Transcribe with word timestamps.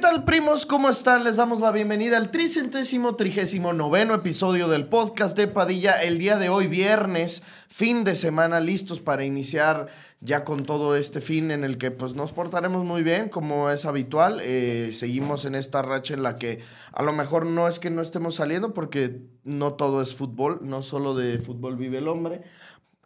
Tal, 0.00 0.24
primos? 0.24 0.64
¿Cómo 0.64 0.88
están? 0.88 1.24
Les 1.24 1.36
damos 1.36 1.60
la 1.60 1.70
bienvenida 1.70 2.16
al 2.16 2.30
tricentésimo 2.30 3.16
trigésimo 3.16 3.74
noveno 3.74 4.14
episodio 4.14 4.66
del 4.66 4.86
podcast 4.86 5.36
de 5.36 5.46
Padilla. 5.46 6.02
El 6.02 6.18
día 6.18 6.38
de 6.38 6.48
hoy, 6.48 6.68
viernes, 6.68 7.42
fin 7.68 8.02
de 8.02 8.16
semana, 8.16 8.60
listos 8.60 9.00
para 9.00 9.26
iniciar 9.26 9.88
ya 10.20 10.42
con 10.42 10.62
todo 10.62 10.96
este 10.96 11.20
fin 11.20 11.50
en 11.50 11.64
el 11.64 11.76
que 11.76 11.90
pues 11.90 12.14
nos 12.14 12.32
portaremos 12.32 12.82
muy 12.82 13.02
bien, 13.02 13.28
como 13.28 13.68
es 13.68 13.84
habitual. 13.84 14.40
Eh, 14.42 14.92
seguimos 14.94 15.44
en 15.44 15.54
esta 15.54 15.82
racha 15.82 16.14
en 16.14 16.22
la 16.22 16.36
que 16.36 16.60
a 16.92 17.02
lo 17.02 17.12
mejor 17.12 17.44
no 17.44 17.68
es 17.68 17.78
que 17.78 17.90
no 17.90 18.00
estemos 18.00 18.36
saliendo, 18.36 18.72
porque 18.72 19.20
no 19.44 19.74
todo 19.74 20.00
es 20.00 20.16
fútbol, 20.16 20.60
no 20.62 20.82
solo 20.82 21.14
de 21.14 21.38
fútbol 21.40 21.76
vive 21.76 21.98
el 21.98 22.08
hombre. 22.08 22.40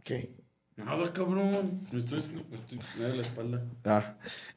¿Qué? 0.04 0.32
Nada, 0.76 1.12
cabrón. 1.12 1.86
Me 1.90 1.98
estoy, 1.98 2.20
me 2.50 2.56
estoy 2.56 2.78
me 2.98 3.08
da 3.08 3.14
la 3.14 3.22
espalda. 3.22 3.64
Ah. 3.84 4.16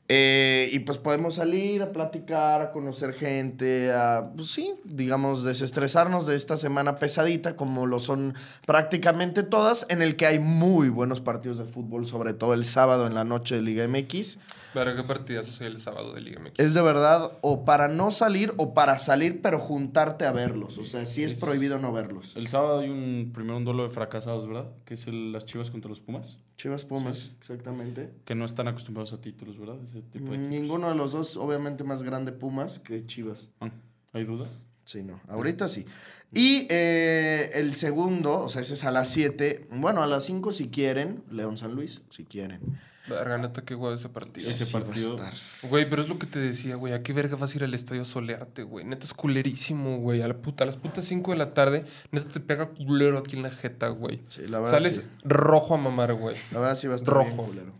Eh, 0.10 0.70
y 0.72 0.80
pues 0.80 1.00
podemos 1.00 1.36
salir 1.36 1.82
a 1.82 1.92
platicar, 1.92 2.62
a 2.62 2.72
conocer 2.72 3.14
gente, 3.14 3.92
a, 3.92 4.32
pues 4.36 4.50
sí, 4.52 4.74
digamos, 4.86 5.44
desestresarnos 5.44 6.26
de 6.26 6.36
esta 6.38 6.56
semana 6.56 6.96
pesadita, 6.96 7.58
como 7.58 7.86
lo 7.86 8.00
son 8.00 8.34
prácticamente 8.66 9.44
todas, 9.44 9.86
en 9.90 10.02
el 10.02 10.16
que 10.16 10.26
hay 10.26 10.40
muy 10.40 10.88
buenos 10.88 11.20
partidos 11.20 11.58
de 11.58 11.66
fútbol, 11.66 12.06
sobre 12.08 12.34
todo 12.34 12.54
el 12.54 12.64
sábado 12.64 13.06
en 13.06 13.16
la 13.16 13.26
noche 13.26 13.56
de 13.56 13.62
Liga 13.64 13.86
MX. 13.86 14.38
Pero 14.74 14.96
qué 14.96 15.04
partidazo 15.04 15.52
soy 15.52 15.68
el 15.68 15.80
sábado 15.80 16.14
de 16.14 16.22
Liga 16.22 16.40
MX. 16.40 16.54
Es 16.58 16.74
de 16.74 16.82
verdad 16.82 17.32
o 17.42 17.66
para 17.66 17.90
no 17.90 18.10
salir 18.12 18.54
o 18.58 18.74
para 18.74 19.00
salir, 19.00 19.42
pero 19.42 19.60
juntarte 19.60 20.26
a 20.26 20.32
verlos. 20.32 20.78
O 20.78 20.86
sea, 20.86 21.06
sí 21.06 21.24
es, 21.24 21.34
Es- 21.34 21.40
prohibido 21.40 21.80
no 21.80 21.92
verlos. 21.92 22.34
El 22.38 22.48
sábado 22.48 22.80
hay 22.80 22.90
un 22.90 23.32
primero 23.34 23.58
un 23.58 23.66
duelo 23.66 23.84
de 23.84 23.90
fracasados, 23.90 24.48
¿verdad? 24.48 24.68
Que 24.86 24.94
es 24.94 25.06
el- 25.08 25.34
las 25.34 25.46
Chivas 25.46 25.70
contra 25.72 25.90
los 25.90 26.00
Pumas. 26.00 26.38
Chivas 26.58 26.86
Pumas, 26.86 27.32
exactamente. 27.40 28.10
Que 28.26 28.34
no 28.34 28.44
están 28.44 28.68
acostumbrados 28.68 29.14
a 29.14 29.22
títulos, 29.22 29.60
¿verdad? 29.60 29.78
Ese 29.84 30.02
tipo 30.02 30.32
de 30.32 30.38
equipos. 30.38 30.50
Ninguno 30.50 30.90
de 30.90 30.96
los 30.96 31.12
dos, 31.12 31.38
obviamente, 31.38 31.84
más 31.84 32.04
grande 32.04 32.32
Pumas 32.32 32.80
que 32.80 33.06
Chivas. 33.06 33.50
Ah, 33.62 33.70
¿Hay 34.12 34.24
duda? 34.24 34.48
Sí, 34.84 35.04
no. 35.04 35.20
Ahorita 35.28 35.68
sí. 35.68 35.86
Y 36.34 36.66
eh, 36.70 37.52
el 37.54 37.76
segundo, 37.76 38.40
o 38.40 38.50
sea, 38.50 38.62
ese 38.62 38.74
es 38.74 38.86
a 38.86 38.92
las 38.92 39.10
7. 39.10 39.68
Bueno, 39.70 40.02
a 40.02 40.08
las 40.08 40.26
5 40.26 40.52
si 40.52 40.70
quieren. 40.70 41.24
León 41.30 41.58
San 41.58 41.76
Luis, 41.76 42.02
si 42.10 42.24
quieren. 42.24 42.80
Verga, 43.10 43.38
neta, 43.38 43.62
qué 43.64 43.74
guay 43.74 43.96
ese 43.96 44.10
partido. 44.10 44.50
Ese 44.50 44.66
Sí 44.66 44.74
va 44.74 44.80
a 44.80 44.84
partido- 44.84 45.16
estar. 45.16 45.34
Güey, 45.70 45.90
pero 45.90 46.02
es 46.02 46.10
lo 46.10 46.20
que 46.20 46.28
te 46.28 46.40
decía, 46.40 46.76
güey. 46.76 46.94
¿A 46.94 47.02
qué 47.04 47.14
verga 47.14 47.36
vas 47.38 47.54
a 47.54 47.58
ir 47.58 47.64
al 47.64 47.74
estadio 47.74 48.02
a 48.02 48.06
solearte, 48.06 48.64
güey? 48.64 48.86
Neta 48.86 49.06
es 49.06 49.14
culerísimo, 49.14 49.98
güey. 50.00 50.22
A, 50.22 50.28
la 50.28 50.36
puta, 50.38 50.64
a 50.64 50.68
las 50.68 50.78
putas 50.78 51.06
5 51.06 51.32
de 51.32 51.38
la 51.38 51.54
tarde, 51.54 51.86
neta 52.12 52.30
te 52.32 52.40
pega 52.40 52.68
culero 52.70 53.18
aquí 53.18 53.36
en 53.38 53.44
la 53.44 53.52
jeta, 53.52 53.88
güey. 53.88 54.22
Sí, 54.28 54.42
la 54.48 54.60
verdad. 54.60 54.72
Sales 54.74 54.96
sí. 54.96 55.02
rojo 55.24 55.76
a 55.76 55.78
mamar, 55.78 56.14
güey. 56.16 56.36
La 56.52 56.60
verdad 56.60 56.76
sí 56.76 56.88
va 56.88 56.94
a 56.94 56.98
estar 56.98 57.14
rojo. 57.14 57.26
bien 57.28 57.46
culero. 57.48 57.72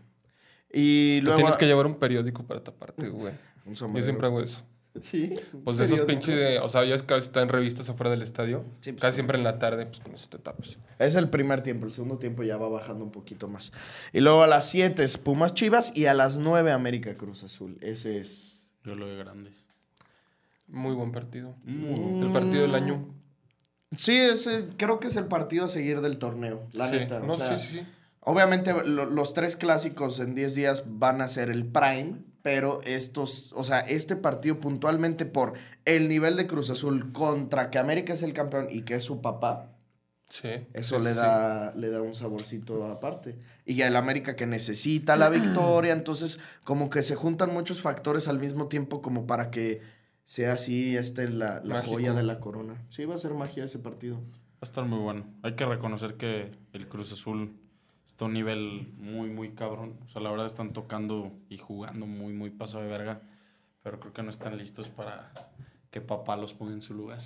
Y 0.72 1.18
Te 1.18 1.22
luego. 1.22 1.36
tienes 1.38 1.56
que 1.56 1.66
llevar 1.66 1.86
un 1.86 1.94
periódico 1.98 2.44
para 2.46 2.62
taparte, 2.62 3.08
güey. 3.08 3.32
Un 3.64 3.74
Yo 3.74 3.76
sombrero. 3.76 4.04
siempre 4.04 4.26
hago 4.26 4.40
eso. 4.40 4.62
Sí. 5.00 5.34
Pues 5.64 5.76
de 5.78 5.84
esos 5.84 6.00
pinches, 6.02 6.34
de- 6.34 6.58
o 6.60 6.68
sea, 6.68 6.84
ya 6.84 6.94
es 6.94 7.02
casi 7.02 7.26
está 7.26 7.42
en 7.42 7.48
revistas 7.48 7.88
afuera 7.88 8.10
del 8.10 8.22
estadio. 8.22 8.64
Sí, 8.80 8.92
pues, 8.92 9.02
casi 9.02 9.16
siempre 9.16 9.38
en 9.38 9.44
la 9.44 9.58
tarde, 9.58 9.86
pues 9.86 10.00
con 10.00 10.14
eso 10.14 10.28
te 10.28 10.38
tapas. 10.38 10.78
Es 10.98 11.14
el 11.16 11.28
primer 11.28 11.62
tiempo. 11.62 11.86
El 11.86 11.92
segundo 11.92 12.18
tiempo 12.18 12.42
ya 12.42 12.56
va 12.56 12.68
bajando 12.68 13.04
un 13.04 13.10
poquito 13.12 13.48
más. 13.48 13.72
Y 14.12 14.20
luego 14.20 14.42
a 14.42 14.46
las 14.46 14.68
7 14.70 15.02
es 15.04 15.18
Pumas 15.18 15.54
Chivas. 15.54 15.96
Y 15.96 16.06
a 16.06 16.14
las 16.14 16.38
9 16.38 16.72
América 16.72 17.16
Cruz 17.16 17.42
Azul. 17.44 17.78
Ese 17.80 18.18
es. 18.18 18.70
Yo 18.84 18.94
lo 18.94 19.06
de 19.06 19.16
grandes. 19.16 19.54
Muy 20.66 20.94
buen 20.94 21.12
partido. 21.12 21.54
Muy 21.64 22.22
El 22.26 22.30
partido 22.32 22.62
del 22.62 22.74
año. 22.74 23.06
Sí, 23.96 24.16
ese, 24.16 24.66
creo 24.76 25.00
que 25.00 25.06
es 25.06 25.16
el 25.16 25.24
partido 25.26 25.64
a 25.64 25.68
seguir 25.68 26.00
del 26.02 26.18
torneo. 26.18 26.66
La 26.74 26.88
Sí. 26.90 26.96
neta. 26.96 27.18
o 27.18 27.26
No, 27.26 27.34
sea, 27.36 27.56
sí, 27.56 27.66
sí, 27.68 27.78
sí. 27.78 27.86
Obviamente 28.20 28.74
lo- 28.84 29.06
los 29.06 29.32
tres 29.32 29.56
clásicos 29.56 30.20
en 30.20 30.34
10 30.34 30.54
días 30.54 30.82
van 30.86 31.22
a 31.22 31.28
ser 31.28 31.48
el 31.48 31.64
prime, 31.64 32.16
pero 32.50 32.80
estos, 32.84 33.52
o 33.52 33.62
sea, 33.62 33.80
este 33.80 34.16
partido 34.16 34.58
puntualmente 34.58 35.26
por 35.26 35.52
el 35.84 36.08
nivel 36.08 36.34
de 36.34 36.46
Cruz 36.46 36.70
Azul 36.70 37.12
contra 37.12 37.68
que 37.68 37.76
América 37.76 38.14
es 38.14 38.22
el 38.22 38.32
campeón 38.32 38.68
y 38.70 38.84
que 38.84 38.94
es 38.94 39.04
su 39.04 39.20
papá, 39.20 39.74
Sí. 40.30 40.48
eso 40.72 40.98
sí, 40.98 41.04
le, 41.04 41.10
sí, 41.12 41.18
da, 41.18 41.74
le 41.74 41.90
da 41.90 42.00
un 42.00 42.14
saborcito 42.14 42.86
aparte. 42.86 43.36
Y 43.66 43.74
ya 43.74 43.86
el 43.86 43.96
América 43.96 44.34
que 44.34 44.46
necesita 44.46 45.14
la 45.16 45.28
victoria, 45.38 45.92
entonces 45.92 46.40
como 46.64 46.88
que 46.88 47.02
se 47.02 47.16
juntan 47.16 47.52
muchos 47.52 47.82
factores 47.82 48.28
al 48.28 48.38
mismo 48.38 48.68
tiempo 48.68 49.02
como 49.02 49.26
para 49.26 49.50
que 49.50 49.82
sea 50.24 50.54
así 50.54 50.96
este, 50.96 51.28
la, 51.28 51.60
la 51.62 51.82
joya 51.82 52.14
de 52.14 52.22
la 52.22 52.40
corona. 52.40 52.82
Sí, 52.88 53.04
va 53.04 53.14
a 53.16 53.18
ser 53.18 53.34
magia 53.34 53.64
ese 53.66 53.78
partido. 53.78 54.16
Va 54.16 54.62
a 54.62 54.64
estar 54.64 54.86
muy 54.86 55.00
bueno. 55.00 55.26
Hay 55.42 55.54
que 55.54 55.66
reconocer 55.66 56.14
que 56.14 56.50
el 56.72 56.88
Cruz 56.88 57.12
Azul 57.12 57.52
está 58.08 58.24
un 58.24 58.32
nivel 58.32 58.92
muy, 58.96 59.28
muy 59.30 59.50
cabrón. 59.50 59.96
O 60.04 60.08
sea, 60.08 60.20
la 60.20 60.30
verdad 60.30 60.46
están 60.46 60.72
tocando 60.72 61.30
y 61.48 61.58
jugando 61.58 62.06
muy, 62.06 62.32
muy 62.32 62.50
paso 62.50 62.80
de 62.80 62.88
verga. 62.88 63.20
Pero 63.84 64.00
creo 64.00 64.12
que 64.12 64.24
no 64.24 64.30
están 64.30 64.58
listos 64.58 64.88
para 64.88 65.30
que 65.90 66.00
papá 66.00 66.36
los 66.36 66.52
ponga 66.52 66.72
en 66.72 66.82
su 66.82 66.94
lugar. 66.94 67.20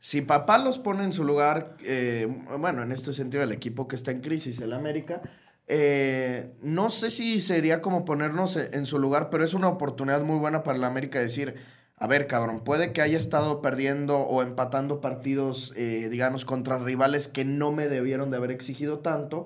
Si 0.00 0.22
papá 0.22 0.58
los 0.58 0.78
pone 0.78 1.04
en 1.04 1.12
su 1.12 1.24
lugar, 1.24 1.76
eh, 1.84 2.26
bueno, 2.58 2.82
en 2.82 2.92
este 2.92 3.12
sentido 3.12 3.42
el 3.42 3.52
equipo 3.52 3.88
que 3.88 3.96
está 3.96 4.10
en 4.10 4.20
crisis, 4.20 4.60
el 4.60 4.72
América, 4.72 5.20
eh, 5.66 6.54
no 6.62 6.88
sé 6.88 7.10
si 7.10 7.40
sería 7.40 7.82
como 7.82 8.04
ponernos 8.04 8.56
e- 8.56 8.70
en 8.72 8.86
su 8.86 8.98
lugar, 8.98 9.28
pero 9.28 9.44
es 9.44 9.54
una 9.54 9.68
oportunidad 9.68 10.22
muy 10.22 10.38
buena 10.38 10.62
para 10.62 10.78
el 10.78 10.84
América 10.84 11.18
decir, 11.20 11.56
a 11.96 12.06
ver, 12.06 12.26
cabrón, 12.26 12.62
puede 12.64 12.92
que 12.92 13.02
haya 13.02 13.18
estado 13.18 13.60
perdiendo 13.60 14.18
o 14.18 14.42
empatando 14.42 15.00
partidos, 15.00 15.74
eh, 15.76 16.08
digamos, 16.08 16.44
contra 16.44 16.78
rivales 16.78 17.28
que 17.28 17.44
no 17.44 17.72
me 17.72 17.88
debieron 17.88 18.30
de 18.30 18.36
haber 18.38 18.52
exigido 18.52 19.00
tanto, 19.00 19.44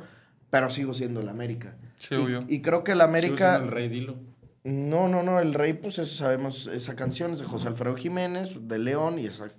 pero 0.53 0.71
sigo 0.71 0.93
siendo 0.93 1.21
el 1.21 1.31
América. 1.31 1.75
Sí, 1.97 2.15
Y- 2.15 2.19
obvio. 2.19 2.45
Y, 2.47 2.61
creo 2.61 2.85
que 2.85 2.93
el 2.93 3.01
América... 3.01 3.57
el 3.57 3.69
rey, 3.69 3.89
dilo. 3.89 4.17
No, 4.65 5.09
no, 5.09 5.23
no, 5.23 5.41
el 5.41 5.55
rey, 5.55 5.73
pues 5.73 5.99
eso 5.99 6.15
sabemos, 6.15 6.67
esa 6.67 6.95
canción 6.95 7.33
es 7.33 7.41
de 7.41 7.47
José 7.47 7.69
Alfredo 7.69 7.97
Jiménez, 7.97 8.51
de 8.69 8.79
León, 8.79 9.19
y 9.19 9.25
esa 9.25 9.51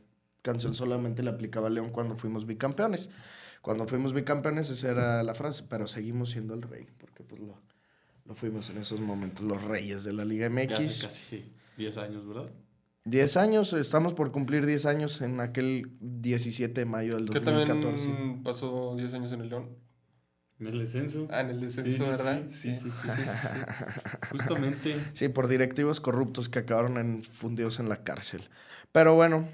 canción 0.43 0.75
solamente 0.75 1.23
le 1.23 1.31
aplicaba 1.31 1.65
a 1.65 1.71
León 1.71 1.89
cuando 1.89 2.15
fuimos 2.15 2.45
bicampeones. 2.45 3.09
Cuando 3.63 3.87
fuimos 3.87 4.13
bicampeones, 4.13 4.69
esa 4.69 4.91
era 4.91 5.23
la 5.23 5.33
frase, 5.33 5.63
pero 5.67 5.87
seguimos 5.87 6.29
siendo 6.29 6.53
el 6.53 6.61
rey, 6.61 6.85
porque 6.99 7.23
pues 7.23 7.41
lo, 7.41 7.57
lo 8.25 8.35
fuimos 8.35 8.69
en 8.69 8.77
esos 8.77 8.99
momentos, 8.99 9.43
los 9.45 9.63
reyes 9.63 10.03
de 10.03 10.13
la 10.13 10.25
Liga 10.25 10.47
Ya 10.49 10.75
hace 10.75 10.83
MX. 10.83 11.01
casi 11.03 11.51
10 11.77 11.97
años, 11.97 12.27
¿verdad? 12.27 12.51
10 13.05 13.35
años, 13.37 13.73
estamos 13.73 14.13
por 14.13 14.31
cumplir 14.31 14.65
10 14.65 14.85
años 14.85 15.19
en 15.21 15.39
aquel 15.41 15.89
17 15.99 16.79
de 16.81 16.85
mayo 16.85 17.15
del 17.15 17.29
Que 17.29 17.39
2014. 17.39 18.07
también 18.07 18.43
pasó 18.43 18.93
10 18.95 19.13
años 19.15 19.31
en 19.33 19.41
el 19.41 19.49
León. 19.49 19.69
En 20.67 20.73
el 20.73 20.79
descenso. 20.79 21.27
Ah, 21.31 21.41
en 21.41 21.49
el 21.49 21.59
descenso, 21.61 21.89
Sí, 21.91 21.97
sí, 21.97 22.03
¿verdad? 22.09 22.41
Sí, 22.47 22.73
sí, 22.73 22.79
sí. 22.79 22.89
Sí, 23.03 23.09
sí, 23.15 23.23
sí. 23.25 23.59
Justamente. 24.31 24.95
Sí, 25.13 25.29
por 25.29 25.47
directivos 25.47 25.99
corruptos 25.99 26.49
que 26.49 26.59
acabaron 26.59 26.97
en, 26.97 27.21
fundidos 27.21 27.79
en 27.79 27.89
la 27.89 28.03
cárcel. 28.03 28.49
Pero 28.91 29.15
bueno, 29.15 29.47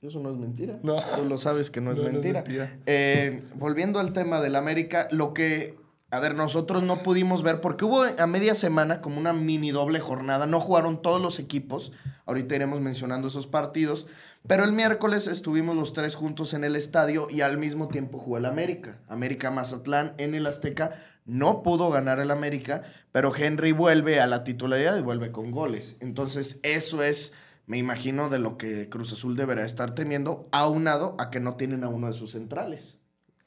eso 0.00 0.18
no 0.20 0.30
es 0.32 0.36
mentira. 0.36 0.78
No. 0.82 1.00
Tú 1.14 1.24
lo 1.24 1.38
sabes 1.38 1.70
que 1.70 1.80
no 1.80 1.92
es 1.92 1.98
No, 1.98 2.02
no 2.04 2.08
es 2.08 2.14
mentira. 2.14 2.40
mentira. 2.42 2.76
Eh, 2.86 3.42
volviendo 3.54 4.00
al 4.00 4.12
tema 4.12 4.40
del 4.40 4.56
América, 4.56 5.06
lo 5.12 5.32
que, 5.32 5.76
a 6.10 6.18
ver, 6.18 6.34
nosotros 6.34 6.82
no 6.82 7.02
pudimos 7.02 7.42
ver, 7.42 7.60
porque 7.60 7.84
hubo 7.84 8.02
a 8.02 8.26
media 8.26 8.54
semana 8.54 9.00
como 9.00 9.18
una 9.18 9.32
mini 9.32 9.70
doble 9.70 10.00
jornada, 10.00 10.46
no 10.46 10.58
jugaron 10.60 11.00
todos 11.02 11.22
los 11.22 11.38
equipos, 11.38 11.92
ahorita 12.26 12.56
iremos 12.56 12.80
mencionando 12.80 13.28
esos 13.28 13.46
partidos, 13.46 14.06
pero 14.46 14.64
el 14.64 14.72
miércoles 14.72 15.28
estuvimos 15.28 15.76
los 15.76 15.92
tres 15.92 16.16
juntos 16.16 16.52
en 16.52 16.64
el 16.64 16.74
estadio 16.74 17.28
y 17.30 17.42
al 17.42 17.58
mismo 17.58 17.88
tiempo 17.88 18.18
jugó 18.18 18.38
el 18.38 18.46
América. 18.46 18.98
América 19.08 19.50
Mazatlán 19.50 20.14
en 20.18 20.34
el 20.34 20.46
Azteca. 20.46 20.92
No 21.24 21.62
pudo 21.62 21.90
ganar 21.90 22.18
el 22.18 22.32
América, 22.32 22.82
pero 23.12 23.34
Henry 23.34 23.70
vuelve 23.70 24.20
a 24.20 24.26
la 24.26 24.42
titularidad 24.42 24.98
y 24.98 25.02
vuelve 25.02 25.30
con 25.30 25.52
goles. 25.52 25.96
Entonces, 26.00 26.58
eso 26.64 27.04
es, 27.04 27.32
me 27.66 27.78
imagino, 27.78 28.28
de 28.28 28.40
lo 28.40 28.58
que 28.58 28.88
Cruz 28.88 29.12
Azul 29.12 29.36
deberá 29.36 29.64
estar 29.64 29.94
temiendo, 29.94 30.48
aunado 30.50 31.14
a 31.20 31.30
que 31.30 31.38
no 31.38 31.54
tienen 31.54 31.84
a 31.84 31.88
uno 31.88 32.08
de 32.08 32.12
sus 32.12 32.32
centrales. 32.32 32.98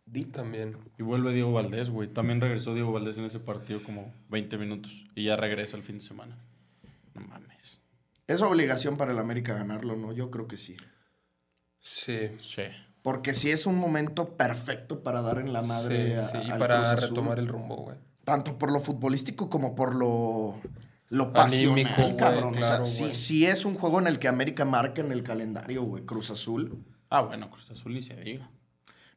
Di. 0.05 0.23
También. 0.23 0.77
Y 0.97 1.03
vuelve 1.03 1.33
Diego 1.33 1.51
Valdés, 1.51 1.89
güey. 1.89 2.07
También 2.07 2.39
regresó 2.39 2.73
Diego 2.73 2.93
Valdés 2.93 3.17
en 3.17 3.25
ese 3.25 3.39
partido 3.39 3.83
como 3.83 4.13
20 4.29 4.57
minutos. 4.57 5.05
Y 5.13 5.25
ya 5.25 5.35
regresa 5.35 5.75
el 5.75 5.83
fin 5.83 5.97
de 5.97 6.05
semana. 6.05 6.37
No 7.13 7.21
mames. 7.21 7.81
Es 8.27 8.41
obligación 8.41 8.97
para 8.97 9.11
el 9.11 9.19
América 9.19 9.53
ganarlo, 9.53 9.95
¿no? 9.95 10.11
Yo 10.13 10.31
creo 10.31 10.47
que 10.47 10.57
sí. 10.57 10.75
Sí. 11.79 12.31
Sí. 12.39 12.63
Porque 13.01 13.33
sí 13.35 13.51
es 13.51 13.65
un 13.67 13.75
momento 13.77 14.35
perfecto 14.35 15.03
para 15.03 15.21
dar 15.21 15.37
en 15.37 15.53
la 15.53 15.61
madre 15.61 16.07
sí, 16.07 16.13
a- 16.13 16.27
sí. 16.29 16.37
Y 16.47 16.51
al 16.51 16.57
para 16.59 16.77
Cruz 16.77 16.91
Azul. 16.91 17.09
retomar 17.09 17.39
el 17.39 17.47
rumbo, 17.47 17.75
güey. 17.77 17.97
Tanto 18.23 18.57
por 18.57 18.71
lo 18.71 18.79
futbolístico 18.79 19.49
como 19.51 19.75
por 19.75 19.93
lo, 19.95 20.59
lo 21.09 21.31
pasional, 21.31 21.73
Anímico, 21.79 22.01
güey, 22.01 22.17
cabrón. 22.17 22.49
o 22.49 22.53
sea, 22.53 22.61
claro, 22.69 22.85
sí, 22.85 23.03
güey. 23.03 23.13
sí 23.13 23.45
es 23.45 23.63
un 23.65 23.75
juego 23.75 23.99
en 23.99 24.07
el 24.07 24.17
que 24.17 24.27
América 24.27 24.65
marca 24.65 25.01
en 25.01 25.11
el 25.11 25.21
calendario, 25.21 25.83
güey, 25.83 26.03
Cruz 26.05 26.31
Azul. 26.31 26.83
Ah, 27.11 27.21
bueno, 27.21 27.51
Cruz 27.51 27.69
Azul 27.69 27.95
y 27.95 28.01
se 28.01 28.15
diga. 28.15 28.49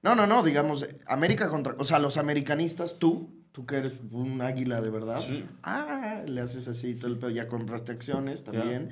No, 0.02 0.14
no, 0.14 0.26
no, 0.26 0.42
digamos, 0.42 0.86
América 1.06 1.48
contra... 1.48 1.74
O 1.78 1.84
sea, 1.86 1.98
los 1.98 2.18
americanistas, 2.18 2.98
tú, 2.98 3.37
tú 3.58 3.66
que 3.66 3.74
eres 3.74 3.98
un 4.12 4.40
águila 4.40 4.80
de 4.80 4.88
verdad. 4.88 5.20
Sí. 5.20 5.44
Ah, 5.64 6.22
le 6.28 6.40
haces 6.40 6.68
así 6.68 6.94
todo 6.94 7.08
el 7.08 7.18
pedo, 7.18 7.30
ya 7.30 7.48
compraste 7.48 7.90
acciones 7.90 8.44
también. 8.44 8.90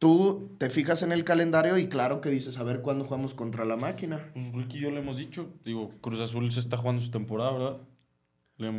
tú 0.00 0.56
te 0.58 0.70
fijas 0.70 1.04
en 1.04 1.12
el 1.12 1.22
calendario 1.22 1.78
y 1.78 1.86
claro 1.86 2.20
que 2.20 2.28
dices, 2.28 2.58
a 2.58 2.64
ver 2.64 2.80
cuándo 2.82 3.04
jugamos 3.04 3.34
contra 3.34 3.64
la 3.64 3.76
máquina. 3.76 4.32
Pues 4.34 4.52
Ricky 4.54 4.78
y 4.78 4.80
yo 4.80 4.90
le 4.90 4.98
hemos 4.98 5.18
dicho, 5.18 5.54
digo, 5.64 5.92
Cruz 6.00 6.20
Azul 6.20 6.50
se 6.50 6.58
está 6.58 6.76
jugando 6.76 7.00
su 7.00 7.12
temporada, 7.12 7.52
¿verdad? 7.52 7.76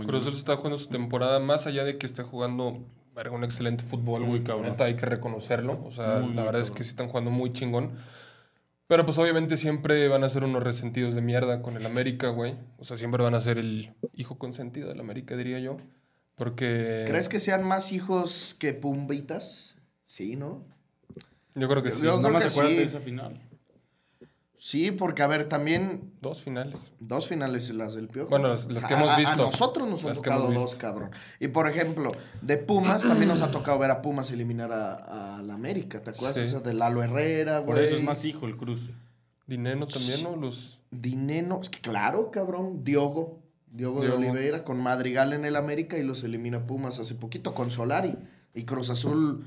Cruz 0.06 0.24
Azul 0.24 0.34
está 0.34 0.58
jugando 0.58 0.76
su 0.76 0.90
temporada, 0.90 1.40
más 1.40 1.68
allá 1.68 1.86
de 1.86 1.98
que 1.98 2.06
esté 2.06 2.24
jugando 2.24 2.86
un 3.32 3.44
excelente 3.46 3.86
fútbol. 3.86 4.26
Muy 4.26 4.44
cabrón. 4.44 4.72
Neta, 4.72 4.84
hay 4.84 4.98
que 4.98 5.06
reconocerlo. 5.06 5.82
O 5.86 5.92
sea, 5.92 6.20
Muy, 6.20 6.34
la 6.34 6.44
verdad 6.44 6.62
es 6.62 6.72
que 6.72 6.84
sí 6.84 6.90
están 6.90 7.08
jugando 7.08 7.32
muy 7.32 7.54
chingón. 7.54 7.94
Pero 8.88 9.06
pues 9.06 9.18
obviamente 9.18 9.58
siempre 9.58 10.08
van 10.08 10.24
a 10.24 10.30
ser 10.30 10.44
unos 10.44 10.62
resentidos 10.62 11.16
de 11.16 11.22
mierda 11.22 11.62
con 11.62 11.78
el 11.78 11.86
América, 11.86 12.30
güey. 12.30 12.56
O 12.78 12.84
sea, 12.84 12.98
siempre 12.98 13.24
van 13.24 13.34
a 13.34 13.42
ser 13.42 13.58
el 13.58 13.94
hijo 14.14 14.38
consentido 14.38 14.90
del 14.90 15.00
América, 15.00 15.36
diría 15.38 15.60
yo. 15.60 15.78
Porque... 16.36 17.06
¿Crees 17.08 17.30
que 17.30 17.40
sean 17.40 17.64
más 17.64 17.92
hijos 17.92 18.56
que 18.60 18.74
Pumbitas? 18.74 19.78
Sí, 20.04 20.36
¿no? 20.36 20.66
Yo 21.56 21.68
creo 21.70 21.82
que 21.84 21.92
sí. 21.92 22.04
Yo- 22.04 22.18
Nada 22.18 22.30
más 22.30 22.44
que 22.44 22.50
acuérdate 22.50 22.74
sí. 22.76 22.80
de 22.80 22.86
esa 22.86 23.00
final. 23.00 23.40
Sí, 24.66 24.92
porque 24.92 25.22
a 25.24 25.28
ver, 25.28 25.50
también 25.50 26.14
Dos 26.22 26.42
finales. 26.42 26.90
dos 27.02 27.28
finales 27.28 27.70
las 27.76 27.96
del 27.96 28.08
Piojo. 28.08 28.30
Bueno, 28.30 28.48
las- 28.48 28.72
las 28.72 28.86
que 28.86 28.94
A- 28.94 28.98
hemos 29.04 29.18
visto. 29.18 29.34
A 29.44 29.46
nosotros 29.48 29.90
nos 29.90 30.06
han 30.06 30.14
tocado 30.14 30.50
dos, 30.54 30.76
cabrón. 30.76 31.12
Y 31.42 31.50
por 31.50 31.70
ejemplo, 31.70 32.14
de 32.42 32.56
Pumas 32.56 33.04
también 33.04 33.28
nos 33.28 33.42
ha 33.42 33.52
tocado 33.52 33.78
ver 33.78 33.92
a 33.92 34.02
Pumas 34.02 34.32
eliminar 34.32 34.72
a, 34.72 35.38
a 35.38 35.42
la 35.42 35.56
América. 35.56 36.02
¿Te 36.02 36.12
acuerdas? 36.12 36.38
Sí. 36.38 36.44
Esa 36.44 36.62
de 36.62 36.74
Lalo 36.74 37.04
Herrera, 37.04 37.60
güey. 37.60 37.76
Por 37.76 37.80
eso 37.84 37.98
es 37.98 38.04
más 38.04 38.24
hijo 38.24 38.46
el 38.46 38.56
Cruz. 38.56 38.90
Dinero 39.48 39.86
también, 39.86 40.24
¿no? 40.24 40.38
Los... 40.38 40.80
Dineno, 40.92 41.60
es 41.62 41.70
que 41.70 41.82
claro, 41.82 42.32
cabrón, 42.32 42.86
Diogo, 42.86 43.42
Diogo, 43.70 44.00
de 44.00 44.08
Diogo. 44.08 44.22
Oliveira 44.22 44.64
con 44.64 44.80
Madrigal 44.80 45.34
en 45.34 45.44
el 45.44 45.58
América 45.58 45.98
y 45.98 46.04
los 46.04 46.24
elimina 46.24 46.66
Pumas 46.66 47.00
hace 47.00 47.16
poquito 47.16 47.54
con 47.54 47.70
Solari. 47.70 48.16
Y 48.54 48.64
Cruz 48.64 48.90
Azul, 48.90 49.44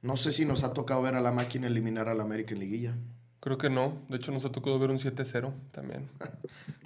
no 0.00 0.16
sé 0.16 0.32
si 0.32 0.46
nos 0.46 0.64
ha 0.64 0.72
tocado 0.72 1.02
ver 1.02 1.16
a 1.16 1.20
la 1.20 1.32
máquina 1.32 1.66
eliminar 1.66 2.08
al 2.08 2.22
América 2.22 2.54
en 2.54 2.60
liguilla. 2.60 2.94
Creo 3.42 3.58
que 3.58 3.68
no. 3.68 3.94
De 4.08 4.18
hecho, 4.18 4.30
nos 4.30 4.44
ha 4.44 4.52
tocado 4.52 4.78
ver 4.78 4.90
un 4.90 4.98
7-0 4.98 5.52
también. 5.72 6.08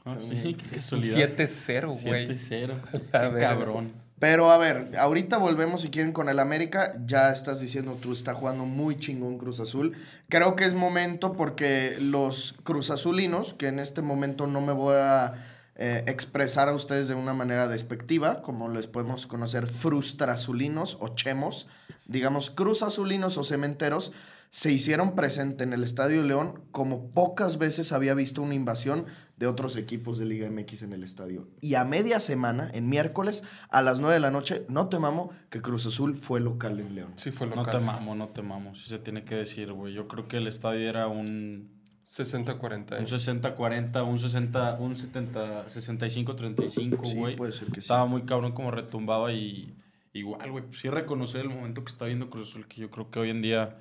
Ah, 0.09 0.19
sí, 0.21 0.55
qué 0.55 0.77
casualidad. 0.77 1.31
7-0, 1.37 2.05
güey. 2.05 2.29
7-0. 2.29 2.75
La 3.13 3.31
Qué 3.35 3.39
cabrón. 3.41 3.91
Pero 4.21 4.53
a 4.53 4.57
ver, 4.57 4.93
ahorita 4.97 5.37
volvemos 5.37 5.81
si 5.81 5.91
quieren 5.91 6.13
con 6.13 6.29
el 6.29 6.39
América. 6.39 6.95
Ya 7.05 7.33
estás 7.33 7.59
diciendo 7.59 7.99
tú 8.01 8.13
está 8.13 8.33
jugando 8.33 8.65
muy 8.67 9.01
chingón 9.01 9.37
Cruz 9.37 9.59
Azul. 9.59 9.97
Creo 10.29 10.55
que 10.55 10.65
es 10.65 10.75
momento 10.77 11.33
porque 11.33 11.97
los 12.01 12.55
Cruz 12.63 12.91
Azulinos, 12.91 13.53
que 13.55 13.67
en 13.67 13.81
este 13.81 14.01
momento 14.01 14.47
no 14.47 14.61
me 14.61 14.73
voy 14.73 14.95
a 14.97 15.35
eh, 15.75 16.05
expresar 16.07 16.69
a 16.69 16.75
ustedes 16.75 17.09
de 17.09 17.15
una 17.15 17.35
manera 17.35 17.67
despectiva, 17.67 18.43
como 18.43 18.69
les 18.69 18.87
podemos 18.87 19.27
conocer 19.27 19.67
frustrazulinos 19.67 20.99
o 21.01 21.17
chemos, 21.17 21.67
digamos 22.07 22.49
Cruz 22.51 22.85
Azulinos 22.85 23.37
o 23.37 23.43
cementeros, 23.43 24.13
se 24.51 24.73
hicieron 24.73 25.15
presente 25.15 25.65
en 25.65 25.73
el 25.73 25.85
Estadio 25.85 26.23
León 26.23 26.63
como 26.71 27.11
pocas 27.11 27.59
veces 27.59 27.93
había 27.93 28.15
visto 28.15 28.41
una 28.43 28.55
invasión 28.55 29.05
de 29.37 29.47
otros 29.47 29.77
equipos 29.77 30.17
de 30.19 30.25
Liga 30.25 30.49
MX 30.51 30.83
en 30.83 30.93
el 30.95 31.03
estadio. 31.05 31.47
Y 31.61 31.75
a 31.75 31.85
media 31.85 32.21
semana, 32.21 32.71
en 32.73 32.89
miércoles, 32.89 33.45
a 33.69 33.83
las 33.83 34.01
9 34.01 34.15
de 34.15 34.21
la 34.21 34.31
noche, 34.31 34.65
no 34.69 34.89
te 34.89 34.99
mamo 34.99 35.31
que 35.51 35.61
Cruz 35.61 35.85
Azul 35.87 36.17
fue 36.17 36.41
local 36.41 36.81
en 36.81 36.95
León. 36.95 37.13
Sí, 37.17 37.33
fue 37.33 37.47
No 37.47 37.57
local. 37.57 37.71
te 37.73 37.81
mamo, 37.81 38.15
no 38.15 38.29
te 38.29 38.41
mamo. 38.41 38.75
Sí 38.75 38.89
se 38.89 38.99
tiene 38.99 39.25
que 39.25 39.35
decir, 39.35 39.73
güey. 39.73 39.93
Yo 39.93 40.09
creo 40.09 40.27
que 40.27 40.39
el 40.39 40.47
estadio 40.47 40.89
era 40.89 41.07
un 41.07 41.69
60-40. 42.11 42.99
Un 42.99 43.05
60-40, 43.07 44.09
un 44.09 44.19
60, 44.19 44.77
un 44.81 44.97
70, 44.97 45.67
65-35, 45.69 46.71
Sí, 47.05 47.15
güey. 47.17 47.37
puede 47.37 47.53
ser 47.53 47.69
que 47.69 47.75
sí. 47.75 47.81
Estaba 47.81 48.07
muy 48.07 48.23
cabrón 48.23 48.53
como 48.53 48.71
retumbaba 48.71 49.33
y 49.33 49.75
igual, 50.15 50.51
güey. 50.51 50.65
Sí 50.73 50.89
reconocer 50.89 51.43
el 51.43 51.51
momento 51.51 51.85
que 51.85 51.91
está 51.93 52.07
viendo 52.07 52.31
Cruz 52.31 52.51
Azul, 52.51 52.67
que 52.67 52.81
yo 52.81 52.91
creo 52.91 53.11
que 53.11 53.19
hoy 53.19 53.29
en 53.31 53.43
día, 53.43 53.77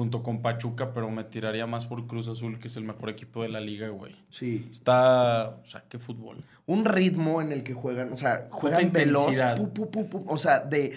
junto 0.00 0.22
con 0.22 0.40
Pachuca, 0.40 0.94
pero 0.94 1.10
me 1.10 1.24
tiraría 1.24 1.66
más 1.66 1.84
por 1.84 2.06
Cruz 2.06 2.26
Azul, 2.26 2.58
que 2.58 2.68
es 2.68 2.76
el 2.76 2.84
mejor 2.84 3.10
equipo 3.10 3.42
de 3.42 3.50
la 3.50 3.60
liga, 3.60 3.88
güey. 3.90 4.16
Sí. 4.30 4.66
Está, 4.70 5.58
o 5.62 5.66
sea, 5.66 5.84
qué 5.90 5.98
fútbol. 5.98 6.42
Un 6.64 6.86
ritmo 6.86 7.42
en 7.42 7.52
el 7.52 7.62
que 7.62 7.74
juegan, 7.74 8.10
o 8.10 8.16
sea, 8.16 8.48
juegan 8.50 8.92
veloz, 8.92 9.34
intensidad. 9.34 9.56
pu, 9.56 9.74
pu, 9.74 9.90
pu, 9.90 10.08
pu, 10.08 10.24
o 10.26 10.38
sea, 10.38 10.60
de... 10.60 10.96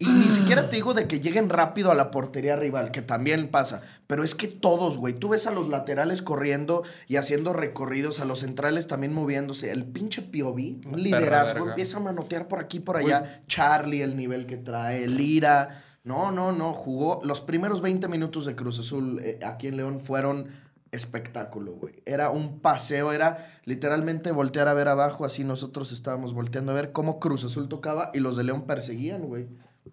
Y 0.00 0.06
ni 0.06 0.28
siquiera 0.28 0.68
te 0.68 0.74
digo 0.74 0.92
de 0.92 1.06
que 1.06 1.20
lleguen 1.20 1.50
rápido 1.50 1.92
a 1.92 1.94
la 1.94 2.10
portería 2.10 2.56
rival, 2.56 2.90
que 2.90 3.00
también 3.02 3.46
pasa. 3.48 3.82
Pero 4.08 4.24
es 4.24 4.34
que 4.34 4.48
todos, 4.48 4.96
güey. 4.96 5.14
Tú 5.14 5.28
ves 5.28 5.46
a 5.46 5.52
los 5.52 5.68
laterales 5.68 6.20
corriendo 6.20 6.82
y 7.06 7.16
haciendo 7.16 7.52
recorridos, 7.52 8.18
a 8.18 8.24
los 8.24 8.40
centrales 8.40 8.88
también 8.88 9.12
moviéndose. 9.12 9.70
El 9.70 9.84
pinche 9.84 10.22
Piovi, 10.22 10.80
Una 10.84 10.94
un 10.94 11.02
liderazgo, 11.02 11.54
verga. 11.54 11.70
empieza 11.70 11.98
a 11.98 12.00
manotear 12.00 12.48
por 12.48 12.58
aquí, 12.58 12.80
por 12.80 12.96
allá. 12.96 13.42
Charlie, 13.46 14.02
el 14.02 14.16
nivel 14.16 14.46
que 14.46 14.56
trae, 14.56 15.06
Lira. 15.06 15.84
No, 16.04 16.32
no, 16.32 16.52
no. 16.52 16.72
Jugó. 16.72 17.20
Los 17.24 17.40
primeros 17.40 17.80
20 17.80 18.08
minutos 18.08 18.46
de 18.46 18.54
Cruz 18.54 18.78
Azul 18.78 19.20
eh, 19.22 19.38
aquí 19.44 19.68
en 19.68 19.76
León 19.76 20.00
fueron 20.00 20.48
espectáculo, 20.92 21.72
güey. 21.72 22.02
Era 22.04 22.30
un 22.30 22.60
paseo, 22.60 23.12
era 23.12 23.48
literalmente 23.64 24.30
voltear 24.30 24.68
a 24.68 24.74
ver 24.74 24.88
abajo, 24.88 25.24
así 25.24 25.42
nosotros 25.42 25.90
estábamos 25.90 26.34
volteando 26.34 26.72
a 26.72 26.74
ver 26.74 26.92
cómo 26.92 27.18
Cruz 27.18 27.44
Azul 27.44 27.68
tocaba 27.68 28.10
y 28.12 28.20
los 28.20 28.36
de 28.36 28.44
León 28.44 28.66
perseguían, 28.66 29.22
güey. 29.22 29.46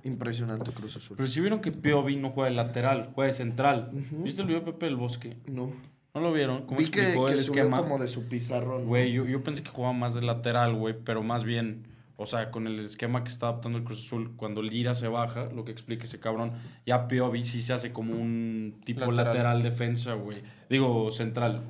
Impresionante 0.04 0.72
Cruz 0.72 0.98
Azul. 0.98 1.18
Pero 1.18 1.28
si 1.28 1.42
vieron 1.42 1.62
que 1.62 1.72
Piovi 1.72 2.16
no 2.16 2.32
juega 2.32 2.50
de 2.50 2.56
lateral, 2.56 3.12
juega 3.16 3.28
de 3.28 3.34
central. 3.34 3.90
¿Viste 4.12 4.42
el 4.42 4.48
video 4.48 4.62
de 4.62 4.72
Pepe 4.72 4.86
del 4.86 4.98
Bosque? 4.98 5.38
No. 5.48 5.72
¿No 6.14 6.22
lo 6.22 6.34
vieron? 6.34 6.66
¿Cómo 6.66 6.80
Vi 6.80 6.90
que, 6.90 7.02
explicó 7.02 7.26
que 7.26 7.34
el 7.34 7.40
subió 7.40 7.64
esquema? 7.64 7.82
como 7.82 7.98
de 7.98 8.08
su 8.08 8.28
pizarrón. 8.28 8.86
Güey, 8.86 9.12
yo, 9.12 9.26
yo 9.26 9.42
pensé 9.44 9.64
que 9.64 9.70
jugaba 9.70 9.94
más 9.94 10.14
de 10.14 10.22
lateral, 10.22 10.76
güey, 10.76 10.96
pero 11.04 11.24
más 11.24 11.44
bien, 11.44 11.88
o 12.22 12.26
sea, 12.26 12.52
con 12.52 12.68
el 12.68 12.80
esquema 12.82 13.24
que 13.24 13.30
está 13.30 13.48
adaptando 13.48 13.78
el 13.78 13.86
Cruz 13.86 14.06
Azul, 14.06 14.34
cuando 14.36 14.62
Lira 14.62 14.94
se 14.94 15.08
baja, 15.08 15.46
lo 15.56 15.64
que 15.64 15.72
explica 15.72 16.04
ese 16.04 16.20
cabrón, 16.20 16.52
ya 16.86 17.08
Piovi 17.08 17.46
sí 17.46 17.62
se 17.62 17.72
hace 17.72 17.94
como 17.94 18.14
un 18.14 18.82
tipo 18.84 19.00
Lateral. 19.12 19.26
lateral, 19.26 19.64
defensa, 19.64 20.14
güey. 20.16 20.44
Digo, 20.70 21.10
central. 21.12 21.64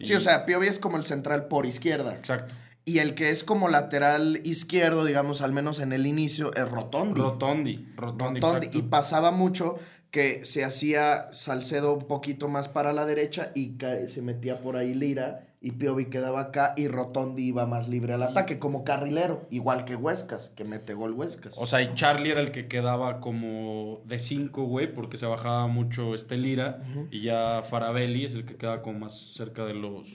Sí, 0.00 0.12
Y- 0.12 0.16
o 0.16 0.20
sea, 0.20 0.46
Piovi 0.46 0.68
es 0.68 0.78
como 0.78 0.96
el 0.96 1.04
central 1.04 1.48
por 1.48 1.66
izquierda. 1.66 2.14
Exacto. 2.14 2.54
Y 2.86 2.98
el 2.98 3.14
que 3.14 3.28
es 3.28 3.44
como 3.44 3.68
lateral 3.68 4.40
izquierdo, 4.44 5.04
digamos, 5.04 5.42
al 5.42 5.52
menos 5.52 5.80
en 5.80 5.92
el 5.92 6.06
inicio, 6.06 6.52
es 6.54 6.68
Rotondi. 6.70 7.20
Rotondi. 7.20 7.86
Rotondi. 7.94 8.40
Y 8.72 8.82
pasaba 8.82 9.30
mucho 9.32 9.78
que 10.10 10.44
se 10.46 10.64
hacía 10.64 11.30
Salcedo 11.30 11.92
un 11.92 12.06
poquito 12.08 12.48
más 12.48 12.68
para 12.68 12.92
la 12.94 13.04
derecha 13.04 13.52
y 13.54 13.74
se 14.08 14.22
metía 14.22 14.60
por 14.60 14.76
ahí 14.76 14.94
Lira 14.94 15.46
y 15.62 15.72
Piovi 15.72 16.06
quedaba 16.06 16.40
acá 16.40 16.72
y 16.76 16.88
Rotondi 16.88 17.44
iba 17.44 17.66
más 17.66 17.86
libre 17.88 18.14
al 18.14 18.22
ataque 18.22 18.58
como 18.58 18.82
carrilero, 18.82 19.46
igual 19.50 19.84
que 19.84 19.94
Huescas, 19.94 20.50
que 20.56 20.64
mete 20.64 20.94
gol 20.94 21.12
Huescas. 21.12 21.54
O 21.58 21.66
sea, 21.66 21.82
y 21.82 21.92
Charlie 21.94 22.30
era 22.30 22.40
el 22.40 22.50
que 22.50 22.66
quedaba 22.66 23.20
como 23.20 24.00
de 24.06 24.18
5, 24.18 24.64
güey, 24.64 24.92
porque 24.92 25.18
se 25.18 25.26
bajaba 25.26 25.66
mucho 25.66 26.14
este 26.14 26.38
Lira. 26.38 26.82
Y 27.10 27.20
ya 27.20 27.62
Farabelli 27.62 28.24
es 28.24 28.34
el 28.34 28.46
que 28.46 28.56
queda 28.56 28.80
como 28.80 29.00
más 29.00 29.18
cerca 29.18 29.66
de 29.66 29.74
los, 29.74 30.08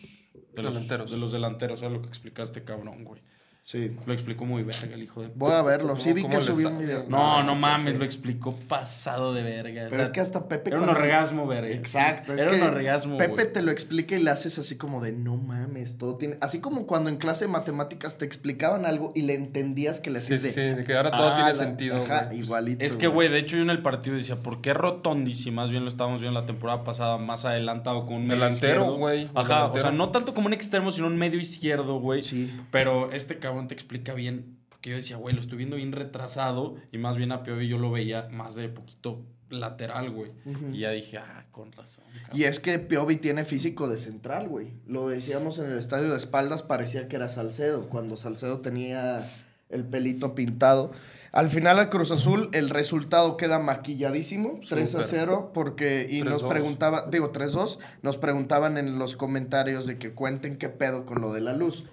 de 0.56 0.64
los 0.64 0.74
Delanteros. 0.74 1.12
De 1.12 1.18
los 1.18 1.32
delanteros, 1.32 1.80
o 1.80 1.82
sea, 1.82 1.90
lo 1.90 2.02
que 2.02 2.08
explicaste, 2.08 2.64
cabrón, 2.64 3.04
güey. 3.04 3.22
Sí. 3.66 3.92
Lo 4.06 4.14
explicó 4.14 4.46
muy 4.46 4.64
verga 4.64 4.94
el 4.94 5.04
hijo 5.04 5.22
de... 5.22 5.30
Voy 5.36 5.52
a 5.52 5.62
verlo. 5.62 5.98
Sí 5.98 6.10
¿Cómo- 6.10 6.16
vi 6.16 6.26
que 6.28 6.40
subió 6.40 6.70
un 6.70 6.78
video. 6.80 7.06
No, 7.10 7.44
no 7.44 7.56
mames, 7.56 7.98
lo 7.98 8.06
explicó 8.06 8.56
pasado 8.56 9.34
de 9.34 9.44
verga. 9.44 9.82
o 9.82 9.90
Pero 9.90 9.96
sea, 9.96 10.04
es 10.04 10.10
que 10.12 10.22
hasta 10.22 10.48
Pepe... 10.48 10.70
Era 10.70 10.80
un 10.82 10.88
orgasmo, 10.90 11.48
verga. 11.48 11.70
Exacto. 11.74 12.34
Es 12.34 12.42
Era 12.44 12.52
que 12.52 12.58
un 12.62 12.64
orgasmo, 12.68 13.18
Pepe 13.18 13.46
te 13.46 13.62
lo 13.62 13.72
explica 13.72 14.16
y 14.16 14.24
le 14.24 14.30
haces 14.30 14.58
así 14.60 14.78
como 14.78 15.02
de 15.02 15.12
no 15.12 15.36
mames, 15.36 15.98
todo 15.98 16.16
tiene. 16.16 16.38
Así 16.42 16.60
como 16.62 16.86
cuando 16.86 17.10
en 17.10 17.18
clase 17.18 17.46
de 17.46 17.52
matemáticas 17.52 18.18
te 18.18 18.26
explicaban 18.26 18.86
algo 18.86 19.12
y 19.16 19.24
le 19.24 19.34
entendías 19.36 20.00
que 20.00 20.12
le 20.12 20.22
Sí, 20.22 20.36
hacías 20.36 20.54
sí, 20.54 20.62
de. 20.62 20.76
de 20.76 20.84
que 20.86 20.96
ahora 20.96 21.10
todo 21.12 21.30
"Ah, 21.32 21.36
tiene 21.36 21.52
la- 21.54 21.58
sentido, 21.58 21.98
Ajá, 22.04 22.30
igualito. 22.34 22.86
Es 22.86 22.96
que, 22.96 23.08
güey, 23.08 23.30
de 23.30 23.40
hecho 23.40 23.56
yo 23.58 23.64
en 23.64 23.72
el 23.72 23.82
partido 23.82 24.16
decía, 24.16 24.36
¿por 24.38 24.62
qué 24.62 24.74
Rotondi, 24.76 25.34
si 25.34 25.50
más 25.52 25.72
bien 25.72 25.82
lo 25.84 25.90
estábamos 25.90 26.22
viendo 26.22 26.40
la 26.40 26.46
temporada 26.46 26.84
pasada, 26.84 27.18
más 27.18 27.46
adelantado 27.46 28.06
con 28.06 28.16
un 28.18 28.28
medio 28.28 28.36
Delantero, 28.44 28.94
güey, 28.96 29.30
Ajá, 29.34 29.66
o 29.68 29.80
sea, 29.80 29.92
no 29.92 30.10
tanto 30.10 30.34
como 30.36 30.48
un 30.48 30.54
extremo, 30.54 30.92
sino 30.92 31.08
un 31.08 31.18
medio 31.18 31.40
izquierdo, 31.40 32.00
güey. 32.00 32.22
Sí. 32.24 32.54
Pero 32.70 33.12
este 33.12 33.40
cabrón 33.40 33.55
te 33.68 33.74
explica 33.74 34.14
bien, 34.14 34.58
porque 34.70 34.92
yo 34.92 34.96
decía, 34.96 35.18
güey, 35.18 35.36
lo 35.36 35.42
estoy 35.42 35.58
viendo 35.58 35.76
bien 35.78 35.92
retrasado, 35.92 36.76
y 36.92 36.98
más 36.98 37.18
bien 37.18 37.32
a 37.32 37.44
Piovi 37.44 37.68
yo 37.68 37.78
lo 37.78 37.92
veía 37.92 38.28
más 38.32 38.56
de 38.56 38.70
poquito 38.70 39.24
lateral, 39.50 40.10
güey. 40.12 40.32
Y 40.74 40.80
ya 40.80 40.92
dije, 40.92 41.18
ah, 41.18 41.46
con 41.52 41.72
razón. 41.72 42.04
cabrón". 42.12 42.40
Y 42.40 42.44
es 42.44 42.60
que 42.60 42.80
Piovi 42.80 43.18
tiene 43.18 43.46
físico 43.46 43.88
de 43.88 43.98
central, 43.98 44.48
güey. 44.48 44.74
Lo 44.88 45.08
decíamos 45.08 45.60
en 45.60 45.68
el 45.72 45.78
estadio 45.78 46.12
de 46.12 46.18
espaldas, 46.18 46.64
parecía 46.64 47.08
que 47.08 47.16
era 47.16 47.30
Salcedo, 47.30 47.88
cuando 47.90 48.18
Salcedo 48.18 48.60
tenía 48.62 49.26
el 49.70 49.86
pelito 49.86 50.36
pintado. 50.36 50.92
Al 51.32 51.50
final 51.50 51.80
a 51.80 51.90
Cruz 51.90 52.12
Azul 52.12 52.50
el 52.54 52.70
resultado 52.70 53.36
queda 53.36 53.60
maquilladísimo, 53.60 54.60
3 54.68 54.96
a 54.96 55.04
Súper. 55.04 55.06
0, 55.06 55.52
porque 55.54 56.08
y 56.10 56.22
nos 56.22 56.44
3-2. 56.44 56.50
preguntaba, 56.50 57.08
digo 57.12 57.32
3-2, 57.34 57.78
nos 58.02 58.18
preguntaban 58.18 58.78
en 58.78 58.98
los 59.00 59.16
comentarios 59.16 59.86
de 59.86 59.98
que 59.98 60.14
cuenten 60.14 60.58
qué 60.58 60.70
pedo 60.70 61.06
con 61.06 61.22
lo 61.22 61.34
de 61.34 61.42
la 61.42 61.54
luz. 61.54 61.86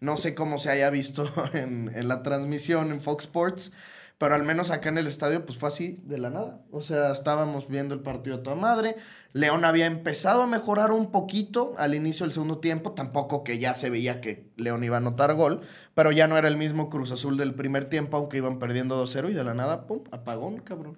No 0.00 0.16
sé 0.16 0.34
cómo 0.34 0.58
se 0.58 0.70
haya 0.70 0.90
visto 0.90 1.30
en, 1.52 1.90
en 1.94 2.08
la 2.08 2.22
transmisión 2.22 2.90
en 2.92 3.00
Fox 3.00 3.24
Sports, 3.24 3.72
pero 4.18 4.34
al 4.34 4.44
menos 4.44 4.70
acá 4.70 4.88
en 4.88 4.98
el 4.98 5.06
estadio 5.06 5.44
pues 5.44 5.58
fue 5.58 5.68
así 5.68 6.00
de 6.04 6.18
la 6.18 6.30
nada. 6.30 6.60
O 6.70 6.80
sea, 6.80 7.12
estábamos 7.12 7.68
viendo 7.68 7.94
el 7.94 8.00
partido 8.00 8.36
a 8.36 8.42
toda 8.42 8.56
madre. 8.56 8.96
León 9.32 9.64
había 9.66 9.84
empezado 9.84 10.42
a 10.42 10.46
mejorar 10.46 10.90
un 10.90 11.10
poquito 11.10 11.74
al 11.76 11.94
inicio 11.94 12.24
del 12.24 12.32
segundo 12.32 12.58
tiempo, 12.58 12.92
tampoco 12.92 13.44
que 13.44 13.58
ya 13.58 13.74
se 13.74 13.90
veía 13.90 14.22
que 14.22 14.50
León 14.56 14.82
iba 14.84 14.96
a 14.96 15.00
anotar 15.00 15.34
gol, 15.34 15.60
pero 15.94 16.12
ya 16.12 16.26
no 16.26 16.38
era 16.38 16.48
el 16.48 16.56
mismo 16.56 16.88
Cruz 16.88 17.12
Azul 17.12 17.36
del 17.36 17.54
primer 17.54 17.84
tiempo, 17.84 18.16
aunque 18.16 18.38
iban 18.38 18.58
perdiendo 18.58 19.02
2-0 19.04 19.30
y 19.30 19.34
de 19.34 19.44
la 19.44 19.52
nada, 19.52 19.86
pum, 19.86 20.04
apagón, 20.10 20.60
cabrón. 20.60 20.96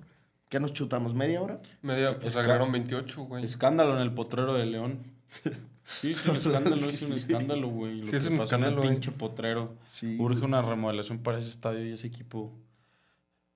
¿Qué 0.49 0.61
nos 0.61 0.73
chutamos? 0.73 1.15
¿Media 1.15 1.43
hora? 1.43 1.61
Media, 1.83 2.11
Es 2.11 2.17
pues 2.17 2.37
agregaron 2.37 2.71
28, 2.73 3.23
güey. 3.25 3.45
Escándalo 3.45 3.97
en 3.97 4.03
el 4.03 4.15
potrero 4.15 4.55
de 4.55 4.67
León. 4.67 5.03
Sí, 6.01 6.11
es 6.13 6.27
un 6.27 6.37
escándalo, 6.37 6.89
es 6.89 7.03
un 7.09 7.17
escándalo, 7.17 7.69
güey. 7.69 8.01
Sí, 8.01 8.11
Lo 8.13 8.17
es 8.19 8.25
que 8.25 8.29
un 8.31 8.39
pasó 8.39 8.55
en 8.57 8.63
el 8.63 8.69
escándalo, 8.69 8.85
eh. 8.85 8.89
pinche 8.95 9.11
potrero. 9.13 9.75
Sí. 9.91 10.17
Urge 10.19 10.45
una 10.45 10.63
remodelación 10.63 11.19
para 11.19 11.39
ese 11.39 11.51
estadio 11.51 11.87
y 11.87 11.93
ese 11.93 12.07
equipo 12.07 12.53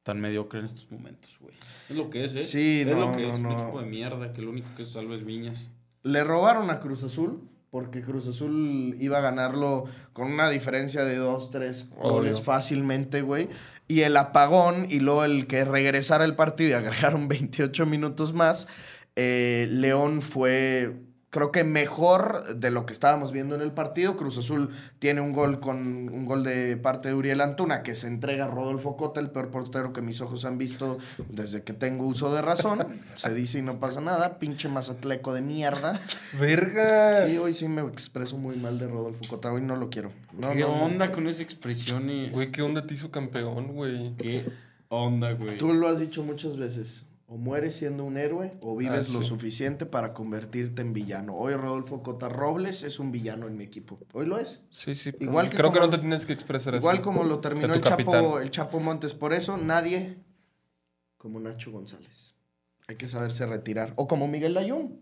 tan 0.03 0.21
mediocre 0.21 0.59
en 0.61 0.67
estos 0.67 0.91
momentos, 0.91 1.37
güey. 1.41 1.55
Es 1.89 1.97
lo 1.97 2.11
que 2.11 2.25
es, 2.25 2.35
¿eh? 2.35 2.45
Sí, 2.45 2.81
es 2.81 2.87
no, 2.89 3.11
lo 3.11 3.17
que 3.17 3.23
no, 3.23 3.35
es. 3.35 3.41
Un 3.41 3.53
equipo 3.53 3.81
de 3.81 3.87
mierda 3.87 4.33
que 4.33 4.43
lo 4.43 4.51
único 4.51 4.69
que 4.77 4.85
se 4.85 4.93
salva 4.93 5.15
es 5.15 5.25
Viñas. 5.25 5.71
Le 6.03 6.25
robaron 6.25 6.71
a 6.71 6.81
Cruz 6.81 7.05
Azul 7.05 7.49
porque 7.71 8.03
Cruz 8.03 8.27
Azul 8.27 8.97
iba 9.01 9.19
a 9.19 9.21
ganarlo 9.23 9.85
con 10.13 10.31
una 10.31 10.51
diferencia 10.51 11.05
de 11.05 11.17
dos, 11.17 11.51
tres 11.51 11.89
goles 11.97 12.35
Obvio. 12.35 12.45
fácilmente, 12.45 13.23
güey. 13.23 13.49
Y 13.89 14.01
el 14.03 14.17
apagón 14.17 14.87
y 14.91 15.01
luego 15.01 15.25
el 15.25 15.47
que 15.47 15.65
regresara 15.65 16.25
el 16.25 16.35
partido 16.35 16.71
y 16.71 16.73
agregaron 16.75 17.29
28 17.29 17.87
minutos 17.87 18.33
más, 18.35 18.67
eh, 19.17 19.69
León 19.71 20.21
fue, 20.21 20.97
creo 21.33 21.51
que 21.51 21.65
mejor 21.65 22.57
de 22.57 22.71
lo 22.71 22.85
que 22.85 22.93
estábamos 22.93 23.33
viendo 23.33 23.55
en 23.55 23.63
el 23.63 23.73
partido. 23.73 24.19
Cruz 24.19 24.37
Azul 24.37 24.69
tiene 24.99 25.23
un 25.23 25.33
gol 25.33 25.61
con 25.61 25.79
un 25.79 26.27
gol 26.27 26.45
de 26.45 26.77
parte 26.77 27.09
de 27.09 27.15
Uriel 27.15 27.41
Antuna 27.41 27.83
que 27.83 27.95
se 27.95 28.07
entrega 28.07 28.45
a 28.45 28.49
Rodolfo 28.49 28.99
Cota, 28.99 29.19
el 29.19 29.31
peor 29.31 29.51
portero 29.51 29.95
que 29.95 30.03
mis 30.03 30.21
ojos 30.21 30.45
han 30.45 30.59
visto 30.59 30.99
desde 31.31 31.63
que 31.63 31.73
tengo 31.73 32.05
uso 32.07 32.35
de 32.35 32.43
razón. 32.43 32.87
Se 33.15 33.33
dice 33.33 33.61
y 33.61 33.63
no 33.63 33.81
pasa 33.81 34.03
nada, 34.03 34.39
pinche 34.39 34.69
mazatleco 34.69 35.33
de 35.33 35.41
mierda. 35.41 35.99
¡Verga! 36.39 37.27
Sí, 37.27 37.39
hoy 37.39 37.55
sí 37.55 37.67
me 37.67 37.81
expreso 37.81 38.37
muy 38.37 38.57
mal 38.57 38.79
de 38.79 38.87
Rodolfo 38.87 39.21
Cota, 39.31 39.51
hoy 39.51 39.63
no 39.63 39.77
lo 39.77 39.89
quiero. 39.89 40.13
No, 40.39 40.51
¿Qué 40.53 40.61
no, 40.61 40.69
no. 40.69 40.85
onda 40.85 41.13
con 41.13 41.27
esas 41.29 41.41
expresiones? 41.41 42.31
Güey, 42.33 42.53
¿qué 42.53 42.61
onda 42.61 42.87
te 42.87 42.93
hizo 42.93 43.11
campeón, 43.11 43.69
güey? 43.69 44.15
¿Qué 44.19 44.45
onda, 44.91 45.33
güey? 45.33 45.57
Tú 45.57 45.73
lo 45.73 45.89
has 45.89 45.99
dicho 45.99 46.23
muchas 46.23 46.59
veces. 46.59 47.05
O 47.33 47.39
mueres 47.39 47.77
siendo 47.77 48.05
un 48.05 48.19
héroe 48.19 48.51
o 48.61 48.77
vives 48.77 49.09
Ah, 49.09 49.13
lo 49.15 49.23
sí. 49.23 49.29
suficiente 49.31 49.87
para 49.87 50.13
convertirte 50.13 50.83
en 50.83 50.93
villano. 50.93 51.35
Hoy 51.35 51.55
Rodolfo 51.55 52.03
Cota 52.03 52.29
Robles 52.29 52.83
es 52.83 52.99
un 52.99 53.11
villano 53.11 53.47
en 53.47 53.57
mi 53.57 53.65
equipo. 53.65 53.99
Hoy 54.13 54.27
lo 54.27 54.37
es. 54.37 54.61
Sí, 54.69 54.95
sí. 54.95 55.13
pero 55.13 55.31
Igual 55.31 55.49
que 55.49 55.57
Creo 55.57 55.73
que 55.73 55.79
como- 55.79 55.87
no 55.87 55.97
te 55.97 55.99
tienes 55.99 56.27
que 56.27 56.35
expresar 56.35 56.75
Igual 56.75 56.97
así. 56.97 57.03
como 57.03 57.25
lo 57.25 57.39
terminó 57.41 57.73
el 57.73 57.81
Chapo, 57.81 58.39
el 58.39 58.51
Chapo 58.51 58.81
Montes. 58.81 59.15
Por 59.15 59.33
eso 59.33 59.57
nadie 59.57 60.19
como 61.17 61.41
Nacho 61.41 61.73
González. 61.73 62.35
Hay 62.87 62.97
que 62.97 63.09
saberse 63.09 63.47
retirar. 63.47 63.95
O 63.97 64.07
como 64.07 64.29
Miguel 64.29 64.53
Layún. 64.53 65.01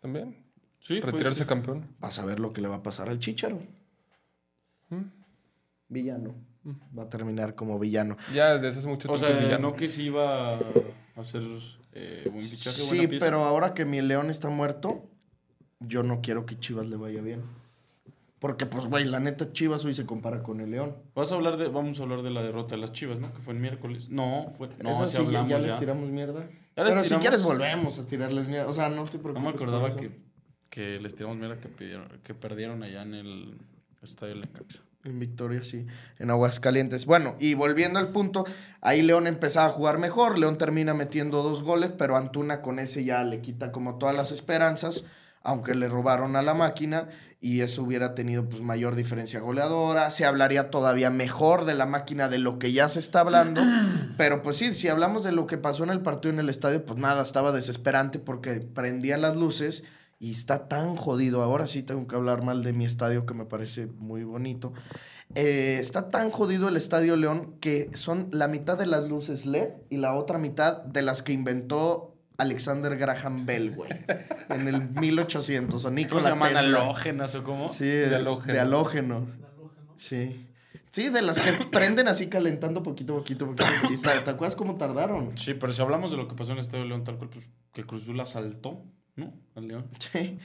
También. 0.00 0.36
Sí, 0.80 1.00
pues, 1.00 1.14
Retirarse 1.14 1.46
campeón. 1.46 1.96
Vas 1.98 2.18
a 2.18 2.26
ver 2.26 2.40
lo 2.40 2.52
que 2.52 2.60
le 2.60 2.68
va 2.68 2.76
a 2.76 2.82
pasar 2.82 3.08
al 3.08 3.18
Chicharo. 3.18 3.58
¿Mm? 4.90 5.00
Villano. 5.88 6.34
Va 6.98 7.04
a 7.04 7.08
terminar 7.08 7.54
como 7.54 7.78
villano. 7.78 8.18
Ya 8.34 8.58
desde 8.58 8.80
hace 8.80 8.86
mucho 8.88 9.08
O 9.10 9.14
tiempo 9.14 9.26
es 9.28 9.34
sea, 9.34 9.42
villano. 9.46 9.70
no 9.70 9.76
que 9.76 9.88
sí 9.88 10.02
iba 10.04 10.58
a 11.22 11.28
hacer 11.28 11.42
eh, 11.92 12.28
buen 12.30 12.42
fichaje, 12.44 12.76
Sí, 12.76 12.88
buena 12.96 13.08
pieza. 13.08 13.26
pero 13.26 13.44
ahora 13.44 13.74
que 13.74 13.84
mi 13.84 14.00
León 14.02 14.30
está 14.30 14.48
muerto, 14.48 15.08
yo 15.80 16.02
no 16.02 16.20
quiero 16.20 16.46
que 16.46 16.58
Chivas 16.58 16.86
le 16.86 16.96
vaya 16.96 17.22
bien. 17.22 17.42
Porque, 18.38 18.66
pues, 18.66 18.86
güey, 18.86 19.04
la 19.04 19.20
neta 19.20 19.52
Chivas 19.52 19.84
hoy 19.84 19.94
se 19.94 20.04
compara 20.04 20.42
con 20.42 20.60
el 20.60 20.70
León. 20.72 20.96
Vas 21.14 21.30
a 21.30 21.36
hablar 21.36 21.56
de, 21.56 21.68
vamos 21.68 22.00
a 22.00 22.02
hablar 22.02 22.22
de 22.22 22.30
la 22.30 22.42
derrota 22.42 22.74
de 22.74 22.80
las 22.80 22.92
Chivas, 22.92 23.20
¿no? 23.20 23.32
Que 23.32 23.40
fue 23.40 23.54
el 23.54 23.60
miércoles. 23.60 24.08
No, 24.10 24.48
fue, 24.58 24.68
no, 24.82 24.90
Esa 24.90 25.06
sí 25.06 25.18
hablamos 25.18 25.48
ya 25.50 25.58
ya. 25.58 25.66
les 25.66 25.78
tiramos 25.78 26.10
mierda. 26.10 26.40
Les 26.40 26.50
pero 26.74 26.90
si 27.02 27.04
tiramos. 27.04 27.20
quieres 27.22 27.42
volvemos 27.42 27.98
a 28.00 28.06
tirarles 28.06 28.48
mierda. 28.48 28.68
O 28.68 28.72
sea, 28.72 28.88
no 28.88 29.04
estoy 29.04 29.18
No 29.18 29.22
preocupado. 29.22 29.48
me 29.50 29.54
acordaba 29.54 29.96
que, 29.96 30.10
que 30.70 30.98
les 30.98 31.14
tiramos 31.14 31.36
mierda 31.38 31.60
que, 31.60 31.68
pidieron, 31.68 32.08
que 32.24 32.34
perdieron 32.34 32.82
allá 32.82 33.02
en 33.02 33.14
el 33.14 33.58
estadio 34.02 34.34
Lecaxa. 34.34 34.82
En 35.04 35.18
Victoria, 35.18 35.64
sí. 35.64 35.86
En 36.18 36.30
Aguascalientes. 36.30 37.06
Bueno, 37.06 37.34
y 37.40 37.54
volviendo 37.54 37.98
al 37.98 38.10
punto, 38.10 38.44
ahí 38.80 39.02
León 39.02 39.26
empezaba 39.26 39.66
a 39.66 39.72
jugar 39.72 39.98
mejor. 39.98 40.38
León 40.38 40.58
termina 40.58 40.94
metiendo 40.94 41.42
dos 41.42 41.62
goles, 41.62 41.90
pero 41.98 42.16
Antuna 42.16 42.62
con 42.62 42.78
ese 42.78 43.04
ya 43.04 43.24
le 43.24 43.40
quita 43.40 43.72
como 43.72 43.96
todas 43.96 44.14
las 44.14 44.30
esperanzas, 44.30 45.04
aunque 45.42 45.74
le 45.74 45.88
robaron 45.88 46.36
a 46.36 46.42
la 46.42 46.54
máquina 46.54 47.08
y 47.40 47.62
eso 47.62 47.82
hubiera 47.82 48.14
tenido 48.14 48.48
pues 48.48 48.62
mayor 48.62 48.94
diferencia 48.94 49.40
goleadora. 49.40 50.10
Se 50.10 50.24
hablaría 50.24 50.70
todavía 50.70 51.10
mejor 51.10 51.64
de 51.64 51.74
la 51.74 51.86
máquina 51.86 52.28
de 52.28 52.38
lo 52.38 52.60
que 52.60 52.72
ya 52.72 52.88
se 52.88 53.00
está 53.00 53.20
hablando. 53.20 53.60
pero 54.16 54.44
pues 54.44 54.56
sí, 54.58 54.72
si 54.72 54.86
hablamos 54.86 55.24
de 55.24 55.32
lo 55.32 55.48
que 55.48 55.58
pasó 55.58 55.82
en 55.82 55.90
el 55.90 56.00
partido 56.00 56.32
en 56.32 56.38
el 56.38 56.48
estadio, 56.48 56.86
pues 56.86 57.00
nada, 57.00 57.24
estaba 57.24 57.50
desesperante 57.50 58.20
porque 58.20 58.60
prendían 58.60 59.20
las 59.20 59.34
luces. 59.34 59.82
Y 60.22 60.30
está 60.30 60.68
tan 60.68 60.94
jodido. 60.94 61.42
Ahora 61.42 61.66
sí 61.66 61.82
tengo 61.82 62.06
que 62.06 62.14
hablar 62.14 62.44
mal 62.44 62.62
de 62.62 62.72
mi 62.72 62.84
estadio, 62.84 63.26
que 63.26 63.34
me 63.34 63.44
parece 63.44 63.86
muy 63.86 64.22
bonito. 64.22 64.72
Eh, 65.34 65.78
está 65.80 66.10
tan 66.10 66.30
jodido 66.30 66.68
el 66.68 66.76
Estadio 66.76 67.16
León 67.16 67.56
que 67.58 67.90
son 67.94 68.28
la 68.30 68.46
mitad 68.46 68.78
de 68.78 68.86
las 68.86 69.02
luces 69.08 69.46
LED 69.46 69.70
y 69.90 69.96
la 69.96 70.14
otra 70.14 70.38
mitad 70.38 70.84
de 70.84 71.02
las 71.02 71.24
que 71.24 71.32
inventó 71.32 72.14
Alexander 72.38 72.96
Graham 72.96 73.46
Bell, 73.46 73.74
güey. 73.74 73.90
en 74.48 74.68
el 74.68 74.90
1800. 74.90 75.84
O 75.84 75.88
¿Cómo 75.88 75.96
Nikola 75.96 76.22
se 76.22 76.28
llaman? 76.28 76.56
¿Halógenas 76.56 77.34
o 77.34 77.42
cómo? 77.42 77.68
Sí, 77.68 77.86
de, 77.86 78.14
halógeno. 78.14 78.52
de 78.52 78.60
halógeno. 78.60 79.26
Sí. 79.96 80.46
Sí, 80.92 81.08
de 81.08 81.22
las 81.22 81.40
que 81.40 81.52
prenden 81.72 82.06
así 82.06 82.28
calentando 82.28 82.84
poquito, 82.84 83.16
poquito, 83.16 83.46
poquito. 83.46 83.64
poquito. 83.82 84.08
¿Te, 84.08 84.20
te 84.20 84.30
acuerdas 84.30 84.54
cómo 84.54 84.76
tardaron? 84.76 85.36
Sí, 85.36 85.54
pero 85.54 85.72
si 85.72 85.82
hablamos 85.82 86.12
de 86.12 86.16
lo 86.16 86.28
que 86.28 86.36
pasó 86.36 86.52
en 86.52 86.58
el 86.58 86.64
estadio 86.64 86.84
León, 86.84 87.02
tal 87.02 87.18
cual, 87.18 87.30
pues 87.30 87.48
que 87.72 87.82
Cruz 87.82 88.04
Azul 88.04 88.20
asaltó, 88.20 88.84
¿no? 89.16 89.32
Al 89.54 89.68
León. 89.68 89.86
Sí. 89.98 90.38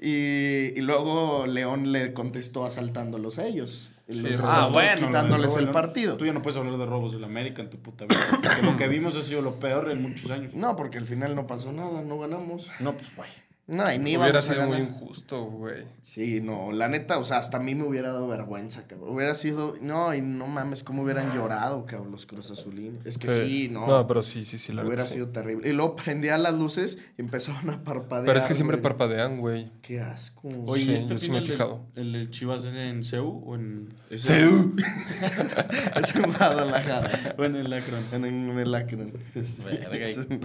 Y, 0.00 0.78
y 0.78 0.80
luego 0.80 1.46
León 1.46 1.92
le 1.92 2.12
contestó 2.12 2.64
asaltándolos 2.64 3.38
a 3.38 3.46
ellos. 3.46 3.90
Y 4.06 4.18
Sí, 4.18 4.26
ah, 4.42 4.68
bueno, 4.70 5.06
quitándoles 5.06 5.56
el 5.56 5.70
partido. 5.70 6.16
Tú 6.16 6.26
ya 6.26 6.32
no 6.34 6.42
puedes 6.42 6.58
hablar 6.58 6.76
de 6.76 6.84
robos 6.84 7.12
del 7.12 7.24
América 7.24 7.62
en 7.62 7.70
tu 7.70 7.78
puta 7.78 8.04
vida. 8.04 8.18
porque 8.30 8.62
lo 8.62 8.76
que 8.76 8.86
vimos 8.88 9.16
ha 9.16 9.22
sido 9.22 9.40
lo 9.40 9.58
peor 9.58 9.90
en 9.90 10.02
muchos 10.02 10.30
años. 10.30 10.54
No, 10.54 10.76
porque 10.76 10.98
al 10.98 11.06
final 11.06 11.34
no 11.34 11.46
pasó 11.46 11.72
nada, 11.72 12.02
no 12.02 12.18
ganamos. 12.18 12.70
No, 12.80 12.96
pues, 12.96 13.16
güey. 13.16 13.30
No, 13.66 13.90
y 13.90 13.98
ni 13.98 14.14
Hubiera 14.18 14.42
sido 14.42 14.66
muy 14.66 14.76
injusto, 14.76 15.44
güey. 15.44 15.84
Sí, 16.02 16.42
no, 16.42 16.70
la 16.70 16.86
neta, 16.88 17.18
o 17.18 17.24
sea, 17.24 17.38
hasta 17.38 17.56
a 17.56 17.60
mí 17.60 17.74
me 17.74 17.84
hubiera 17.84 18.12
dado 18.12 18.28
vergüenza, 18.28 18.86
cabrón. 18.86 19.14
Hubiera 19.14 19.34
sido, 19.34 19.74
no, 19.80 20.12
y 20.14 20.20
no 20.20 20.46
mames, 20.46 20.84
cómo 20.84 21.02
hubieran 21.02 21.34
llorado, 21.34 21.86
cabrón, 21.86 22.12
los 22.12 22.26
Cruz 22.26 22.50
Azulines. 22.50 23.06
Es 23.06 23.16
que 23.16 23.28
sí, 23.28 23.70
no. 23.70 23.86
No, 23.86 24.06
pero 24.06 24.22
sí, 24.22 24.44
sí, 24.44 24.58
sí, 24.58 24.72
la 24.74 24.82
hubiera 24.82 24.96
verdad, 24.96 25.06
sí. 25.08 25.14
sido 25.14 25.28
terrible. 25.30 25.66
Y 25.66 25.72
luego 25.72 25.96
prendían 25.96 26.42
las 26.42 26.52
luces 26.58 26.98
y 27.16 27.22
empezaban 27.22 27.70
a 27.70 27.82
parpadear. 27.84 28.26
Pero 28.26 28.38
es 28.38 28.44
que 28.44 28.52
siempre 28.52 28.76
güey. 28.76 28.82
parpadean, 28.82 29.38
güey. 29.40 29.72
Qué 29.80 29.98
asco. 30.00 30.48
Oye, 30.66 30.84
Sí, 30.84 30.94
¿este 30.94 31.14
yo 31.14 31.18
sí 31.18 31.30
me 31.30 31.38
he 31.38 31.40
fijado. 31.40 31.80
el 31.96 32.12
de 32.12 32.30
Chivas 32.30 32.66
es 32.66 32.74
en 32.74 33.02
CEU 33.02 33.42
o 33.46 33.54
en... 33.54 33.88
es 34.10 34.28
es 34.30 36.14
en 36.16 36.22
Guadalajara. 36.32 37.34
O 37.38 37.44
en 37.44 37.56
el 37.56 37.72
Akron. 37.72 38.04
En, 38.12 38.24
en 38.24 38.58
el 38.58 38.74
Akron. 38.74 39.12
Sí, 39.34 39.62
Verga, 39.64 39.96
es 40.06 40.18
en- 40.18 40.40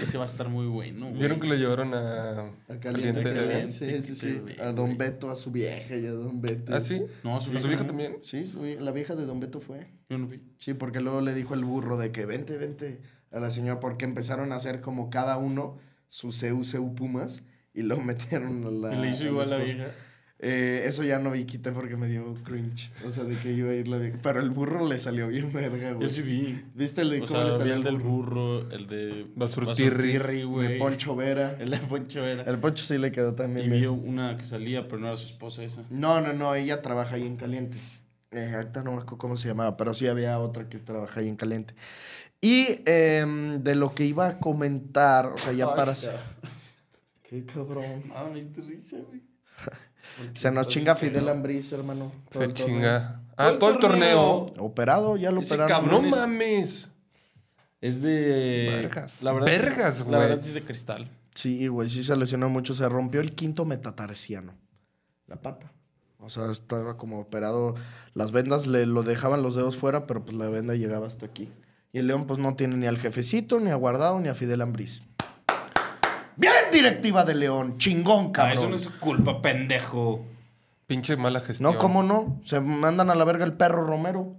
Ese 0.00 0.16
va 0.18 0.24
a 0.24 0.26
estar 0.28 0.48
muy 0.48 0.66
bueno, 0.66 1.06
güey. 1.08 1.18
¿Vieron 1.18 1.40
que 1.40 1.46
lo 1.48 1.54
llevaron 1.54 1.92
a, 1.94 2.51
A 2.68 2.78
caliente, 2.78 3.20
de- 3.22 3.34
caliente. 3.34 3.68
Sí, 3.72 4.02
sí, 4.02 4.14
sí. 4.16 4.42
A 4.60 4.72
Don. 4.72 4.96
Beto, 4.98 5.30
a 5.30 5.36
su 5.36 5.50
vieja 5.50 5.96
y 5.96 6.06
a 6.06 6.12
Don 6.12 6.40
Beto. 6.40 6.74
¿Ah, 6.74 6.80
sí? 6.80 7.02
No, 7.24 7.36
¿A 7.36 7.40
su 7.40 7.56
su 7.58 7.68
vieja 7.68 7.86
también? 7.86 8.16
Sí, 8.22 8.44
su 8.44 8.60
vie- 8.62 8.78
la 8.78 8.90
vieja 8.92 9.14
de 9.14 9.24
Don 9.26 9.40
Beto 9.40 9.60
fue. 9.60 9.86
Yo 10.08 10.18
no 10.18 10.26
vi. 10.26 10.40
Sí, 10.58 10.74
porque 10.74 11.00
luego 11.00 11.20
le 11.20 11.34
dijo 11.34 11.54
el 11.54 11.64
burro 11.64 11.96
de 11.96 12.12
que 12.12 12.26
vente, 12.26 12.56
vente 12.56 13.00
a 13.30 13.40
la 13.40 13.50
señora, 13.50 13.80
porque 13.80 14.04
empezaron 14.04 14.52
a 14.52 14.56
hacer 14.56 14.80
como 14.80 15.08
cada 15.10 15.36
uno 15.38 15.78
su 16.06 16.28
CU, 16.28 16.62
CU 16.70 16.94
Pumas 16.94 17.42
y 17.74 17.82
lo 17.82 17.96
metieron 18.00 18.64
a 18.66 18.70
la. 18.70 18.94
Y 18.94 18.98
le 19.00 19.08
hizo 19.10 19.24
a 19.24 19.26
igual 19.26 19.52
a 19.52 19.58
la 19.58 19.64
esposa. 19.64 19.74
vieja. 19.84 19.94
Eh, 20.44 20.82
eso 20.86 21.04
ya 21.04 21.20
no 21.20 21.30
vi, 21.30 21.44
quité 21.44 21.70
porque 21.70 21.96
me 21.96 22.08
dio 22.08 22.34
cringe. 22.42 22.90
O 23.06 23.12
sea, 23.12 23.22
de 23.22 23.36
que 23.36 23.52
iba 23.52 23.70
a 23.70 23.74
ir 23.74 23.86
la 23.86 23.96
vieja. 23.98 24.18
Pero 24.20 24.40
el 24.40 24.50
burro 24.50 24.88
le 24.88 24.98
salió 24.98 25.28
bien 25.28 25.52
verga, 25.52 25.92
güey. 25.92 26.02
Yo 26.02 26.12
sí 26.12 26.20
vi. 26.22 26.64
¿Viste 26.74 27.02
el 27.02 27.10
de 27.10 27.20
O 27.22 27.26
cómo 27.26 27.38
le 27.38 27.44
sea, 27.44 27.52
vi 27.52 27.58
salió 27.58 27.74
el 27.74 27.82
del 27.84 27.98
burro? 27.98 28.68
el 28.72 28.88
de... 28.88 29.26
Basurtirri. 29.36 30.42
Güey. 30.42 30.66
De 30.72 30.78
Poncho 30.80 31.14
Vera. 31.14 31.56
El 31.60 31.70
de 31.70 31.78
Poncho 31.78 32.26
era. 32.26 32.42
El 32.42 32.58
Poncho 32.58 32.82
sí 32.84 32.98
le 32.98 33.12
quedó 33.12 33.36
también 33.36 33.66
Y 33.66 33.68
bien. 33.70 33.80
vio 33.82 33.92
una 33.92 34.36
que 34.36 34.44
salía, 34.44 34.88
pero 34.88 34.98
no 34.98 35.06
era 35.06 35.16
su 35.16 35.28
esposa 35.28 35.62
esa. 35.62 35.84
No, 35.90 36.20
no, 36.20 36.32
no, 36.32 36.56
ella 36.56 36.82
trabaja 36.82 37.14
ahí 37.14 37.24
en 37.26 37.36
Caliente. 37.36 37.78
Eh, 38.32 38.50
ahorita 38.52 38.82
no 38.82 38.90
me 38.90 38.96
acuerdo 38.96 39.18
cómo 39.18 39.36
se 39.36 39.46
llamaba, 39.46 39.76
pero 39.76 39.94
sí 39.94 40.08
había 40.08 40.40
otra 40.40 40.68
que 40.68 40.78
trabaja 40.78 41.20
ahí 41.20 41.28
en 41.28 41.36
Caliente. 41.36 41.74
Y 42.40 42.80
em, 42.84 43.62
de 43.62 43.76
lo 43.76 43.94
que 43.94 44.06
iba 44.06 44.26
a 44.26 44.38
comentar, 44.40 45.26
o 45.26 45.38
sea, 45.38 45.52
ya 45.52 45.72
para... 45.72 45.94
Qué 47.22 47.44
cabrón. 47.46 48.02
Ah, 48.12 48.26
me 48.28 48.40
diste 48.40 48.60
risa, 48.60 48.96
güey. 49.08 49.22
Se 50.34 50.50
nos 50.50 50.68
chinga 50.68 50.94
Fidel 50.96 51.28
Ambriz, 51.28 51.72
hermano. 51.72 52.12
todo 52.30 52.42
Se 52.44 52.52
chinga. 52.52 53.20
Ah, 53.36 53.52
todo 53.58 53.70
el 53.70 53.78
torneo. 53.78 54.46
Operado, 54.58 55.16
ya 55.16 55.30
lo 55.30 55.40
Ese 55.40 55.54
operaron. 55.54 55.84
No 55.84 55.90
cabrón 55.90 56.04
es- 56.06 56.10
mames. 56.16 56.88
Es 57.80 58.00
de... 58.02 58.66
Vergas. 58.82 59.22
La 59.22 59.32
verdad, 59.32 59.46
Vergas, 59.46 59.98
La 60.00 60.04
güey. 60.04 60.18
verdad 60.20 60.40
sí 60.40 60.48
es 60.48 60.54
de 60.54 60.62
cristal. 60.62 61.10
Sí, 61.34 61.66
güey, 61.66 61.88
sí 61.88 62.04
se 62.04 62.14
lesionó 62.16 62.48
mucho. 62.48 62.74
Se 62.74 62.88
rompió 62.88 63.20
el 63.20 63.32
quinto 63.32 63.64
metatarsiano. 63.64 64.54
La 65.26 65.36
pata. 65.36 65.72
O 66.18 66.30
sea, 66.30 66.50
estaba 66.52 66.96
como 66.96 67.18
operado. 67.20 67.74
Las 68.14 68.30
vendas 68.30 68.66
le 68.68 68.86
lo 68.86 69.02
dejaban 69.02 69.42
los 69.42 69.56
dedos 69.56 69.76
fuera, 69.76 70.06
pero 70.06 70.24
pues 70.24 70.36
la 70.36 70.48
venda 70.48 70.74
llegaba 70.74 71.06
hasta 71.08 71.26
aquí. 71.26 71.48
Y 71.92 71.98
el 71.98 72.06
León 72.06 72.26
pues 72.26 72.38
no 72.38 72.54
tiene 72.54 72.76
ni 72.76 72.86
al 72.86 72.98
jefecito, 72.98 73.58
ni 73.58 73.70
a 73.70 73.74
Guardado, 73.74 74.20
ni 74.20 74.28
a 74.28 74.34
Fidel 74.34 74.60
Ambriz. 74.62 75.02
Bien 76.36 76.52
directiva 76.72 77.24
de 77.24 77.34
León, 77.34 77.78
chingón, 77.78 78.26
Ah, 78.28 78.32
cabrón. 78.32 78.58
eso 78.58 78.68
no 78.68 78.74
es 78.76 78.82
su 78.82 78.98
culpa, 78.98 79.40
pendejo. 79.42 80.24
Pinche 80.86 81.16
mala 81.16 81.40
gestión. 81.40 81.72
No, 81.72 81.78
¿cómo 81.78 82.02
no? 82.02 82.40
Se 82.44 82.60
mandan 82.60 83.10
a 83.10 83.14
la 83.14 83.24
verga 83.24 83.44
el 83.44 83.54
perro 83.54 83.84
Romero. 83.84 84.36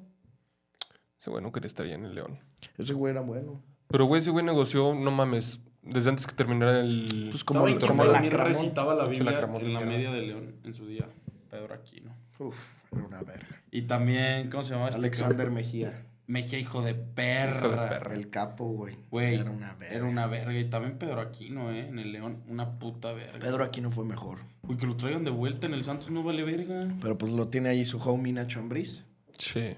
Ese 1.19 1.29
bueno 1.29 1.51
que 1.51 1.65
estaría 1.65 1.95
en 1.95 2.05
el 2.05 2.15
León. 2.15 2.39
Ese 2.77 2.93
güey 2.93 3.11
era 3.11 3.21
bueno. 3.21 3.61
Pero, 3.87 4.05
güey, 4.05 4.19
ese 4.21 4.31
güey 4.31 4.43
negoció, 4.45 4.93
no 4.93 5.11
mames, 5.11 5.59
desde 5.83 6.09
antes 6.09 6.25
que 6.27 6.33
terminara 6.35 6.79
el... 6.81 7.27
Pues 7.31 7.43
como, 7.43 7.61
¿Saben 7.61 7.73
el- 7.73 7.79
quién 7.79 7.89
como 7.91 8.05
la 8.05 8.19
recitaba 8.19 8.93
la 8.95 9.05
Biblia 9.05 9.39
en 9.39 9.73
la 9.73 9.79
ya. 9.81 9.85
media 9.85 10.11
de 10.11 10.21
León 10.21 10.55
en 10.63 10.73
su 10.73 10.85
día? 10.87 11.07
Pedro 11.49 11.73
Aquino. 11.75 12.15
Uf, 12.39 12.55
era 12.91 13.03
una 13.05 13.21
verga. 13.21 13.61
Y 13.71 13.83
también, 13.83 14.49
¿cómo 14.49 14.63
se 14.63 14.73
llama 14.73 14.85
este? 14.85 14.97
Alexander 14.99 15.51
Mejía. 15.51 16.05
Mejía, 16.25 16.57
hijo 16.57 16.81
de 16.81 16.93
perra. 16.95 17.57
Hijo 17.67 17.69
de 17.69 17.87
perra. 17.89 18.13
El 18.13 18.29
capo, 18.29 18.65
güey. 18.65 18.97
Güey, 19.11 19.35
Era 19.35 19.51
una 19.51 19.73
verga. 19.73 19.95
Era 19.95 20.05
una 20.05 20.27
verga. 20.27 20.57
Y 20.57 20.69
también 20.69 20.97
Pedro 20.97 21.19
Aquino, 21.19 21.71
¿eh? 21.71 21.87
En 21.87 21.99
el 21.99 22.11
León, 22.13 22.43
una 22.47 22.79
puta 22.79 23.11
verga. 23.11 23.39
Pedro 23.39 23.63
aquí 23.63 23.81
no 23.81 23.91
fue 23.91 24.05
mejor. 24.05 24.39
Uy, 24.67 24.77
que 24.77 24.85
lo 24.87 24.95
traigan 24.95 25.25
de 25.25 25.31
vuelta 25.31 25.67
en 25.67 25.73
el 25.73 25.83
Santos 25.83 26.09
no 26.11 26.23
vale 26.23 26.43
verga. 26.43 26.87
Pero 27.01 27.17
pues 27.17 27.31
lo 27.33 27.49
tiene 27.49 27.69
ahí 27.69 27.83
su 27.83 27.97
homie 27.99 28.31
Nacho 28.31 28.59
Ambriz. 28.59 29.03
Sí. 29.37 29.75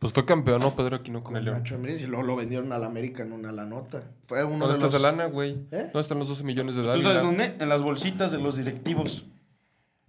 Pues 0.00 0.12
fue 0.12 0.26
campeón, 0.26 0.60
¿no? 0.60 0.74
Pedro 0.74 0.96
Aquino 0.96 1.20
con 1.22 1.32
Con 1.32 1.36
el 1.36 1.44
León. 1.44 1.58
Nacho 1.58 1.76
Ambriz 1.76 2.02
y 2.02 2.06
luego 2.06 2.24
lo 2.24 2.36
vendieron 2.36 2.72
al 2.72 2.82
América 2.84 3.22
en 3.22 3.32
una 3.32 3.52
la 3.52 3.64
nota. 3.64 4.02
Fue 4.26 4.42
uno 4.44 4.66
¿Dónde 4.66 4.66
de 4.66 4.72
está 4.74 4.86
los... 4.86 4.94
esa 4.94 5.10
lana, 5.12 5.26
güey? 5.26 5.52
¿Eh? 5.70 5.90
¿Dónde 5.92 6.00
están 6.00 6.18
los 6.18 6.28
12 6.28 6.42
millones 6.42 6.74
de 6.74 6.82
¿Tú 6.82 6.88
dólares? 6.88 7.04
sabes 7.04 7.22
dónde? 7.22 7.54
En 7.58 7.68
las 7.68 7.80
bolsitas 7.82 8.32
de 8.32 8.38
los 8.38 8.56
directivos. 8.56 9.24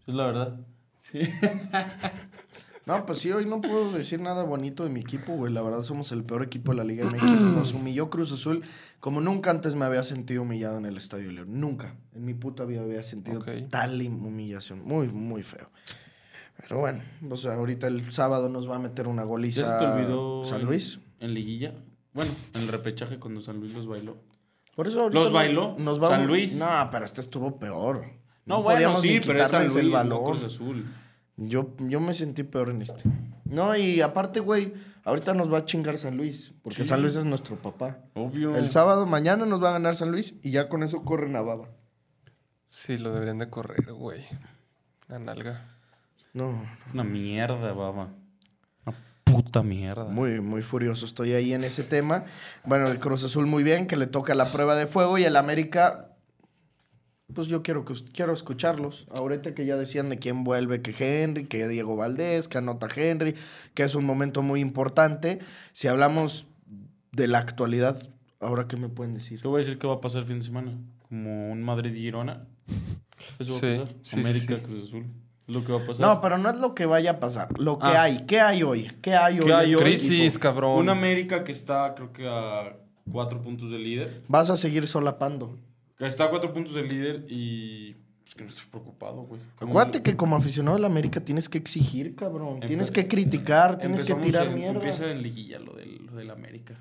Es 0.07 0.15
la 0.15 0.25
verdad. 0.25 0.59
Sí. 0.99 1.19
No, 2.85 3.05
pues 3.05 3.19
sí, 3.19 3.31
hoy 3.31 3.45
no 3.45 3.61
puedo 3.61 3.91
decir 3.91 4.19
nada 4.19 4.43
bonito 4.43 4.83
de 4.83 4.89
mi 4.89 4.99
equipo, 4.99 5.33
güey. 5.33 5.51
La 5.53 5.61
verdad 5.61 5.81
somos 5.81 6.11
el 6.11 6.23
peor 6.23 6.43
equipo 6.43 6.71
de 6.71 6.77
la 6.77 6.83
Liga 6.83 7.05
MX. 7.05 7.21
Nos 7.41 7.73
humilló 7.73 8.09
Cruz 8.09 8.31
Azul 8.31 8.63
como 8.99 9.21
nunca 9.21 9.51
antes 9.51 9.75
me 9.75 9.85
había 9.85 10.03
sentido 10.03 10.41
humillado 10.41 10.77
en 10.77 10.85
el 10.85 10.97
Estadio 10.97 11.31
León. 11.31 11.59
Nunca. 11.59 11.95
En 12.13 12.25
mi 12.25 12.33
puta 12.33 12.65
vida 12.65 12.81
había 12.81 13.03
sentido 13.03 13.43
tal 13.69 14.01
humillación. 14.01 14.83
Muy, 14.83 15.07
muy 15.07 15.43
feo. 15.43 15.69
Pero 16.57 16.79
bueno, 16.79 17.03
pues 17.27 17.45
ahorita 17.45 17.87
el 17.87 18.11
sábado 18.13 18.49
nos 18.49 18.69
va 18.69 18.77
a 18.77 18.79
meter 18.79 19.07
una 19.07 19.23
goliza 19.23 19.61
¿Ya 19.61 19.67
se 19.79 19.85
te 19.85 19.91
olvidó 19.91 20.43
San 20.45 20.63
Luis. 20.63 20.99
En, 21.19 21.33
liguilla. 21.33 21.73
Bueno, 22.13 22.31
en 22.53 22.61
el 22.61 22.67
repechaje 22.69 23.19
cuando 23.19 23.41
San 23.41 23.59
Luis 23.59 23.73
los 23.73 23.87
bailó. 23.87 24.17
Por 24.75 24.87
eso 24.87 25.09
¿Los 25.09 25.27
no- 25.27 25.31
bailó? 25.33 25.75
Nos 25.79 26.01
va 26.01 26.09
San 26.09 26.27
Luis. 26.27 26.55
No, 26.55 26.67
pero 26.91 27.05
este 27.05 27.21
estuvo 27.21 27.59
peor. 27.59 28.05
No, 28.45 28.61
bueno, 28.61 28.77
podíamos 28.77 29.01
sí, 29.01 29.19
pero 29.25 29.43
es 29.43 29.49
San 29.49 29.65
quitarles 29.65 29.73
Luis, 29.73 29.83
el 29.85 29.91
no 29.91 29.97
balón. 29.97 30.23
Cruz 30.23 30.43
Azul. 30.43 30.85
Yo, 31.37 31.75
yo 31.79 31.99
me 31.99 32.13
sentí 32.13 32.43
peor 32.43 32.69
en 32.69 32.81
este. 32.81 33.03
No, 33.43 33.75
y 33.75 34.01
aparte, 34.01 34.39
güey, 34.39 34.73
ahorita 35.03 35.33
nos 35.33 35.51
va 35.51 35.59
a 35.59 35.65
chingar 35.65 35.97
San 35.97 36.15
Luis, 36.17 36.53
porque 36.63 36.83
Sí. 36.83 36.89
San 36.89 37.01
Luis 37.01 37.15
es 37.15 37.25
nuestro 37.25 37.57
papá. 37.57 37.97
Obvio. 38.13 38.55
El 38.55 38.69
sábado, 38.69 39.05
mañana 39.05 39.45
nos 39.45 39.61
va 39.61 39.69
a 39.69 39.73
ganar 39.73 39.95
San 39.95 40.11
Luis 40.11 40.35
y 40.41 40.51
ya 40.51 40.69
con 40.69 40.83
eso 40.83 41.03
corren 41.03 41.35
a 41.35 41.41
baba. 41.41 41.67
Sí, 42.67 42.97
lo 42.97 43.13
deberían 43.13 43.39
de 43.39 43.49
correr, 43.49 43.91
güey. 43.93 44.21
La 45.07 45.19
nalga. 45.19 45.71
No, 46.33 46.61
Una 46.93 47.03
mierda, 47.03 47.71
baba. 47.73 48.09
Una 48.85 48.97
puta 49.23 49.61
mierda. 49.61 50.05
muy, 50.05 50.41
muy 50.41 50.61
furioso 50.61 51.05
estoy 51.05 51.33
ahí 51.33 51.53
en 51.53 51.63
ese 51.63 51.83
tema. 51.83 52.23
Bueno, 52.63 52.87
el 52.87 52.99
Cruz 52.99 53.23
Azul 53.23 53.45
muy 53.45 53.63
bien, 53.63 53.87
que 53.87 53.95
le 53.97 54.07
toca 54.07 54.35
la 54.35 54.51
prueba 54.51 54.75
de 54.75 54.87
fuego 54.87 55.17
y 55.17 55.23
el 55.25 55.35
América, 55.37 56.14
pues 57.33 57.47
yo 57.47 57.63
quiero, 57.63 57.85
que, 57.85 57.93
quiero 58.13 58.33
escucharlos. 58.33 59.07
Ahorita 59.15 59.53
que 59.55 59.65
ya 59.65 59.75
decían 59.77 60.09
de 60.09 60.19
quién 60.19 60.43
vuelve, 60.43 60.81
que 60.81 60.93
Henry, 60.97 61.45
que 61.45 61.67
Diego 61.67 61.95
Valdés, 61.95 62.47
que 62.47 62.57
anota 62.57 62.87
Henry, 62.95 63.35
que 63.73 63.83
es 63.83 63.95
un 63.95 64.05
momento 64.05 64.41
muy 64.41 64.59
importante. 64.61 65.39
Si 65.73 65.87
hablamos 65.87 66.47
de 67.11 67.27
la 67.27 67.39
actualidad, 67.39 68.09
¿ahora 68.39 68.67
qué 68.67 68.77
me 68.77 68.89
pueden 68.89 69.13
decir? 69.13 69.41
Te 69.41 69.47
voy 69.47 69.61
a 69.61 69.63
decir 69.65 69.79
qué 69.79 69.87
va 69.87 69.95
a 69.95 70.01
pasar 70.01 70.21
el 70.21 70.27
fin 70.27 70.39
de 70.39 70.45
semana. 70.45 70.71
Como 71.09 71.51
un 71.51 71.63
Madrid-Girona. 71.63 72.45
Eso 73.39 73.59
Sí, 73.59 73.65
va 73.67 73.73
a 73.75 73.79
pasar. 73.85 73.95
sí, 74.01 74.19
América, 74.19 74.55
sí. 74.55 74.61
Cruz 74.61 74.83
Azul. 74.83 75.05
Lo 75.47 75.63
que 75.63 75.71
va 75.71 75.81
a 75.83 75.85
pasar. 75.85 76.01
No, 76.05 76.21
pero 76.21 76.37
no 76.37 76.49
es 76.49 76.57
lo 76.57 76.73
que 76.73 76.85
vaya 76.87 77.11
a 77.11 77.19
pasar, 77.19 77.59
lo 77.59 77.77
que 77.77 77.85
Ah. 77.87 78.03
hay. 78.03 78.25
¿Qué 78.25 78.39
hay 78.41 78.63
hoy? 78.63 78.91
¿Qué 79.01 79.13
hay 79.15 79.39
hoy? 79.39 79.45
¿Qué 79.45 79.53
hay 79.53 79.75
hoy? 79.75 79.81
Crisis, 79.81 80.39
cabrón. 80.39 80.79
Un 80.79 80.89
América 80.89 81.43
que 81.43 81.51
está, 81.51 81.93
creo 81.95 82.11
que 82.11 82.27
a 82.27 82.77
cuatro 83.11 83.41
puntos 83.41 83.69
del 83.71 83.83
líder. 83.83 84.23
Vas 84.27 84.49
a 84.49 84.57
seguir 84.57 84.87
solapando. 84.87 85.57
Que 85.97 86.05
está 86.05 86.25
a 86.25 86.29
cuatro 86.29 86.51
puntos 86.53 86.73
del 86.75 86.87
líder 86.87 87.25
y. 87.29 87.95
Pues 88.23 88.33
que 88.33 88.41
no 88.43 88.49
estoy 88.49 88.65
preocupado, 88.71 89.21
güey. 89.23 89.39
Acuérdate 89.59 90.01
que 90.01 90.15
como 90.17 90.35
aficionado 90.35 90.75
de 90.77 90.81
la 90.81 90.87
América 90.87 91.21
tienes 91.21 91.47
que 91.47 91.59
exigir, 91.59 92.15
cabrón. 92.15 92.59
Empe- 92.59 92.67
Tienes 92.67 92.89
que 92.89 93.07
criticar, 93.07 93.77
tienes 93.77 94.03
que 94.03 94.15
tirar 94.15 94.47
en- 94.47 94.55
mierda. 94.55 94.75
Empieza 94.75 95.11
en 95.11 95.21
liguilla 95.21 95.59
lo 95.59 95.73
del, 95.73 96.07
lo 96.07 96.13
del 96.15 96.31
América. 96.31 96.73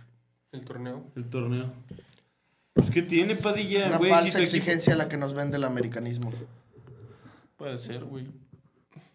El 0.53 0.64
torneo. 0.64 1.05
El 1.14 1.27
torneo. 1.29 1.68
Pues, 2.72 2.90
¿qué 2.90 3.03
tiene, 3.03 3.37
Padilla? 3.37 3.88
Una 3.88 3.98
güey? 3.98 4.11
falsa 4.11 4.27
Si 4.27 4.33
tu 4.33 4.38
equipo- 4.38 4.57
exigencia 4.57 4.96
la 4.96 5.07
que 5.09 5.16
nos 5.18 5.35
vende 5.35 5.59
el 5.59 5.64
americanismo. 5.64 6.33
Puede 7.57 7.77
ser, 7.79 8.05
güey. 8.05 8.27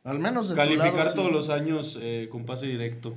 Al 0.04 0.20
menos 0.20 0.50
de 0.50 0.56
tu 0.56 0.58
Calificar 0.62 1.10
sí. 1.10 1.16
todos 1.16 1.32
los 1.32 1.50
años 1.50 1.98
eh, 2.02 2.30
con 2.32 2.46
pase 2.46 2.68
directo. 2.68 3.16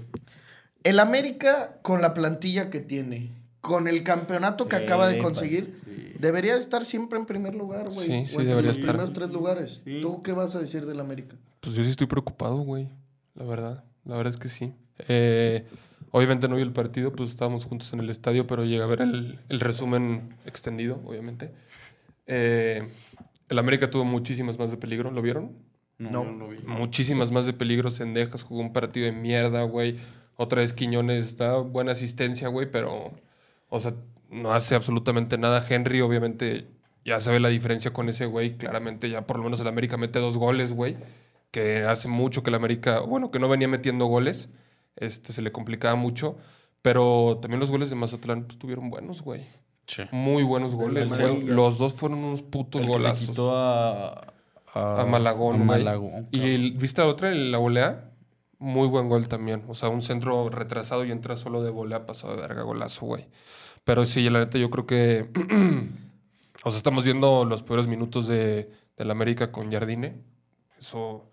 El 0.83 0.99
América, 0.99 1.79
con 1.83 2.01
la 2.03 2.12
plantilla 2.14 2.71
que 2.71 2.81
tiene, 2.81 3.31
con 3.61 3.87
el 3.88 4.03
campeonato 4.03 4.68
que 4.68 4.77
Sí, 4.79 4.83
acaba 4.83 5.07
de 5.07 5.18
conseguir, 5.18 5.79
sí. 5.85 6.02
Debería 6.23 6.57
estar 6.57 6.85
siempre 6.87 7.19
en 7.19 7.27
primer 7.27 7.55
lugar, 7.55 7.91
güey. 7.91 8.07
Sí, 8.27 8.37
O 8.37 8.41
sí, 8.41 8.47
debería 8.47 8.69
los 8.71 8.79
estar. 8.79 8.93
primeros 8.95 9.13
tres 9.13 9.31
lugares. 9.31 9.83
Sí. 9.85 10.01
¿Tú 10.01 10.23
qué 10.23 10.33
vas 10.33 10.55
a 10.57 10.61
decir 10.61 10.87
del 10.87 11.01
América? 11.01 11.37
Pues 11.61 11.75
yo 11.77 11.85
sí 11.85 11.91
estoy 11.91 12.07
preocupado, 12.07 12.57
güey. 12.59 12.89
La 13.35 13.45
verdad. 13.45 13.85
La 14.05 14.17
verdad 14.17 14.33
es 14.33 14.39
que 14.41 14.49
sí. 14.49 14.73
Eh, 15.09 15.67
obviamente 16.11 16.49
no 16.49 16.57
vi 16.57 16.63
el 16.63 16.73
partido, 16.73 17.13
pues 17.13 17.31
estábamos 17.31 17.65
juntos 17.65 17.93
en 17.93 18.01
el 18.01 18.09
estadio, 18.11 18.47
pero 18.47 18.65
llegué 18.65 18.83
a 18.83 18.87
ver 18.87 19.03
el, 19.03 19.39
el 19.49 19.61
resumen 19.61 20.35
extendido, 20.47 21.01
obviamente. 21.05 21.53
Eh, 22.27 22.89
el 23.49 23.59
América 23.59 23.91
tuvo 23.91 24.05
muchísimas 24.05 24.59
más 24.59 24.71
de 24.71 24.77
peligro, 24.77 25.11
¿lo 25.11 25.23
vieron? 25.23 25.53
No, 25.99 26.25
No. 26.25 26.33
lo 26.33 26.49
vi. 26.49 26.59
Muchísimas 26.67 27.31
más 27.31 27.47
de 27.47 27.53
peligro. 27.53 27.91
Sendejas 27.91 28.43
jugó 28.43 28.61
un 28.61 28.73
partido 28.73 29.07
de 29.07 29.13
mierda, 29.13 29.63
güey. 29.65 29.99
Otra 30.37 30.63
vez 30.63 30.73
Quiñones 30.73 31.27
está 31.27 31.57
buena 31.59 31.93
asistencia, 31.93 32.49
güey, 32.49 32.71
pero, 32.71 33.03
o 33.69 33.81
sea, 33.81 33.95
no 34.33 34.53
hace 34.53 34.75
absolutamente 34.75 35.38
nada. 35.38 35.64
Henry, 35.68 36.01
obviamente, 36.01 36.66
ya 37.05 37.21
sabe 37.21 37.38
la 37.38 37.49
diferencia 37.49 37.92
con 37.92 38.09
ese 38.09 38.27
güey. 38.27 38.57
Claramente, 38.57 39.09
ya 39.11 39.27
por 39.27 39.37
lo 39.38 39.45
menos 39.45 39.61
el 39.61 39.68
América 39.68 39.97
mete 39.97 40.18
dos 40.18 40.38
goles, 40.38 40.73
güey. 40.73 40.97
Que 41.51 41.85
hace 41.85 42.09
mucho 42.09 42.42
que 42.42 42.51
el 42.51 42.57
América, 42.57 43.01
bueno, 43.01 43.31
que 43.31 43.38
no 43.38 43.49
venía 43.49 43.68
metiendo 43.68 44.07
goles. 44.07 44.49
Este, 44.97 45.33
se 45.33 45.42
le 45.42 45.53
complicaba 45.53 45.95
mucho. 45.95 46.37
Pero 46.81 47.38
también 47.40 47.61
los 47.61 47.71
goles 47.71 47.90
de 47.90 47.97
Mazatlán 47.97 48.42
pues, 48.42 48.55
estuvieron 48.55 48.90
buenos, 48.90 49.23
güey. 49.23 49.47
Sí. 49.87 50.03
Muy 50.11 50.42
buenos 50.42 50.75
goles. 50.75 51.09
güey. 51.16 51.45
Los 51.45 51.79
dos 51.79 51.95
fueron 51.95 52.18
unos 52.25 52.42
putos 52.42 52.81
El 52.83 52.87
que 52.88 52.92
se 52.92 52.99
golazos. 52.99 53.29
quitó 53.29 53.57
a... 53.57 54.33
A 54.75 55.05
Malagón, 55.07 55.61
a. 55.61 55.64
Malagón, 55.64 56.29
Y 56.31 56.71
¿viste 56.71 57.03
la 57.03 57.09
otra, 57.09 57.31
la 57.35 57.59
volea? 57.59 58.11
Muy 58.59 58.88
buen 58.88 59.11
gol 59.11 59.29
también. 59.29 59.64
O 59.68 59.75
sea, 59.75 59.90
un 59.90 60.01
centro 60.01 60.49
retrasado 60.49 61.05
y 61.05 61.11
entra 61.12 61.37
solo 61.37 61.62
de 61.62 61.71
volea, 61.71 62.07
pasado 62.07 62.35
de 62.37 62.40
verga, 62.40 62.62
golazo, 62.62 63.05
güey. 63.05 63.27
Pero 63.85 64.07
sí, 64.07 64.29
la 64.31 64.40
neta, 64.40 64.59
yo 64.59 64.71
creo 64.71 64.87
que. 64.87 65.29
o 66.64 66.71
sea, 66.71 66.77
estamos 66.77 67.05
viendo 67.05 67.45
los 67.45 67.62
peores 67.62 67.87
minutos 67.87 68.27
de, 68.27 68.71
del 68.97 69.11
América 69.11 69.51
con 69.51 69.71
Jardine. 69.73 70.21
Eso 70.79 71.29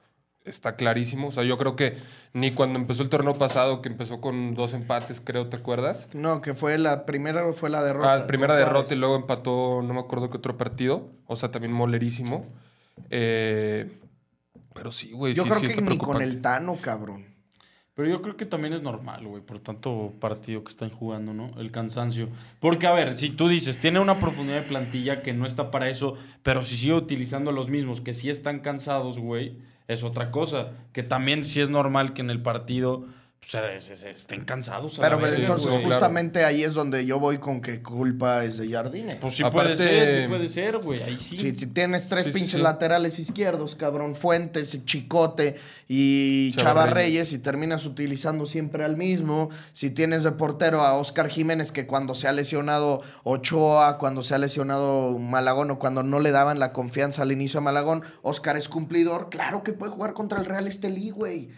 está 0.46 0.76
clarísimo. 0.76 1.28
O 1.28 1.32
sea, 1.32 1.44
yo 1.44 1.58
creo 1.58 1.76
que 1.76 1.98
ni 2.34 2.52
cuando 2.52 2.80
empezó 2.80 3.04
el 3.04 3.10
torneo 3.10 3.38
pasado, 3.38 3.82
que 3.82 3.90
empezó 3.90 4.20
con 4.20 4.56
dos 4.56 4.74
empates, 4.74 5.22
creo, 5.22 5.48
¿te 5.48 5.58
acuerdas? 5.58 6.10
No, 6.14 6.42
que 6.42 6.54
fue 6.54 6.78
la 6.78 7.06
primera 7.06 7.52
fue 7.54 7.70
la 7.70 7.84
derrota. 7.84 8.14
Ah, 8.14 8.28
primera 8.28 8.56
derrota 8.56 8.74
Juárez. 8.74 8.92
y 8.92 8.96
luego 8.96 9.16
empató, 9.16 9.82
no 9.84 9.94
me 9.94 10.00
acuerdo 10.00 10.30
qué 10.30 10.38
otro 10.38 10.58
partido. 10.58 11.10
O 11.28 11.36
sea, 11.36 11.52
también 11.52 11.74
molerísimo. 11.74 12.48
Eh, 13.10 14.00
pero 14.74 14.92
sí, 14.92 15.12
güey, 15.12 15.34
Yo 15.34 15.44
sí, 15.44 15.50
creo 15.50 15.60
sí 15.60 15.68
que 15.68 15.74
está 15.74 15.90
ni 15.90 15.98
con 15.98 16.22
el 16.22 16.42
Tano, 16.42 16.78
cabrón. 16.82 17.26
Pero 18.00 18.12
yo 18.12 18.22
creo 18.22 18.38
que 18.38 18.46
también 18.46 18.74
es 18.74 18.82
normal, 18.82 19.28
güey, 19.28 19.44
por 19.44 19.60
tanto 19.60 20.14
partido 20.22 20.64
que 20.64 20.70
están 20.70 20.90
jugando, 20.90 21.34
¿no? 21.34 21.52
El 21.60 21.70
cansancio. 21.70 22.28
Porque, 22.62 22.88
a 22.88 22.94
ver, 22.94 23.18
si 23.18 23.30
tú 23.30 23.50
dices, 23.50 23.78
tiene 23.78 24.00
una 24.00 24.20
profundidad 24.20 24.62
de 24.62 24.68
plantilla 24.70 25.22
que 25.22 25.34
no 25.34 25.46
está 25.46 25.70
para 25.70 25.90
eso, 25.90 26.16
pero 26.42 26.64
si 26.64 26.78
sigue 26.78 26.94
utilizando 26.94 27.50
a 27.50 27.54
los 27.54 27.68
mismos 27.68 28.00
que 28.00 28.14
sí 28.14 28.30
están 28.30 28.60
cansados, 28.60 29.20
güey, 29.20 29.58
es 29.90 30.06
otra 30.06 30.32
cosa. 30.32 30.72
Que 30.94 31.04
también 31.04 31.44
sí 31.44 31.60
es 31.60 31.70
normal 31.70 32.14
que 32.14 32.22
en 32.22 32.30
el 32.30 32.42
partido 32.42 33.06
pues, 33.40 33.84
se- 33.86 33.96
se 33.96 34.10
estén 34.10 34.44
cansados. 34.44 35.00
a 35.00 35.02
Pero 35.02 35.26
entonces 35.26 35.70
claro. 35.72 35.86
justamente 35.86 36.44
ahí 36.44 36.64
es 36.64 36.74
donde 36.74 37.06
yo 37.06 37.20
voy 37.20 37.38
con 37.40 37.62
que 37.62 37.82
culpa 37.82 38.44
es 38.44 38.58
de 38.58 38.70
Jardine. 38.70 39.16
Pues 39.16 39.36
sí 39.38 39.44
Aparte- 39.44 39.76
puede 39.76 39.78
ser, 39.78 40.22
sí 40.24 40.28
puede 40.28 40.48
ser, 40.48 40.78
güey, 40.80 41.02
ahí 41.02 41.18
sí. 41.20 41.38
Si, 41.38 41.56
si 41.56 41.68
tienes 41.68 42.08
tres 42.10 42.26
Sí, 42.26 42.32
pinches 42.32 42.52
sí. 42.54 42.62
laterales 42.62 43.18
izquierdos, 43.18 43.76
cabrón, 43.76 44.16
Fuentes, 44.16 44.84
Chicote 44.86 45.56
y 45.88 46.52
Chava 46.52 46.64
Chava 46.70 46.84
Reyes. 46.88 46.96
Reyes, 46.96 47.34
y 47.34 47.40
terminas 47.40 47.86
utilizando 47.86 48.46
siempre 48.46 48.84
al 48.84 48.98
mismo. 48.98 49.50
Si 49.74 49.90
tienes 49.90 50.24
de 50.24 50.32
portero 50.34 50.82
a 50.82 50.94
Oscar 50.96 51.30
Jiménez, 51.30 51.72
que 51.72 51.88
cuando 51.88 52.16
se 52.16 52.28
ha 52.28 52.34
lesionado 52.34 53.02
Ochoa, 53.24 53.98
cuando 53.98 54.22
se 54.22 54.36
ha 54.36 54.38
lesionado 54.38 55.18
Malagón 55.18 55.72
o 55.72 55.80
cuando 55.80 56.04
no 56.04 56.20
le 56.20 56.32
daban 56.32 56.60
la 56.60 56.74
confianza 56.74 57.22
al 57.22 57.32
inicio 57.32 57.60
a 57.60 57.62
Malagón, 57.64 58.04
Oscar 58.22 58.58
es 58.58 58.68
cumplidor. 58.68 59.30
Claro 59.30 59.64
que 59.64 59.72
puede 59.74 59.92
jugar 59.94 60.14
contra 60.14 60.40
el 60.40 60.46
Real 60.46 60.68
Estelí, 60.68 61.10
güey. 61.12 61.50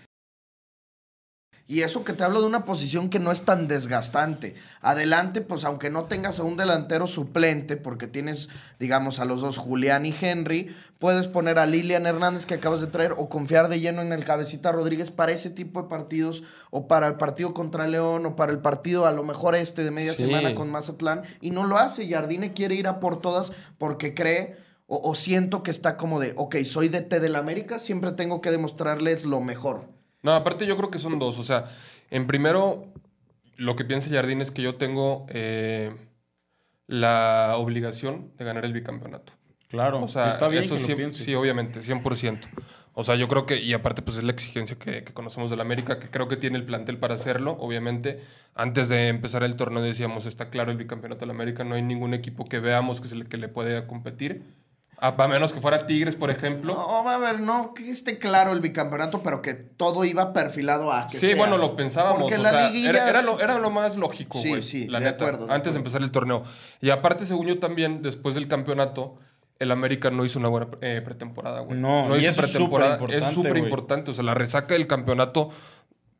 Y 1.71 1.83
eso 1.83 2.03
que 2.03 2.11
te 2.11 2.25
hablo 2.25 2.41
de 2.41 2.47
una 2.47 2.65
posición 2.65 3.09
que 3.09 3.17
no 3.17 3.31
es 3.31 3.43
tan 3.43 3.69
desgastante. 3.69 4.55
Adelante, 4.81 5.39
pues 5.39 5.63
aunque 5.63 5.89
no 5.89 6.03
tengas 6.03 6.37
a 6.39 6.43
un 6.43 6.57
delantero 6.57 7.07
suplente, 7.07 7.77
porque 7.77 8.07
tienes, 8.07 8.49
digamos, 8.77 9.21
a 9.21 9.25
los 9.25 9.39
dos, 9.39 9.55
Julián 9.57 10.05
y 10.05 10.13
Henry, 10.19 10.75
puedes 10.99 11.29
poner 11.29 11.59
a 11.59 11.65
Lilian 11.65 12.05
Hernández 12.05 12.45
que 12.45 12.55
acabas 12.55 12.81
de 12.81 12.87
traer 12.87 13.13
o 13.17 13.29
confiar 13.29 13.69
de 13.69 13.79
lleno 13.79 14.01
en 14.01 14.11
el 14.11 14.25
cabecita 14.25 14.73
Rodríguez 14.73 15.11
para 15.11 15.31
ese 15.31 15.49
tipo 15.49 15.81
de 15.81 15.87
partidos 15.87 16.43
o 16.71 16.89
para 16.89 17.07
el 17.07 17.15
partido 17.15 17.53
contra 17.53 17.87
León 17.87 18.25
o 18.25 18.35
para 18.35 18.51
el 18.51 18.59
partido 18.59 19.05
a 19.05 19.11
lo 19.11 19.23
mejor 19.23 19.55
este 19.55 19.85
de 19.85 19.91
media 19.91 20.11
Sí. 20.13 20.25
semana 20.25 20.53
con 20.55 20.69
Mazatlán. 20.69 21.21
Y 21.39 21.51
no 21.51 21.63
lo 21.63 21.77
hace. 21.77 22.09
Jardine 22.09 22.51
quiere 22.51 22.75
ir 22.75 22.87
a 22.87 22.99
por 22.99 23.21
todas 23.21 23.53
porque 23.77 24.13
cree 24.13 24.57
o, 24.87 24.99
o 25.09 25.15
siento 25.15 25.63
que 25.63 25.71
está 25.71 25.95
como 25.95 26.19
de, 26.19 26.33
ok, 26.35 26.57
soy 26.65 26.89
DT 26.89 27.21
del 27.21 27.37
América, 27.37 27.79
siempre 27.79 28.11
tengo 28.11 28.41
que 28.41 28.51
demostrarles 28.51 29.23
lo 29.23 29.39
mejor. 29.39 30.00
No, 30.23 30.33
aparte 30.33 30.65
yo 30.65 30.77
creo 30.77 30.91
que 30.91 30.99
son 30.99 31.19
dos. 31.19 31.39
O 31.39 31.43
sea, 31.43 31.65
en 32.09 32.27
primero, 32.27 32.85
lo 33.57 33.75
que 33.75 33.85
piensa 33.85 34.09
Jardín 34.09 34.41
es 34.41 34.51
que 34.51 34.61
yo 34.61 34.75
tengo 34.75 35.25
eh, 35.29 35.95
la 36.87 37.55
obligación 37.57 38.31
de 38.37 38.45
ganar 38.45 38.65
el 38.65 38.73
bicampeonato. 38.73 39.33
Claro, 39.69 40.03
O 40.03 40.07
sea, 40.07 40.27
está 40.27 40.49
bien 40.49 40.63
eso 40.63 40.75
que 40.75 40.81
sí, 40.81 41.23
sí, 41.23 41.33
obviamente, 41.33 41.79
100%. 41.79 42.39
O 42.93 43.03
sea, 43.03 43.15
yo 43.15 43.29
creo 43.29 43.45
que, 43.45 43.57
y 43.61 43.71
aparte, 43.71 44.01
pues 44.01 44.17
es 44.17 44.23
la 44.25 44.33
exigencia 44.33 44.77
que, 44.77 45.05
que 45.05 45.13
conocemos 45.13 45.49
del 45.49 45.61
América, 45.61 45.97
que 45.97 46.09
creo 46.09 46.27
que 46.27 46.35
tiene 46.35 46.57
el 46.57 46.65
plantel 46.65 46.97
para 46.97 47.15
hacerlo, 47.15 47.55
obviamente. 47.57 48.21
Antes 48.53 48.89
de 48.89 49.07
empezar 49.07 49.43
el 49.43 49.55
torneo 49.55 49.81
decíamos, 49.81 50.25
está 50.25 50.49
claro 50.49 50.71
el 50.71 50.77
bicampeonato 50.77 51.21
del 51.21 51.29
América, 51.29 51.63
no 51.63 51.75
hay 51.75 51.81
ningún 51.83 52.13
equipo 52.13 52.43
que 52.43 52.59
veamos 52.59 52.99
que, 52.99 53.07
se 53.07 53.15
le, 53.15 53.25
que 53.27 53.37
le 53.37 53.47
puede 53.47 53.87
competir. 53.87 54.43
A, 55.03 55.07
a 55.17 55.27
menos 55.27 55.51
que 55.51 55.59
fuera 55.59 55.85
Tigres, 55.87 56.15
por 56.15 56.29
ejemplo. 56.29 56.75
No, 56.75 57.03
va 57.03 57.15
a 57.15 57.17
ver, 57.17 57.39
no 57.39 57.73
que 57.73 57.89
esté 57.89 58.19
claro 58.19 58.53
el 58.53 58.61
bicampeonato, 58.61 59.21
pero 59.23 59.41
que 59.41 59.55
todo 59.55 60.05
iba 60.05 60.31
perfilado 60.31 60.93
a 60.93 61.07
que 61.07 61.17
Sí, 61.17 61.27
sea. 61.29 61.35
bueno, 61.35 61.57
lo 61.57 61.75
pensábamos. 61.75 62.19
Porque 62.19 62.35
o 62.35 62.37
la 62.37 62.51
sea, 62.51 62.69
liguilla 62.69 63.09
era, 63.09 63.21
lo, 63.23 63.39
era 63.39 63.57
lo 63.57 63.71
más 63.71 63.97
lógico, 63.97 64.37
Sí, 64.39 64.49
güey. 64.49 64.61
sí, 64.63 64.87
la 64.87 64.99
de 64.99 65.05
neta, 65.05 65.25
acuerdo, 65.25 65.47
de 65.47 65.53
antes 65.53 65.73
de 65.73 65.79
acuerdo. 65.79 65.79
empezar 65.79 66.01
el 66.03 66.11
torneo. 66.11 66.43
Y 66.81 66.91
aparte, 66.91 67.25
según 67.25 67.47
yo 67.47 67.57
también, 67.59 68.03
después 68.03 68.35
del 68.35 68.47
campeonato, 68.47 69.15
el 69.57 69.71
América 69.71 70.11
no 70.11 70.23
hizo 70.23 70.37
una 70.37 70.49
buena 70.49 70.67
eh, 70.81 71.01
pretemporada, 71.03 71.61
güey. 71.61 71.79
No, 71.79 72.15
y 72.15 72.19
hizo 72.19 72.29
eso 72.29 72.41
pretemporada. 72.43 72.99
Es 73.09 73.23
súper 73.33 73.57
importante. 73.57 74.11
O 74.11 74.13
sea, 74.13 74.23
la 74.23 74.35
resaca 74.35 74.75
del 74.75 74.85
campeonato, 74.85 75.49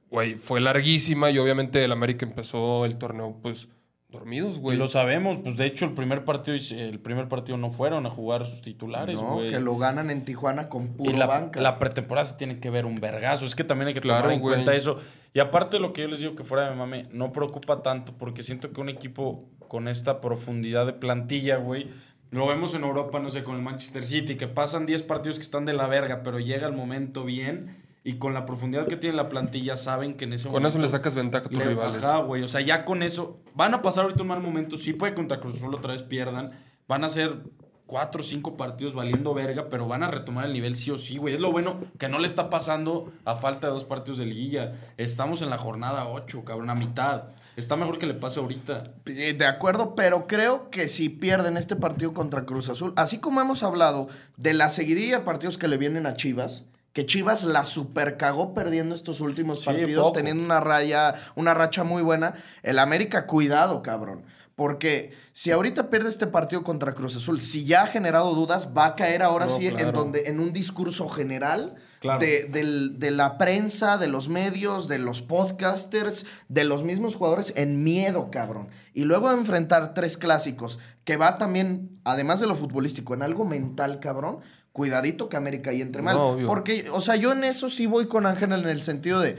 güey, 0.10 0.36
fue 0.36 0.60
larguísima 0.60 1.30
y 1.30 1.38
obviamente 1.38 1.84
el 1.84 1.92
América 1.92 2.26
empezó 2.26 2.86
el 2.86 2.98
torneo, 2.98 3.38
pues, 3.44 3.68
dormidos, 4.12 4.58
Y 4.58 4.60
güey. 4.60 4.78
lo 4.78 4.88
sabemos, 4.88 5.38
pues 5.38 5.58
de 5.58 5.66
hecho 5.66 5.86
el 5.86 5.94
primer 5.94 6.26
partido 6.26 6.58
el 6.78 7.00
primer 7.00 7.28
partido 7.28 7.58
no 7.58 7.72
fueron 7.72 8.06
a 8.06 8.10
jugar 8.10 8.46
sus 8.46 8.62
titulares, 8.62 9.16
No, 9.16 9.36
güey. 9.36 9.50
que 9.50 9.60
lo 9.60 9.78
ganan 9.78 10.12
en 10.12 10.26
Tijuana 10.26 10.70
con 10.70 10.90
puro 10.90 11.10
y 11.12 11.14
la, 11.14 11.26
banca. 11.28 11.60
la 11.62 11.80
pretemporada 11.80 12.26
se 12.26 12.36
tiene 12.36 12.60
que 12.60 12.70
ver 12.70 12.86
un 12.86 13.00
vergazo. 13.00 13.46
Es 13.46 13.56
que 13.56 13.64
también 13.64 13.88
hay 13.88 13.94
que 13.94 14.02
Claro, 14.02 14.24
tomar 14.24 14.34
en 14.36 14.42
güey. 14.42 14.56
cuenta 14.56 14.76
eso. 14.76 14.98
Y 15.34 15.40
aparte 15.40 15.80
lo 15.80 15.94
que 15.94 16.02
yo 16.02 16.08
les 16.10 16.20
digo 16.20 16.36
que 16.36 16.44
fuera 16.44 16.70
de 16.70 16.76
mame, 16.76 17.08
no 17.14 17.32
preocupa 17.32 17.82
tanto 17.82 18.14
porque 18.18 18.44
siento 18.44 18.72
que 18.72 18.82
un 18.82 18.90
equipo 18.90 19.40
con 19.68 19.88
esta 19.88 20.20
profundidad 20.22 20.86
de 20.86 20.94
plantilla, 20.94 21.56
güey, 21.58 21.88
lo 22.32 22.48
vemos 22.48 22.74
en 22.74 22.84
Europa, 22.84 23.20
no 23.20 23.30
sé, 23.30 23.44
con 23.44 23.56
el 23.56 23.62
Manchester 23.62 24.04
City, 24.04 24.36
que 24.36 24.48
pasan 24.48 24.86
10 24.86 25.04
partidos 25.04 25.38
que 25.38 25.44
están 25.44 25.66
de 25.66 25.74
la 25.74 25.88
verga, 25.88 26.22
pero 26.24 26.40
llega 26.40 26.68
el 26.68 26.74
momento 26.74 27.24
bien 27.26 27.81
y 28.04 28.14
con 28.18 28.34
la 28.34 28.46
profundidad 28.46 28.88
que 28.88 28.98
tiene 28.98 29.16
la 29.16 29.30
plantilla 29.30 29.78
saben 29.78 30.16
que 30.16 30.26
en 30.26 30.34
ese 30.34 30.46
Con 30.46 30.54
momento... 30.54 30.70
eso 30.70 30.80
le 30.80 30.90
sacas 30.90 31.14
ventaja 31.16 31.46
a 31.46 31.50
tus 31.50 31.58
Le- 31.60 31.66
rivales. 31.66 32.04
Ajá, 32.04 32.18
güey. 32.20 32.42
O 32.44 32.48
sea, 32.48 32.62
ya 32.62 32.84
con 32.86 33.04
eso. 33.04 33.40
Van 33.54 33.74
a 33.74 33.82
pasar 33.82 34.04
ahorita 34.06 34.24
un 34.24 34.30
mal 34.30 34.42
momento. 34.42 34.78
Sí 34.78 34.94
puede 34.94 35.14
contra 35.14 35.40
Cruz 35.40 35.56
Azul 35.58 35.74
otra 35.76 35.94
vez 35.94 36.02
pierdan. 36.04 36.52
Van 36.88 37.04
a 37.04 37.10
ser 37.10 37.38
cuatro 37.86 38.22
o 38.22 38.24
cinco 38.24 38.56
partidos 38.56 38.94
valiendo 38.94 39.34
verga, 39.34 39.68
pero 39.70 39.86
van 39.88 40.02
a 40.02 40.10
retomar 40.10 40.46
el 40.46 40.54
nivel 40.54 40.78
sí 40.78 40.90
o 40.92 40.98
sí, 40.98 41.18
güey. 41.18 41.36
Es 41.36 41.40
lo 41.42 41.52
bueno 41.52 41.80
que 42.00 42.08
no 42.10 42.20
le 42.20 42.26
está 42.28 42.50
pasando 42.50 43.12
a 43.26 43.36
falta 43.36 43.68
de 43.68 43.74
dos 43.74 43.84
partidos 43.86 44.18
de 44.18 44.26
liguilla. 44.26 44.80
Estamos 44.98 45.42
en 45.42 45.50
la 45.50 45.58
jornada 45.58 46.08
8, 46.08 46.44
cabrón, 46.46 46.70
a 46.70 46.76
mitad. 46.76 47.26
Está 47.58 47.76
mejor 47.76 48.00
que 48.00 48.06
le 48.08 48.14
pase 48.14 48.40
ahorita. 48.40 48.84
Eh, 49.08 49.34
De 49.34 49.46
acuerdo, 49.46 49.94
pero 49.94 50.26
creo 50.26 50.70
que 50.72 50.88
si 50.88 51.10
pierden 51.10 51.58
este 51.58 51.76
partido 51.76 52.14
contra 52.14 52.46
Cruz 52.46 52.70
Azul, 52.70 52.94
así 52.96 53.20
como 53.20 53.42
hemos 53.42 53.62
hablado 53.62 54.08
de 54.38 54.54
la 54.54 54.70
seguidilla 54.70 55.20
de 55.20 55.24
partidos 55.26 55.58
que 55.58 55.68
le 55.68 55.78
vienen 55.78 56.06
a 56.06 56.16
Chivas, 56.16 56.66
que 56.94 57.06
Chivas 57.06 57.44
la 57.44 57.64
super 57.64 58.18
cagó 58.18 58.54
perdiendo 58.54 58.94
estos 58.96 59.22
últimos 59.22 59.60
Sí, 59.60 59.66
partidos, 59.66 60.12
teniendo 60.14 60.44
una 60.44 60.60
raya, 60.60 61.16
una 61.36 61.54
racha 61.54 61.84
muy 61.84 62.02
buena, 62.02 62.34
el 62.64 62.80
América, 62.80 63.26
cuidado, 63.28 63.82
cabrón. 63.82 64.24
Porque 64.56 65.12
si 65.32 65.50
ahorita 65.50 65.90
pierde 65.90 66.10
este 66.10 66.28
partido 66.28 66.64
contra 66.64 66.94
Cruz 66.94 67.16
Azul, 67.16 67.42
si 67.42 67.64
ya 67.66 67.84
ha 67.84 67.88
generado 67.88 68.36
dudas, 68.36 68.74
va 68.78 68.86
a 68.88 68.96
caer 68.96 69.24
ahora 69.24 69.46
No, 69.46 69.52
sí 69.52 69.68
en 69.68 69.92
donde 69.94 70.24
en 70.28 70.40
un 70.40 70.54
discurso 70.54 71.08
general 71.10 71.76
Claro. 72.00 72.20
de, 72.20 72.46
del- 72.46 73.00
de 73.00 73.12
la 73.12 73.38
prensa, 73.38 73.98
de 73.98 74.08
los 74.08 74.28
medios, 74.28 74.88
de 74.88 75.00
los 75.00 75.22
podcasters, 75.22 76.26
de 76.50 76.64
los 76.64 76.84
mismos 76.84 77.16
jugadores 77.16 77.54
en 77.56 77.84
miedo, 77.84 78.30
cabrón. 78.32 78.70
Y 78.94 79.04
luego 79.06 79.30
de 79.30 79.38
enfrentar 79.38 79.94
tres 79.94 80.18
clásicos, 80.18 80.80
que 81.06 81.18
va 81.18 81.38
también, 81.38 82.00
además 82.04 82.40
de 82.40 82.48
lo 82.48 82.56
futbolístico, 82.56 83.14
en 83.14 83.22
algo 83.24 83.46
mental, 83.46 84.00
cabrón. 84.00 84.40
Cuidadito 84.74 85.28
que 85.30 85.38
América 85.38 85.72
ahí 85.72 85.82
entre 85.82 86.02
mal. 86.02 86.16
No. 86.16 86.38
Porque, 86.48 86.90
o 86.92 87.02
sea, 87.02 87.16
yo 87.16 87.32
en 87.34 87.44
eso 87.44 87.70
sí 87.70 87.86
voy 87.86 88.08
con 88.08 88.26
Ángel 88.26 88.54
en 88.54 88.68
el 88.68 88.82
sentido 88.82 89.20
de. 89.20 89.38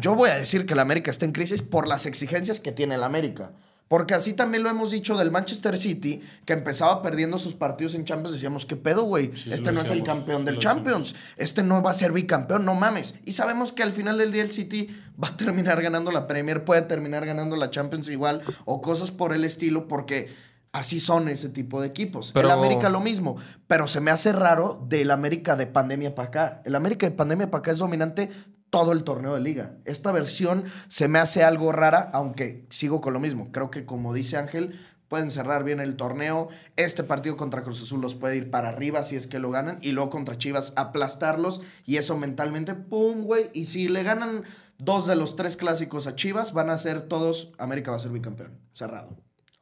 Yo 0.00 0.14
voy 0.14 0.30
a 0.30 0.36
decir 0.36 0.66
que 0.66 0.74
la 0.74 0.82
América 0.82 1.10
está 1.10 1.24
en 1.24 1.32
crisis 1.32 1.62
por 1.62 1.88
las 1.88 2.06
exigencias 2.06 2.60
que 2.60 2.72
tiene 2.72 2.94
el 2.94 3.02
América. 3.02 3.52
Porque 3.88 4.12
así 4.12 4.34
también 4.34 4.62
lo 4.62 4.68
hemos 4.68 4.90
dicho 4.90 5.16
del 5.16 5.30
Manchester 5.30 5.78
City, 5.78 6.20
que 6.44 6.52
empezaba 6.52 7.00
perdiendo 7.02 7.38
sus 7.38 7.54
partidos 7.54 7.94
en 7.94 8.04
Champions. 8.04 8.34
Decíamos, 8.34 8.66
¿qué 8.66 8.76
pedo, 8.76 9.04
güey? 9.04 9.32
Sí, 9.34 9.50
este 9.50 9.72
no 9.72 9.80
es 9.80 9.90
el 9.90 10.02
campeón 10.02 10.42
sí 10.42 10.44
del 10.44 10.58
Champions. 10.58 11.14
Este 11.36 11.62
no 11.62 11.82
va 11.82 11.92
a 11.92 11.94
ser 11.94 12.12
bicampeón, 12.12 12.66
no 12.66 12.74
mames. 12.74 13.14
Y 13.24 13.32
sabemos 13.32 13.72
que 13.72 13.82
al 13.82 13.92
final 13.92 14.18
del 14.18 14.30
día 14.30 14.42
el 14.42 14.52
City 14.52 14.90
va 15.22 15.28
a 15.28 15.36
terminar 15.36 15.82
ganando 15.82 16.12
la 16.12 16.28
Premier, 16.28 16.64
puede 16.64 16.82
terminar 16.82 17.24
ganando 17.24 17.56
la 17.56 17.70
Champions 17.70 18.10
igual, 18.10 18.42
o 18.66 18.82
cosas 18.82 19.10
por 19.10 19.32
el 19.32 19.44
estilo, 19.44 19.88
porque 19.88 20.28
así 20.72 21.00
son 21.00 21.28
ese 21.28 21.48
tipo 21.48 21.80
de 21.80 21.88
equipos. 21.88 22.32
Pero- 22.32 22.48
El 22.48 22.54
América 22.54 22.88
lo 22.88 23.00
mismo, 23.00 23.36
pero 23.66 23.88
se 23.88 24.00
me 24.00 24.10
hace 24.10 24.32
raro 24.32 24.84
del 24.88 25.10
América 25.10 25.56
de 25.56 25.66
pandemia 25.66 26.14
para 26.14 26.28
acá. 26.28 26.62
El 26.64 26.74
América 26.74 27.06
de 27.08 27.14
pandemia 27.16 27.50
para 27.50 27.60
acá 27.60 27.70
es 27.72 27.78
dominante 27.78 28.30
todo 28.70 28.92
el 28.92 29.02
torneo 29.02 29.34
de 29.34 29.40
liga. 29.40 29.76
Esta 29.86 30.12
versión 30.12 30.64
se 30.88 31.08
me 31.08 31.18
hace 31.18 31.42
algo 31.42 31.72
rara, 31.72 32.10
aunque 32.12 32.66
sigo 32.70 33.00
con 33.00 33.14
lo 33.14 33.20
mismo. 33.20 33.50
Creo 33.50 33.70
que 33.70 33.86
como 33.86 34.12
dice 34.12 34.36
Ángel, 34.36 34.78
pueden 35.08 35.30
cerrar 35.30 35.64
bien 35.64 35.80
el 35.80 35.96
torneo. 35.96 36.48
Este 36.76 37.02
partido 37.02 37.38
contra 37.38 37.62
Cruz 37.62 37.82
Azul 37.82 38.02
los 38.02 38.14
puede 38.14 38.36
ir 38.36 38.50
para 38.50 38.68
arriba 38.68 39.02
si 39.04 39.16
es 39.16 39.26
que 39.26 39.38
lo 39.38 39.50
ganan. 39.50 39.78
Y 39.80 39.92
luego 39.92 40.10
contra 40.10 40.36
Chivas 40.36 40.74
aplastarlos. 40.76 41.62
Y 41.86 41.96
eso 41.96 42.18
mentalmente, 42.18 42.74
¡pum, 42.74 43.22
güey! 43.22 43.48
Y 43.54 43.64
si 43.66 43.88
le 43.88 44.02
ganan 44.02 44.42
dos 44.76 45.06
de 45.06 45.16
los 45.16 45.34
tres 45.34 45.56
clásicos 45.56 46.06
a 46.06 46.14
Chivas, 46.14 46.52
van 46.52 46.68
a 46.68 46.76
ser 46.76 47.00
todos, 47.00 47.52
América 47.56 47.90
va 47.90 47.96
a 47.96 48.00
ser 48.00 48.10
bicampeón. 48.10 48.50
Cerrado. 48.74 49.16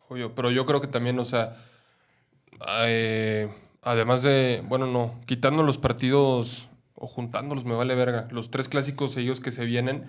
Obvio, 0.08 0.34
pero 0.34 0.50
yo 0.50 0.66
creo 0.66 0.80
que 0.80 0.86
también, 0.86 1.18
o 1.18 1.24
sea, 1.24 1.56
eh, 2.86 3.48
además 3.82 4.22
de, 4.22 4.62
bueno, 4.68 4.86
no, 4.86 5.14
quitando 5.26 5.62
los 5.62 5.78
partidos 5.78 6.68
o 6.94 7.06
juntándolos, 7.06 7.64
me 7.64 7.74
vale 7.74 7.94
verga, 7.94 8.28
los 8.30 8.50
tres 8.50 8.68
clásicos 8.68 9.12
seguidos 9.12 9.40
que 9.40 9.50
se 9.50 9.64
vienen, 9.64 10.04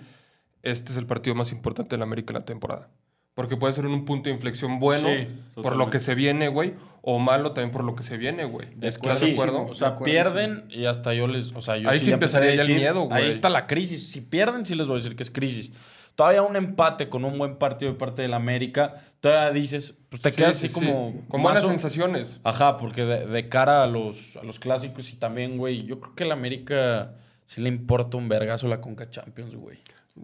este 0.62 0.92
es 0.92 0.98
el 0.98 1.06
partido 1.06 1.34
más 1.34 1.52
importante 1.52 1.90
de 1.90 1.98
la 1.98 2.04
América 2.04 2.32
en 2.32 2.40
la 2.40 2.44
temporada. 2.44 2.88
Porque 3.34 3.56
puede 3.56 3.72
ser 3.72 3.86
un 3.86 4.04
punto 4.04 4.28
de 4.28 4.34
inflexión 4.34 4.80
bueno 4.80 5.08
Sí, 5.08 5.28
por 5.54 5.76
lo 5.76 5.90
que 5.90 6.00
se 6.00 6.16
viene, 6.16 6.48
güey, 6.48 6.74
o 7.02 7.20
malo 7.20 7.52
también 7.52 7.70
por 7.70 7.84
lo 7.84 7.94
que 7.94 8.02
se 8.02 8.16
viene, 8.16 8.44
güey. 8.44 8.66
Es 8.80 8.98
que 8.98 9.08
¿Estás 9.08 9.18
sí, 9.20 9.26
de 9.26 9.32
acuerdo? 9.32 9.66
o 9.66 9.74
sea, 9.74 9.96
pierden 9.96 10.64
y 10.70 10.86
hasta 10.86 11.14
yo 11.14 11.28
les, 11.28 11.52
o 11.52 11.60
sea, 11.60 11.76
yo 11.76 11.88
Ahí 11.88 12.00
sí 12.00 12.10
empezaría 12.10 12.56
ya 12.56 12.62
el 12.62 12.74
miedo, 12.74 13.02
güey. 13.02 13.22
Ahí 13.22 13.28
está 13.28 13.48
la 13.48 13.68
crisis. 13.68 14.10
Si 14.10 14.22
pierden, 14.22 14.66
sí 14.66 14.74
les 14.74 14.88
voy 14.88 14.96
a 14.96 15.02
decir 15.02 15.14
que 15.14 15.22
es 15.22 15.30
crisis. 15.30 15.72
Todavía 16.18 16.42
un 16.42 16.56
empate 16.56 17.08
con 17.08 17.24
un 17.24 17.38
buen 17.38 17.58
partido 17.58 17.92
de 17.92 17.96
parte 17.96 18.22
del 18.22 18.34
América, 18.34 18.96
todavía 19.20 19.52
dices, 19.52 19.96
pues 20.08 20.20
te 20.20 20.32
Sí, 20.32 20.36
quedas 20.36 20.56
sí, 20.56 20.66
así 20.66 20.74
sí. 20.74 20.84
como... 20.84 21.12
Con 21.28 21.40
más 21.40 21.52
buenas 21.52 21.62
o- 21.64 21.68
sensaciones. 21.68 22.40
Ajá, 22.42 22.76
porque 22.76 23.04
de, 23.04 23.24
de 23.28 23.48
cara 23.48 23.84
a 23.84 23.86
los, 23.86 24.36
a 24.36 24.42
los 24.42 24.58
clásicos 24.58 25.12
y 25.12 25.16
también, 25.16 25.56
güey, 25.58 25.84
yo 25.84 26.00
creo 26.00 26.16
que 26.16 26.24
el 26.24 26.32
América 26.32 27.12
sí 27.46 27.60
le 27.60 27.68
importa 27.68 28.16
un 28.16 28.28
vergazo 28.28 28.66
la 28.66 28.80
Conca 28.80 29.08
Champions, 29.08 29.54
güey. 29.54 29.78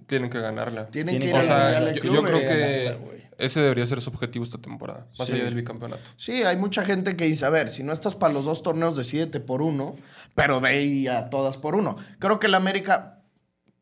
Tienen 0.08 0.30
que 0.30 0.40
ganarla. 0.40 0.88
Tienen 0.88 1.20
Tienen 1.20 1.20
que 1.20 1.26
ir 1.28 1.46
que- 1.46 1.52
O 1.52 1.56
sea, 1.56 1.92
yo, 1.94 2.12
yo 2.12 2.22
creo 2.24 2.40
que 2.40 3.24
ese 3.38 3.60
debería 3.62 3.86
ser 3.86 4.00
su 4.00 4.10
objetivo 4.10 4.42
esta 4.44 4.58
temporada, 4.58 5.06
más 5.16 5.28
Sí. 5.28 5.34
allá 5.34 5.44
del 5.44 5.54
bicampeonato. 5.54 6.02
Sí, 6.16 6.42
hay 6.42 6.56
mucha 6.56 6.84
gente 6.84 7.14
que 7.14 7.26
dice, 7.26 7.44
a 7.46 7.50
ver, 7.50 7.70
si 7.70 7.84
no 7.84 7.92
estás 7.92 8.16
para 8.16 8.32
los 8.32 8.46
dos 8.46 8.64
torneos, 8.64 8.96
decídete 8.96 9.38
por 9.38 9.62
uno, 9.62 9.94
pero 10.34 10.60
ve 10.60 10.82
y 10.86 11.06
a 11.06 11.30
todas 11.30 11.56
por 11.56 11.76
uno. 11.76 11.94
Creo 12.18 12.40
que 12.40 12.48
el 12.48 12.54
América 12.54 13.13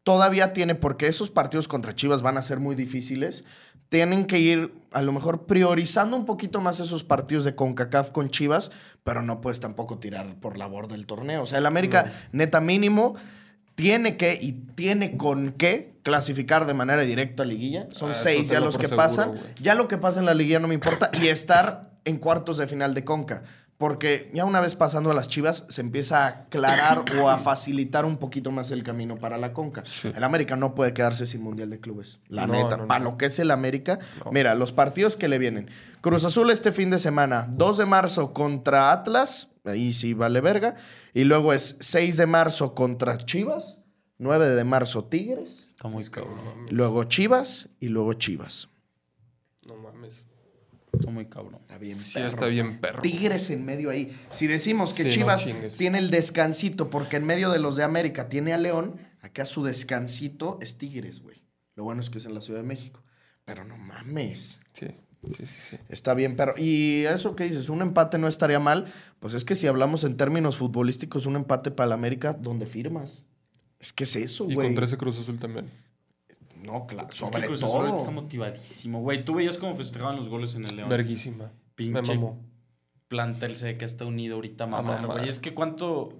todavía 0.02 0.52
tiene, 0.52 0.74
porque 0.74 1.06
esos 1.06 1.30
partidos 1.30 1.68
contra 1.68 1.94
Chivas 1.94 2.22
van 2.22 2.36
a 2.38 2.42
ser 2.42 2.58
muy 2.60 2.74
difíciles, 2.74 3.44
tienen 3.88 4.24
que 4.26 4.38
ir 4.38 4.72
a 4.90 5.02
lo 5.02 5.12
mejor 5.12 5.46
priorizando 5.46 6.16
un 6.16 6.24
poquito 6.24 6.60
más 6.60 6.80
esos 6.80 7.04
partidos 7.04 7.44
de 7.44 7.54
CONCACAF 7.54 8.10
con 8.10 8.30
Chivas, 8.30 8.70
pero 9.04 9.22
no 9.22 9.40
puedes 9.40 9.60
tampoco 9.60 9.98
tirar 9.98 10.34
por 10.40 10.56
la 10.56 10.66
borda 10.66 10.94
del 10.96 11.06
torneo. 11.06 11.42
O 11.42 11.46
sea, 11.46 11.58
el 11.58 11.66
América, 11.66 12.10
neta 12.32 12.60
mínimo, 12.60 13.14
tiene 13.74 14.16
que 14.16 14.38
y 14.40 14.52
tiene 14.52 15.16
con 15.16 15.52
qué 15.52 15.98
clasificar 16.02 16.66
de 16.66 16.74
manera 16.74 17.02
directa 17.02 17.42
a 17.42 17.46
liguilla. 17.46 17.86
Son 17.92 18.10
Ah, 18.10 18.14
seis 18.14 18.48
ya 18.48 18.60
los 18.60 18.76
que 18.78 18.88
seguro, 18.88 18.96
pasan. 18.96 19.34
Ya 19.60 19.74
lo 19.74 19.88
que 19.88 19.98
pasa 19.98 20.20
en 20.20 20.26
la 20.26 20.34
liguilla 20.34 20.58
no 20.58 20.68
me 20.68 20.74
importa. 20.74 21.10
Y 21.22 21.28
estar 21.28 21.92
en 22.04 22.16
cuartos 22.18 22.56
de 22.58 22.66
final 22.66 22.94
de 22.94 23.04
Conca. 23.04 23.42
Porque 23.82 24.30
ya 24.32 24.44
una 24.44 24.60
vez 24.60 24.76
pasando 24.76 25.10
a 25.10 25.14
las 25.14 25.26
Chivas, 25.26 25.66
se 25.68 25.80
empieza 25.80 26.24
a 26.24 26.28
aclarar 26.28 27.04
o 27.20 27.28
a 27.28 27.36
facilitar 27.36 28.04
un 28.04 28.16
poquito 28.16 28.52
más 28.52 28.70
el 28.70 28.84
camino 28.84 29.16
para 29.16 29.38
la 29.38 29.52
Conca. 29.52 29.82
Sí. 29.84 30.12
El 30.14 30.22
América 30.22 30.54
no 30.54 30.76
puede 30.76 30.94
quedarse 30.94 31.26
sin 31.26 31.42
Mundial 31.42 31.68
de 31.68 31.80
Clubes. 31.80 32.20
La 32.28 32.46
No, 32.46 32.52
neta, 32.52 32.76
no, 32.76 32.86
para 32.86 33.02
lo 33.02 33.16
que 33.16 33.26
es 33.26 33.40
el 33.40 33.50
América. 33.50 33.98
Mira, 34.30 34.54
los 34.54 34.70
partidos 34.70 35.16
que 35.16 35.26
le 35.26 35.38
vienen. 35.38 35.68
Cruz 36.00 36.24
Azul 36.24 36.50
este 36.50 36.70
fin 36.70 36.90
de 36.90 37.00
semana, 37.00 37.48
2 37.50 37.78
de 37.78 37.86
marzo 37.86 38.32
contra 38.32 38.92
Atlas, 38.92 39.50
ahí 39.64 39.92
sí 39.92 40.14
vale 40.14 40.40
verga. 40.40 40.76
Y 41.12 41.24
luego 41.24 41.52
es 41.52 41.76
6 41.80 42.18
de 42.18 42.26
marzo 42.26 42.76
contra 42.76 43.16
Chivas, 43.16 43.80
9 44.18 44.50
de 44.50 44.62
marzo 44.62 45.06
Tigres, 45.06 45.64
Está 45.66 45.88
muy 45.88 46.04
cabrón. 46.04 46.38
luego 46.70 47.02
Chivas 47.02 47.68
y 47.80 47.88
luego 47.88 48.12
Chivas. 48.12 48.68
No 49.66 49.74
mames. 49.74 50.24
Está 50.92 51.10
muy 51.10 51.26
cabrón. 51.26 51.58
Está 51.62 51.78
bien, 51.78 51.94
Sí, 51.94 52.14
perro. 52.14 52.26
está 52.26 52.46
bien 52.46 52.80
perro. 52.80 53.02
Tigres 53.02 53.50
en 53.50 53.64
medio 53.64 53.90
ahí. 53.90 54.14
Si 54.30 54.46
decimos 54.46 54.92
que 54.92 55.04
Sí, 55.04 55.08
Chivas 55.10 55.46
tiene 55.78 55.98
el 55.98 56.10
descansito 56.10 56.90
porque 56.90 57.16
en 57.16 57.24
medio 57.24 57.50
de 57.50 57.58
los 57.58 57.76
de 57.76 57.84
América 57.84 58.28
tiene 58.28 58.52
a 58.52 58.58
León, 58.58 58.96
acá 59.20 59.44
su 59.44 59.64
descansito 59.64 60.58
es 60.60 60.76
Tigres, 60.78 61.20
güey. 61.22 61.42
Lo 61.74 61.84
bueno 61.84 62.00
es 62.02 62.10
que 62.10 62.18
es 62.18 62.26
en 62.26 62.34
la 62.34 62.40
Ciudad 62.40 62.60
de 62.60 62.66
México. 62.66 63.02
Pero 63.44 63.64
no 63.64 63.76
mames. 63.76 64.60
Sí, 64.72 64.86
sí, 65.36 65.46
sí, 65.46 65.60
sí. 65.70 65.76
Está 65.88 66.14
bien, 66.14 66.36
pero. 66.36 66.54
Y 66.58 67.04
eso 67.06 67.34
que 67.34 67.44
dices, 67.44 67.68
un 67.70 67.80
empate 67.82 68.18
no 68.18 68.28
estaría 68.28 68.60
mal. 68.60 68.92
Pues 69.18 69.34
es 69.34 69.44
que 69.44 69.54
si 69.54 69.66
hablamos 69.66 70.04
en 70.04 70.16
términos 70.16 70.56
futbolísticos, 70.58 71.26
un 71.26 71.36
empate 71.36 71.70
para 71.70 71.86
el 71.86 71.92
América, 71.92 72.34
¿dónde 72.34 72.66
firmas? 72.66 73.24
Es 73.80 73.92
que 73.92 74.04
es 74.04 74.14
eso, 74.14 74.48
Y 74.48 74.54
güey. 74.54 74.68
contra 74.68 74.84
ese 74.84 74.96
Cruz 74.96 75.18
Azul 75.18 75.38
también. 75.40 75.70
No, 76.62 76.86
claro, 76.86 77.08
Es 77.08 77.20
que 77.20 77.26
sobre 77.26 77.46
Cruz 77.46 77.62
Azul 77.62 77.88
está 77.96 78.10
motivadísimo, 78.10 79.00
güey. 79.00 79.24
Tú 79.24 79.34
veías 79.34 79.58
cómo 79.58 79.76
festejaban 79.76 80.16
los 80.16 80.28
goles 80.28 80.54
en 80.54 80.64
el 80.64 80.76
León. 80.76 80.88
Verguísima. 80.88 81.44
Me 81.44 81.50
Pinche 81.74 82.14
mamó. 82.14 82.38
plantel 83.08 83.56
se 83.56 83.76
que 83.76 83.84
está 83.84 84.04
unido 84.04 84.36
ahorita 84.36 84.64
a 84.64 84.66
mamar, 84.66 85.06
güey. 85.06 85.28
Es 85.28 85.38
que 85.38 85.54
cuánto... 85.54 86.10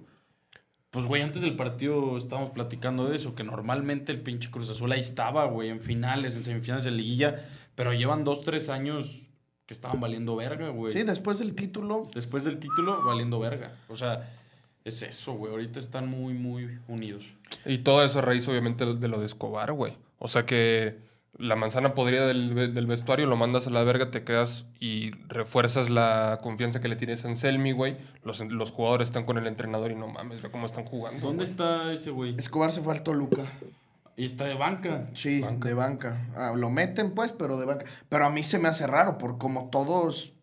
Pues, 0.89 1.07
güey, 1.07 1.23
antes 1.23 1.41
del 1.41 1.55
partido 1.55 2.17
estábamos 2.17 2.51
platicando 2.51 3.09
de 3.09 3.15
eso, 3.15 3.33
que 3.33 3.43
normalmente 3.43 4.11
el 4.11 4.21
pinche 4.21 4.51
Cruz 4.51 4.69
Azul 4.69 4.91
ahí 4.91 4.99
estaba, 4.99 5.45
güey, 5.45 5.69
en 5.69 5.79
finales, 5.79 6.35
en 6.35 6.43
semifinales 6.43 6.83
de 6.83 6.91
liguilla, 6.91 7.43
pero 7.73 7.93
llevan 7.93 8.23
dos, 8.23 8.43
tres 8.43 8.69
años 8.69 9.23
que 9.65 9.73
estaban 9.73 9.99
valiendo 9.99 10.35
verga, 10.35 10.69
güey. 10.69 10.91
Sí, 10.91 11.01
después 11.01 11.39
del 11.39 11.55
título. 11.55 12.07
Después 12.13 12.43
del 12.43 12.59
título, 12.59 13.01
valiendo 13.03 13.39
verga. 13.39 13.73
O 13.87 13.95
sea, 13.95 14.29
es 14.83 15.01
eso, 15.01 15.33
güey. 15.33 15.51
Ahorita 15.51 15.79
están 15.79 16.07
muy, 16.09 16.33
muy 16.33 16.79
unidos. 16.87 17.25
Y 17.65 17.79
todo 17.79 18.03
eso 18.03 18.19
a 18.19 18.21
raíz, 18.21 18.47
obviamente, 18.47 18.85
de 18.85 19.07
lo 19.07 19.19
de 19.19 19.25
Escobar, 19.25 19.71
güey. 19.71 19.93
O 20.23 20.27
sea 20.29 20.45
que 20.45 20.97
la 21.37 21.55
manzana 21.55 21.93
podrida 21.95 22.25
del, 22.27 22.53
ve- 22.53 22.67
del 22.69 22.87
vestuario 22.87 23.25
lo 23.27 23.35
mandas 23.35 23.67
a 23.67 23.71
la 23.71 23.83
verga, 23.83 24.09
te 24.09 24.23
quedas 24.23 24.65
y 24.79 25.11
refuerzas 25.27 25.89
la 25.89 26.39
confianza 26.41 26.79
que 26.79 26.87
le 26.87 26.95
tienes 26.95 27.25
a 27.25 27.27
Anselmi, 27.27 27.71
güey. 27.73 27.97
Los, 28.23 28.39
los 28.51 28.71
jugadores 28.71 29.09
están 29.09 29.25
con 29.25 29.37
el 29.37 29.47
entrenador 29.47 29.91
y 29.91 29.95
no 29.95 30.07
mames, 30.07 30.41
ve 30.41 30.49
cómo 30.49 30.65
están 30.65 30.85
jugando. 30.85 31.19
¿Dónde 31.27 31.43
güey. 31.43 31.51
está 31.51 31.91
ese 31.91 32.11
güey? 32.11 32.35
Escobar 32.37 32.71
se 32.71 32.81
fue 32.81 32.93
al 32.93 33.03
Toluca. 33.03 33.43
Y 34.15 34.25
está 34.25 34.45
de 34.45 34.53
banca. 34.53 35.09
Sí, 35.15 35.41
Banca. 35.41 35.67
de 35.67 35.73
banca. 35.73 36.27
Ah, 36.37 36.53
lo 36.55 36.69
meten, 36.69 37.11
pues, 37.15 37.31
pero 37.31 37.57
de 37.57 37.65
banca. 37.65 37.85
Pero 38.09 38.25
a 38.25 38.29
mí 38.29 38.43
se 38.43 38.59
me 38.59 38.67
hace 38.69 38.85
raro, 38.87 39.17
por 39.17 39.37
como 39.39 39.69
todos. 39.71 40.33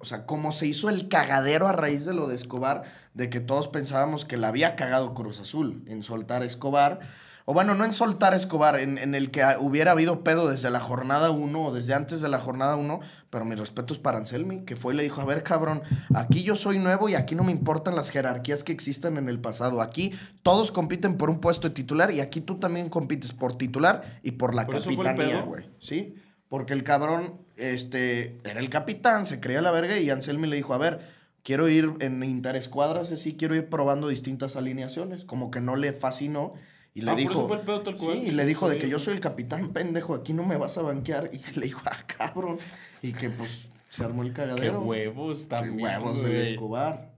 O 0.00 0.04
sea, 0.04 0.26
como 0.26 0.50
se 0.50 0.66
hizo 0.66 0.88
el 0.90 1.06
cagadero 1.08 1.68
a 1.68 1.72
raíz 1.72 2.04
de 2.04 2.12
lo 2.12 2.26
de 2.26 2.34
Escobar, 2.34 2.82
de 3.14 3.30
que 3.30 3.38
todos 3.40 3.68
pensábamos 3.68 4.24
que 4.24 4.36
la 4.36 4.48
había 4.48 4.74
cagado 4.74 5.14
Cruz 5.14 5.38
Azul 5.38 5.84
en 5.86 6.02
soltar 6.02 6.42
a 6.42 6.44
Escobar. 6.44 6.98
O 7.46 7.52
bueno, 7.52 7.74
no 7.74 7.84
en 7.84 7.92
soltar 7.92 8.32
a 8.32 8.36
Escobar, 8.36 8.78
en, 8.80 8.96
en 8.96 9.14
el 9.14 9.30
que 9.30 9.44
hubiera 9.60 9.90
habido 9.90 10.24
pedo 10.24 10.48
desde 10.48 10.70
la 10.70 10.80
jornada 10.80 11.30
1 11.30 11.62
o 11.62 11.74
desde 11.74 11.92
antes 11.92 12.22
de 12.22 12.30
la 12.30 12.40
jornada 12.40 12.76
1. 12.76 13.00
Pero 13.28 13.44
mi 13.44 13.54
respeto 13.54 13.92
es 13.92 14.00
para 14.00 14.16
Anselmi, 14.16 14.64
que 14.64 14.76
fue 14.76 14.94
y 14.94 14.96
le 14.96 15.02
dijo: 15.02 15.20
A 15.20 15.26
ver, 15.26 15.42
cabrón, 15.42 15.82
aquí 16.14 16.42
yo 16.42 16.56
soy 16.56 16.78
nuevo 16.78 17.10
y 17.10 17.14
aquí 17.14 17.34
no 17.34 17.44
me 17.44 17.52
importan 17.52 17.96
las 17.96 18.08
jerarquías 18.08 18.64
que 18.64 18.72
existan 18.72 19.18
en 19.18 19.28
el 19.28 19.40
pasado. 19.40 19.82
Aquí 19.82 20.12
todos 20.42 20.72
compiten 20.72 21.18
por 21.18 21.28
un 21.28 21.38
puesto 21.38 21.68
de 21.68 21.74
titular 21.74 22.10
y 22.10 22.20
aquí 22.20 22.40
tú 22.40 22.58
también 22.58 22.88
compites 22.88 23.32
por 23.32 23.58
titular 23.58 24.20
y 24.22 24.32
por 24.32 24.54
la 24.54 24.64
¿Por 24.64 24.82
capitanía, 24.82 25.42
güey. 25.42 25.66
¿Sí? 25.80 26.14
Porque 26.48 26.72
el 26.72 26.82
cabrón 26.82 27.40
este, 27.56 28.38
era 28.44 28.60
el 28.60 28.70
capitán, 28.70 29.26
se 29.26 29.40
creía 29.40 29.60
la 29.60 29.70
verga 29.70 29.98
y 29.98 30.08
Anselmi 30.08 30.46
le 30.46 30.56
dijo, 30.56 30.72
a 30.72 30.78
ver, 30.78 31.00
quiero 31.42 31.68
ir 31.68 31.92
en 32.00 32.22
interescuadras, 32.22 33.12
así, 33.12 33.36
quiero 33.36 33.54
ir 33.54 33.68
probando 33.68 34.08
distintas 34.08 34.56
alineaciones. 34.56 35.24
Como 35.24 35.50
que 35.50 35.60
no 35.60 35.76
le 35.76 35.92
fascinó 35.92 36.52
y 36.94 37.00
le 37.02 37.10
Ah, 37.10 37.14
por 37.14 37.18
dijo... 37.20 37.32
eso 37.32 37.48
fue 37.48 37.56
el 37.58 37.62
pedo 37.62 37.82
tal 37.82 37.96
cual. 37.96 38.16
Sí, 38.18 38.24
y 38.28 38.30
le 38.30 38.46
dijo 38.46 38.68
de 38.68 38.78
que 38.78 38.88
yo 38.88 38.98
soy 38.98 39.14
el 39.14 39.20
capitán, 39.20 39.72
pendejo, 39.72 40.14
aquí 40.14 40.32
no 40.32 40.44
me 40.44 40.56
vas 40.56 40.78
a 40.78 40.82
banquear. 40.82 41.30
Y 41.32 41.38
que 41.38 41.52
le 41.60 41.66
dijo, 41.66 41.80
ah, 41.86 41.98
cabrón. 42.06 42.56
Y 43.02 43.12
que 43.12 43.30
pues 43.30 43.68
se 43.88 44.04
armó 44.04 44.22
el 44.22 44.28
Qué 44.28 44.34
cagadero. 44.34 44.80
huevos 44.80 45.40
Qué 45.42 45.46
también, 45.46 45.88
huevos 46.00 46.22
del 46.22 46.30
güey. 46.32 46.42
Escobar. 46.42 47.14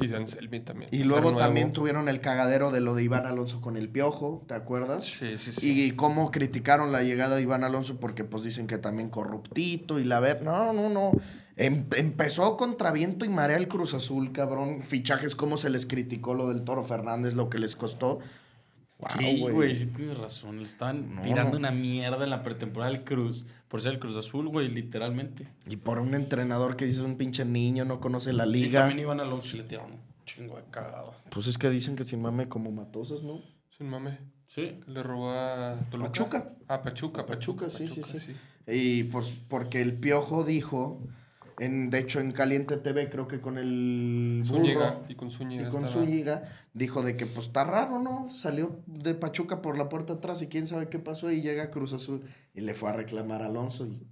Y 0.00 0.06
de 0.06 0.16
Anselmi 0.16 0.58
también. 0.60 0.88
Y 0.92 1.04
luego 1.04 1.36
también 1.36 1.72
tuvieron 1.72 2.08
el 2.08 2.20
cagadero 2.20 2.70
de 2.70 2.80
lo 2.80 2.94
de 2.94 3.04
Iván 3.04 3.26
Alonso 3.26 3.60
con 3.60 3.76
el 3.76 3.88
piojo, 3.90 4.42
¿te 4.48 4.54
acuerdas? 4.54 5.04
Sí, 5.04 5.36
sí, 5.38 5.52
sí. 5.52 5.84
Y 5.86 5.90
cómo 5.92 6.30
criticaron 6.30 6.90
la 6.92 7.02
llegada 7.02 7.36
de 7.36 7.42
Iván 7.42 7.62
Alonso 7.62 8.00
porque 8.00 8.24
pues 8.24 8.42
dicen 8.42 8.66
que 8.66 8.78
también 8.78 9.10
corruptito 9.10 10.00
y 10.00 10.04
la 10.04 10.18
ver... 10.18 10.42
No, 10.42 10.72
no, 10.72 10.88
no. 10.88 11.12
Em- 11.56 11.84
empezó 11.94 12.56
contra 12.56 12.90
viento 12.90 13.26
y 13.26 13.28
marea 13.28 13.58
el 13.58 13.68
Cruz 13.68 13.92
Azul, 13.92 14.32
cabrón. 14.32 14.82
Fichajes, 14.82 15.34
cómo 15.36 15.58
se 15.58 15.68
les 15.68 15.84
criticó 15.84 16.32
lo 16.32 16.48
del 16.48 16.64
Toro 16.64 16.82
Fernández, 16.84 17.34
lo 17.34 17.50
que 17.50 17.58
les 17.58 17.76
costó. 17.76 18.18
Wow, 19.02 19.18
Sí, 19.20 19.40
güey. 19.40 19.76
sí 19.76 19.86
tienes 19.86 20.16
razón. 20.16 20.58
Le 20.58 20.64
estaban 20.64 21.16
No. 21.16 21.22
tirando 21.22 21.56
una 21.56 21.70
mierda 21.72 22.22
en 22.24 22.30
la 22.30 22.42
pretemporada 22.42 22.92
del 22.92 23.02
Cruz. 23.04 23.46
Por 23.68 23.82
ser 23.82 23.94
el 23.94 23.98
Cruz 23.98 24.16
Azul, 24.16 24.48
güey, 24.48 24.68
literalmente. 24.68 25.48
Y 25.68 25.76
por 25.76 25.98
un 25.98 26.14
entrenador 26.14 26.76
que 26.76 26.84
dice 26.84 27.02
un 27.02 27.16
pinche 27.16 27.44
niño, 27.44 27.84
no 27.84 28.00
conoce 28.00 28.32
la 28.32 28.46
Y 28.46 28.50
liga. 28.52 28.80
también 28.80 29.00
iban 29.00 29.18
a 29.20 29.24
Alonso 29.24 29.56
y 29.56 29.60
le 29.60 29.64
tiraron 29.64 29.92
un 29.92 30.00
chingo 30.24 30.56
de 30.56 30.62
cagado. 30.70 31.14
Pues 31.30 31.46
es 31.48 31.58
que 31.58 31.68
dicen 31.70 31.96
que 31.96 32.04
sin 32.04 32.22
mame 32.22 32.48
como 32.48 32.70
matosas, 32.70 33.22
¿no? 33.22 33.40
Sin 33.76 33.88
mame. 33.88 34.18
Sí. 34.54 34.78
Le 34.86 35.02
robó 35.02 35.30
a 35.30 35.76
Toluca. 35.90 36.08
Pachuca. 36.12 36.52
Ah, 36.68 36.82
Pachuca, 36.82 37.26
Pachuca. 37.26 37.66
Pachuca, 37.66 37.70
sí, 37.70 37.88
sí, 37.88 38.18
sí. 38.18 38.32
Y 38.66 39.04
pues 39.04 39.40
porque 39.48 39.80
el 39.80 39.94
piojo 39.94 40.44
dijo, 40.44 41.02
en, 41.58 41.90
de 41.90 41.98
hecho 41.98 42.20
en 42.20 42.32
Caliente 42.32 42.76
TV, 42.76 43.08
creo 43.10 43.26
que 43.28 43.40
con 43.40 43.58
el 43.58 44.42
burro 44.46 44.60
Zúñiga. 44.60 45.00
Y 45.08 45.14
con 45.14 45.28
y 45.28 45.30
Zúñiga. 45.30 45.68
con 45.70 45.84
estaba. 45.84 46.04
Zúñiga, 46.04 46.42
dijo 46.74 47.02
de 47.02 47.16
que 47.16 47.26
pues 47.26 47.46
está 47.48 47.64
raro, 47.64 48.00
¿no? 48.00 48.30
Salió 48.30 48.80
de 48.86 49.14
Pachuca 49.14 49.62
por 49.62 49.76
la 49.78 49.88
puerta 49.88 50.14
atrás 50.14 50.42
y 50.42 50.46
quién 50.48 50.66
sabe 50.66 50.88
qué 50.88 50.98
pasó 50.98 51.30
y 51.30 51.42
llega 51.42 51.64
a 51.64 51.70
Cruz 51.70 51.92
Azul 51.92 52.22
y 52.54 52.60
le 52.60 52.74
fue 52.74 52.90
a 52.90 52.92
reclamar 52.92 53.42
a 53.42 53.46
Alonso 53.46 53.86
y 53.86 54.06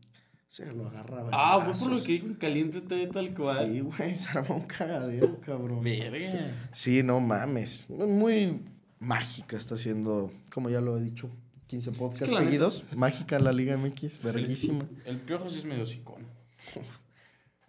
se 0.48 0.66
lo 0.66 0.88
agarraba. 0.88 1.31
Ah, 1.33 1.61
fue 1.64 1.74
por 1.87 1.96
lo 1.96 2.03
que 2.03 2.12
dijo 2.12 2.26
en 2.26 2.35
Caliente 2.35 2.81
TV 2.81 3.07
tal 3.07 3.33
cual. 3.35 3.70
Sí, 3.72 3.81
güey, 3.81 4.16
se 4.16 4.37
armó 4.38 4.57
un 4.57 4.62
cagadero, 4.66 5.40
cabrón. 5.40 5.83
Verga. 5.83 6.50
Sí, 6.72 7.03
no 7.03 7.20
mames. 7.20 7.87
Muy 7.88 8.61
mágica 8.98 9.57
está 9.57 9.79
siendo, 9.79 10.33
como 10.53 10.68
ya 10.68 10.81
lo 10.81 10.98
he 10.98 11.03
dicho, 11.03 11.31
15 11.68 11.92
podcasts 11.92 12.24
que 12.29 12.33
la 12.35 12.40
neta- 12.40 12.44
seguidos. 12.50 12.85
Mágica 12.96 13.38
la 13.38 13.53
Liga 13.53 13.76
MX, 13.76 14.24
verguísima. 14.24 14.85
El 15.05 15.20
piojo 15.20 15.48
sí 15.48 15.59
es 15.59 15.64
medio 15.64 15.87
sicón. 15.87 16.26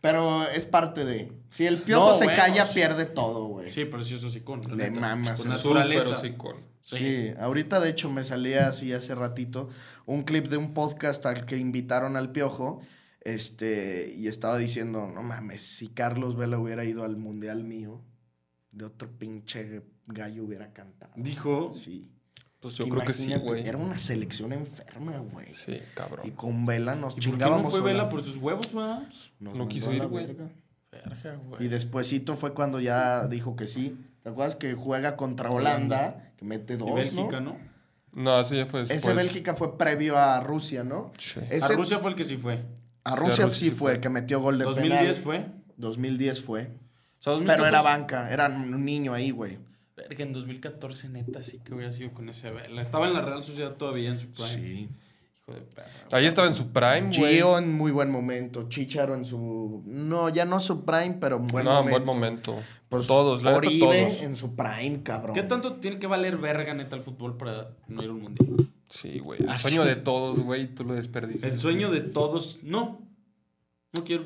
Pero 0.01 0.47
es 0.49 0.65
parte 0.65 1.05
de. 1.05 1.31
Si 1.49 1.65
el 1.67 1.83
piojo 1.83 2.09
No, 2.09 2.13
se 2.15 2.25
bueno, 2.25 2.41
calla, 2.41 2.65
sí. 2.65 2.73
pierde 2.73 3.05
todo, 3.05 3.45
güey. 3.45 3.69
Sí, 3.69 3.85
pero 3.85 4.03
sí 4.03 4.15
es 4.15 4.23
hocicón. 4.23 4.61
Le 4.75 4.89
neta. 4.89 4.99
mamas, 4.99 5.39
es 5.39 5.45
naturaleza. 5.45 6.17
Hocicón. 6.17 6.57
Sí. 6.81 7.31
ahorita 7.39 7.79
de 7.79 7.91
hecho 7.91 8.09
me 8.09 8.23
salía 8.23 8.67
así 8.67 8.91
hace 8.91 9.13
ratito 9.13 9.69
un 10.07 10.23
clip 10.23 10.47
de 10.47 10.57
un 10.57 10.73
podcast 10.73 11.23
al 11.27 11.45
que 11.45 11.57
invitaron 11.57 12.17
al 12.17 12.31
piojo. 12.31 12.81
Este, 13.23 14.11
y 14.17 14.27
estaba 14.27 14.57
diciendo, 14.57 15.07
no 15.07 15.21
mames, 15.21 15.61
si 15.61 15.89
Carlos 15.89 16.35
Vela 16.35 16.57
hubiera 16.57 16.83
ido 16.83 17.03
al 17.03 17.17
mundial 17.17 17.63
mío, 17.63 18.01
de 18.71 18.85
otro 18.85 19.11
pinche 19.15 19.83
gallo 20.07 20.43
hubiera 20.43 20.73
cantado. 20.73 21.13
Dijo. 21.15 21.71
Sí. 21.71 22.11
Pues 22.61 22.75
yo 22.75 22.87
creo 22.87 23.03
que 23.03 23.13
sí, 23.13 23.33
güey. 23.35 23.67
Era 23.67 23.77
una 23.77 23.97
selección 23.97 24.53
enferma, 24.53 25.17
güey. 25.17 25.51
Sí, 25.51 25.79
cabrón. 25.95 26.25
Y 26.27 26.31
con 26.31 26.65
Vela 26.65 26.93
nos 26.95 27.13
¿Y 27.13 27.15
por 27.15 27.23
qué 27.23 27.27
no 27.29 27.33
chingábamos. 27.33 27.71
fue. 27.71 27.81
Vela 27.81 28.07
por 28.07 28.23
sus 28.23 28.37
huevos, 28.37 28.71
va? 28.77 28.99
Nos 28.99 29.33
No 29.39 29.49
mandó 29.51 29.67
quiso 29.67 29.89
a 29.89 29.93
ir, 29.95 30.05
güey. 30.07 30.27
verga. 30.27 30.49
Verga, 30.91 31.39
Y 31.43 31.47
güey. 31.49 31.67
despuesito 31.69 32.35
fue 32.35 32.53
cuando 32.53 32.79
ya 32.79 33.27
dijo 33.27 33.55
que 33.55 33.65
sí. 33.67 33.97
¿Te 34.23 34.29
acuerdas 34.29 34.55
que 34.55 34.73
juega 34.75 35.15
contra 35.15 35.49
Holanda? 35.49 36.31
Que 36.37 36.45
mete 36.45 36.77
dos, 36.77 36.89
Y 36.89 36.93
Bélgica, 36.93 37.39
¿no? 37.39 37.57
¿no? 38.13 38.23
No, 38.23 38.39
ese 38.41 38.57
ya 38.57 38.65
fue 38.67 38.81
después. 38.81 39.03
Ese 39.03 39.13
Bélgica 39.15 39.55
fue 39.55 39.77
previo 39.77 40.17
a 40.17 40.39
Rusia, 40.41 40.83
¿no? 40.83 41.11
Sí. 41.17 41.39
Ese- 41.49 41.73
A 41.73 41.75
Rusia 41.77 41.97
fue 41.99 42.11
el 42.11 42.15
que 42.15 42.25
sí 42.25 42.37
fue. 42.37 42.63
a 43.05 43.13
Sí, 43.15 43.19
Rusia 43.19 43.33
a 43.33 43.35
sí, 43.35 43.41
Rusia 43.53 43.69
sí 43.69 43.71
fue, 43.71 43.93
fue. 43.93 44.01
que 44.01 44.09
metió 44.09 44.39
gol 44.41 44.59
de 44.59 44.65
2010 44.65 44.99
penal. 44.99 45.15
fue. 45.23 45.45
2010 45.77 46.41
fue. 46.41 46.61
O 46.63 47.23
sea, 47.23 47.33
2014. 47.33 47.55
Pero 47.55 47.65
era 47.67 47.81
banca, 47.81 48.31
era 48.31 48.47
un 48.47 48.83
niño 48.85 49.13
ahí, 49.13 49.31
güey. 49.31 49.57
Verga, 50.09 50.23
en 50.23 50.33
2014, 50.33 51.09
neta, 51.09 51.41
sí 51.41 51.59
que 51.63 51.73
hubiera 51.73 51.91
sido 51.91 52.13
con 52.13 52.29
ese 52.29 52.51
Vela. 52.51 52.81
Estaba 52.81 53.07
en 53.07 53.13
la 53.13 53.21
Real 53.21 53.43
Sociedad 53.43 53.75
todavía 53.75 54.09
en 54.09 54.19
su 54.19 54.27
prime. 54.27 54.89
Hijo 55.37 55.53
de 55.53 55.61
perra. 55.61 55.89
Ahí 56.11 56.25
estaba 56.25 56.47
en 56.47 56.53
su 56.53 56.71
prime, 56.71 57.09
güey. 57.17 57.35
Gio 57.35 57.57
en 57.57 57.73
muy 57.73 57.91
buen 57.91 58.11
momento. 58.11 58.69
Chicharo 58.69 59.15
en 59.15 59.25
su. 59.25 59.83
No, 59.85 60.29
ya 60.29 60.45
no 60.45 60.59
su 60.59 60.85
prime, 60.85 61.17
pero 61.19 61.37
en 61.37 61.47
buen 61.47 61.65
no, 61.65 61.71
momento. 61.71 61.97
en 61.97 62.05
buen 62.05 62.17
momento. 62.17 62.63
Pues, 62.89 63.07
todos, 63.07 63.41
la 63.41 63.51
neta, 63.51 63.57
Oribe 63.59 64.03
todos. 64.03 64.21
en 64.21 64.35
su 64.35 64.55
prime, 64.55 65.01
cabrón. 65.01 65.33
¿Qué 65.33 65.43
tanto 65.43 65.75
tiene 65.75 65.97
que 65.97 66.07
valer 66.07 66.37
verga, 66.37 66.73
neta, 66.73 66.97
el 66.97 67.03
fútbol 67.03 67.37
para 67.37 67.69
no 67.87 68.03
ir 68.03 68.09
a 68.09 68.11
un 68.11 68.21
mundial? 68.21 68.69
Sí, 68.89 69.19
güey. 69.19 69.41
El 69.41 69.57
sueño 69.57 69.83
sí. 69.83 69.89
de 69.89 69.95
todos, 69.95 70.39
güey, 70.39 70.67
tú 70.75 70.83
lo 70.83 70.93
desperdicias. 70.93 71.53
El 71.53 71.57
sueño 71.57 71.89
de 71.89 72.01
todos, 72.01 72.59
no. 72.63 73.07
No 73.93 74.03
quiero. 74.03 74.25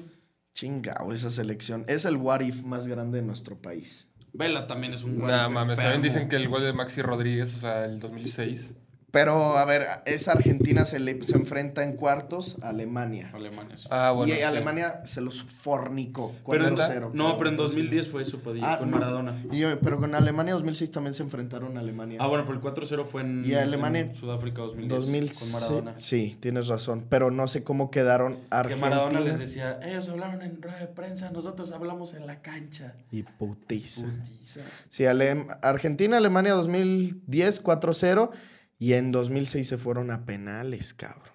Chingao, 0.55 1.11
esa 1.11 1.29
selección. 1.29 1.83
Es 1.87 2.05
el 2.05 2.17
what 2.17 2.39
if 2.41 2.63
más 2.63 2.87
grande 2.87 3.19
de 3.19 3.27
nuestro 3.27 3.61
país. 3.61 4.09
Vela 4.37 4.67
también 4.67 4.93
es 4.93 5.03
un 5.03 5.17
Nah, 5.17 5.43
güey 5.43 5.49
mames, 5.49 5.77
también 5.77 6.01
dicen 6.01 6.27
que 6.27 6.35
el 6.35 6.47
gol 6.47 6.63
de 6.63 6.73
Maxi 6.73 7.01
Rodríguez, 7.01 7.55
o 7.55 7.59
sea, 7.59 7.85
el 7.85 7.99
2006. 7.99 8.73
Pero, 9.15 9.57
a 9.57 9.63
ver, 9.63 9.87
esa 10.05 10.33
Argentina 10.33 10.83
se, 10.83 10.99
le, 10.99 11.23
se 11.23 11.37
enfrenta 11.37 11.83
en 11.85 11.93
cuartos 11.95 12.57
a 12.61 12.67
Alemania. 12.67 13.31
Alemania, 13.33 13.77
sí. 13.77 13.87
Ah, 13.89 14.11
bueno. 14.11 14.33
y 14.33 14.35
sí. 14.35 14.41
Alemania 14.43 14.99
se 15.05 15.21
los 15.21 15.41
fornicó. 15.41 16.33
pero 16.45 16.67
en- 16.67 16.75
4-0. 16.75 17.11
no, 17.13 17.37
pero 17.37 17.49
en 17.49 17.55
2010 17.55 18.09
fue 18.09 18.23
eso, 18.23 18.39
Padilla, 18.39 18.73
Ah, 18.73 18.77
con 18.79 18.91
no. 18.91 18.97
Maradona. 18.97 19.41
Y 19.53 19.59
yo- 19.59 19.79
pero 19.79 19.99
con 20.01 20.13
Alemania 20.15 20.53
2006 20.55 20.91
también 20.91 21.13
se 21.13 21.23
enfrentaron 21.23 21.77
a 21.77 21.79
Alemania. 21.79 22.17
Ah, 22.21 22.27
bueno, 22.27 22.43
pero 22.43 22.55
el 22.57 22.61
4-0 22.61 23.05
fue 23.05 23.21
en, 23.21 23.45
Y 23.45 23.53
Alemania- 23.53 24.01
en 24.01 24.15
Sudáfrica 24.15 24.61
2010 24.63 24.89
2000 24.99 25.31
con 25.33 25.51
Maradona. 25.53 25.93
Sí, 25.97 26.35
tienes 26.41 26.67
razón. 26.67 27.05
Pero 27.07 27.31
no 27.31 27.47
sé 27.47 27.63
cómo 27.63 27.89
quedaron 27.91 28.33
Que 28.35 28.41
Argentina. 28.49 28.89
Maradona 28.89 29.19
les 29.21 29.39
decía, 29.39 29.79
ellos 29.81 30.09
hablaron 30.09 30.41
en 30.41 30.61
rueda 30.61 30.79
de 30.79 30.87
prensa, 30.87 31.29
nosotros 31.31 31.71
hablamos 31.71 32.15
en 32.15 32.27
la 32.27 32.41
cancha. 32.41 32.93
Y 33.11 33.23
putiza. 33.23 34.07
Putiza. 34.07 34.59
Sí, 34.89 35.05
Ale- 35.05 35.47
Argentina, 35.61 36.17
Alemania 36.17 36.51
2010, 36.53 37.61
4-0. 37.61 38.31
Y 38.77 38.93
en 38.93 39.11
2006 39.11 39.67
se 39.67 39.77
fueron 39.77 40.11
a 40.11 40.25
penales, 40.25 40.93
cabrón. 40.93 41.33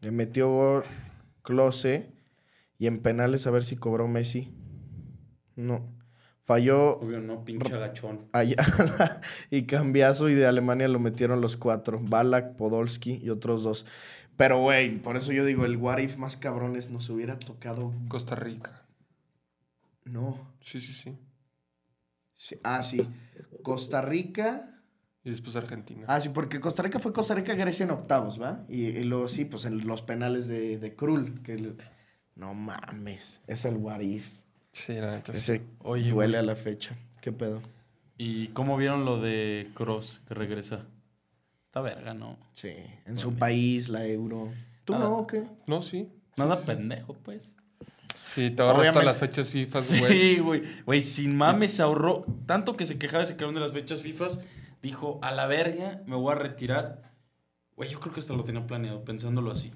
Le 0.00 0.10
metió 0.10 0.50
gol 0.50 0.84
Klose. 1.42 2.12
Y 2.78 2.86
en 2.86 3.00
penales 3.00 3.46
a 3.46 3.50
ver 3.50 3.64
si 3.64 3.76
cobró 3.76 4.08
Messi. 4.08 4.52
No. 5.54 5.96
Falló 6.44 6.98
Obvio, 6.98 7.20
no, 7.20 7.44
pinche 7.44 7.72
agachón. 7.72 8.28
Ayala 8.32 9.20
y 9.50 9.62
Cambiazo. 9.66 10.28
Y 10.28 10.34
de 10.34 10.46
Alemania 10.46 10.88
lo 10.88 10.98
metieron 10.98 11.40
los 11.40 11.56
cuatro. 11.56 12.00
Balak, 12.02 12.56
Podolski 12.56 13.20
y 13.22 13.30
otros 13.30 13.62
dos. 13.62 13.86
Pero, 14.36 14.60
güey, 14.60 14.98
por 14.98 15.16
eso 15.16 15.30
yo 15.32 15.44
digo, 15.44 15.64
el 15.64 15.76
what 15.76 15.98
if 15.98 16.16
más 16.16 16.36
cabrones 16.36 16.90
nos 16.90 17.08
hubiera 17.10 17.38
tocado. 17.38 17.92
Costa 18.08 18.34
Rica. 18.34 18.82
No. 20.04 20.52
Sí, 20.60 20.80
sí, 20.80 20.92
sí. 20.92 21.16
Sí, 22.34 22.58
Ah, 22.64 22.82
sí. 22.82 23.06
Costa 23.62 24.02
Rica. 24.02 24.71
Y 25.24 25.30
después 25.30 25.54
Argentina. 25.56 26.04
Ah, 26.08 26.20
sí, 26.20 26.30
porque 26.30 26.58
Costa 26.58 26.82
Rica 26.82 26.98
fue 26.98 27.12
Costa 27.12 27.34
Rica, 27.34 27.54
Grecia 27.54 27.84
en 27.84 27.90
octavos, 27.92 28.40
¿va? 28.40 28.64
Y, 28.68 28.86
y 28.86 29.04
luego 29.04 29.28
sí, 29.28 29.44
pues 29.44 29.64
en 29.64 29.86
los 29.86 30.02
penales 30.02 30.48
de, 30.48 30.78
de 30.78 30.94
Krul. 30.96 31.42
Que 31.42 31.74
No 32.34 32.54
mames. 32.54 33.40
Es 33.46 33.64
el 33.64 33.76
what 33.76 34.00
if. 34.00 34.28
Sí, 34.72 34.94
la 34.94 35.12
neta. 35.12 35.32
Ese 35.32 35.62
Oye, 35.80 36.10
duele 36.10 36.38
güey. 36.38 36.44
a 36.44 36.46
la 36.46 36.56
fecha. 36.56 36.96
¿Qué 37.20 37.30
pedo? 37.30 37.62
¿Y 38.18 38.48
cómo 38.48 38.76
vieron 38.76 39.04
lo 39.04 39.20
de 39.20 39.70
Cross 39.74 40.20
que 40.26 40.34
regresa? 40.34 40.86
Está 41.66 41.80
verga, 41.82 42.14
¿no? 42.14 42.36
Sí. 42.52 42.72
En 43.06 43.16
su 43.16 43.34
país, 43.34 43.88
la 43.88 44.04
euro. 44.06 44.50
¿Tú 44.84 44.94
Nada. 44.94 45.04
no 45.04 45.18
o 45.18 45.26
qué? 45.26 45.44
No, 45.66 45.82
sí. 45.82 46.08
Nada 46.36 46.60
pendejo, 46.62 47.14
pues. 47.14 47.54
Sí, 48.18 48.50
te 48.50 48.62
ahorras 48.62 48.78
Obviamente- 48.80 48.92
todas 48.92 49.04
las 49.06 49.18
fechas 49.18 49.48
FIFA, 49.50 49.78
güey. 50.00 50.12
Sí, 50.34 50.38
güey. 50.38 50.62
Güey, 50.84 51.00
sin 51.00 51.36
mames 51.36 51.72
se 51.74 51.82
ahorró. 51.82 52.24
Tanto 52.46 52.76
que 52.76 52.86
se 52.86 52.98
quejaba 52.98 53.22
ese 53.22 53.36
cabrón 53.36 53.54
de 53.54 53.60
las 53.60 53.72
fechas 53.72 54.02
FIFA. 54.02 54.28
Dijo, 54.82 55.18
a 55.22 55.30
la 55.30 55.46
verga, 55.46 56.02
me 56.06 56.16
voy 56.16 56.32
a 56.32 56.34
retirar. 56.36 57.12
Güey, 57.76 57.90
yo 57.90 58.00
creo 58.00 58.12
que 58.12 58.20
hasta 58.20 58.34
lo 58.34 58.44
tenía 58.44 58.66
planeado, 58.66 59.04
pensándolo 59.04 59.50
así. 59.50 59.72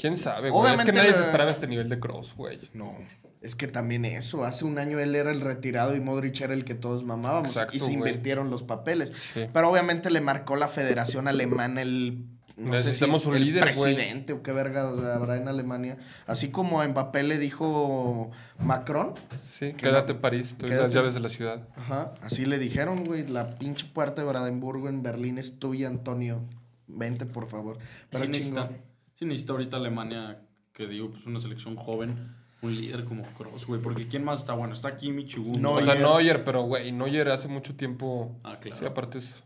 ¿Quién 0.00 0.16
sabe, 0.16 0.50
güey? 0.50 0.60
Es 0.62 0.68
Obviamente 0.68 0.92
que 0.92 0.98
nadie 0.98 1.10
la- 1.10 1.16
se 1.16 1.22
esperaba 1.22 1.50
este 1.50 1.66
nivel 1.66 1.88
de 1.88 1.98
cross, 1.98 2.34
güey. 2.36 2.58
No. 2.74 2.94
Es 3.40 3.54
que 3.56 3.68
también 3.68 4.04
eso. 4.06 4.44
Hace 4.44 4.64
un 4.64 4.78
año 4.78 4.98
él 4.98 5.14
era 5.14 5.30
el 5.30 5.40
retirado 5.42 5.94
y 5.94 6.00
Modric 6.00 6.40
era 6.40 6.54
el 6.54 6.64
que 6.64 6.74
todos 6.74 7.04
mamábamos. 7.04 7.50
Exacto, 7.50 7.76
y 7.76 7.78
se 7.80 7.86
güey. 7.86 7.96
invirtieron 7.96 8.50
los 8.50 8.62
papeles. 8.62 9.10
Sí. 9.34 9.46
Pero 9.52 9.70
obviamente 9.70 10.10
le 10.10 10.20
marcó 10.22 10.56
la 10.56 10.68
Federación 10.68 11.28
Alemana 11.28 11.82
el. 11.82 12.24
No 12.56 12.72
sé 12.74 12.82
si 12.82 12.86
Necesitamos 12.86 13.26
un 13.26 13.34
el 13.34 13.44
líder, 13.44 13.62
güey. 13.74 13.94
presidente 13.94 14.32
o 14.32 14.42
qué 14.42 14.52
verga 14.52 14.88
habrá 15.14 15.36
en 15.36 15.48
Alemania. 15.48 15.98
Así 16.26 16.50
como 16.50 16.80
a 16.80 16.86
Mbappé 16.86 17.24
le 17.24 17.38
dijo 17.38 18.30
Macron. 18.60 19.14
Sí, 19.42 19.72
Que 19.72 19.76
quédate 19.88 20.12
en 20.12 20.18
París, 20.18 20.54
te 20.54 20.62
doy 20.62 20.68
quédate. 20.68 20.84
las 20.84 20.94
llaves 20.94 21.14
de 21.14 21.20
la 21.20 21.28
ciudad. 21.28 21.68
Ajá. 21.76 22.14
Así 22.20 22.46
le 22.46 22.58
dijeron, 22.60 23.04
güey. 23.04 23.26
La 23.26 23.56
pinche 23.56 23.86
puerta 23.86 24.22
de 24.22 24.28
Brandenburgo 24.28 24.88
en 24.88 25.02
Berlín 25.02 25.38
es 25.38 25.58
tuya, 25.58 25.88
Antonio. 25.88 26.42
Vente, 26.86 27.26
por 27.26 27.46
favor. 27.46 27.78
Pero 28.10 28.24
sí, 28.24 28.30
necesita, 28.30 28.70
sí 29.14 29.24
necesita 29.24 29.52
ahorita 29.54 29.76
Alemania, 29.76 30.40
que 30.72 30.86
digo, 30.86 31.10
pues 31.10 31.26
una 31.26 31.40
selección 31.40 31.74
joven, 31.74 32.36
un 32.62 32.74
líder 32.74 33.04
como 33.04 33.24
Cross, 33.36 33.66
güey. 33.66 33.80
Porque 33.80 34.06
¿quién 34.06 34.22
más 34.22 34.40
está 34.40 34.54
bueno? 34.54 34.74
Está 34.74 34.94
y 35.00 35.10
Gundogan. 35.10 35.60
No, 35.60 35.72
o 35.72 35.80
sea. 35.80 35.96
Neuer, 35.96 36.44
pero, 36.44 36.62
güey, 36.62 36.92
Neuer 36.92 37.30
hace 37.30 37.48
mucho 37.48 37.74
tiempo... 37.74 38.38
Ah, 38.44 38.58
claro. 38.60 38.76
Sí, 38.78 38.84
aparte 38.86 39.18
es... 39.18 39.42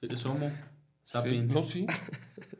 Es 0.00 0.24
Homo. 0.26 0.50
Sí. 1.12 1.18
Sapiens. 1.18 1.52
No, 1.54 1.62
sí. 1.64 1.86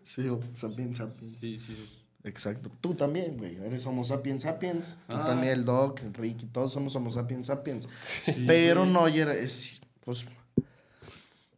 Sí, 0.04 0.26
o- 0.28 0.40
sapiens, 0.52 0.98
sapiens. 0.98 1.38
Sí, 1.40 1.58
sí, 1.60 1.74
sí. 1.74 2.02
Exacto. 2.24 2.70
Tú 2.80 2.94
también, 2.94 3.36
güey. 3.36 3.56
Eres 3.56 3.86
Homo 3.86 4.04
sapiens 4.04 4.42
sapiens. 4.42 4.98
Tú 5.08 5.16
Ah. 5.16 5.24
también, 5.24 5.52
el 5.52 5.64
Doc, 5.64 6.00
Ricky, 6.12 6.46
todos 6.46 6.72
somos 6.72 6.94
Homo 6.96 7.10
sapiens 7.10 7.46
sapiens. 7.46 7.88
Sí, 8.00 8.44
Pero. 8.46 8.84
Neuer 8.84 9.28
es, 9.28 9.80
pues, 10.04 10.26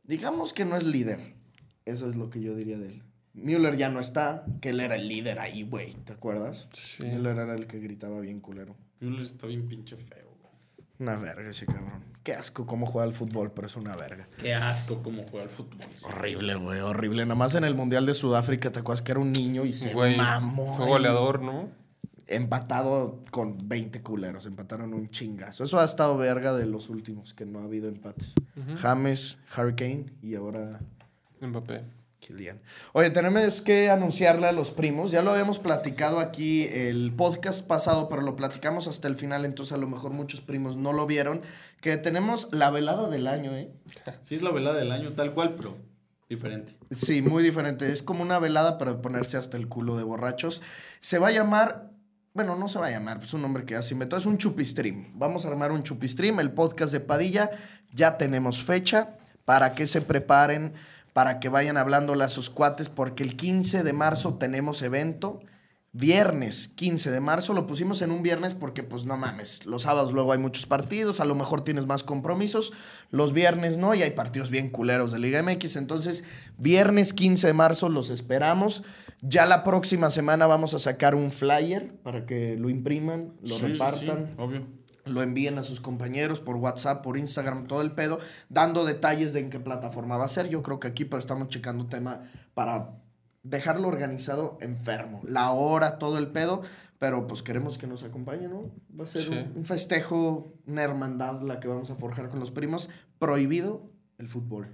digamos 0.05 0.53
que 0.53 0.65
no 0.65 0.77
es 0.77 0.85
líder. 0.85 1.21
Eso 1.85 2.09
es 2.09 2.17
lo 2.17 2.31
que 2.31 2.41
yo 2.41 2.55
diría 2.55 2.79
de 2.79 2.89
él. 2.89 3.03
Müller 3.35 3.77
ya 3.77 3.89
no 3.89 3.99
está, 4.01 4.45
que 4.61 4.71
él 4.71 4.81
era 4.81 4.95
el 4.97 5.09
líder 5.09 5.39
ahí, 5.41 5.63
güey. 5.65 5.93
¿Te 5.95 6.13
acuerdas? 6.13 6.69
Sí. 6.73 7.03
Müller 7.03 7.37
era 7.39 7.55
el 7.55 7.67
que 7.67 7.81
gritaba 7.81 8.21
bien 8.21 8.41
culero. 8.41 8.77
Müller 9.01 9.23
está 9.25 9.47
bien 9.47 9.67
pinche 9.69 9.97
feo. 9.97 10.34
Una 10.99 11.17
verga 11.17 11.51
ese 11.51 11.67
cabrón. 11.67 12.05
Qué 12.23 12.35
asco 12.35 12.67
cómo 12.67 12.87
juega 12.87 13.07
al 13.07 13.13
fútbol, 13.15 13.53
pero 13.53 13.67
es 13.67 13.77
una 13.77 13.97
verga. 13.97 14.29
Qué 14.39 14.55
asco 14.55 15.03
cómo 15.03 15.25
juega 15.31 15.45
el 15.45 15.51
fútbol. 15.51 15.81
sí. 15.95 16.07
Horrible, 16.07 16.55
güey, 16.55 16.81
horrible. 16.81 17.25
Nada 17.27 17.35
más 17.35 17.55
en 17.55 17.65
el 17.65 17.75
Mundial 17.75 18.07
de 18.07 18.15
Sudáfrica, 18.15 18.71
¿te 18.71 18.81
acuerdas 18.81 19.03
que 19.03 19.13
era 19.13 19.21
un 19.21 19.33
niño 19.33 19.65
y 19.65 19.73
se 19.73 19.93
Güey, 19.93 20.17
mamó? 20.17 20.75
fue 20.77 20.87
goleador, 20.87 21.43
¿no? 21.43 21.69
empatado 22.27 23.23
con 23.31 23.69
20 23.69 24.03
culeros. 24.03 24.47
Empataron 24.47 24.95
un 24.95 25.11
chingazo. 25.11 25.65
Eso 25.65 25.79
ha 25.79 25.85
estado 25.85 26.17
verga 26.17 26.55
de 26.55 26.67
los 26.67 26.89
últimos, 26.89 27.35
que 27.35 27.45
no 27.45 27.59
ha 27.61 27.65
habido 27.65 27.89
empates. 27.89 28.35
James, 28.81 29.37
Hurricane 29.57 30.07
y 30.23 30.35
ahora 30.35 30.81
Mbappé. 31.41 31.83
Kylian. 32.25 32.61
Oye, 32.93 33.11
tenemos 33.11 33.61
que 33.61 33.91
anunciarle 33.91 34.47
a 34.47 34.53
los 34.53 34.71
primos. 34.71 35.11
Ya 35.11 35.23
lo 35.23 35.31
habíamos 35.31 35.59
platicado 35.59 36.19
aquí 36.19 36.65
el 36.73 37.13
podcast 37.15 37.67
pasado, 37.67 38.09
pero 38.09 38.23
lo 38.23 38.35
platicamos 38.35 38.89
hasta 38.89 39.09
el 39.09 39.17
final, 39.17 39.45
entonces 39.45 39.75
a 39.75 39.77
lo 39.77 39.87
mejor 39.87 40.13
muchos 40.13 40.41
primos 40.41 40.77
no 40.77 40.93
lo 40.93 41.07
vieron. 41.07 41.43
Que 41.81 41.97
tenemos 41.99 42.49
la 42.53 42.71
velada 42.71 43.09
del 43.09 43.27
año, 43.27 43.55
¿eh? 43.55 43.71
Sí, 44.23 44.35
es 44.35 44.43
la 44.43 44.51
velada 44.51 44.79
del 44.79 44.91
año, 44.91 45.13
tal 45.13 45.35
cual, 45.35 45.55
pero 45.55 45.77
diferente. 46.29 46.75
Sí, 46.91 47.21
muy 47.21 47.43
diferente. 47.43 47.93
Es 47.93 48.03
como 48.03 48.23
una 48.23 48.39
velada 48.39 48.79
para 48.79 49.03
ponerse 49.03 49.37
hasta 49.37 49.59
el 49.59 49.69
culo 49.69 49.97
de 49.97 50.05
borrachos. 50.05 50.63
Se 51.01 51.19
va 51.19 51.29
a 51.29 51.33
llamar. 51.33 51.91
Bueno, 52.33 52.57
no 52.57 52.67
se 52.67 52.81
va 52.81 52.89
a 52.89 52.91
llamar, 52.91 53.21
es 53.23 53.33
un 53.33 53.43
nombre 53.43 53.65
que 53.65 53.75
ya 53.75 53.83
se 53.83 53.95
inventó. 53.95 54.17
Es 54.17 54.27
un 54.27 54.39
chupistream. 54.39 55.13
Vamos 55.15 55.45
a 55.45 55.49
armar 55.49 55.71
un 55.71 55.85
chupistream, 55.85 56.41
el 56.41 56.51
podcast 56.51 56.93
de 56.93 57.01
Padilla. 57.01 57.51
Ya 57.93 58.17
tenemos 58.17 58.65
fecha 58.65 59.19
para 59.45 59.75
que 59.75 59.87
se 59.87 60.01
preparen, 60.01 60.73
para 61.15 61.39
que 61.41 61.49
vayan 61.49 61.79
hablándole 61.79 62.25
a 62.25 62.29
sus 62.29 62.51
cuates, 62.51 62.91
porque 62.91 63.23
el 63.23 63.37
15 63.37 63.85
de 63.85 63.93
marzo 63.95 64.35
tenemos 64.35 64.83
evento. 64.83 65.41
Viernes 65.97 66.67
15 66.67 67.13
de 67.13 67.21
marzo, 67.21 67.55
lo 67.55 67.69
pusimos 67.69 68.03
en 68.03 68.11
un 68.11 68.25
viernes 68.25 68.53
porque 68.53 68.83
pues 68.83 69.05
no 69.05 69.17
mames, 69.17 69.65
los 69.65 69.83
sábados 69.83 70.13
luego 70.13 70.33
hay 70.33 70.41
muchos 70.41 70.67
partidos, 70.67 71.21
a 71.21 71.25
lo 71.25 71.37
mejor 71.37 71.63
tienes 71.63 71.87
más 71.87 72.03
compromisos, 72.03 72.73
los 73.13 73.33
viernes 73.33 73.77
no 73.77 73.95
y 73.95 74.03
hay 74.03 74.11
partidos 74.11 74.51
bien 74.51 74.71
culeros 74.71 75.13
de 75.13 75.21
Liga 75.21 75.41
MX, 75.41 75.77
entonces 75.77 76.25
viernes 76.59 77.15
15 77.15 77.47
de 77.47 77.53
marzo 77.53 77.89
los 77.89 78.11
esperamos, 78.11 78.83
ya 79.23 79.47
la 79.47 79.63
próxima 79.63 80.11
semana 80.11 80.47
vamos 80.49 80.75
a 80.75 80.81
sacar 80.81 81.15
un 81.15 81.31
flyer 81.31 81.95
para 82.03 82.27
que 82.27 82.57
lo 82.57 82.71
impriman, 82.71 83.35
lo 83.43 83.55
Sí, 83.55 83.61
sí, 83.61 83.67
repartan 83.69 84.33
sí, 84.35 84.43
obvio. 84.43 84.67
Lo 85.05 85.23
envíen 85.23 85.59
a 85.59 85.63
sus 85.63 85.81
compañeros 85.81 86.41
por 86.41 86.57
WhatsApp, 86.57 87.03
por 87.03 87.19
Instagram, 87.19 87.67
todo 87.67 87.83
el 87.83 87.93
pedo, 87.93 88.19
dando 88.49 88.85
detalles 88.85 89.33
de 89.33 89.41
en 89.41 89.51
qué 89.51 89.61
plataforma 89.61 90.17
va 90.17 90.25
a 90.25 90.29
ser. 90.29 90.49
Yo 90.49 90.63
creo 90.63 90.81
que 90.81 90.89
aquí, 90.89 91.05
pero 91.05 91.19
estamos 91.19 91.49
checando 91.49 91.87
tema 91.87 92.23
para 92.55 92.93
dejarlo 93.43 93.89
organizado 93.89 94.57
enfermo. 94.61 95.21
La 95.25 95.51
hora, 95.51 95.99
todo 95.99 96.17
el 96.19 96.29
pedo, 96.29 96.63
pero 96.99 97.27
pues 97.27 97.43
queremos 97.43 97.77
que 97.77 97.87
nos 97.87 98.03
acompañe, 98.03 98.49
¿no? 98.49 98.71
Va 98.99 99.05
a 99.05 99.07
ser 99.07 99.23
Sí. 99.23 99.31
un, 99.31 99.53
un 99.59 99.65
festejo, 99.67 100.55
una 100.67 100.83
hermandad 100.83 101.43
la 101.43 101.61
que 101.61 101.69
vamos 101.69 101.91
a 101.91 101.97
forjar 101.97 102.29
con 102.31 102.41
los 102.41 102.51
primos. 102.51 102.89
Prohibido 103.19 103.83
el 104.19 104.29
fútbol. 104.29 104.69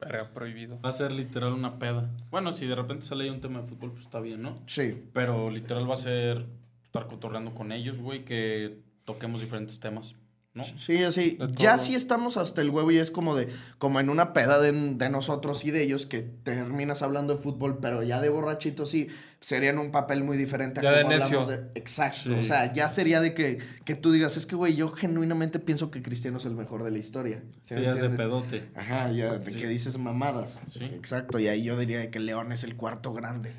Verga, 0.00 0.30
prohibido. 0.34 0.80
Va 0.80 0.90
a 0.90 0.92
ser 0.92 1.12
literal 1.12 1.52
una 1.52 1.78
peda. 1.78 2.10
Bueno, 2.30 2.50
si 2.52 2.66
de 2.66 2.74
repente 2.74 3.06
sale 3.06 3.24
ahí 3.24 3.30
un 3.30 3.40
tema 3.40 3.60
de 3.60 3.66
fútbol, 3.66 3.92
pues 3.92 4.04
está 4.04 4.20
bien, 4.20 4.42
¿no? 4.42 4.54
Sí. 4.66 5.08
Pero 5.12 5.50
literal 5.50 5.88
va 5.88 5.94
a 5.94 5.96
ser 5.96 6.46
estar 6.82 7.06
cotorreando 7.06 7.54
con 7.54 7.72
ellos, 7.72 7.98
güey, 8.00 8.24
que 8.24 8.80
toquemos 9.04 9.40
diferentes 9.40 9.78
temas. 9.78 10.14
¿No? 10.54 10.64
Sí, 10.64 11.02
así. 11.02 11.38
Ya 11.56 11.78
sí 11.78 11.94
estamos 11.94 12.36
hasta 12.36 12.60
el 12.60 12.70
huevo 12.70 12.90
y 12.90 12.98
es 12.98 13.10
como 13.10 13.34
de, 13.34 13.48
como 13.78 14.00
en 14.00 14.10
una 14.10 14.32
peda 14.34 14.60
de, 14.60 14.72
de 14.72 15.08
nosotros 15.08 15.64
y 15.64 15.70
de 15.70 15.82
ellos 15.82 16.04
que 16.06 16.20
terminas 16.22 17.02
hablando 17.02 17.34
de 17.36 17.42
fútbol, 17.42 17.78
pero 17.80 18.02
ya 18.02 18.20
de 18.20 18.28
borrachito 18.28 18.84
sí, 18.84 19.08
serían 19.40 19.78
un 19.78 19.90
papel 19.90 20.22
muy 20.24 20.36
diferente 20.36 20.80
a 20.80 20.82
Ya 20.82 20.90
de 20.92 21.00
hablamos 21.04 21.20
necio. 21.30 21.46
de- 21.46 21.70
Exacto. 21.74 22.20
Sí. 22.24 22.32
O 22.34 22.42
sea, 22.42 22.72
ya 22.74 22.88
sería 22.88 23.20
de 23.22 23.32
que, 23.34 23.58
que 23.84 23.94
tú 23.94 24.12
digas, 24.12 24.36
es 24.36 24.44
que, 24.46 24.54
güey, 24.54 24.76
yo 24.76 24.88
genuinamente 24.90 25.58
pienso 25.58 25.90
que 25.90 26.02
Cristiano 26.02 26.36
es 26.38 26.44
el 26.44 26.54
mejor 26.54 26.84
de 26.84 26.90
la 26.90 26.98
historia. 26.98 27.42
¿Sí 27.62 27.74
es 27.74 28.00
de 28.00 28.10
pedote. 28.10 28.68
Ajá, 28.76 29.10
ya, 29.10 29.38
de 29.38 29.52
que 29.52 29.66
dices 29.66 29.96
mamadas. 29.98 30.60
Sí. 30.70 30.84
Exacto, 30.84 31.38
y 31.38 31.48
ahí 31.48 31.62
yo 31.64 31.78
diría 31.78 32.10
que 32.10 32.20
León 32.20 32.52
es 32.52 32.62
el 32.62 32.76
cuarto 32.76 33.12
grande. 33.14 33.52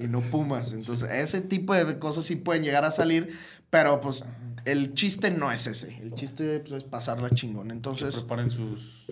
y 0.00 0.06
no 0.08 0.20
Pumas. 0.20 0.72
Entonces, 0.72 1.08
ese 1.12 1.40
tipo 1.42 1.74
de 1.74 1.98
cosas 1.98 2.24
sí 2.24 2.36
pueden 2.36 2.62
llegar 2.64 2.84
a 2.84 2.90
salir, 2.90 3.36
pero 3.70 4.00
pues 4.00 4.24
el 4.66 4.94
chiste 4.94 5.30
no 5.30 5.50
es 5.50 5.66
ese. 5.66 5.96
El 6.02 6.14
chiste 6.14 6.60
pues, 6.60 6.72
es 6.72 6.84
pasarla 6.84 7.30
chingón. 7.30 7.68
Que 7.68 7.72
Entonces, 7.74 8.16
preparen 8.16 8.50
sus 8.50 9.06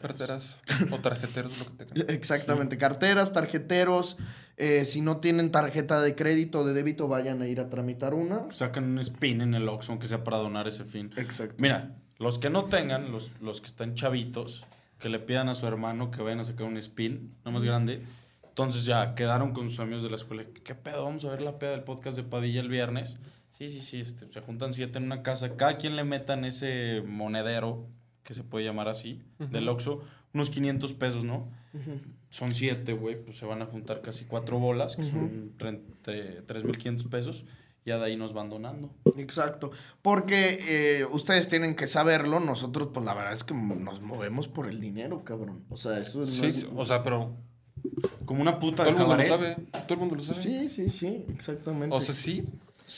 Carteras 0.00 0.58
o 0.92 0.98
tarjeteros, 0.98 1.58
lo 1.58 1.76
que 1.76 1.84
tengan. 1.84 2.14
exactamente, 2.14 2.78
carteras, 2.78 3.32
tarjeteros. 3.32 4.16
eh, 4.56 4.84
si 4.84 5.00
no 5.00 5.16
tienen 5.16 5.50
tarjeta 5.50 6.00
de 6.00 6.14
crédito 6.14 6.60
o 6.60 6.64
de 6.64 6.72
débito, 6.72 7.08
vayan 7.08 7.42
a 7.42 7.48
ir 7.48 7.58
a 7.58 7.68
tramitar 7.68 8.14
una. 8.14 8.46
Sacan 8.52 8.84
un 8.84 8.98
spin 9.00 9.40
en 9.40 9.54
el 9.54 9.68
Oxxo, 9.68 9.92
aunque 9.92 10.06
sea 10.06 10.22
para 10.22 10.36
donar 10.36 10.68
ese 10.68 10.84
fin. 10.84 11.10
Exacto. 11.16 11.56
Mira, 11.58 11.96
los 12.18 12.38
que 12.38 12.48
no 12.48 12.64
tengan, 12.64 13.10
los, 13.10 13.32
los 13.40 13.60
que 13.60 13.66
están 13.66 13.94
chavitos, 13.94 14.64
que 15.00 15.08
le 15.08 15.18
pidan 15.18 15.48
a 15.48 15.54
su 15.54 15.66
hermano 15.66 16.10
que 16.10 16.22
vayan 16.22 16.40
a 16.40 16.44
sacar 16.44 16.66
un 16.66 16.76
spin, 16.76 17.34
no 17.44 17.50
más 17.50 17.64
grande. 17.64 18.02
Entonces 18.46 18.84
ya 18.84 19.14
quedaron 19.14 19.52
con 19.52 19.68
sus 19.70 19.80
amigos 19.80 20.02
de 20.02 20.10
la 20.10 20.16
escuela. 20.16 20.44
¿Qué 20.64 20.74
pedo? 20.74 21.04
Vamos 21.04 21.24
a 21.24 21.30
ver 21.30 21.40
la 21.42 21.58
peda 21.58 21.70
del 21.72 21.84
podcast 21.84 22.16
de 22.16 22.24
Padilla 22.24 22.60
el 22.60 22.68
viernes. 22.68 23.18
Sí, 23.58 23.70
sí, 23.70 23.80
sí. 23.80 24.00
Este, 24.00 24.30
se 24.32 24.40
juntan 24.40 24.72
siete 24.72 24.98
en 24.98 25.04
una 25.04 25.22
casa. 25.22 25.56
Cada 25.56 25.76
quien 25.78 25.96
le 25.96 26.04
metan 26.04 26.44
ese 26.44 27.02
monedero, 27.04 27.86
que 28.22 28.34
se 28.34 28.44
puede 28.44 28.64
llamar 28.64 28.88
así, 28.88 29.20
del 29.38 29.68
Oxxo, 29.68 30.00
unos 30.32 30.50
500 30.50 30.92
pesos, 30.94 31.24
¿no? 31.24 31.50
Son 32.30 32.54
siete, 32.54 32.92
güey. 32.92 33.22
Pues 33.22 33.36
se 33.38 33.46
van 33.46 33.62
a 33.62 33.66
juntar 33.66 34.00
casi 34.02 34.24
cuatro 34.26 34.58
bolas, 34.58 34.96
que 34.96 35.04
son 35.04 35.52
tre- 35.58 35.80
tre- 36.04 36.44
3.500 36.46 37.08
pesos. 37.08 37.44
Ya 37.86 37.96
de 37.98 38.04
ahí 38.04 38.16
nos 38.16 38.34
van 38.34 38.50
donando. 38.50 38.92
Exacto. 39.16 39.70
Porque 40.02 40.58
eh, 40.68 41.06
ustedes 41.10 41.48
tienen 41.48 41.74
que 41.74 41.86
saberlo. 41.86 42.38
Nosotros, 42.38 42.90
pues 42.92 43.06
la 43.06 43.14
verdad 43.14 43.32
es 43.32 43.44
que 43.44 43.54
nos 43.54 44.02
movemos 44.02 44.46
por 44.46 44.68
el 44.68 44.78
dinero, 44.78 45.24
cabrón. 45.24 45.64
O 45.70 45.76
sea, 45.78 45.98
eso 45.98 46.26
Sí, 46.26 46.46
es- 46.46 46.60
sí, 46.60 46.68
o 46.76 46.84
sea, 46.84 47.02
pero 47.02 47.34
Como 48.26 48.42
una 48.42 48.58
puta 48.58 48.84
todo 48.84 48.90
el 48.90 48.96
mundo 48.98 49.16
lo 49.16 49.24
sabe. 49.24 49.56
Todo 49.72 49.94
el 49.94 49.98
mundo 50.00 50.16
lo 50.16 50.22
sabe. 50.22 50.42
Sí, 50.42 50.68
sí, 50.68 50.90
sí, 50.90 51.24
exactamente. 51.32 51.94
O 51.96 52.00
sea, 52.00 52.14
sí. 52.14 52.44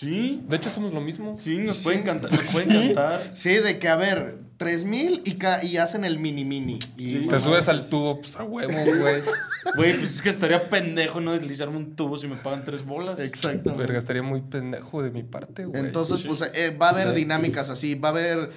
Sí. 0.00 0.42
De 0.48 0.56
hecho, 0.56 0.70
somos 0.70 0.94
lo 0.94 1.00
mismo. 1.02 1.34
Sí, 1.34 1.58
nos 1.58 1.76
Sí. 1.76 1.84
pueden 1.84 2.02
cantar. 2.04 2.32
Nos 2.32 2.52
pueden 2.52 2.70
Sí. 2.70 2.86
cantar. 2.94 3.30
Sí, 3.34 3.50
de 3.50 3.78
que, 3.78 3.88
a 3.88 3.96
ver, 3.96 4.38
3000 4.56 5.20
y, 5.26 5.34
ca- 5.34 5.62
y 5.62 5.76
hacen 5.76 6.04
el 6.06 6.18
mini 6.18 6.44
mini. 6.44 6.78
Y, 6.96 7.10
Sí. 7.20 7.26
Te 7.28 7.38
subes 7.40 7.68
al 7.68 7.88
tubo, 7.90 8.20
pues 8.20 8.36
a 8.36 8.44
huevo, 8.44 8.72
güey. 8.72 9.22
Güey, 9.76 9.92
pues 9.92 10.02
es 10.14 10.22
que 10.22 10.30
estaría 10.30 10.70
pendejo 10.70 11.20
no 11.20 11.32
deslizarme 11.32 11.76
un 11.76 11.94
tubo 11.94 12.16
si 12.16 12.26
me 12.28 12.36
pagan 12.36 12.64
tres 12.64 12.82
bolas. 12.86 13.20
Exactamente. 13.20 13.72
Verga, 13.82 13.98
estaría 13.98 14.22
muy 14.22 14.40
pendejo 14.40 15.02
de 15.02 15.10
mi 15.10 15.22
parte, 15.22 15.66
güey. 15.66 15.78
Entonces, 15.84 16.20
Sí. 16.20 16.26
pues 16.28 16.42
eh, 16.54 16.74
va 16.80 16.88
a 16.88 16.90
haber 16.92 17.10
Sí. 17.10 17.16
dinámicas 17.16 17.68
así, 17.68 17.94
va 17.94 18.08
a 18.08 18.12
haber 18.12 18.50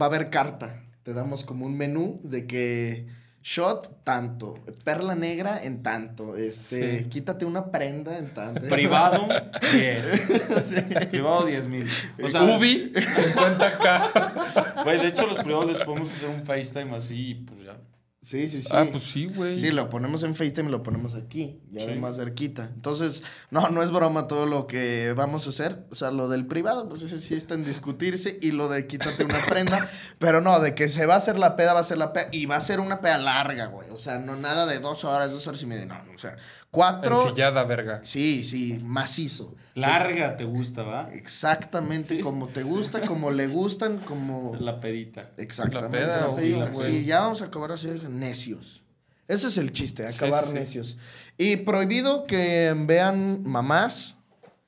va 0.00 0.06
a 0.06 0.08
haber 0.08 0.30
carta. 0.30 0.82
Te 1.02 1.12
damos 1.12 1.44
como 1.44 1.66
un 1.66 1.76
menú 1.76 2.18
de 2.22 2.46
que 2.46 3.06
shot 3.48 4.02
tanto, 4.02 4.58
perla 4.82 5.14
negra 5.14 5.62
en 5.62 5.80
tanto, 5.80 6.34
este, 6.36 6.98
Sí. 6.98 7.04
quítate 7.04 7.44
una 7.44 7.70
prenda 7.70 8.18
en 8.18 8.34
tanto. 8.34 8.62
Privado, 8.68 9.28
10. 9.72 11.06
Privado, 11.10 11.46
10 11.46 11.68
mil. 11.68 11.88
O 12.20 12.28
sea, 12.28 12.42
Ubi, 12.42 12.92
50k. 12.92 14.82
güey, 14.82 14.98
de 15.00 15.06
hecho, 15.06 15.26
los 15.28 15.38
privados 15.38 15.66
les 15.68 15.78
podemos 15.84 16.10
hacer 16.10 16.28
un 16.28 16.42
FaceTime 16.44 16.96
así 16.96 17.30
y 17.30 17.34
pues 17.34 17.60
ya. 17.62 17.76
Sí, 18.22 18.48
sí, 18.48 18.60
sí. 18.62 18.68
Ah, 18.72 18.84
pues 18.90 19.04
sí, 19.04 19.26
güey. 19.26 19.56
Sí, 19.58 19.70
lo 19.70 19.88
ponemos 19.88 20.24
en 20.24 20.34
FaceTime 20.34 20.68
y 20.68 20.72
lo 20.72 20.82
ponemos 20.82 21.14
aquí, 21.14 21.60
ya 21.70 21.82
Sí. 21.92 21.98
más 22.00 22.16
cerquita. 22.16 22.64
Entonces, 22.74 23.22
no, 23.50 23.68
no 23.68 23.82
es 23.84 23.92
broma 23.92 24.26
todo 24.26 24.46
lo 24.46 24.66
que 24.66 25.12
vamos 25.16 25.46
a 25.46 25.50
hacer. 25.50 25.84
O 25.90 25.94
sea, 25.94 26.10
lo 26.10 26.28
del 26.28 26.44
privado, 26.46 26.88
pues 26.88 27.02
ese 27.02 27.20
sí 27.20 27.34
está 27.34 27.54
en 27.54 27.62
discutirse. 27.64 28.38
Y 28.42 28.50
lo 28.50 28.68
de 28.68 28.86
quítate 28.88 29.24
una 29.24 29.38
prenda. 29.48 29.88
pero 30.18 30.40
no, 30.40 30.58
de 30.58 30.74
que 30.74 30.88
se 30.88 31.06
va 31.06 31.14
a 31.14 31.18
hacer 31.18 31.38
la 31.38 31.54
peda, 31.54 31.72
va 31.74 31.80
a 31.80 31.84
ser 31.84 31.98
la 31.98 32.12
peda. 32.12 32.28
Y 32.32 32.46
va 32.46 32.56
a 32.56 32.60
ser 32.60 32.80
una 32.80 33.00
peda 33.00 33.18
larga, 33.18 33.66
güey. 33.66 33.90
O 33.90 33.98
sea, 33.98 34.18
no 34.18 34.34
nada 34.34 34.66
de 34.66 34.80
dos 34.80 35.04
horas, 35.04 35.30
dos 35.30 35.46
horas 35.46 35.62
y 35.62 35.66
media. 35.66 35.86
No, 35.86 36.02
o 36.12 36.18
sea, 36.18 36.36
cuatro. 36.72 37.22
Ensillada, 37.22 37.62
verga. 37.64 38.00
Sí, 38.02 38.44
sí, 38.44 38.80
macizo. 38.82 39.54
Larga 39.74 40.36
te 40.38 40.44
gusta, 40.44 40.82
¿va? 40.82 41.10
Exactamente 41.12 42.16
Sí. 42.16 42.20
como 42.22 42.48
te 42.48 42.62
gusta, 42.62 43.02
como 43.02 43.30
le 43.30 43.46
gustan, 43.46 43.98
como. 43.98 44.56
La 44.58 44.80
pedita. 44.80 45.30
Exactamente. 45.36 46.00
La 46.00 46.06
peda, 46.06 46.28
la 46.28 46.34
pedita. 46.34 46.74
sí, 46.90 47.04
ya 47.04 47.20
vamos 47.20 47.42
a 47.42 47.44
acabar 47.46 47.72
así 47.72 47.90
necios. 48.08 48.82
Ese 49.28 49.48
es 49.48 49.58
el 49.58 49.72
chiste, 49.72 50.08
Sí, 50.08 50.14
acabar 50.24 50.44
sí, 50.44 50.50
sí. 50.50 50.54
necios. 50.54 50.96
Y 51.36 51.56
prohibido 51.56 52.26
que 52.26 52.74
vean 52.86 53.42
mamás, 53.42 54.14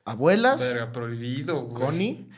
abuelas, 0.05 0.61
Verga, 0.61 0.93
prohibido, 0.93 1.63
güey. 1.63 1.83
Connie, 1.85 2.29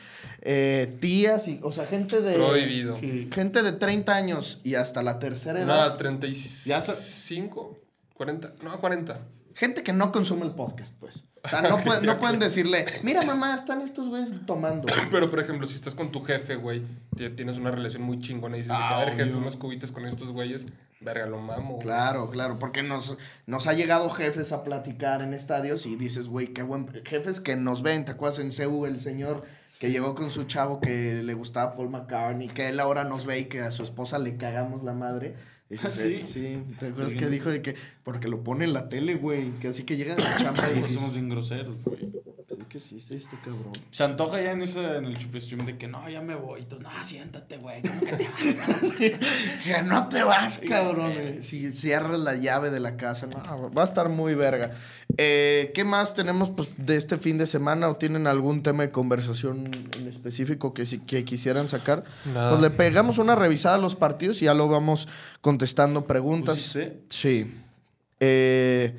eh, 0.41 0.95
tías, 0.99 1.47
y, 1.47 1.59
o 1.63 1.71
sea, 1.71 1.85
gente 1.87 2.21
de... 2.21 2.35
Prohibido. 2.35 2.95
Gente 2.95 3.63
de 3.63 3.71
30 3.71 4.15
años 4.15 4.59
y 4.63 4.75
hasta 4.75 5.01
la 5.01 5.17
tercera 5.19 5.61
edad. 5.61 5.89
No, 5.89 5.97
35, 5.97 7.79
40, 8.13 8.53
no, 8.61 8.79
40. 8.79 9.19
Gente 9.55 9.83
que 9.83 9.93
no 9.93 10.11
consume 10.11 10.45
el 10.45 10.51
podcast, 10.51 10.95
pues. 10.99 11.23
O 11.43 11.47
sea, 11.49 11.61
no, 11.61 11.77
pueden- 11.83 12.05
no 12.05 12.17
pueden 12.17 12.39
decirle, 12.39 12.85
mira 13.03 13.21
mamá, 13.23 13.55
están 13.55 13.81
estos 13.81 14.09
güeyes 14.09 14.29
tomando. 14.45 14.87
Pero, 15.11 15.29
por 15.29 15.39
ejemplo, 15.39 15.65
si 15.67 15.75
estás 15.75 15.95
con 15.95 16.11
tu 16.11 16.21
jefe, 16.21 16.55
güey, 16.55 16.83
ti- 17.15 17.29
tienes 17.29 17.57
una 17.57 17.71
relación 17.71 18.03
muy 18.03 18.19
chingona 18.19 18.57
y 18.57 18.61
dices, 18.61 18.75
Ah, 18.77 18.99
a 19.01 19.05
ver, 19.05 19.15
jefe, 19.15 19.35
unos 19.35 19.57
cubitos 19.57 19.91
con 19.91 20.05
estos 20.05 20.31
güeyes, 20.31 20.67
verga, 20.99 21.25
lo 21.25 21.39
mamo. 21.39 21.73
güey. 21.75 21.81
Claro, 21.83 22.29
claro, 22.29 22.57
porque 22.59 22.83
nos, 22.83 23.17
nos 23.47 23.65
ha 23.67 23.73
llegado 23.73 24.09
jefes 24.11 24.51
a 24.51 24.63
platicar 24.63 25.21
en 25.23 25.33
estadios 25.33 25.85
y 25.87 25.95
dices, 25.95 26.27
güey, 26.27 26.47
qué 26.47 26.61
buen... 26.63 26.87
Jefes 27.05 27.39
que 27.39 27.55
nos 27.55 27.81
ven, 27.81 28.05
¿te 28.05 28.11
acuerdas 28.11 28.37
en 28.39 28.51
CEU 28.51 28.85
el 28.85 29.01
señor 29.01 29.43
que 29.79 29.89
llegó 29.89 30.13
con 30.13 30.29
su 30.29 30.43
chavo 30.43 30.79
que 30.79 31.23
le 31.23 31.33
gustaba 31.33 31.73
Paul 31.73 31.89
McCartney, 31.89 32.49
que 32.49 32.69
él 32.69 32.79
ahora 32.79 33.03
nos 33.03 33.25
ve 33.25 33.39
y 33.39 33.45
que 33.45 33.61
a 33.61 33.71
su 33.71 33.81
esposa 33.81 34.19
le 34.19 34.37
cagamos 34.37 34.83
la 34.83 34.93
madre? 34.93 35.33
Dices, 35.71 35.85
¿Ah, 35.85 36.03
sí? 36.03 36.19
sí, 36.23 36.57
¿te 36.79 36.87
acuerdas 36.87 37.15
que 37.15 37.29
dijo 37.29 37.49
de 37.49 37.61
que... 37.61 37.75
Porque 38.03 38.27
lo 38.27 38.43
pone 38.43 38.65
en 38.65 38.73
la 38.73 38.89
tele, 38.89 39.15
güey, 39.15 39.51
que 39.61 39.69
así 39.69 39.83
que 39.83 39.95
llega 39.95 40.15
a 40.15 40.19
la 40.19 40.37
chamba 40.37 40.69
y 40.69 40.91
somos 40.91 41.13
bien 41.13 41.29
groseros, 41.29 41.81
güey. 41.85 42.09
Sí, 42.79 42.99
sí, 42.99 43.15
este 43.15 43.35
cabrón. 43.43 43.71
Se 43.91 44.03
antoja 44.03 44.41
ya 44.41 44.51
en, 44.51 44.61
ese, 44.61 44.97
en 44.97 45.05
el 45.05 45.17
chupestream 45.17 45.65
de 45.65 45.77
que 45.77 45.87
no, 45.87 46.07
ya 46.09 46.21
me 46.21 46.35
voy. 46.35 46.61
Y 46.61 46.65
tú, 46.65 46.79
no, 46.79 46.89
siéntate, 47.03 47.57
güey. 47.57 47.81
¿cómo 47.81 47.99
que 47.99 48.13
te 48.13 48.53
vas?" 48.53 48.81
Que 49.63 49.81
no 49.83 50.07
te 50.07 50.23
vas, 50.23 50.59
cabrón. 50.59 51.13
güey. 51.13 51.43
Si 51.43 51.71
cierras 51.71 52.19
la 52.19 52.35
llave 52.35 52.69
de 52.69 52.79
la 52.79 52.97
casa, 52.97 53.27
no, 53.27 53.71
va 53.71 53.81
a 53.81 53.85
estar 53.85 54.09
muy 54.09 54.35
verga. 54.35 54.71
Eh, 55.17 55.71
¿Qué 55.73 55.83
más 55.83 56.13
tenemos 56.13 56.49
pues, 56.49 56.69
de 56.77 56.95
este 56.95 57.17
fin 57.17 57.37
de 57.37 57.45
semana 57.45 57.89
o 57.89 57.97
tienen 57.97 58.27
algún 58.27 58.63
tema 58.63 58.83
de 58.83 58.91
conversación 58.91 59.69
en 59.99 60.07
específico 60.07 60.73
que, 60.73 60.85
si, 60.85 60.99
que 60.99 61.25
quisieran 61.25 61.67
sacar? 61.69 62.03
Nada. 62.25 62.51
Pues 62.51 62.61
le 62.61 62.69
pegamos 62.69 63.17
una 63.17 63.35
revisada 63.35 63.75
a 63.75 63.79
los 63.79 63.95
partidos 63.95 64.41
y 64.41 64.45
ya 64.45 64.53
lo 64.53 64.67
vamos 64.67 65.07
contestando 65.41 66.05
preguntas. 66.05 66.57
¿Pusiste? 66.57 67.01
Sí. 67.09 67.53
Eh, 68.19 68.95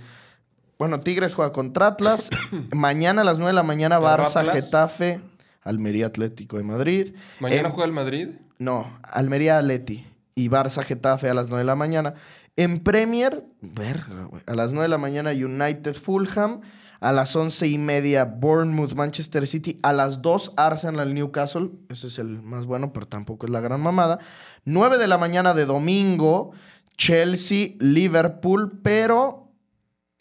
bueno, 0.82 1.00
Tigres 1.00 1.34
juega 1.34 1.52
contra 1.52 1.86
Atlas. 1.86 2.28
Mañana 2.72 3.22
a 3.22 3.24
las 3.24 3.38
9 3.38 3.50
de 3.50 3.54
la 3.54 3.62
mañana, 3.62 4.00
¿Perro 4.00 4.24
Barça, 4.24 4.40
Atlas? 4.40 4.64
Getafe, 4.64 5.20
Almería 5.62 6.06
Atlético 6.06 6.56
de 6.56 6.64
Madrid. 6.64 7.14
Mañana 7.40 7.68
En- 7.68 7.70
juega 7.74 7.86
el 7.86 7.92
Madrid. 7.92 8.28
no, 8.58 8.98
Almería 9.02 9.58
Atleti 9.58 10.06
y 10.34 10.48
Barça 10.48 10.82
Getafe 10.82 11.28
a 11.28 11.34
las 11.34 11.46
9 11.48 11.60
de 11.60 11.66
la 11.66 11.76
mañana. 11.76 12.14
En 12.56 12.78
Premier, 12.78 13.44
verga, 13.60 14.24
güey, 14.24 14.42
a 14.46 14.54
las 14.54 14.72
9 14.72 14.82
de 14.82 14.88
la 14.88 14.98
mañana 14.98 15.30
United 15.30 15.94
Fulham. 15.94 16.60
A 17.00 17.10
las 17.10 17.34
11 17.34 17.66
y 17.66 17.78
media 17.78 18.24
Bournemouth 18.24 18.92
Manchester 18.94 19.48
City. 19.48 19.80
A 19.82 19.92
las 19.92 20.22
2 20.22 20.52
Arsenal 20.56 21.12
Newcastle. 21.14 21.70
Ese 21.88 22.06
es 22.06 22.18
el 22.20 22.40
más 22.42 22.64
bueno, 22.66 22.92
pero 22.92 23.08
tampoco 23.08 23.46
es 23.46 23.50
la 23.50 23.60
gran 23.60 23.80
mamada. 23.80 24.20
9 24.66 24.98
de 24.98 25.08
la 25.08 25.18
mañana 25.18 25.52
de 25.52 25.66
domingo 25.66 26.52
Chelsea 26.96 27.70
Liverpool, 27.80 28.78
pero 28.84 29.41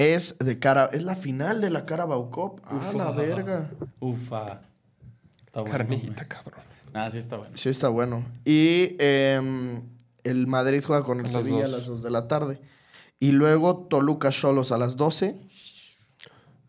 es 0.01 0.37
de 0.39 0.59
cara... 0.59 0.89
Es 0.93 1.03
la 1.03 1.15
final 1.15 1.61
de 1.61 1.69
la 1.69 1.85
Carabao 1.85 2.29
Cup. 2.31 2.61
A 2.65 2.73
la 2.73 2.89
Ufa. 3.09 3.11
verga. 3.11 3.69
Ufa. 3.99 4.61
Está 5.45 5.61
bueno. 5.61 5.71
Carnita, 5.77 6.27
cabrón. 6.27 6.61
Ah, 6.93 7.09
sí 7.11 7.17
está 7.19 7.37
bueno. 7.37 7.55
Sí, 7.55 7.69
está 7.69 7.87
bueno. 7.89 8.25
Y 8.45 8.95
em, 8.99 9.81
el 10.23 10.47
Madrid 10.47 10.83
juega 10.85 11.03
con 11.03 11.19
el 11.19 11.25
A 11.27 11.31
las 11.31 11.43
Sevilla 11.43 11.65
a 11.65 11.67
dos. 11.67 11.71
las 11.71 11.85
2 11.85 12.03
de 12.03 12.09
la 12.11 12.27
tarde. 12.27 12.61
Y 13.19 13.31
luego 13.31 13.87
Toluca 13.89 14.29
Cholos 14.31 14.71
a 14.71 14.77
las 14.77 14.97
12. 14.97 15.39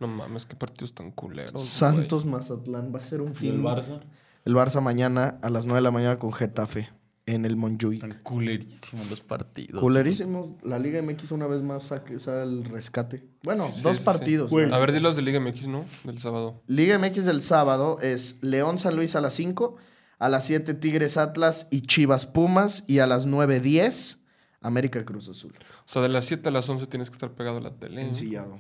No 0.01 0.09
mames, 0.09 0.47
qué 0.47 0.57
partidos 0.57 0.95
tan 0.95 1.11
culeros. 1.12 1.53
güey. 1.53 1.66
Santos 1.66 2.24
Mazatlán. 2.26 2.93
Va 2.95 2.99
a 2.99 3.03
ser 3.03 3.20
un 3.20 3.33
¿Y 3.33 3.35
fin. 3.35 3.55
el 3.55 3.62
Barça? 3.62 4.01
El 4.45 4.55
Barça 4.55 4.80
mañana 4.80 5.39
a 5.43 5.51
las 5.51 5.64
9 5.66 5.78
de 5.78 5.83
la 5.83 5.91
mañana 5.93 6.18
con 6.18 6.33
Getafe 6.33 6.91
en 7.27 7.45
el 7.45 7.57
Montjuic. 7.57 8.03
Están 8.03 8.20
culerísimos 8.23 9.09
los 9.11 9.20
partidos. 9.20 9.81
Culerísimo. 9.81 10.59
La 10.62 10.79
Liga 10.79 11.01
MX 11.03 11.31
una 11.33 11.47
vez 11.47 11.62
más 11.62 11.85
saque, 11.85 12.18
saca 12.18 12.43
el 12.43 12.64
rescate. 12.64 13.25
Bueno, 13.45 13.68
Sí, 13.70 13.83
dos 13.83 13.99
sí, 13.99 14.05
partidos. 14.05 14.53
A 14.53 14.79
ver, 14.79 14.93
dilos 14.93 15.16
de 15.16 15.23
Liga 15.23 15.41
MX, 15.41 15.66
¿no? 15.68 15.85
Del 16.05 16.18
sábado. 16.18 16.62
Liga 16.66 16.99
MX 16.99 17.25
del 17.25 17.43
sábado 17.43 17.99
es 18.01 18.37
León 18.41 18.79
San 18.79 18.97
Luis 18.97 19.14
a 19.14 19.20
las 19.20 19.35
5. 19.35 19.77
A 20.18 20.29
las 20.29 20.47
7 20.47 20.75
Tigres 20.75 21.16
Atlas 21.16 21.68
y 21.70 21.83
Chivas 21.83 22.27
Pumas. 22.27 22.85
Y 22.87 22.99
a 23.01 23.07
las 23.07 23.27
9.10 23.27 24.18
América 24.61 25.05
Cruz 25.05 25.29
Azul. 25.29 25.53
O 25.81 25.89
sea, 25.89 26.03
de 26.03 26.09
las 26.09 26.25
7 26.27 26.49
a 26.49 26.53
las 26.53 26.68
11 26.68 26.87
tienes 26.87 27.11
que 27.11 27.14
estar 27.14 27.33
pegado 27.33 27.59
a 27.59 27.61
la 27.61 27.75
tele. 27.75 28.03
Ensillado. 28.03 28.59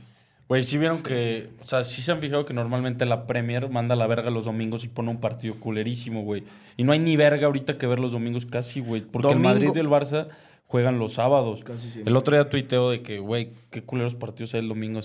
Güey, 0.48 0.62
sí 0.62 0.76
vieron 0.76 1.02
que. 1.02 1.50
O 1.62 1.66
sea, 1.66 1.82
sí 1.84 2.02
se 2.02 2.12
han 2.12 2.20
fijado 2.20 2.44
que 2.44 2.52
normalmente 2.52 3.06
la 3.06 3.26
Premier 3.26 3.70
manda 3.70 3.96
la 3.96 4.06
verga 4.06 4.30
los 4.30 4.44
domingos 4.44 4.84
y 4.84 4.88
pone 4.88 5.10
un 5.10 5.20
partido 5.20 5.54
culerísimo, 5.58 6.22
güey. 6.22 6.44
Y 6.76 6.84
no 6.84 6.92
hay 6.92 6.98
ni 6.98 7.16
verga 7.16 7.46
ahorita 7.46 7.78
que 7.78 7.86
ver 7.86 7.98
los 7.98 8.12
domingos 8.12 8.44
casi, 8.44 8.80
güey. 8.80 9.00
Porque 9.02 9.28
Domingo- 9.28 9.48
el 9.50 9.54
Madrid 9.54 9.70
y 9.74 9.78
el 9.78 9.88
Barça 9.88 10.28
juegan 10.66 10.98
los 10.98 11.14
sábados. 11.14 11.62
Casi. 11.64 12.02
El 12.04 12.16
otro 12.16 12.34
día 12.36 12.48
tuiteo 12.50 12.90
de 12.90 13.02
que, 13.02 13.18
güey, 13.18 13.50
qué 13.70 13.82
culeros 13.82 14.14
partidos 14.14 14.52
hay 14.54 14.60
el 14.60 14.68
domingo. 14.68 15.00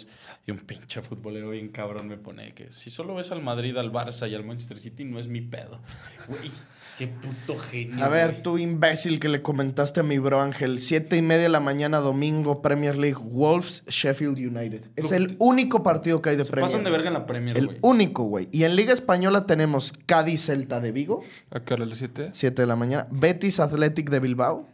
Y 0.46 0.52
un 0.52 0.60
pinche 0.60 1.02
futbolero 1.02 1.52
bien 1.52 1.70
cabrón 1.70 2.08
me 2.10 2.18
pone 2.18 2.54
que 2.54 2.72
si 2.72 2.90
solo 2.90 3.16
ves 3.16 3.32
al 3.32 3.42
Madrid, 3.42 3.78
al 3.78 3.92
Barça 3.92 4.30
y 4.30 4.36
al 4.36 4.44
Manchester 4.44 4.78
City, 4.78 5.06
no 5.06 5.18
es 5.20 5.28
mi 5.30 5.42
pedo. 5.42 5.82
Güey, 6.28 6.52
qué 6.98 7.08
puto 7.08 7.58
genio. 7.60 8.04
A 8.04 8.10
ver, 8.10 8.32
güey. 8.32 8.43
tú 8.43 8.58
imbécil 8.58 9.20
que 9.20 9.30
le 9.30 9.41
comentaste 9.41 10.00
a 10.00 10.04
mi 10.04 10.18
bro 10.18 10.41
Ángel. 10.41 10.80
Siete 10.80 11.16
y 11.18 11.22
media 11.22 11.43
de 11.43 11.50
la 11.50 11.60
mañana, 11.60 12.00
domingo, 12.00 12.62
Premier 12.62 12.98
League, 12.98 13.20
Wolves, 13.22 13.84
Sheffield 13.88 14.38
United. 14.38 14.89
Es 14.95 15.12
el 15.12 15.36
único 15.39 15.84
partido 15.84 16.22
que 16.22 16.32
hay 16.32 16.36
de 16.38 16.45
Se 16.45 16.52
Premier. 16.52 16.72
pasan 16.72 16.84
de 16.84 16.89
verga 16.91 17.08
en 17.08 17.14
la 17.14 17.26
Premier, 17.26 17.58
El 17.58 17.68
güey. 17.68 17.78
único, 17.82 18.24
güey. 18.24 18.50
Y 18.52 18.64
en 18.64 18.76
Liga 18.76 18.93
Española 18.93 19.45
tenemos 19.45 19.93
Cádiz 20.06 20.45
Celta 20.45 20.80
de 20.80 20.91
Vigo, 20.91 21.24
¿A 21.52 21.60
qué 21.60 21.74
hora? 21.76 21.84
¿A 21.84 21.88
las 21.88 22.00
7? 22.00 22.32
7 22.34 22.62
de 22.62 22.66
la 22.68 22.76
mañana. 22.76 23.08
Betis 23.12 23.60
Athletic 23.60 24.10
de 24.10 24.20
Bilbao. 24.20 24.68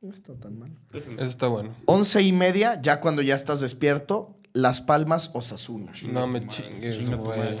No 0.00 0.12
está 0.12 0.34
tan 0.34 0.58
mal. 0.58 0.72
Es 0.92 1.06
el- 1.06 1.14
Eso 1.14 1.24
está 1.24 1.46
bueno. 1.46 1.70
Once 1.86 2.20
y 2.20 2.32
media, 2.32 2.80
ya 2.82 2.98
cuando 3.00 3.22
ya 3.22 3.34
estás 3.36 3.60
despierto, 3.60 4.36
Las 4.54 4.80
Palmas 4.80 5.30
Osasuna. 5.32 5.92
No 6.10 6.26
me 6.26 6.40
tu 6.40 6.46
madre, 6.48 6.62
chingues, 6.62 6.98
chinga 6.98 7.16
tu 7.18 7.22
güey. 7.24 7.38
madre. 7.38 7.58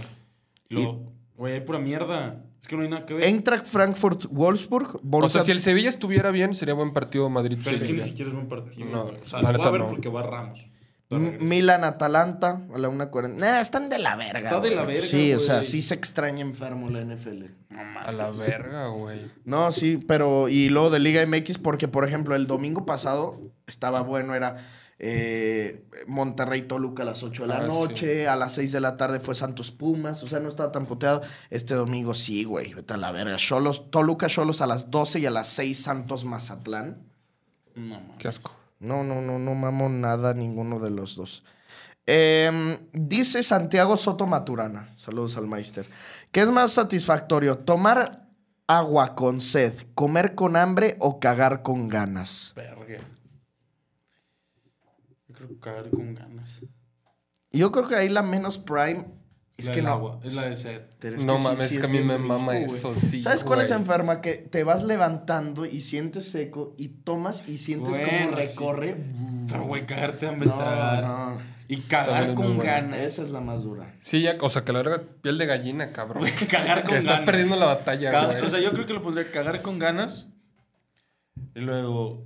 Y 0.68 0.74
luego, 0.74 1.12
Güey, 1.36 1.54
hay 1.54 1.60
pura 1.60 1.78
mierda. 1.78 2.44
Es 2.62 2.68
que 2.68 2.76
no 2.76 2.82
hay 2.82 2.88
nada 2.88 3.04
que 3.04 3.14
ver. 3.14 3.24
Eintracht 3.24 3.66
Frankfurt 3.66 4.26
Wolfsburg. 4.30 4.96
O 4.96 5.00
Borussia 5.02 5.40
sea, 5.40 5.46
si 5.46 5.50
el 5.50 5.58
Sevilla 5.58 5.88
estuviera 5.88 6.30
bien, 6.30 6.54
sería 6.54 6.74
buen 6.74 6.92
partido 6.92 7.28
Pero 7.28 7.48
es 7.48 7.82
que 7.82 7.92
ni 7.92 8.02
siquiera 8.02 8.30
es 8.30 8.34
buen 8.34 8.48
partido. 8.48 8.86
No, 8.86 9.06
o 9.06 9.24
sea, 9.26 9.42
la 9.42 9.50
lo 9.50 9.58
voy 9.58 9.58
neta 9.58 9.68
a 9.68 9.72
ver 9.72 9.80
no. 9.80 9.88
porque 9.88 10.08
va 10.08 10.22
Ramos. 10.22 10.64
Milan 11.18 11.84
Atalanta 11.84 12.62
a 12.74 12.78
la 12.78 12.88
1.40. 12.88 13.34
Nah, 13.34 13.60
están 13.60 13.88
de 13.88 13.98
la 13.98 14.16
verga. 14.16 14.38
Está 14.38 14.60
de 14.60 14.70
la 14.70 14.84
verga, 14.84 15.06
Sí, 15.06 15.32
o 15.34 15.40
sea, 15.40 15.62
sí 15.62 15.82
se 15.82 15.94
extraña 15.94 16.40
enfermo 16.40 16.88
la 16.88 17.04
NFL. 17.04 17.44
A 17.76 18.12
la 18.12 18.30
verga, 18.30 18.86
güey. 18.88 19.20
No, 19.44 19.72
sí, 19.72 19.98
pero 20.06 20.48
y 20.48 20.68
luego 20.68 20.90
de 20.90 21.00
Liga 21.00 21.24
MX, 21.26 21.58
porque 21.58 21.88
por 21.88 22.06
ejemplo, 22.06 22.34
el 22.34 22.46
domingo 22.46 22.86
pasado 22.86 23.40
estaba 23.66 24.02
bueno, 24.02 24.34
era 24.34 24.56
eh, 25.04 25.84
Monterrey 26.06 26.62
Toluca 26.62 27.02
a 27.02 27.06
las 27.06 27.24
8 27.24 27.42
de 27.42 27.48
la 27.48 27.56
Ah, 27.56 27.66
noche, 27.66 28.28
a 28.28 28.36
las 28.36 28.52
6 28.54 28.70
de 28.70 28.80
la 28.80 28.96
tarde 28.96 29.18
fue 29.18 29.34
Santos 29.34 29.72
Pumas, 29.72 30.22
o 30.22 30.28
sea, 30.28 30.38
no 30.38 30.48
estaba 30.48 30.70
tan 30.70 30.86
puteado. 30.86 31.22
Este 31.50 31.74
domingo 31.74 32.14
sí, 32.14 32.44
güey, 32.44 32.72
vete 32.72 32.94
a 32.94 32.96
la 32.96 33.10
verga. 33.10 33.36
Cholos, 33.36 33.90
Toluca 33.90 34.28
Cholos 34.28 34.60
a 34.60 34.68
las 34.68 34.90
12 34.92 35.18
y 35.18 35.26
a 35.26 35.30
las 35.32 35.48
6 35.48 35.82
Santos 35.82 36.24
Mazatlán. 36.24 37.02
No, 37.74 38.00
mames. 38.00 38.16
Qué 38.18 38.28
asco. 38.28 38.54
No, 38.78 39.02
no, 39.02 39.20
no, 39.20 39.40
no 39.40 39.54
mamo 39.54 39.88
nada 39.88 40.34
ninguno 40.34 40.78
de 40.78 40.90
los 40.90 41.16
dos. 41.16 41.42
Em, 42.06 42.78
dice 42.92 43.42
Santiago 43.42 43.96
Soto 43.96 44.26
Maturana, 44.26 44.92
saludos 44.96 45.36
al 45.36 45.46
Meister, 45.46 45.84
¿qué 46.32 46.40
es 46.42 46.50
más 46.50 46.72
satisfactorio, 46.72 47.58
tomar 47.58 48.26
agua 48.66 49.14
con 49.14 49.40
sed, 49.40 49.74
comer 49.94 50.34
con 50.34 50.56
hambre 50.56 50.96
o 51.00 51.20
cagar 51.20 51.62
con 51.62 51.88
ganas? 51.88 52.52
Verga. 52.56 53.00
Yo 55.42 55.48
creo 55.48 55.48
que 55.48 55.58
cagar 55.60 55.90
con 55.90 56.14
ganas. 56.14 56.60
Yo 57.50 57.72
creo 57.72 57.88
que 57.88 57.96
ahí 57.96 58.08
la 58.08 58.22
menos 58.22 58.58
prime 58.58 59.06
es 59.56 59.66
La 59.68 59.74
que 59.74 59.82
no. 59.82 59.90
agua, 59.90 60.20
Es 60.22 60.34
la 60.36 60.48
de 60.48 60.56
sed. 60.56 60.82
Es 61.02 61.24
No 61.24 61.36
mames, 61.38 61.68
sí 61.68 61.74
es 61.74 61.80
que 61.80 61.86
es 61.86 61.90
a 61.90 61.92
mí 61.92 62.00
me 62.00 62.16
rico, 62.16 62.28
mama 62.28 62.52
güey. 62.52 62.64
eso, 62.64 62.94
sí, 62.94 63.20
¿Sabes 63.20 63.42
cuál 63.44 63.60
es 63.60 63.68
güey. 63.68 63.80
enferma? 63.80 64.20
Que 64.20 64.34
te 64.34 64.62
vas 64.64 64.82
levantando 64.84 65.66
y 65.66 65.80
sientes 65.80 66.30
seco 66.30 66.74
y 66.78 66.88
tomas 66.88 67.48
y 67.48 67.58
sientes 67.58 67.98
como 67.98 68.06
Bueno, 68.10 68.30
sí. 68.40 68.48
recorre. 68.48 68.96
Pero, 69.48 69.64
güey, 69.64 69.84
cagarte 69.84 70.28
hambre 70.28 70.48
No, 70.48 70.56
tragar. 70.56 71.04
no. 71.04 71.52
Y 71.68 71.76
cagar 71.82 72.30
es 72.30 72.34
con 72.36 72.56
bueno. 72.56 72.62
ganas. 72.62 73.00
Esa 73.00 73.22
es 73.22 73.30
la 73.30 73.40
más 73.40 73.62
dura. 73.62 73.94
Sí, 74.00 74.22
ya, 74.22 74.36
o 74.40 74.48
sea, 74.48 74.64
que 74.64 74.72
la 74.72 74.78
verga, 74.82 75.02
piel 75.22 75.38
de 75.38 75.46
gallina, 75.46 75.88
cabrón. 75.92 76.22
cagar 76.50 76.82
con 76.84 76.92
que 76.92 76.98
estás 76.98 77.20
perdiendo 77.22 77.56
la 77.56 77.66
batalla, 77.66 78.26
güey. 78.26 78.40
O 78.42 78.48
sea, 78.48 78.60
yo 78.60 78.72
creo 78.72 78.86
que 78.86 78.92
lo 78.94 79.02
pondría 79.02 79.30
cagar 79.30 79.60
con 79.62 79.78
ganas. 79.78 80.28
Y 81.54 81.60
luego. 81.60 82.24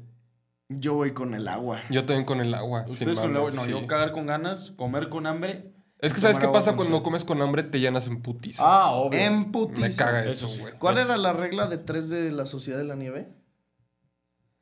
Yo 0.68 0.94
voy 0.94 1.12
con 1.12 1.34
el 1.34 1.46
agua. 1.48 1.80
Yo 1.90 2.04
también 2.04 2.24
con 2.24 2.40
el 2.40 2.52
agua. 2.54 2.84
Ustedes 2.88 3.20
con 3.20 3.30
el 3.30 3.36
agua. 3.36 3.50
No, 3.52 3.62
sí. 3.64 3.70
yo 3.70 3.86
cagar 3.86 4.12
con 4.12 4.26
ganas, 4.26 4.72
comer 4.72 5.08
con 5.08 5.26
hambre. 5.26 5.72
Es 5.98 6.12
que 6.12 6.20
¿sabes 6.20 6.38
qué 6.38 6.48
pasa 6.48 6.74
cuando 6.76 6.98
sed. 6.98 7.02
comes 7.04 7.24
con 7.24 7.40
hambre? 7.40 7.62
Te 7.62 7.80
llenas 7.80 8.06
en 8.06 8.20
putis. 8.20 8.58
Ah, 8.60 8.90
obvio. 8.90 9.18
En 9.18 9.50
putiza. 9.52 9.80
Me 9.88 9.94
caga 9.94 10.24
Eso 10.24 10.48
sí. 10.48 10.60
güey. 10.60 10.74
¿Cuál 10.78 10.98
era 10.98 11.16
la 11.16 11.32
regla 11.32 11.68
de 11.68 11.78
tres 11.78 12.08
de 12.10 12.30
la 12.32 12.46
Sociedad 12.46 12.78
de 12.78 12.84
la 12.84 12.96
Nieve? 12.96 13.28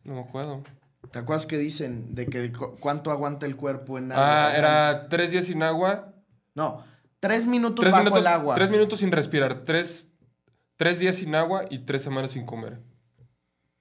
No 0.05 0.15
me 0.15 0.21
acuerdo. 0.21 0.63
¿Te 1.11 1.19
acuerdas 1.19 1.47
que 1.47 1.59
dicen 1.59 2.15
de 2.15 2.27
que 2.27 2.53
cu- 2.53 2.77
cuánto 2.79 3.11
aguanta 3.11 3.47
el 3.47 3.57
cuerpo 3.57 3.99
en 3.99 4.13
agua? 4.13 4.47
Ah, 4.49 4.57
era 4.57 5.09
tres 5.09 5.31
días 5.33 5.47
sin 5.47 5.63
agua. 5.63 6.13
No, 6.55 6.85
tres 7.21 7.47
minutos 7.47 7.83
Tres 7.83 7.93
bajo 7.93 8.05
minutos, 8.05 8.21
el 8.21 8.27
agua. 8.29 8.55
tres 8.55 8.71
minutos 8.71 8.99
sin 9.01 9.11
respirar. 9.11 9.65
Tres, 9.65 10.13
tres 10.77 10.99
días 10.99 11.17
sin 11.17 11.35
agua 11.35 11.65
y 11.71 11.81
tres 11.81 12.03
semanas 12.03 12.31
sin 12.33 12.47
comer. 12.47 12.81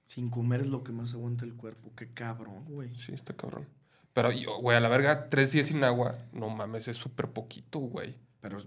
Sin 0.04 0.30
comer 0.30 0.60
es 0.60 0.66
lo 0.68 0.84
que 0.84 0.92
más 0.92 1.14
aguanta 1.14 1.44
el 1.44 1.54
cuerpo. 1.54 1.92
Qué 1.96 2.12
cabrón, 2.12 2.64
güey. 2.68 2.96
Sí, 2.96 3.12
está 3.12 3.34
cabrón. 3.34 3.66
Pero, 4.12 4.30
yo, 4.30 4.58
güey, 4.58 4.76
a 4.76 4.80
la 4.80 4.88
verga, 4.88 5.28
tres 5.28 5.52
días 5.52 5.66
sin 5.66 5.82
agua. 5.82 6.18
No 6.32 6.48
mames, 6.48 6.88
es 6.88 6.96
súper 6.96 7.30
poquito, 7.30 7.80
güey. 7.80 8.16
Pero 8.40 8.58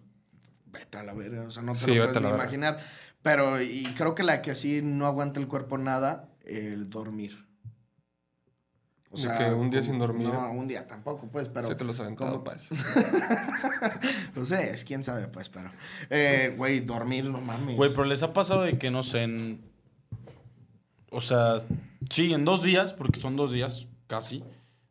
vete 0.66 0.98
a 0.98 1.04
la 1.04 1.14
verga, 1.14 1.44
o 1.44 1.52
sea, 1.52 1.64
no 1.64 1.74
te 1.74 1.80
Sí, 1.80 1.96
lo 1.96 2.06
puedes 2.06 2.22
ni 2.22 2.30
imaginar. 2.30 2.80
Pero, 3.22 3.62
y 3.62 3.86
creo 3.96 4.16
que 4.16 4.24
la 4.24 4.42
que 4.42 4.52
así 4.52 4.82
no 4.82 5.06
aguanta 5.06 5.40
el 5.40 5.48
cuerpo 5.48 5.78
nada, 5.78 6.30
el 6.44 6.90
dormir. 6.90 7.48
O 9.10 9.18
¿De 9.18 9.30
que 9.38 9.54
un 9.54 9.70
día 9.70 9.82
sin 9.82 10.00
dormir? 10.00 10.28
No, 10.28 10.52
un 10.52 10.68
día 10.68 10.86
tampoco, 10.86 11.28
pues, 11.28 11.48
pero... 11.48 11.68
Se 11.68 11.76
te 11.76 11.86
los 11.86 12.00
aventado, 12.00 12.44
eso. 12.54 12.76
No 14.36 14.46
sé, 14.46 14.72
es 14.72 14.84
quién 14.84 15.04
sabe, 15.04 15.28
pues, 15.28 15.50
pero... 15.50 15.72
Eh, 16.10 16.54
güey, 16.58 16.82
dormir, 16.82 17.26
no 17.26 17.40
mames. 17.40 17.78
Güey, 17.78 17.92
pero 17.92 18.04
les 18.04 18.22
ha 18.24 18.34
pasado 18.34 18.64
de 18.64 18.78
que 18.78 18.92
no 18.92 19.04
sé, 19.04 19.24
en. 19.24 19.77
O 21.12 21.22
sea, 21.22 21.58
sí, 22.10 22.34
en 22.34 22.46
dos 22.46 22.64
días, 22.64 22.94
porque 22.94 23.20
son 23.20 23.36
dos 23.36 23.52
días 23.52 23.88
casi. 24.08 24.44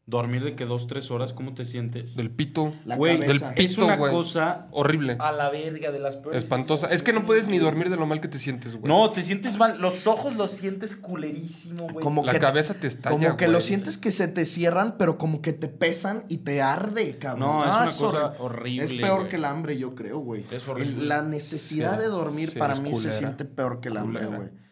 Dormir 0.09 0.45
de 0.45 0.55
que 0.55 0.65
dos, 0.67 0.87
tres 0.87 1.11
horas, 1.11 1.33
¿cómo 1.33 1.53
te 1.53 1.65
sientes? 1.65 2.15
Del 2.15 2.31
pito. 2.31 2.73
La 2.85 2.95
Güey, 2.95 3.19
cabeza. 3.19 3.51
del 3.51 3.59
es 3.65 3.73
pito, 3.75 3.87
una 3.87 3.97
güey. 3.97 4.13
cosa 4.13 4.69
Horrible. 4.71 5.17
a 5.19 5.33
la 5.33 5.51
verga 5.51 5.91
de 5.91 5.99
las 5.99 6.15
peores. 6.15 6.45
Espantosa. 6.45 6.87
Es 6.95 7.03
que 7.03 7.13
no 7.13 7.27
puedes 7.27 7.49
ni 7.49 7.59
dormir 7.59 7.91
de 7.91 7.97
lo 7.97 8.07
mal 8.07 8.21
que 8.21 8.29
te 8.29 8.39
sientes, 8.39 8.77
güey. 8.77 8.87
No, 8.87 9.11
te 9.11 9.25
sientes 9.25 9.57
mal. 9.59 9.81
Los 9.81 10.07
ojos 10.07 10.37
los 10.37 10.53
sientes 10.53 10.95
culerísimo, 10.95 11.89
güey. 11.91 12.05
Como 12.05 12.25
La 12.25 12.31
que 12.31 12.39
te- 12.39 12.45
cabeza 12.47 12.75
te 12.75 12.87
estalla, 12.87 13.17
Como 13.17 13.37
que 13.37 13.47
güey. 13.47 13.53
lo 13.57 13.61
sientes 13.61 13.99
que 13.99 14.13
se 14.13 14.29
te 14.29 14.45
cierran, 14.45 14.95
pero 14.97 15.19
como 15.19 15.43
que 15.43 15.53
te 15.53 15.67
pesan 15.67 16.23
y 16.29 16.39
te 16.39 16.63
arde, 16.63 17.19
cabrón. 17.19 17.41
No, 17.49 17.65
es 17.65 17.73
Ah, 17.75 17.79
una 17.83 17.87
cosa 17.87 18.33
horri- 18.35 18.37
horrible. 18.39 18.85
Es 18.85 18.93
peor 18.93 19.17
güey. 19.19 19.29
que 19.29 19.37
el 19.37 19.45
hambre, 19.45 19.77
yo 19.77 19.97
creo, 19.97 20.21
güey. 20.21 20.45
Es 20.53 20.69
horrible. 20.69 20.93
El- 21.03 21.09
La 21.09 21.23
necesidad 21.23 21.95
Sí. 21.97 22.03
de 22.03 22.07
dormir 22.07 22.51
Sí, 22.51 22.59
para 22.61 22.75
es 22.75 22.81
mí 22.81 22.95
se 22.95 23.11
siente 23.13 23.45
peor 23.45 23.81
que 23.81 23.89
el 23.89 23.97
hambre, 23.97 24.25
Culera. 24.27 24.37
güey. 24.45 24.66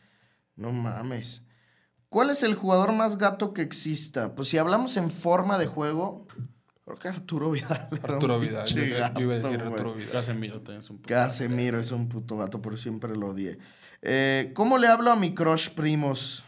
No 0.57 0.73
mames. 0.73 1.43
¿Cuál 2.09 2.31
es 2.31 2.43
el 2.45 2.55
jugador 2.55 2.93
más 2.93 3.19
gato 3.19 3.53
que 3.53 3.63
exista? 3.63 4.35
Pues 4.35 4.49
si 4.49 4.59
hablamos 4.59 4.97
en 4.97 5.11
forma 5.11 5.59
de 5.59 5.67
juego, 5.67 6.27
creo 6.85 6.97
que 6.97 7.09
Arturo 7.09 7.51
Vidal. 7.51 7.89
Arturo 8.03 8.39
Vidal. 8.39 8.67
Yo, 8.67 8.77
pinche 8.77 8.91
yo 8.91 9.21
iba 9.21 9.35
a 9.35 9.39
decir 9.39 9.59
gato, 9.59 9.71
Arturo. 9.73 9.95
Vidal. 9.95 10.11
Casemiro 10.13 10.57
también 10.61 10.79
es 10.81 10.91
un 10.91 10.97
puto- 10.99 11.09
Casemiro 11.09 11.81
es 11.81 11.91
un 11.91 12.09
puto 12.09 12.37
gato, 12.37 12.63
pero 12.63 12.77
siempre 12.77 13.17
lo 13.17 13.31
odié. 13.31 13.59
Eh, 14.03 14.53
¿Cómo 14.55 14.79
le 14.79 14.87
hablo 14.87 15.11
a 15.11 15.17
mi 15.17 15.35
crush 15.35 15.71
primos? 15.71 16.45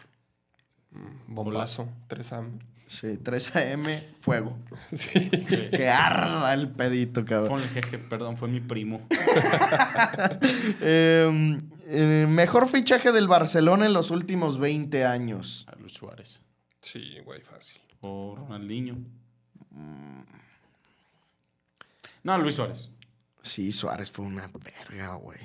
Bombazo. 1.26 1.88
3AM. 2.08 2.60
Sí, 2.86 3.16
3 3.18 3.56
AM, 3.56 3.86
fuego. 4.20 4.56
Sí. 4.92 5.28
Que 5.30 5.88
arda 5.90 6.54
el 6.54 6.70
pedito, 6.70 7.24
cabrón. 7.24 7.48
Ponle 7.48 7.66
jeje, 7.68 7.98
perdón, 7.98 8.36
fue 8.36 8.46
mi 8.48 8.60
primo. 8.60 9.04
Eh, 10.80 11.60
eh, 11.88 12.26
mejor 12.28 12.68
fichaje 12.68 13.12
del 13.12 13.28
Barcelona 13.28 13.86
en 13.86 13.92
los 13.92 14.10
últimos 14.10 14.58
20 14.58 15.04
años. 15.04 15.66
A 15.68 15.76
Luis 15.76 15.92
Suárez. 15.92 16.40
Sí, 16.80 17.18
güey, 17.24 17.40
fácil. 17.40 17.80
O 18.00 18.34
Ronaldinho. 18.36 18.96
No, 22.22 22.38
Luis 22.38 22.56
Suárez. 22.56 22.90
Sí, 23.42 23.72
Suárez 23.72 24.10
fue 24.10 24.24
una 24.24 24.48
verga, 24.48 25.14
güey. 25.14 25.38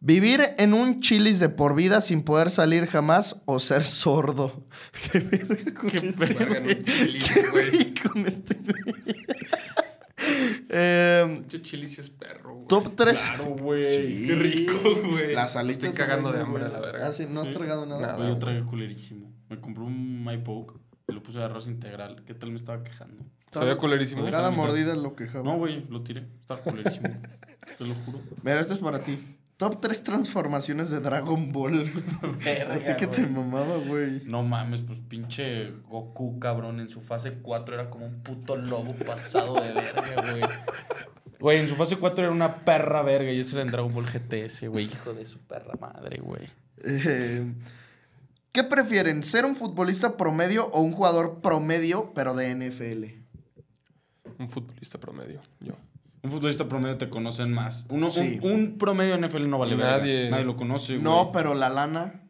Vivir 0.00 0.42
en 0.58 0.74
un 0.74 1.00
chilis 1.00 1.40
de 1.40 1.48
por 1.48 1.74
vida 1.74 2.02
sin 2.02 2.22
poder 2.22 2.50
salir 2.50 2.86
jamás 2.86 3.40
o 3.46 3.58
ser 3.58 3.84
sordo. 3.84 4.64
Qué 5.12 5.18
verga 5.20 5.74
con 5.74 5.88
Qué 5.88 5.96
este 5.96 6.12
verga 6.26 6.58
en 6.58 6.66
un. 6.78 6.84
Chili's, 6.84 7.32
Qué 7.32 7.48
güey. 7.48 7.70
güey 7.70 7.94
con 7.94 8.26
este 8.26 8.54
güey. 8.54 8.94
Eh, 10.16 11.42
chili 11.62 11.88
sí 11.88 12.00
es 12.00 12.10
perro, 12.10 12.54
güey. 12.54 12.66
top 12.68 12.94
3. 12.94 13.20
Claro, 13.20 13.44
güey. 13.56 13.88
Sí. 13.88 14.24
Qué 14.26 14.34
rico, 14.34 14.74
güey. 15.10 15.34
Las 15.34 15.56
alitas 15.56 15.90
Estoy 15.90 16.06
cagando 16.06 16.32
de 16.32 16.40
hambre, 16.40 16.68
la 16.68 16.80
verga. 16.80 17.08
Ah, 17.08 17.12
sí, 17.12 17.26
¿No 17.28 17.40
has 17.40 17.48
Sí. 17.48 17.52
tragado 17.52 17.86
nada? 17.86 18.00
Nada. 18.00 18.28
Yo 18.28 18.38
tragué 18.38 18.62
culerísimo. 18.64 19.32
Me 19.48 19.60
compré 19.60 19.84
un 19.84 20.24
My 20.24 20.38
Poke 20.38 20.78
y 21.08 21.12
lo 21.12 21.22
puse 21.22 21.38
de 21.38 21.44
arroz 21.44 21.66
integral. 21.66 22.22
¿Qué 22.26 22.34
tal 22.34 22.50
me 22.50 22.56
estaba 22.56 22.82
quejando? 22.82 23.24
Sabía 23.52 23.76
culerísimo. 23.76 24.24
Cada 24.30 24.50
mordida 24.50 24.96
lo 24.96 25.14
que 25.14 25.26
No, 25.26 25.56
güey, 25.58 25.84
lo 25.88 26.02
tiré. 26.02 26.26
Estaba 26.40 26.60
culerísimo. 26.60 27.08
Te 27.78 27.84
lo 27.84 27.94
juro. 27.94 28.20
Mira, 28.42 28.60
esto 28.60 28.72
es 28.72 28.78
para 28.78 29.00
ti. 29.00 29.18
Top 29.56 29.80
3 29.80 30.02
transformaciones 30.02 30.90
de 30.90 31.00
Dragon 31.00 31.52
Ball. 31.52 31.84
Verga, 32.44 32.74
A 32.74 32.78
ti 32.80 32.92
que 32.98 33.06
te 33.06 33.26
mamaba, 33.26 33.76
güey. 33.78 34.22
No 34.24 34.42
mames, 34.42 34.80
pues 34.80 34.98
pinche 35.08 35.70
Goku, 35.88 36.40
cabrón. 36.40 36.80
En 36.80 36.88
su 36.88 37.00
fase 37.00 37.34
4 37.40 37.74
era 37.74 37.88
como 37.88 38.06
un 38.06 38.20
puto 38.22 38.56
lobo 38.56 38.94
pasado 38.94 39.54
de 39.54 39.72
verga, 39.72 40.32
güey. 40.32 40.42
Güey, 41.38 41.60
en 41.60 41.68
su 41.68 41.76
fase 41.76 41.96
4 41.96 42.24
era 42.24 42.34
una 42.34 42.64
perra 42.64 43.02
verga 43.02 43.30
y 43.30 43.40
ese 43.40 43.54
era 43.54 43.62
en 43.62 43.70
Dragon 43.70 43.94
Ball 43.94 44.06
GTS, 44.06 44.68
güey. 44.68 44.86
Hijo 44.86 45.14
de 45.14 45.26
su 45.26 45.38
perra 45.38 45.74
madre, 45.80 46.20
güey. 46.20 46.48
Eh, 46.82 47.52
¿Qué 48.50 48.64
prefieren? 48.64 49.22
¿Ser 49.22 49.44
un 49.44 49.54
futbolista 49.54 50.16
promedio 50.16 50.66
o 50.66 50.80
un 50.80 50.92
jugador 50.92 51.40
promedio, 51.40 52.12
pero 52.14 52.34
de 52.34 52.54
NFL? 52.54 53.04
Un 54.38 54.48
futbolista 54.48 54.98
promedio, 54.98 55.40
yo. 55.60 55.74
Un 56.24 56.30
futbolista 56.30 56.66
promedio 56.68 56.96
te 56.96 57.08
conocen 57.10 57.52
más. 57.52 57.86
Uno, 57.90 58.10
Sí. 58.10 58.40
un, 58.42 58.50
un 58.50 58.78
promedio 58.78 59.14
en 59.14 59.20
NFL 59.24 59.46
no 59.48 59.58
vale 59.58 59.76
Nadie- 59.76 60.14
verga. 60.22 60.30
Nadie 60.30 60.44
lo 60.44 60.56
conoce, 60.56 60.94
güey. 60.94 61.04
No, 61.04 61.30
pero 61.32 61.54
la 61.54 61.68
lana. 61.68 62.22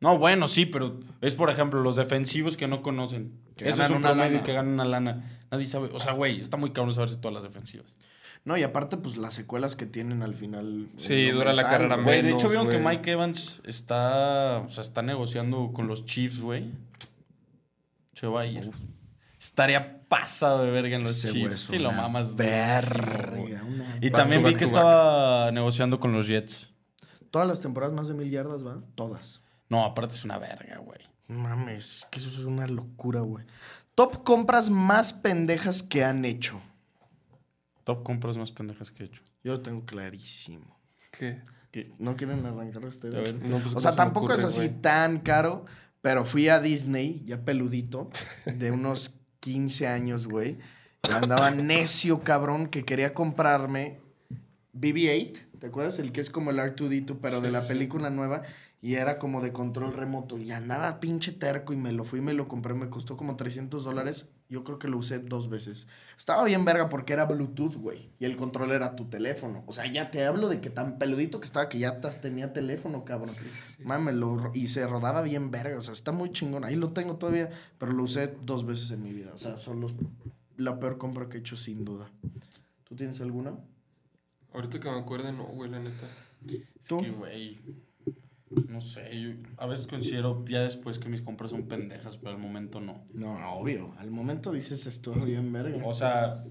No, 0.00 0.18
bueno, 0.18 0.46
sí, 0.48 0.66
pero 0.66 1.00
es 1.20 1.34
por 1.34 1.48
ejemplo 1.50 1.80
los 1.82 1.96
defensivos 1.96 2.56
que 2.56 2.68
no 2.68 2.82
conocen. 2.82 3.32
Que 3.56 3.68
Ese 3.68 3.82
es 3.84 3.90
un 3.90 4.02
promedio 4.02 4.30
lana. 4.32 4.42
que 4.42 4.52
ganan 4.52 4.74
una 4.74 4.84
lana. 4.84 5.38
Nadie 5.50 5.66
sabe. 5.66 5.88
O 5.92 5.98
sea, 6.00 6.12
güey, 6.12 6.40
está 6.40 6.56
muy 6.56 6.70
cabrón 6.72 6.94
saberse 6.94 7.16
todas 7.16 7.34
las 7.34 7.42
defensivas. 7.42 7.94
No, 8.44 8.56
y 8.56 8.62
aparte, 8.62 8.96
pues 8.96 9.16
las 9.16 9.34
secuelas 9.34 9.74
que 9.76 9.86
tienen 9.86 10.22
al 10.22 10.34
final. 10.34 10.88
Sí, 10.96 11.12
en 11.26 11.32
lo 11.34 11.38
dura 11.40 11.52
la 11.52 11.64
carrera. 11.68 11.96
Güey, 11.96 12.18
de 12.18 12.22
Menos, 12.24 12.40
hecho, 12.42 12.48
vieron 12.50 12.68
que. 12.68 12.78
Mike 12.78 13.10
Evans 13.12 13.60
está. 13.64 14.58
O 14.64 14.68
sea, 14.68 14.82
está 14.82 15.02
negociando 15.02 15.72
con 15.72 15.86
los 15.88 16.04
Chiefs, 16.06 16.40
güey. 16.40 16.70
Se 18.14 18.26
va 18.26 18.42
a 18.42 18.46
ir. 18.46 18.70
Estaría 19.40 20.02
pasado 20.08 20.64
de 20.64 20.70
verga 20.70 20.96
en 20.96 21.02
los 21.02 21.12
Ese 21.12 21.32
Chiefs. 21.32 21.60
Sí, 21.60 21.78
lo 21.78 21.90
una 21.90 22.02
mamas. 22.02 22.34
verga, 22.34 23.62
una 23.64 23.96
Y 24.00 24.10
Back 24.10 24.20
también 24.20 24.44
vi 24.44 24.54
que 24.56 24.64
estaba 24.64 25.50
negociando 25.52 26.00
con 26.00 26.12
los 26.12 26.26
Jets. 26.26 26.72
Todas 27.30 27.46
las 27.46 27.60
temporadas 27.60 27.94
más 27.94 28.08
de 28.08 28.14
mil 28.14 28.30
yardas, 28.30 28.66
¿va? 28.66 28.82
Todas. 28.94 29.42
No, 29.68 29.84
aparte 29.84 30.14
es 30.16 30.24
una 30.24 30.38
verga, 30.38 30.78
güey. 30.78 31.00
Mames, 31.28 32.06
que 32.10 32.18
eso 32.18 32.28
es 32.28 32.38
una 32.38 32.66
locura, 32.66 33.20
güey. 33.20 33.44
Top 33.94 34.24
compras 34.24 34.70
más 34.70 35.12
pendejas 35.12 35.82
que 35.82 36.04
han 36.04 36.24
hecho. 36.24 36.60
Top 37.84 38.02
compras 38.02 38.36
más 38.38 38.50
pendejas 38.50 38.90
que 38.90 39.02
he 39.02 39.06
hecho. 39.06 39.22
Yo 39.44 39.52
lo 39.52 39.60
tengo 39.60 39.84
clarísimo. 39.84 40.78
¿Qué? 41.10 41.42
¿No 41.98 42.16
quieren 42.16 42.44
arrancar 42.46 42.84
ustedes? 42.86 43.14
A 43.14 43.18
ver. 43.20 43.42
No, 43.42 43.58
pues, 43.58 43.66
O 43.66 43.68
¿cómo 43.68 43.80
sea, 43.80 43.90
se 43.92 43.96
tampoco 43.96 44.26
ocurre, 44.26 44.38
es 44.38 44.44
así 44.44 44.68
tan 44.68 45.20
caro, 45.20 45.64
pero 46.00 46.24
fui 46.24 46.48
a 46.48 46.60
Disney, 46.60 47.22
ya 47.24 47.44
peludito, 47.44 48.10
de 48.46 48.70
unos 48.70 49.10
15 49.40 49.86
años, 49.86 50.28
güey. 50.28 50.58
Y 51.08 51.12
andaba 51.12 51.50
necio, 51.52 52.20
cabrón, 52.20 52.68
que 52.68 52.84
quería 52.84 53.14
comprarme 53.14 54.00
BB-8, 54.74 55.40
¿te 55.58 55.66
acuerdas? 55.66 55.98
El 55.98 56.12
que 56.12 56.20
es 56.20 56.30
como 56.30 56.50
el 56.50 56.58
R2D2, 56.58 57.18
pero 57.20 57.40
de 57.40 57.50
la 57.50 57.66
película 57.66 58.10
nueva. 58.10 58.42
Y 58.80 58.94
era 58.94 59.18
como 59.18 59.40
de 59.40 59.52
control 59.52 59.92
remoto. 59.92 60.38
Y 60.38 60.52
andaba 60.52 61.00
pinche 61.00 61.32
terco 61.32 61.72
y 61.72 61.76
me 61.76 61.92
lo 61.92 62.04
fui 62.04 62.20
y 62.20 62.22
me 62.22 62.32
lo 62.32 62.46
compré. 62.46 62.74
Me 62.74 62.88
costó 62.88 63.16
como 63.16 63.36
300 63.36 63.82
dólares. 63.82 64.30
Yo 64.50 64.64
creo 64.64 64.78
que 64.78 64.88
lo 64.88 64.96
usé 64.96 65.18
dos 65.18 65.50
veces. 65.50 65.86
Estaba 66.16 66.42
bien 66.44 66.64
verga 66.64 66.88
porque 66.88 67.12
era 67.12 67.26
Bluetooth, 67.26 67.74
güey. 67.74 68.08
Y 68.18 68.24
el 68.24 68.36
control 68.36 68.70
era 68.70 68.96
tu 68.96 69.04
teléfono. 69.04 69.62
O 69.66 69.74
sea, 69.74 69.90
ya 69.92 70.10
te 70.10 70.24
hablo 70.24 70.48
de 70.48 70.62
que 70.62 70.70
tan 70.70 70.98
peludito 70.98 71.38
que 71.38 71.44
estaba 71.44 71.68
que 71.68 71.78
ya 71.78 72.00
tenía 72.00 72.54
teléfono, 72.54 73.04
cabrón. 73.04 73.34
Mame, 73.84 74.12
lo- 74.14 74.50
y 74.54 74.68
se 74.68 74.86
rodaba 74.86 75.20
bien 75.20 75.50
verga. 75.50 75.76
O 75.76 75.82
sea, 75.82 75.92
está 75.92 76.12
muy 76.12 76.32
chingón. 76.32 76.64
Ahí 76.64 76.76
lo 76.76 76.92
tengo 76.92 77.16
todavía, 77.16 77.50
pero 77.76 77.92
lo 77.92 78.04
usé 78.04 78.34
dos 78.42 78.64
veces 78.64 78.90
en 78.90 79.02
mi 79.02 79.12
vida. 79.12 79.32
O 79.34 79.38
sea, 79.38 79.58
son 79.58 79.80
los, 79.80 79.94
la 80.56 80.80
peor 80.80 80.96
compra 80.96 81.28
que 81.28 81.36
he 81.36 81.40
hecho 81.40 81.56
sin 81.56 81.84
duda. 81.84 82.10
¿Tú 82.84 82.96
tienes 82.96 83.20
alguna? 83.20 83.54
Ahorita 84.54 84.80
que 84.80 84.90
me 84.90 84.98
acuerde, 84.98 85.30
no, 85.30 85.44
güey, 85.44 85.70
la 85.70 85.78
neta. 85.78 86.06
Es 86.48 86.88
¿Tú? 86.88 86.98
que, 87.02 87.10
güey. 87.10 87.58
No 88.68 88.80
sé, 88.80 89.20
yo 89.20 89.30
a 89.58 89.66
veces 89.66 89.86
considero 89.86 90.44
ya 90.48 90.60
después 90.60 90.98
que 90.98 91.08
mis 91.08 91.20
compras 91.22 91.50
son 91.50 91.68
pendejas, 91.68 92.16
pero 92.16 92.30
al 92.30 92.38
momento 92.38 92.80
no. 92.80 93.04
No, 93.12 93.34
obvio. 93.52 93.94
Al 93.98 94.10
momento 94.10 94.52
dices 94.52 94.86
esto 94.86 95.12
bien 95.12 95.52
verga. 95.52 95.84
O 95.84 95.92
sea, 95.92 96.44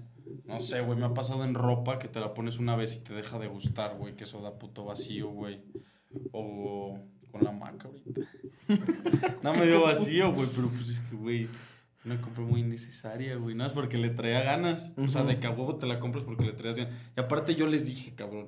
no 0.44 0.60
sé, 0.60 0.80
güey, 0.80 0.98
me 0.98 1.06
ha 1.06 1.14
pasado 1.14 1.44
en 1.44 1.54
ropa 1.54 1.98
que 1.98 2.08
te 2.08 2.20
la 2.20 2.34
pones 2.34 2.58
una 2.58 2.76
vez 2.76 2.96
y 2.96 3.00
te 3.00 3.14
deja 3.14 3.38
de 3.38 3.48
gustar, 3.48 3.96
güey, 3.96 4.14
que 4.14 4.24
eso 4.24 4.40
da 4.40 4.58
puto 4.58 4.84
vacío, 4.84 5.28
güey. 5.30 5.60
O 6.32 6.98
con 7.30 7.44
la 7.44 7.52
maca 7.52 7.88
ahorita. 7.88 8.20
no 9.42 9.52
me 9.54 9.66
dio 9.66 9.82
vacío, 9.82 10.32
güey, 10.32 10.48
pero 10.54 10.68
pues 10.68 10.90
es 10.90 11.00
que, 11.00 11.16
güey, 11.16 11.48
una 12.04 12.20
compra 12.20 12.44
muy 12.44 12.60
innecesaria, 12.60 13.36
güey. 13.36 13.54
No 13.54 13.66
es 13.66 13.72
porque 13.72 13.98
le 13.98 14.10
traía 14.10 14.42
ganas. 14.42 14.92
O 14.96 15.08
sea, 15.08 15.24
de 15.24 15.38
que 15.38 15.46
a 15.46 15.50
huevo 15.50 15.76
te 15.76 15.86
la 15.86 16.00
compras 16.00 16.24
porque 16.24 16.44
le 16.44 16.52
traías 16.52 16.76
ganas. 16.76 16.94
Y 17.16 17.20
aparte 17.20 17.54
yo 17.54 17.66
les 17.66 17.86
dije, 17.86 18.14
cabrón, 18.14 18.46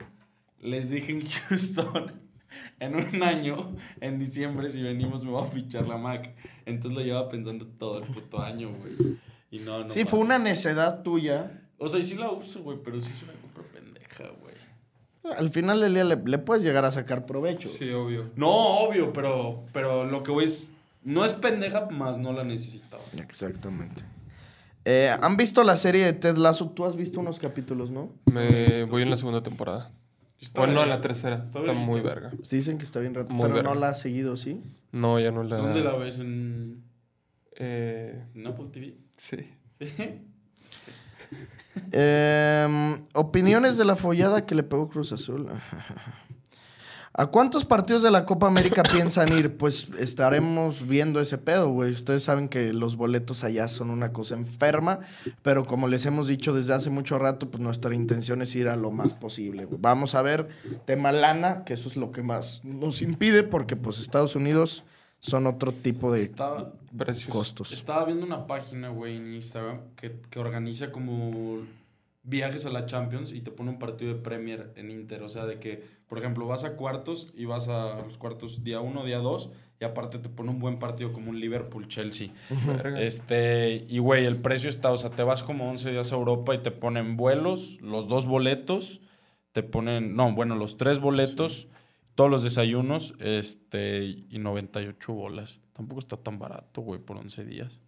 les 0.61 0.91
dije 0.91 1.13
en 1.13 1.23
Houston, 1.49 2.21
en 2.81 2.97
un 2.97 3.23
año, 3.23 3.77
en 4.01 4.19
diciembre, 4.19 4.71
si 4.71 4.83
venimos 4.83 5.25
me 5.25 5.31
voy 5.31 5.43
a 5.43 5.47
fichar 5.47 5.87
la 5.87 5.97
Mac. 5.97 6.35
Entonces 6.67 6.99
lo 6.99 7.05
llevaba 7.05 7.29
pensando 7.29 7.67
todo 7.67 7.99
el 7.99 8.05
puto 8.05 8.41
año, 8.41 8.71
güey. 8.73 9.19
Y 9.51 9.59
no, 9.61 9.81
no. 9.81 9.89
sí, 9.89 10.05
fue 10.05 10.21
una 10.21 10.39
necedad 10.39 11.03
tuya. 11.03 11.63
O 11.79 11.89
sea, 11.89 12.01
y 12.01 12.03
sí 12.03 12.15
la 12.15 12.31
uso, 12.31 12.63
güey, 12.63 12.79
pero 12.83 12.99
sí 13.01 13.11
es 13.15 13.23
una 13.23 13.33
compra 13.33 13.65
pendeja, 13.73 14.25
güey. 14.41 14.55
Al 15.37 15.51
final 15.51 15.81
del 15.81 15.95
día 15.95 16.05
le, 16.05 16.17
le 16.17 16.39
puedes 16.39 16.63
llegar 16.63 16.85
a 16.85 16.91
sacar 16.91 17.27
provecho. 17.27 17.69
Sí, 17.69 17.91
obvio. 17.91 18.31
No, 18.37 18.49
obvio, 18.49 19.13
pero, 19.13 19.65
pero 19.73 20.05
lo 20.05 20.23
que 20.23 20.31
voy 20.31 20.45
es. 20.45 20.67
No 21.03 21.25
es 21.25 21.33
pendeja, 21.33 21.89
más 21.91 22.19
no 22.19 22.33
la 22.33 22.45
necesitaba. 22.45 23.03
Exactamente. 23.17 24.03
Eh, 24.85 25.15
¿Han 25.21 25.37
visto 25.37 25.63
la 25.63 25.77
serie 25.77 26.05
de 26.05 26.13
Ted 26.13 26.37
Lasso? 26.37 26.71
Tú 26.71 26.85
has 26.85 26.97
visto 26.97 27.21
unos 27.21 27.39
capítulos, 27.39 27.91
¿no? 27.91 28.13
Me 28.31 28.85
voy 28.85 29.03
en 29.03 29.11
la 29.11 29.17
segunda 29.17 29.43
temporada. 29.43 29.91
Está 30.41 30.61
Bueno, 30.63 30.75
no, 30.81 30.87
la 30.87 31.01
tercera. 31.01 31.43
Está 31.45 31.59
Está 31.61 31.73
muy 31.75 32.01
verga. 32.01 32.31
Dicen 32.51 32.79
que 32.79 32.85
está 32.85 32.99
bien 33.01 33.15
rato, 33.15 33.33
Muy 33.35 33.43
pero 33.43 33.55
verga. 33.57 33.75
no 33.75 33.79
la 33.81 33.91
has 33.91 34.01
seguido, 34.01 34.37
¿sí? 34.37 34.63
No, 34.93 35.21
ya 35.21 35.31
no 35.31 35.43
la... 35.43 35.57
¿Dónde 35.59 35.81
la 35.83 35.95
ves? 35.97 36.19
¿En, 36.19 36.83
Eh, 37.57 38.25
en 38.35 38.47
Apple 38.47 38.67
TV? 38.73 38.97
sí. 39.17 39.37
Sí. 39.79 39.87
Em, 41.93 43.05
opiniones 43.15 43.77
de 43.79 43.85
la 43.85 43.95
follada 43.97 44.45
que 44.45 44.55
le 44.57 44.63
pegó 44.65 44.89
Cruz 44.89 45.13
Azul. 45.13 45.49
¿A 47.13 47.27
cuántos 47.27 47.65
partidos 47.65 48.05
de 48.05 48.11
la 48.13 48.25
Copa 48.25 48.47
América 48.47 48.85
piensan 48.85 49.33
ir? 49.37 49.57
Pues 49.57 49.89
estaremos 49.99 50.87
viendo 50.87 51.21
ese 51.21 51.39
pedo, 51.39 51.69
güey. 51.71 51.91
Ustedes 51.91 52.23
saben 52.23 52.49
que 52.49 52.73
los 52.73 52.95
boletos 52.95 53.43
allá 53.43 53.67
son 53.67 53.91
una 53.91 54.13
cosa 54.13 54.37
enferma, 54.37 55.01
pero 55.43 55.65
como 55.67 55.89
les 55.89 56.07
hemos 56.07 56.29
dicho 56.29 56.55
desde 56.55 56.73
hace 56.73 56.89
mucho 56.89 57.19
rato, 57.19 57.51
pues 57.51 57.61
nuestra 57.61 57.95
intención 57.97 58.43
es 58.43 58.55
ir 58.55 58.69
a 58.69 58.77
lo 58.77 58.93
más 58.93 59.15
posible. 59.15 59.67
Vamos 59.71 60.15
a 60.15 60.23
ver 60.23 60.49
tema 60.87 61.11
lana, 61.11 61.65
que 61.65 61.75
eso 61.75 61.89
es 61.89 61.97
lo 61.97 62.13
que 62.13 62.23
más 62.23 62.61
nos 62.65 63.03
impide, 63.03 63.43
porque 63.43 63.75
pues 63.75 63.99
Estados 63.99 64.37
Unidos 64.37 64.85
son 65.19 65.49
otro 65.49 65.73
tipo 65.73 66.13
de 66.13 66.23
Estaba, 66.23 66.73
Precios. 66.97 67.29
costos. 67.35 67.73
estaba 67.73 68.05
viendo 68.05 68.25
una 68.25 68.47
página, 68.47 68.89
güey, 68.89 69.17
en 69.17 69.35
Instagram 69.35 69.81
que, 69.97 70.21
que 70.31 70.39
organiza 70.39 70.93
como 70.93 71.59
viajes 72.23 72.67
a 72.67 72.71
la 72.71 72.87
Champions 72.87 73.33
y 73.33 73.41
te 73.41 73.51
pone 73.51 73.71
un 73.71 73.79
partido 73.79 74.13
de 74.15 74.21
Premier 74.21 74.73
en 74.77 74.91
Inter. 74.91 75.23
O 75.23 75.29
sea, 75.29 75.47
de 75.47 75.59
que, 75.59 75.83
por 76.07 76.19
ejemplo, 76.19 76.47
vas 76.47 76.65
a 76.65 76.77
cuartos 76.77 77.33
y 77.35 77.45
vas 77.45 77.69
a 77.69 78.03
los 78.07 78.19
cuartos 78.19 78.63
día 78.63 78.81
uno, 78.81 79.05
día 79.05 79.19
dos, 79.19 79.51
y 79.81 79.85
aparte 79.85 80.19
te 80.19 80.29
pone 80.29 80.51
un 80.51 80.59
buen 80.59 80.79
partido 80.79 81.13
como 81.13 81.31
un 81.31 81.41
Liverpool-Chelsea. 81.41 82.29
Este, 82.99 83.87
y 83.89 83.99
güey, 83.99 84.27
el 84.27 84.37
precio 84.37 84.69
está, 84.69 84.91
o 84.93 84.97
sea, 84.97 85.11
te 85.11 85.23
vas 85.23 85.43
como 85.43 85.71
11 85.71 85.91
días 85.91 86.13
a 86.13 86.17
Europa 86.17 86.55
y 86.55 86.59
te 86.59 86.71
ponen 86.71 87.17
vuelos, 87.17 87.81
los 87.81 88.07
dos 88.07 88.27
boletos, 88.27 89.01
te 89.53 89.63
ponen, 89.63 90.15
no, 90.15 90.33
bueno, 90.33 90.55
los 90.55 90.77
tres 90.77 91.01
boletos, 91.01 91.69
todos 92.15 92.31
los 92.31 92.43
desayunos, 92.43 93.15
este, 93.21 94.05
y 94.05 94.39
98 94.39 95.13
bolas. 95.13 95.61
Tampoco 95.73 96.01
está 96.01 96.19
tan 96.19 96.39
barato, 96.39 96.83
güey, 96.83 97.01
por 97.01 97.17
11 97.17 97.45
días. 97.47 97.81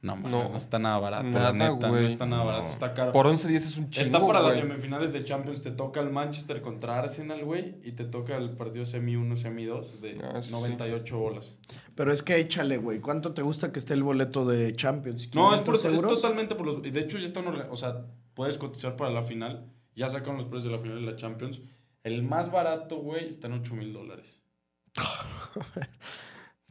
No, 0.00 0.14
man, 0.14 0.30
No. 0.30 0.48
no, 0.50 0.56
está 0.56 0.78
nada 0.78 0.98
barato, 0.98 1.24
Nada, 1.24 1.46
la 1.46 1.52
neta, 1.52 1.86
no 1.88 1.92
güey. 1.92 2.06
está 2.06 2.24
nada 2.24 2.44
barato, 2.44 2.70
está 2.70 2.94
caro. 2.94 3.10
Por 3.10 3.26
11 3.26 3.48
días 3.48 3.64
es 3.66 3.76
un 3.78 3.90
chingo, 3.90 4.06
Está 4.06 4.24
para 4.24 4.40
las 4.40 4.54
semifinales 4.54 5.12
de 5.12 5.24
Champions, 5.24 5.60
te 5.62 5.72
toca 5.72 5.98
el 6.00 6.10
Manchester 6.10 6.62
contra 6.62 7.00
Arsenal, 7.00 7.44
güey, 7.44 7.74
y 7.82 7.92
te 7.92 8.04
toca 8.04 8.36
el 8.36 8.50
partido 8.50 8.84
semi 8.84 9.16
1, 9.16 9.34
semi 9.34 9.64
2 9.64 10.00
de 10.00 10.20
Ah, 10.22 10.38
eso 10.38 10.42
sí. 10.42 10.52
98 10.52 11.18
bolas. 11.18 11.58
Pero 11.96 12.12
es 12.12 12.22
que 12.22 12.36
échale, 12.36 12.76
güey. 12.76 13.00
¿Cuánto 13.00 13.34
te 13.34 13.42
gusta 13.42 13.72
que 13.72 13.80
esté 13.80 13.94
el 13.94 14.04
boleto 14.04 14.46
de 14.46 14.72
Champions? 14.76 15.34
No, 15.34 15.52
es, 15.52 15.60
por, 15.62 15.76
500 15.80 16.12
es 16.12 16.20
totalmente 16.20 16.54
por 16.54 16.66
los. 16.66 16.76
y 16.86 16.90
De 16.90 17.00
hecho, 17.00 17.18
ya 17.18 17.26
están. 17.26 17.46
O 17.48 17.76
sea, 17.76 18.04
puedes 18.34 18.56
cotizar 18.56 18.94
para 18.94 19.10
la 19.10 19.24
final. 19.24 19.66
Ya 19.96 20.08
sacaron 20.08 20.36
los 20.36 20.46
precios 20.46 20.70
de 20.70 20.76
la 20.76 20.78
final 20.78 21.00
de 21.04 21.10
la 21.10 21.16
Champions. 21.16 21.60
El 22.04 22.22
más 22.22 22.52
barato, 22.52 22.98
güey, 22.98 23.28
está 23.28 23.48
en 23.48 23.54
8 23.54 23.74
mil 23.74 23.92
dólares. 23.92 24.38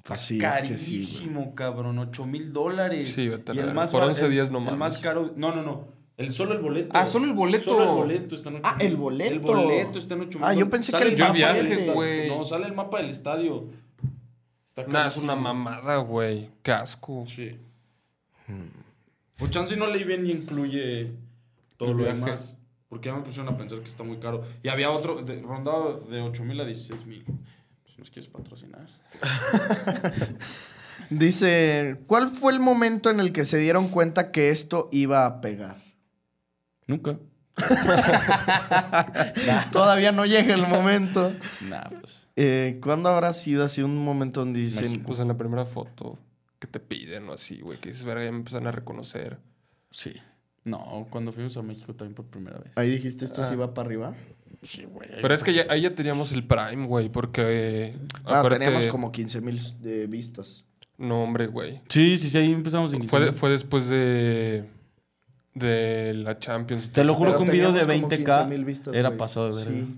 Pues 0.07 0.21
sí, 0.21 0.37
es 0.37 0.43
que 0.43 0.49
Carísimo, 0.61 1.43
sí, 1.43 1.51
cabrón. 1.55 1.99
8 1.99 2.25
mil 2.25 2.53
dólares. 2.53 3.11
Sí, 3.13 3.27
vete 3.27 3.51
a 3.51 3.55
Y 3.55 3.57
la 3.57 3.63
el 3.65 3.73
más 3.73 3.91
Por 3.91 3.99
bar- 4.01 4.09
11 4.09 4.25
el- 4.25 4.31
días 4.31 4.49
no 4.51 4.59
El 4.69 4.77
más 4.77 4.97
caro. 4.99 5.33
No, 5.35 5.53
no, 5.53 5.61
no. 5.63 5.87
El, 6.15 6.31
solo 6.33 6.53
el 6.53 6.59
boleto. 6.59 6.89
Ah, 6.93 7.05
solo 7.05 7.25
el 7.25 7.33
boleto. 7.33 7.65
Solo 7.65 7.83
el 7.83 7.89
boleto 7.95 8.35
está 8.35 8.49
en 8.49 8.55
8 8.55 8.63
Ah, 8.65 8.77
el 8.79 8.95
boleto. 8.95 9.31
El 9.33 9.39
boleto 9.39 9.99
está 9.99 10.13
en 10.15 10.21
8 10.21 10.39
mil 10.39 10.47
Ah, 10.47 10.53
yo 10.53 10.69
pensé 10.69 10.91
que 10.97 11.03
el 11.03 11.17
mapa 11.17 11.53
del 11.53 11.71
estadio. 11.71 11.93
güey. 11.93 12.27
No, 12.29 12.43
sale 12.43 12.65
el 12.65 12.73
mapa 12.73 12.97
del 12.97 13.09
estadio. 13.09 13.65
Está 14.65 14.83
Nah, 14.87 15.07
es 15.07 15.17
una 15.17 15.33
carísimo. 15.33 15.35
mamada, 15.35 15.97
güey. 15.97 16.49
Casco. 16.61 17.25
Sí. 17.27 17.57
O 19.39 19.47
chance 19.47 19.75
no 19.75 19.87
leí 19.87 20.03
bien 20.03 20.25
y 20.25 20.31
incluye 20.31 21.11
todo 21.77 21.91
El 21.91 21.97
lo 21.97 22.03
viaje. 22.03 22.19
demás. 22.19 22.55
Porque 22.89 23.09
ya 23.09 23.15
me 23.15 23.21
pusieron 23.21 23.53
a 23.53 23.57
pensar 23.57 23.79
que 23.79 23.85
está 23.89 24.03
muy 24.03 24.17
caro. 24.17 24.43
Y 24.63 24.69
había 24.69 24.89
otro 24.89 25.21
de, 25.21 25.41
rondado 25.41 25.99
de 26.09 26.21
8 26.21 26.43
mil 26.45 26.59
a 26.61 26.65
16 26.65 27.05
mil. 27.05 27.25
Si 27.97 28.01
nos 28.01 28.11
quieres 28.11 28.29
patrocinar. 28.29 28.87
Dice, 31.09 31.99
¿cuál 32.05 32.27
fue 32.27 32.53
el 32.53 32.59
momento 32.59 33.09
en 33.09 33.19
el 33.19 33.31
que 33.33 33.43
se 33.43 33.57
dieron 33.57 33.87
cuenta 33.89 34.31
que 34.31 34.51
esto 34.51 34.87
iba 34.91 35.25
a 35.25 35.41
pegar? 35.41 35.77
Nunca. 36.85 37.17
Todavía 39.71 40.11
no 40.11 40.25
llega 40.25 40.53
el 40.53 40.67
momento. 40.67 41.33
Nah, 41.67 41.89
pues. 41.99 42.27
Eh, 42.35 42.79
¿Cuándo 42.83 43.09
habrá 43.09 43.33
sido 43.33 43.65
así 43.65 43.81
un 43.81 43.97
momento 43.97 44.41
donde 44.41 44.59
dicen, 44.59 45.01
Pues 45.03 45.17
en 45.19 45.27
la 45.29 45.37
primera 45.37 45.65
foto 45.65 46.19
que 46.59 46.67
te 46.67 46.79
piden 46.79 47.27
o 47.29 47.33
así, 47.33 47.61
güey, 47.61 47.79
que 47.79 47.89
dices, 47.89 48.05
verga, 48.05 48.23
ya 48.25 48.31
me 48.31 48.37
empiezan 48.37 48.67
a 48.67 48.71
reconocer. 48.71 49.39
Sí. 49.89 50.13
No, 50.65 51.07
cuando 51.09 51.31
fuimos 51.31 51.57
a 51.57 51.63
México 51.63 51.95
también 51.95 52.13
por 52.13 52.25
primera 52.25 52.59
vez. 52.59 52.73
ahí 52.77 52.91
dijiste 52.91 53.25
esto 53.25 53.41
Ah. 53.41 53.49
sí 53.49 53.55
va 53.55 53.73
para 53.73 53.87
arriba? 53.87 54.13
Sí, 54.63 54.83
güey. 54.85 55.09
Pero 55.21 55.33
es 55.33 55.43
que 55.43 55.53
ya, 55.53 55.65
ahí 55.69 55.81
ya 55.81 55.93
teníamos 55.95 56.31
el 56.31 56.43
Prime, 56.45 56.85
güey, 56.87 57.09
porque... 57.09 57.41
eh, 57.45 57.93
Ah, 58.25 58.39
acuérdate- 58.41 58.63
teníamos 58.65 58.87
como 58.87 59.11
15 59.11 59.41
mil 59.41 59.59
vistas. 60.07 60.63
No, 60.97 61.23
hombre, 61.23 61.47
güey. 61.47 61.81
Sí, 61.89 62.17
sí, 62.17 62.29
sí, 62.29 62.37
ahí 62.39 62.51
empezamos 62.51 62.91
en 62.93 63.03
Fue, 63.03 63.19
de- 63.19 63.25
15,000. 63.27 63.39
fue 63.39 63.49
después 63.51 63.87
de... 63.87 64.65
De 65.53 66.13
la 66.13 66.37
Champions. 66.37 66.89
Te 66.91 67.03
lo 67.03 67.15
juro 67.15 67.35
que 67.35 67.41
un 67.43 67.49
video 67.49 67.71
de 67.71 67.79
teníamos 67.79 68.01
como 68.03 68.09
20K 68.11 68.17
15,000 68.45 68.65
vistas, 68.65 68.93
era 68.95 69.17
pasado 69.17 69.55
de 69.55 69.65
verga. 69.65 69.79
Sí. 69.85 69.95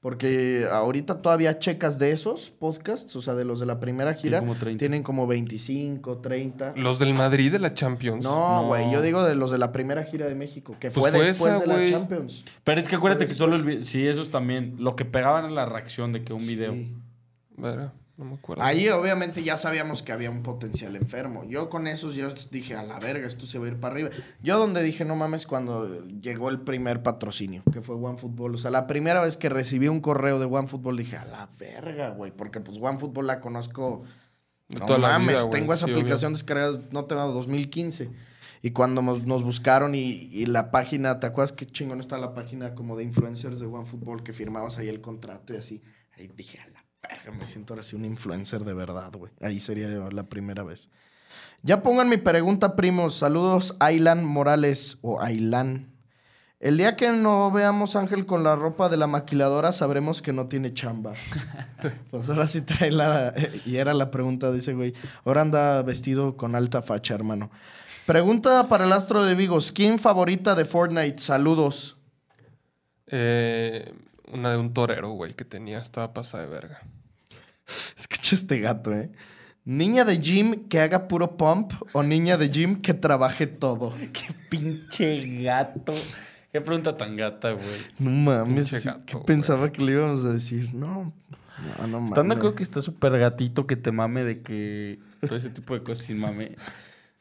Porque 0.00 0.68
ahorita 0.70 1.20
todavía 1.22 1.58
checas 1.58 1.98
de 1.98 2.12
esos 2.12 2.50
podcasts, 2.50 3.16
o 3.16 3.22
sea, 3.22 3.34
de 3.34 3.44
los 3.44 3.58
de 3.60 3.66
la 3.66 3.80
primera 3.80 4.14
gira, 4.14 4.38
como 4.40 4.54
30. 4.54 4.78
tienen 4.78 5.02
como 5.02 5.26
25, 5.26 6.18
30. 6.18 6.74
Los 6.76 6.98
del 6.98 7.14
Madrid 7.14 7.50
de 7.50 7.58
la 7.58 7.74
Champions. 7.74 8.22
No, 8.22 8.62
No. 8.62 8.68
güey, 8.68 8.90
yo 8.92 9.02
digo 9.02 9.22
de 9.24 9.34
los 9.34 9.50
de 9.50 9.58
la 9.58 9.72
primera 9.72 10.04
gira 10.04 10.26
de 10.26 10.34
México, 10.34 10.76
que 10.78 10.90
Pues 10.90 11.00
fue, 11.00 11.10
fue 11.10 11.26
después 11.26 11.52
esa, 11.54 11.64
de 11.64 11.66
la. 11.84 11.90
Champions. 11.90 12.44
Pero 12.62 12.80
es 12.80 12.88
que 12.88 12.94
acuérdate 12.96 13.26
que 13.26 13.34
solo 13.34 13.56
el 13.56 13.82
Sí, 13.84 14.06
esos 14.06 14.30
también. 14.30 14.76
Lo 14.78 14.94
que 14.96 15.04
pegaban 15.06 15.44
era 15.46 15.52
la 15.54 15.66
reacción 15.66 16.12
de 16.12 16.22
que 16.22 16.32
un 16.32 16.46
video. 16.46 16.72
Sí. 16.72 16.94
No 18.16 18.24
me 18.24 18.34
acuerdo. 18.36 18.62
Ahí 18.62 18.88
obviamente 18.88 19.42
ya 19.42 19.58
sabíamos 19.58 20.02
que 20.02 20.10
había 20.10 20.30
un 20.30 20.42
potencial 20.42 20.96
enfermo. 20.96 21.44
Yo 21.44 21.68
con 21.68 21.86
esos 21.86 22.14
yo 22.14 22.28
dije, 22.50 22.74
a 22.74 22.82
la 22.82 22.98
verga, 22.98 23.26
esto 23.26 23.44
se 23.44 23.58
va 23.58 23.66
a 23.66 23.68
ir 23.68 23.78
para 23.78 23.94
arriba. 23.94 24.10
Yo 24.42 24.58
donde 24.58 24.82
dije, 24.82 25.04
no 25.04 25.16
mames, 25.16 25.46
cuando 25.46 26.06
llegó 26.06 26.48
el 26.48 26.60
primer 26.60 27.02
patrocinio, 27.02 27.62
que 27.70 27.82
fue 27.82 27.96
OneFootball. 27.96 28.54
O 28.54 28.58
sea, 28.58 28.70
la 28.70 28.86
primera 28.86 29.20
vez 29.20 29.36
que 29.36 29.50
recibí 29.50 29.88
un 29.88 30.00
correo 30.00 30.38
de 30.38 30.46
OneFootball 30.46 30.96
dije, 30.96 31.18
a 31.18 31.26
la 31.26 31.50
verga, 31.58 32.10
güey, 32.10 32.32
porque 32.32 32.60
pues 32.60 32.78
OneFootball 32.80 33.26
la 33.26 33.40
conozco... 33.40 34.04
De 34.68 34.80
No 34.80 34.86
toda 34.86 34.98
la 34.98 35.08
mames, 35.10 35.28
vida, 35.28 35.42
güey, 35.42 35.50
tengo 35.50 35.74
esa 35.74 35.86
sí, 35.86 35.92
aplicación 35.92 36.32
descargada, 36.32 36.80
no 36.90 37.04
tengo 37.04 37.30
2015. 37.32 38.10
Y 38.62 38.70
cuando 38.70 39.02
nos, 39.02 39.44
buscaron 39.44 39.94
y, 39.94 40.28
y 40.32 40.46
la 40.46 40.72
página, 40.72 41.20
¿te 41.20 41.26
acuerdas 41.26 41.52
qué 41.52 41.66
chingón 41.66 42.00
está 42.00 42.18
la 42.18 42.34
página 42.34 42.74
como 42.74 42.96
de 42.96 43.04
influencers 43.04 43.60
de 43.60 43.66
OneFootball 43.66 44.24
que 44.24 44.32
firmabas 44.32 44.78
ahí 44.78 44.88
el 44.88 45.00
contrato 45.00 45.54
y 45.54 45.58
así? 45.58 45.82
Ahí 46.16 46.28
dije, 46.34 46.58
a 46.58 46.66
la 46.68 46.75
verga, 47.08 47.32
me 47.38 47.46
siento 47.46 47.74
ahora 47.74 47.82
sí 47.82 47.96
un 47.96 48.04
influencer 48.04 48.64
de 48.64 48.74
verdad, 48.74 49.12
güey. 49.12 49.32
Ahí 49.40 49.60
sería 49.60 49.88
la 49.88 50.24
primera 50.24 50.62
vez. 50.62 50.90
Ya 51.62 51.82
pongan 51.82 52.08
mi 52.08 52.16
pregunta, 52.16 52.76
primos. 52.76 53.16
Saludos, 53.16 53.76
Aylan 53.80 54.24
Morales 54.24 54.98
o 55.02 55.20
Aylan. 55.20 55.92
El 56.58 56.78
día 56.78 56.96
que 56.96 57.12
no 57.12 57.50
veamos 57.50 57.96
a 57.96 58.00
Ángel 58.00 58.24
con 58.24 58.42
la 58.42 58.56
ropa 58.56 58.88
de 58.88 58.96
la 58.96 59.06
maquiladora, 59.06 59.72
sabremos 59.72 60.22
que 60.22 60.32
no 60.32 60.46
tiene 60.46 60.72
chamba. 60.72 61.12
pues 62.10 62.30
ahora 62.30 62.46
sí 62.46 62.62
trae 62.62 62.90
la... 62.90 63.34
Y 63.66 63.76
era 63.76 63.92
la 63.92 64.10
pregunta 64.10 64.50
de 64.50 64.58
ese 64.58 64.72
güey. 64.72 64.94
Ahora 65.24 65.42
anda 65.42 65.82
vestido 65.82 66.36
con 66.36 66.54
alta 66.54 66.80
facha, 66.80 67.14
hermano. 67.14 67.50
Pregunta 68.06 68.68
para 68.68 68.86
el 68.86 68.92
astro 68.92 69.24
de 69.24 69.34
Vigo. 69.34 69.60
¿Skin 69.60 69.98
favorita 69.98 70.54
de 70.54 70.64
Fortnite? 70.64 71.18
Saludos. 71.18 71.98
Eh, 73.08 73.92
una 74.32 74.50
de 74.50 74.56
un 74.56 74.72
torero, 74.72 75.10
güey, 75.10 75.34
que 75.34 75.44
tenía. 75.44 75.78
Estaba 75.78 76.14
pasada 76.14 76.44
de 76.44 76.50
verga. 76.50 76.80
Escucha 77.96 78.34
este 78.34 78.60
gato, 78.60 78.92
¿eh? 78.92 79.10
¿Niña 79.64 80.04
de 80.04 80.18
gym 80.18 80.68
que 80.68 80.80
haga 80.80 81.08
puro 81.08 81.36
pump 81.36 81.72
o 81.92 82.02
niña 82.02 82.36
de 82.36 82.48
gym 82.48 82.80
que 82.80 82.94
trabaje 82.94 83.46
todo? 83.46 83.92
Qué 84.12 84.32
pinche 84.48 85.42
gato. 85.42 85.92
Qué 86.52 86.60
pregunta 86.60 86.96
tan 86.96 87.16
gata, 87.16 87.50
güey. 87.52 87.80
No 87.98 88.10
mames, 88.10 88.68
sí, 88.68 88.76
gato, 88.84 89.02
¿qué 89.04 89.18
pensaba 89.18 89.70
que 89.72 89.82
le 89.82 89.92
íbamos 89.92 90.24
a 90.24 90.30
decir? 90.32 90.72
No, 90.72 91.12
no, 91.80 91.86
no 91.86 92.00
mames. 92.00 92.10
¿Están 92.10 92.28
de 92.28 92.34
acuerdo 92.36 92.54
que 92.54 92.62
está 92.62 92.80
súper 92.80 93.18
gatito 93.18 93.66
que 93.66 93.76
te 93.76 93.90
mame 93.90 94.24
de 94.24 94.40
que 94.40 94.98
todo 95.20 95.36
ese 95.36 95.50
tipo 95.50 95.74
de 95.74 95.82
cosas 95.82 96.06
sin 96.06 96.18
mame? 96.18 96.56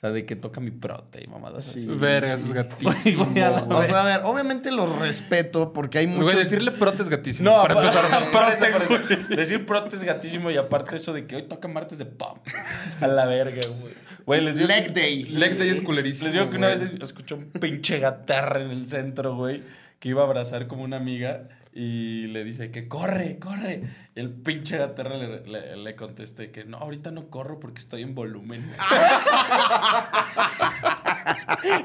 Sea, 0.06 0.14
de 0.14 0.26
que 0.26 0.36
toca 0.36 0.60
mi 0.62 0.72
prote 0.72 1.24
y 1.24 1.28
mamadas 1.28 1.66
Sí. 1.66 1.80
así. 1.80 1.88
verga, 1.92 2.34
eso 2.34 2.46
es 2.46 2.54
gatísimo. 2.54 3.26
Güey, 3.26 3.44
a 3.44 3.50
la 3.50 3.62
güey. 3.62 3.80
O 3.80 3.86
sea, 3.86 4.02
a 4.02 4.06
ver, 4.06 4.22
obviamente 4.24 4.72
los 4.72 4.98
respeto 5.00 5.74
porque 5.74 6.00
hay 6.00 6.08
muchos... 6.08 6.24
Güey, 6.24 6.38
decirle 6.38 6.72
prote 6.72 7.04
es 7.04 7.10
gatísimo. 7.10 7.50
No, 7.50 7.62
para 7.62 7.74
empezar, 7.82 8.06
o 8.06 8.10
sea, 8.10 8.32
prote, 8.32 8.72
güey. 8.72 9.22
eso, 9.24 9.36
decir 9.36 9.66
prote 9.66 9.96
es 9.96 10.04
gatísimo 10.04 10.52
y 10.52 10.58
aparte 10.58 10.96
eso 10.96 11.14
de 11.14 11.26
que 11.26 11.36
hoy 11.38 11.44
toca 11.44 11.68
martes 11.68 11.98
de 11.98 12.06
pump. 12.06 12.46
A 13.02 13.08
la 13.08 13.26
verga, 13.26 13.62
güey. 13.82 13.94
Güey, 14.26 14.42
les 14.42 14.56
digo, 14.56 14.68
Leg 14.68 14.94
day. 14.94 15.24
Leg 15.26 15.58
day 15.58 15.70
es 15.70 15.82
culerísimo. 15.82 16.26
les 16.26 16.34
digo 16.34 16.50
que 16.50 16.58
una 16.58 16.68
vez 16.68 16.82
escuché 17.02 17.36
un 17.36 17.46
pinche 17.52 18.00
gatarra 18.00 18.62
en 18.64 18.72
el 18.72 18.88
centro, 18.88 19.36
güey, 19.36 19.64
que 20.00 20.10
iba 20.10 20.22
a 20.22 20.26
abrazar 20.26 20.68
como 20.68 20.84
una 20.84 20.98
amiga 20.98 21.48
y 21.78 22.28
le 22.28 22.46
dice 22.46 22.72
que 22.72 22.88
corre, 22.88 23.38
corre. 23.38 23.82
Y 24.16 24.20
el 24.22 24.32
pinche 24.32 24.78
gatarra 24.78 25.18
le, 25.18 25.46
le, 25.46 25.76
le 25.76 25.96
contesté 25.96 26.50
que 26.50 26.64
no, 26.64 26.78
ahorita 26.78 27.12
no 27.12 27.28
corro 27.28 27.60
porque 27.60 27.80
estoy 27.80 28.02
en 28.02 28.16
volumen. 28.16 28.66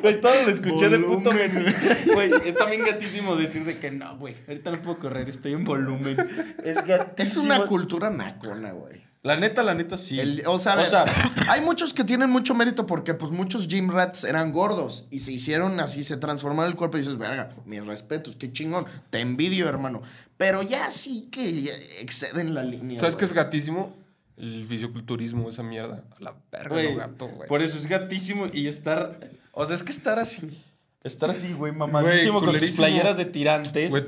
Güey, 0.03 0.20
todo 0.20 0.32
lo 0.45 0.51
escuché 0.51 0.88
de 0.88 0.99
puto 0.99 1.30
Volumen. 1.30 1.74
Güey, 2.12 2.30
está 2.45 2.66
bien 2.66 2.84
gatísimo 2.84 3.36
decir 3.36 3.64
de 3.64 3.78
que 3.78 3.91
no, 3.91 4.16
güey, 4.16 4.36
ahorita 4.47 4.70
no 4.70 4.82
puedo 4.82 4.99
correr, 4.99 5.28
estoy 5.28 5.55
en 5.55 5.64
volumen. 5.64 6.16
Es 6.62 6.84
gatísimo. 6.84 7.14
Es 7.16 7.36
una 7.36 7.66
cultura 7.66 8.11
nacona, 8.11 8.72
güey. 8.72 9.09
La 9.22 9.36
neta, 9.36 9.62
la 9.62 9.74
neta, 9.74 9.98
sí. 9.98 10.18
El- 10.18 10.42
o 10.46 10.58
sea, 10.58 10.76
hay 11.48 11.60
muchos 11.60 11.92
que 11.92 12.04
tienen 12.04 12.30
mucho 12.30 12.54
mérito 12.54 12.86
porque 12.86 13.12
pues 13.12 13.30
muchos 13.30 13.68
gym 13.68 13.90
rats 13.90 14.24
eran 14.24 14.50
gordos 14.50 15.04
y 15.10 15.20
se 15.20 15.32
hicieron 15.32 15.78
así, 15.80 16.04
se 16.04 16.16
transformaron 16.16 16.70
el 16.72 16.76
cuerpo 16.76 16.96
y 16.96 17.00
dices, 17.00 17.18
verga, 17.18 17.50
mis 17.66 17.84
respetos, 17.84 18.36
qué 18.36 18.50
chingón, 18.50 18.86
te 19.10 19.20
envidio, 19.20 19.68
hermano. 19.68 20.00
Pero 20.38 20.62
ya 20.62 20.90
sí 20.90 21.28
que 21.30 21.70
exceden 22.00 22.54
la 22.54 22.62
línea. 22.62 22.98
¿Sabes 22.98 23.14
qué 23.14 23.26
es 23.26 23.34
gatísimo? 23.34 23.94
El 24.38 24.64
fisioculturismo, 24.64 25.50
esa 25.50 25.62
mierda. 25.62 26.02
A 26.18 26.24
la 26.24 26.34
verga, 26.50 26.82
gato, 26.94 27.28
güey. 27.28 27.46
Por 27.46 27.60
eso 27.60 27.76
es 27.76 27.86
gatísimo 27.86 28.46
y 28.50 28.68
estar. 28.68 29.30
O 29.52 29.66
sea, 29.66 29.74
es 29.76 29.82
que 29.82 29.92
estar 29.92 30.18
así. 30.18 30.62
Estar 31.04 31.28
así, 31.30 31.52
güey, 31.52 31.72
mamadísimo 31.72 32.40
Güey, 32.40 32.52
con 32.52 32.60
tus 32.60 32.76
playeras 32.76 33.18
de 33.18 33.26
tirantes. 33.26 33.90
Güey, 33.90 34.04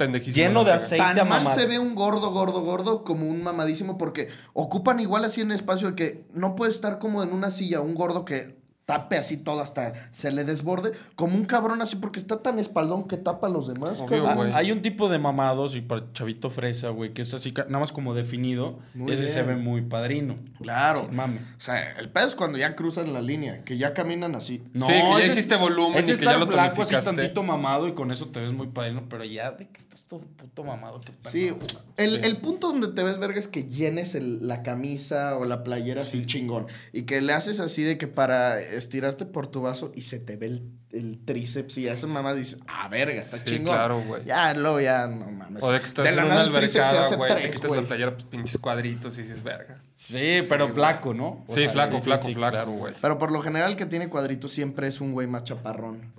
pendejísimo. 0.00 0.46
Lleno 0.46 0.64
de 0.64 0.72
aceite. 0.72 1.04
Tan 1.04 1.28
mal 1.28 1.42
mamar. 1.42 1.52
se 1.52 1.66
ve 1.66 1.78
un 1.78 1.94
gordo, 1.94 2.30
gordo, 2.30 2.62
gordo 2.62 3.04
como 3.04 3.26
un 3.26 3.42
mamadísimo 3.42 3.98
porque 3.98 4.28
ocupan 4.54 4.98
igual 4.98 5.26
así 5.26 5.42
en 5.42 5.52
espacio 5.52 5.90
de 5.90 5.94
que 5.94 6.24
no 6.32 6.56
puede 6.56 6.70
estar 6.70 6.98
como 6.98 7.22
en 7.22 7.34
una 7.34 7.50
silla 7.50 7.82
un 7.82 7.94
gordo 7.94 8.24
que 8.24 8.59
tape 8.90 9.16
así 9.16 9.36
todo 9.36 9.60
hasta 9.60 9.92
se 10.12 10.30
le 10.30 10.44
desborde, 10.44 10.92
como 11.14 11.36
un 11.36 11.44
cabrón 11.44 11.80
así 11.82 11.96
porque 11.96 12.18
está 12.18 12.42
tan 12.42 12.58
espaldón 12.58 13.06
que 13.06 13.16
tapa 13.16 13.46
a 13.46 13.50
los 13.50 13.68
demás, 13.68 14.00
Obvio, 14.00 14.24
cabrón. 14.24 14.36
güey. 14.36 14.52
Hay 14.54 14.72
un 14.72 14.82
tipo 14.82 15.08
de 15.08 15.18
mamados 15.18 15.74
y 15.76 15.80
para 15.80 16.12
chavito 16.12 16.50
fresa, 16.50 16.88
güey, 16.90 17.12
que 17.12 17.22
es 17.22 17.32
así, 17.34 17.52
nada 17.52 17.78
más 17.78 17.92
como 17.92 18.14
definido. 18.14 18.78
Muy 18.94 19.12
ese 19.12 19.22
bien. 19.22 19.32
se 19.34 19.42
ve 19.42 19.56
muy 19.56 19.82
padrino. 19.82 20.34
Claro. 20.60 21.06
Sin 21.06 21.16
mame. 21.16 21.38
O 21.56 21.60
sea, 21.60 21.92
el 21.98 22.08
pedo 22.10 22.26
es 22.26 22.34
cuando 22.34 22.58
ya 22.58 22.74
cruzan 22.76 23.12
la 23.12 23.22
línea, 23.22 23.62
que 23.64 23.76
ya 23.78 23.94
caminan 23.94 24.34
así. 24.34 24.62
No, 24.72 24.86
Sí, 24.86 24.92
que 24.92 25.26
ya 25.26 25.32
hiciste 25.32 25.56
volumen 25.56 25.98
ese 25.98 26.14
y 26.14 26.16
que 26.16 26.24
ya 26.24 26.36
lo 26.36 26.46
flaco, 26.46 26.82
así 26.82 26.94
tantito 27.04 27.42
mamado 27.42 27.86
y 27.88 27.92
con 27.92 28.10
eso 28.10 28.28
te 28.28 28.40
ves 28.40 28.52
muy 28.52 28.68
padrino, 28.68 29.04
pero 29.08 29.24
ya 29.24 29.50
de 29.52 29.68
que 29.68 29.78
estás 29.80 30.04
todo 30.04 30.20
puto 30.20 30.64
mamado. 30.64 31.00
qué 31.00 31.12
pena. 31.12 31.30
Sí, 31.30 31.52
el, 31.96 32.10
Sí. 32.10 32.20
el 32.24 32.36
punto 32.38 32.68
donde 32.72 32.88
te 32.88 33.02
ves 33.02 33.18
verga 33.18 33.38
es 33.38 33.46
que 33.48 33.64
llenes 33.64 34.14
el- 34.14 34.46
la 34.48 34.62
camisa 34.62 35.36
o 35.38 35.44
la 35.44 35.62
playera 35.62 36.02
así 36.02 36.26
chingón. 36.26 36.66
Y 36.92 37.02
que 37.02 37.20
le 37.20 37.32
haces 37.32 37.60
así 37.60 37.82
de 37.82 37.98
que 37.98 38.06
para 38.06 38.60
estirarte 38.80 39.24
por 39.26 39.46
tu 39.46 39.62
vaso 39.62 39.92
y 39.94 40.02
se 40.02 40.18
te 40.18 40.36
ve 40.36 40.46
el, 40.46 40.70
el 40.90 41.24
tríceps 41.24 41.78
y 41.78 41.88
a 41.88 41.92
esa 41.92 42.06
mamá 42.08 42.34
dices, 42.34 42.58
ah, 42.66 42.88
verga, 42.88 43.20
está 43.20 43.38
Sí, 43.38 43.44
chingón. 43.44 43.74
claro, 43.76 44.00
güey. 44.02 44.24
Ya, 44.24 44.52
luego 44.54 44.80
ya, 44.80 45.06
no 45.06 45.30
mames. 45.30 45.62
O 45.62 45.70
de 45.70 45.78
que 45.78 45.86
estás 45.86 46.04
De 46.04 46.10
en 46.10 46.16
la 46.16 46.24
una 46.24 46.34
tríceps 46.52 46.72
se 46.72 46.78
albercada, 46.80 47.00
hace 47.06 47.16
güey. 47.16 47.28
Te 47.28 47.34
tres, 47.40 47.54
quitas 47.54 47.68
güey. 47.68 47.80
la 47.82 47.86
playera, 47.86 48.10
pues 48.12 48.24
pinches 48.24 48.58
cuadritos 48.58 49.16
y 49.18 49.22
dices 49.22 49.42
verga. 49.42 49.80
Sí, 49.94 50.40
pero 50.48 50.68
flaco, 50.70 51.14
¿no? 51.14 51.44
O 51.46 51.54
Sí, 51.54 51.60
sea, 51.60 51.70
flaco, 51.70 51.96
sí, 51.98 52.02
flaco, 52.02 52.26
sí, 52.26 52.34
flaco, 52.34 52.70
güey. 52.72 52.94
Pero 53.00 53.18
por 53.18 53.30
lo 53.30 53.40
general 53.42 53.70
el 53.70 53.76
que 53.76 53.86
tiene 53.86 54.08
cuadritos 54.08 54.50
siempre 54.52 54.88
es 54.88 55.00
un 55.00 55.12
güey 55.12 55.26
más 55.28 55.44
chaparrón. 55.44 56.12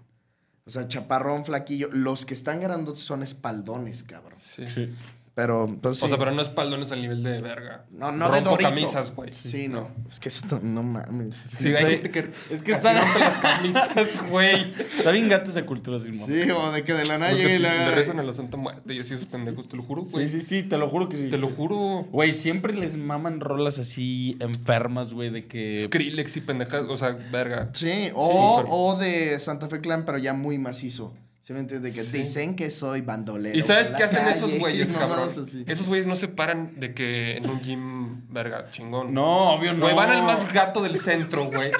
O 0.66 0.70
sea, 0.70 0.88
chaparrón, 0.88 1.44
flaquillo. 1.44 1.90
Los 1.92 2.26
que 2.26 2.34
están 2.34 2.62
grandotes 2.62 3.02
son 3.04 3.24
espaldones, 3.24 4.04
cabrón. 4.04 4.40
Sí. 4.40 4.68
Sí. 4.68 4.94
Pero, 5.34 5.78
pues, 5.82 5.98
sí. 5.98 6.06
O 6.06 6.10
sea, 6.10 6.18
pero 6.18 6.32
no 6.32 6.42
espaldones 6.42 6.92
al 6.92 7.02
nivel 7.02 7.24
de 7.24 7.40
verga. 7.42 7.86
No, 7.90 8.12
no 8.12 8.26
de 8.30 8.40
Rompo 8.42 8.50
Dorito. 8.52 8.70
camisas, 8.70 9.16
güey. 9.16 9.32
Sí, 9.34 9.70
no. 9.70 9.90
Es 10.10 10.20
que 10.20 10.28
eso 10.28 10.60
no, 10.62 10.84
mames. 10.84 11.38
Sí, 11.58 11.70
hay 11.74 11.86
gente 11.86 12.12
que 12.12 12.32
Es 12.50 12.62
que 12.62 12.74
está, 12.74 13.00
rompe 13.02 13.20
las 13.20 13.38
camisas, 13.38 13.90
güey. 14.30 14.72
está 14.98 15.12
bien 15.12 15.30
gata 15.30 15.50
esa 15.50 15.66
cultura. 15.66 15.98
Sí, 16.00 16.12
o 16.52 16.72
de 16.74 16.84
que 16.84 16.94
de 16.94 17.06
la 17.06 17.18
nada 17.18 17.32
que 17.32 17.38
llegue 17.38 17.56
y 17.56 17.60
pues, 17.60 17.62
la... 17.62 17.90
le 17.90 17.96
rezan 17.96 18.20
a 18.20 18.24
la 18.24 18.34
Santa 18.34 18.58
Muerte 18.58 18.94
y 18.94 19.00
así 19.00 19.14
esos 19.14 19.26
pendejos, 19.26 19.70
te 19.70 19.78
lo 19.78 19.84
juro, 19.84 20.02
güey. 20.04 20.28
Sí, 20.28 20.42
sí, 20.42 20.46
sí, 20.48 20.64
te 20.64 20.78
lo 20.78 20.90
juro 20.90 21.08
que 21.08 21.16
sí. 21.16 21.30
Te 21.30 21.38
lo 21.38 21.48
juro. 21.50 22.06
Güey, 22.12 22.34
siempre 22.34 22.74
les 22.74 22.98
maman 22.98 23.40
rolas 23.40 23.80
así 23.80 24.36
enfermas, 24.42 25.14
güey, 25.14 25.30
de 25.30 25.48
que... 25.48 25.80
Skrillex 25.86 26.36
y 26.38 26.42
pendejas, 26.42 26.84
o 26.90 26.98
sea, 26.98 27.18
verga. 27.32 27.70
Sí, 27.72 28.10
o, 28.16 28.32
Sí, 28.32 28.64
pero- 28.64 28.76
o 28.76 28.96
de 28.98 29.40
Santa 29.40 29.70
Fe 29.70 29.80
Clan, 29.80 30.04
pero 30.06 30.18
ya 30.18 30.34
muy 30.34 30.58
macizo. 30.58 31.14
¿Sí 31.44 31.54
me 31.54 31.60
entiendes? 31.60 31.96
De 31.96 32.00
que 32.02 32.06
Sí. 32.08 32.20
dicen 32.20 32.56
que 32.56 32.70
soy 32.70 33.02
bandolero. 33.02 33.58
¿Y 33.58 33.64
sabes 33.64 33.90
qué 33.90 34.04
hacen 34.04 34.20
calle, 34.26 34.38
esos 34.38 34.54
güeyes, 34.60 34.94
cabrón? 34.94 35.28
Esos 35.66 35.88
güeyes 35.88 36.06
no 36.06 36.16
se 36.16 36.28
paran 36.28 36.80
de 36.80 36.94
que 36.94 37.38
en 37.38 37.50
un 37.50 37.60
gym, 37.62 38.32
verga, 38.32 38.70
chingón. 38.72 39.12
No, 39.14 39.54
obvio 39.56 39.74
no. 39.74 39.80
Güey, 39.86 39.96
van 39.96 40.12
al 40.12 40.24
más 40.24 40.54
gato 40.54 40.84
del 40.84 40.98
centro, 40.98 41.46
güey. 41.46 41.72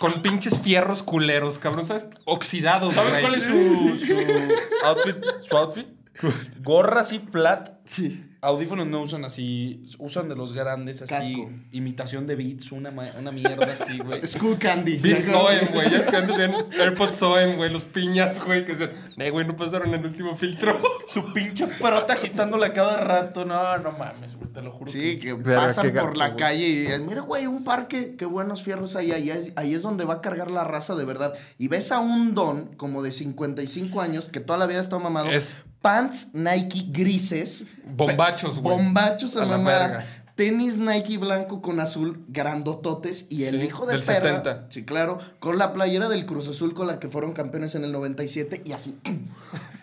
Con 0.00 0.20
pinches 0.20 0.58
fierros 0.60 1.02
culeros, 1.02 1.58
cabrón, 1.58 1.86
¿sabes? 1.86 2.08
Oxidados, 2.26 2.92
¿Sabes 2.94 3.12
güey. 3.12 3.22
cuál 3.22 3.34
es 3.36 3.42
su, 3.44 3.96
su 3.96 4.86
outfit? 4.86 5.16
Su 5.40 5.56
outfit. 5.56 5.86
Gorra 6.62 7.00
así 7.00 7.18
flat. 7.18 7.70
Sí. 7.84 8.22
Audífonos 8.42 8.86
no 8.86 9.00
usan 9.00 9.24
así. 9.24 9.82
Usan 9.98 10.28
de 10.28 10.36
los 10.36 10.52
grandes 10.52 11.02
así. 11.02 11.34
Casco. 11.34 11.50
Imitación 11.72 12.26
de 12.26 12.36
Beats. 12.36 12.70
Una, 12.70 12.90
mierda 12.90 13.72
así, 13.72 13.98
güey. 13.98 14.24
School 14.26 14.58
Candy. 14.58 14.96
Beats 14.98 15.24
Soem, 15.24 15.68
güey. 15.72 15.90
Ya 15.90 15.98
es 15.98 16.06
que 16.06 16.16
antes 16.16 16.36
tenían 16.36 16.64
AirPods 16.80 17.16
Soem, 17.16 17.56
güey. 17.56 17.70
Los 17.72 17.84
piñas, 17.84 18.44
güey. 18.44 18.64
Que 18.64 18.76
se... 18.76 18.90
Eh, 19.16 19.30
güey, 19.30 19.46
no 19.46 19.56
pasaron 19.56 19.92
el 19.94 20.04
último 20.04 20.36
filtro. 20.36 20.80
Su 21.08 21.32
pinche 21.32 21.66
perota 21.66 22.12
agitándola 22.12 22.72
cada 22.72 22.98
rato. 22.98 23.44
No, 23.44 23.78
no 23.78 23.92
mames, 23.92 24.36
güey. 24.36 24.52
Te 24.52 24.62
lo 24.62 24.70
juro. 24.70 24.90
Sí, 24.90 25.18
que 25.18 25.34
pasan 25.34 25.92
por 25.92 26.16
la 26.16 26.28
güey. 26.28 26.38
calle 26.38 26.68
y 26.68 26.74
dices, 26.82 27.00
mira, 27.00 27.22
güey, 27.22 27.46
un 27.46 27.64
parque, 27.64 28.14
qué 28.16 28.26
buenos 28.26 28.62
fierros 28.62 28.94
hay. 28.96 29.12
Ahí 29.12 29.30
es, 29.30 29.52
ahí 29.56 29.74
es 29.74 29.82
donde 29.82 30.04
va 30.04 30.14
a 30.14 30.20
cargar 30.20 30.50
la 30.50 30.62
raza 30.62 30.94
de 30.94 31.04
verdad. 31.04 31.34
Y 31.58 31.68
ves 31.68 31.90
a 31.90 31.98
un 32.00 32.34
don 32.34 32.74
como 32.76 33.02
de 33.02 33.10
55 33.12 34.00
años 34.00 34.28
que 34.28 34.40
toda 34.40 34.58
la 34.58 34.66
vida 34.66 34.80
está 34.80 34.98
mamado. 34.98 35.30
Es- 35.30 35.56
Pants 35.86 36.28
Nike 36.34 36.86
grises. 36.90 37.76
Bombachos, 37.84 38.60
güey. 38.60 38.76
Bombachos 38.76 39.36
a, 39.36 39.42
A 39.42 39.46
la 39.46 39.56
verga. 39.58 40.06
Tenis 40.34 40.76
Nike 40.76 41.16
blanco 41.16 41.62
con 41.62 41.80
azul, 41.80 42.24
grandototes. 42.28 43.26
Y 43.30 43.44
el 43.44 43.60
Sí, 43.60 43.66
hijo 43.68 43.86
de 43.86 43.92
del 43.94 44.02
perra. 44.02 44.42
70. 44.42 44.66
Sí, 44.70 44.84
claro. 44.84 45.18
Con 45.38 45.56
la 45.58 45.72
playera 45.72 46.08
del 46.10 46.26
Cruz 46.26 46.48
Azul 46.48 46.74
con 46.74 46.86
la 46.88 46.98
que 46.98 47.08
fueron 47.08 47.32
campeones 47.32 47.74
en 47.74 47.84
el 47.84 47.92
97. 47.92 48.60
Y 48.66 48.72
así. 48.72 48.98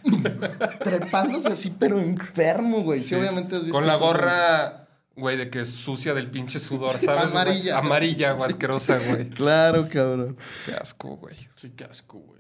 trepándose 0.84 1.50
así, 1.50 1.74
pero 1.80 2.00
enfermo, 2.00 2.82
güey. 2.84 3.02
Sí, 3.02 3.10
Sí. 3.10 3.16
obviamente 3.16 3.56
has 3.56 3.64
visto 3.64 3.78
Con 3.78 3.88
la 3.88 3.96
gorra, 3.96 4.88
güey, 5.16 5.38
de 5.38 5.50
que 5.50 5.62
es 5.62 5.70
sucia 5.70 6.14
del 6.14 6.30
pinche 6.30 6.60
sudor, 6.60 6.92
¿sabes? 7.00 7.32
güey? 7.32 7.42
Amarilla. 7.42 7.78
Amarilla, 7.78 8.32
güey, 8.34 8.46
asquerosa, 8.50 9.00
güey. 9.10 9.30
Claro, 9.32 9.88
cabrón. 9.92 10.38
Qué 10.66 10.74
asco, 10.74 11.18
güey. 11.18 11.36
Sí, 11.56 11.72
qué 11.76 11.86
asco, 11.86 12.20
güey. 12.20 12.33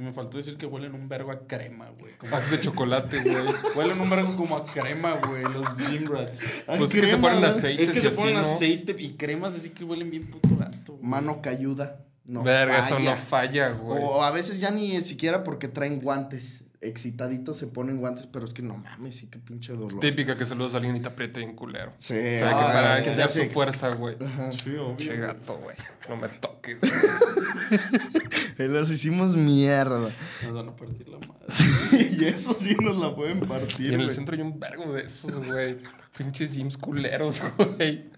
Y 0.00 0.02
Me 0.02 0.14
faltó 0.14 0.38
decir 0.38 0.56
que 0.56 0.64
huelen 0.64 0.94
un 0.94 1.10
vergo 1.10 1.30
a 1.30 1.46
crema, 1.46 1.90
güey. 1.98 2.14
Como- 2.16 2.40
de 2.40 2.58
chocolate, 2.58 3.20
güey. 3.22 3.44
Huelen 3.76 4.00
un 4.00 4.08
vergo 4.08 4.34
como 4.34 4.56
a 4.56 4.64
crema, 4.64 5.16
güey, 5.16 5.42
los 5.42 5.76
gym 5.76 6.06
rats. 6.10 6.62
Pues 6.66 6.94
es 6.94 7.00
que 7.02 7.06
se 7.06 7.16
ponen 7.18 7.44
aceite. 7.44 7.82
Es 7.82 7.90
que 7.90 8.00
se 8.00 8.10
ponen 8.10 8.38
aceite 8.38 8.96
y 8.98 9.10
cremas 9.18 9.54
así 9.54 9.68
que 9.68 9.84
huelen 9.84 10.10
bien 10.10 10.30
puto 10.30 10.56
gato. 10.56 10.94
güey. 10.94 11.04
Mano 11.04 11.42
cayuda. 11.42 12.06
No 12.24 12.42
Verga, 12.42 12.78
eso 12.78 12.98
no 12.98 13.14
falla, 13.14 13.70
güey. 13.72 14.00
O 14.02 14.22
a 14.22 14.30
veces 14.30 14.58
ya 14.58 14.70
ni 14.70 15.02
siquiera 15.02 15.44
porque 15.44 15.68
traen 15.68 16.00
guantes. 16.00 16.64
Excitaditos 16.82 17.58
se 17.58 17.66
ponen 17.66 17.98
guantes, 17.98 18.26
pero 18.26 18.46
es 18.46 18.54
que 18.54 18.62
no 18.62 18.76
mames, 18.78 19.14
sí 19.16 19.26
que 19.26 19.38
pinche 19.38 19.74
dolor. 19.74 20.00
Típica 20.00 20.36
que 20.36 20.46
saludas 20.46 20.72
a 20.74 20.78
alguien 20.78 20.96
y 20.96 21.00
te 21.00 21.08
aprieta 21.08 21.38
bien 21.40 21.54
culero. 21.54 21.92
Sí, 21.98 22.14
O 22.14 22.16
sea, 22.16 22.48
que 22.48 22.54
ah, 22.54 22.72
para 22.72 22.98
enseñar 22.98 23.28
su 23.28 23.44
fuerza, 23.50 23.94
güey. 23.96 24.16
Sí, 24.62 24.70
obvio. 24.76 24.96
Che 24.96 25.16
gato, 25.18 25.58
güey. 25.58 25.76
No 26.08 26.16
me 26.16 26.28
toques. 26.28 26.80
Los 28.58 28.90
hicimos 28.90 29.36
mierda. 29.36 30.10
Nos 30.42 30.52
van 30.54 30.68
a 30.68 30.76
partir 30.76 31.06
la 31.08 31.18
madre. 31.18 32.08
y 32.12 32.24
eso 32.24 32.52
sí 32.54 32.74
nos 32.80 32.96
la 32.96 33.14
pueden 33.14 33.38
Y 33.42 33.46
partir. 33.46 33.92
en 33.92 34.00
el 34.00 34.10
centro 34.10 34.34
hay 34.34 34.40
un 34.42 34.58
vergo 34.58 34.92
de 34.92 35.02
esos, 35.04 35.46
güey. 35.46 35.78
Pinches 36.16 36.52
gyms 36.54 36.76
culeros, 36.78 37.42
güey. 37.58 38.10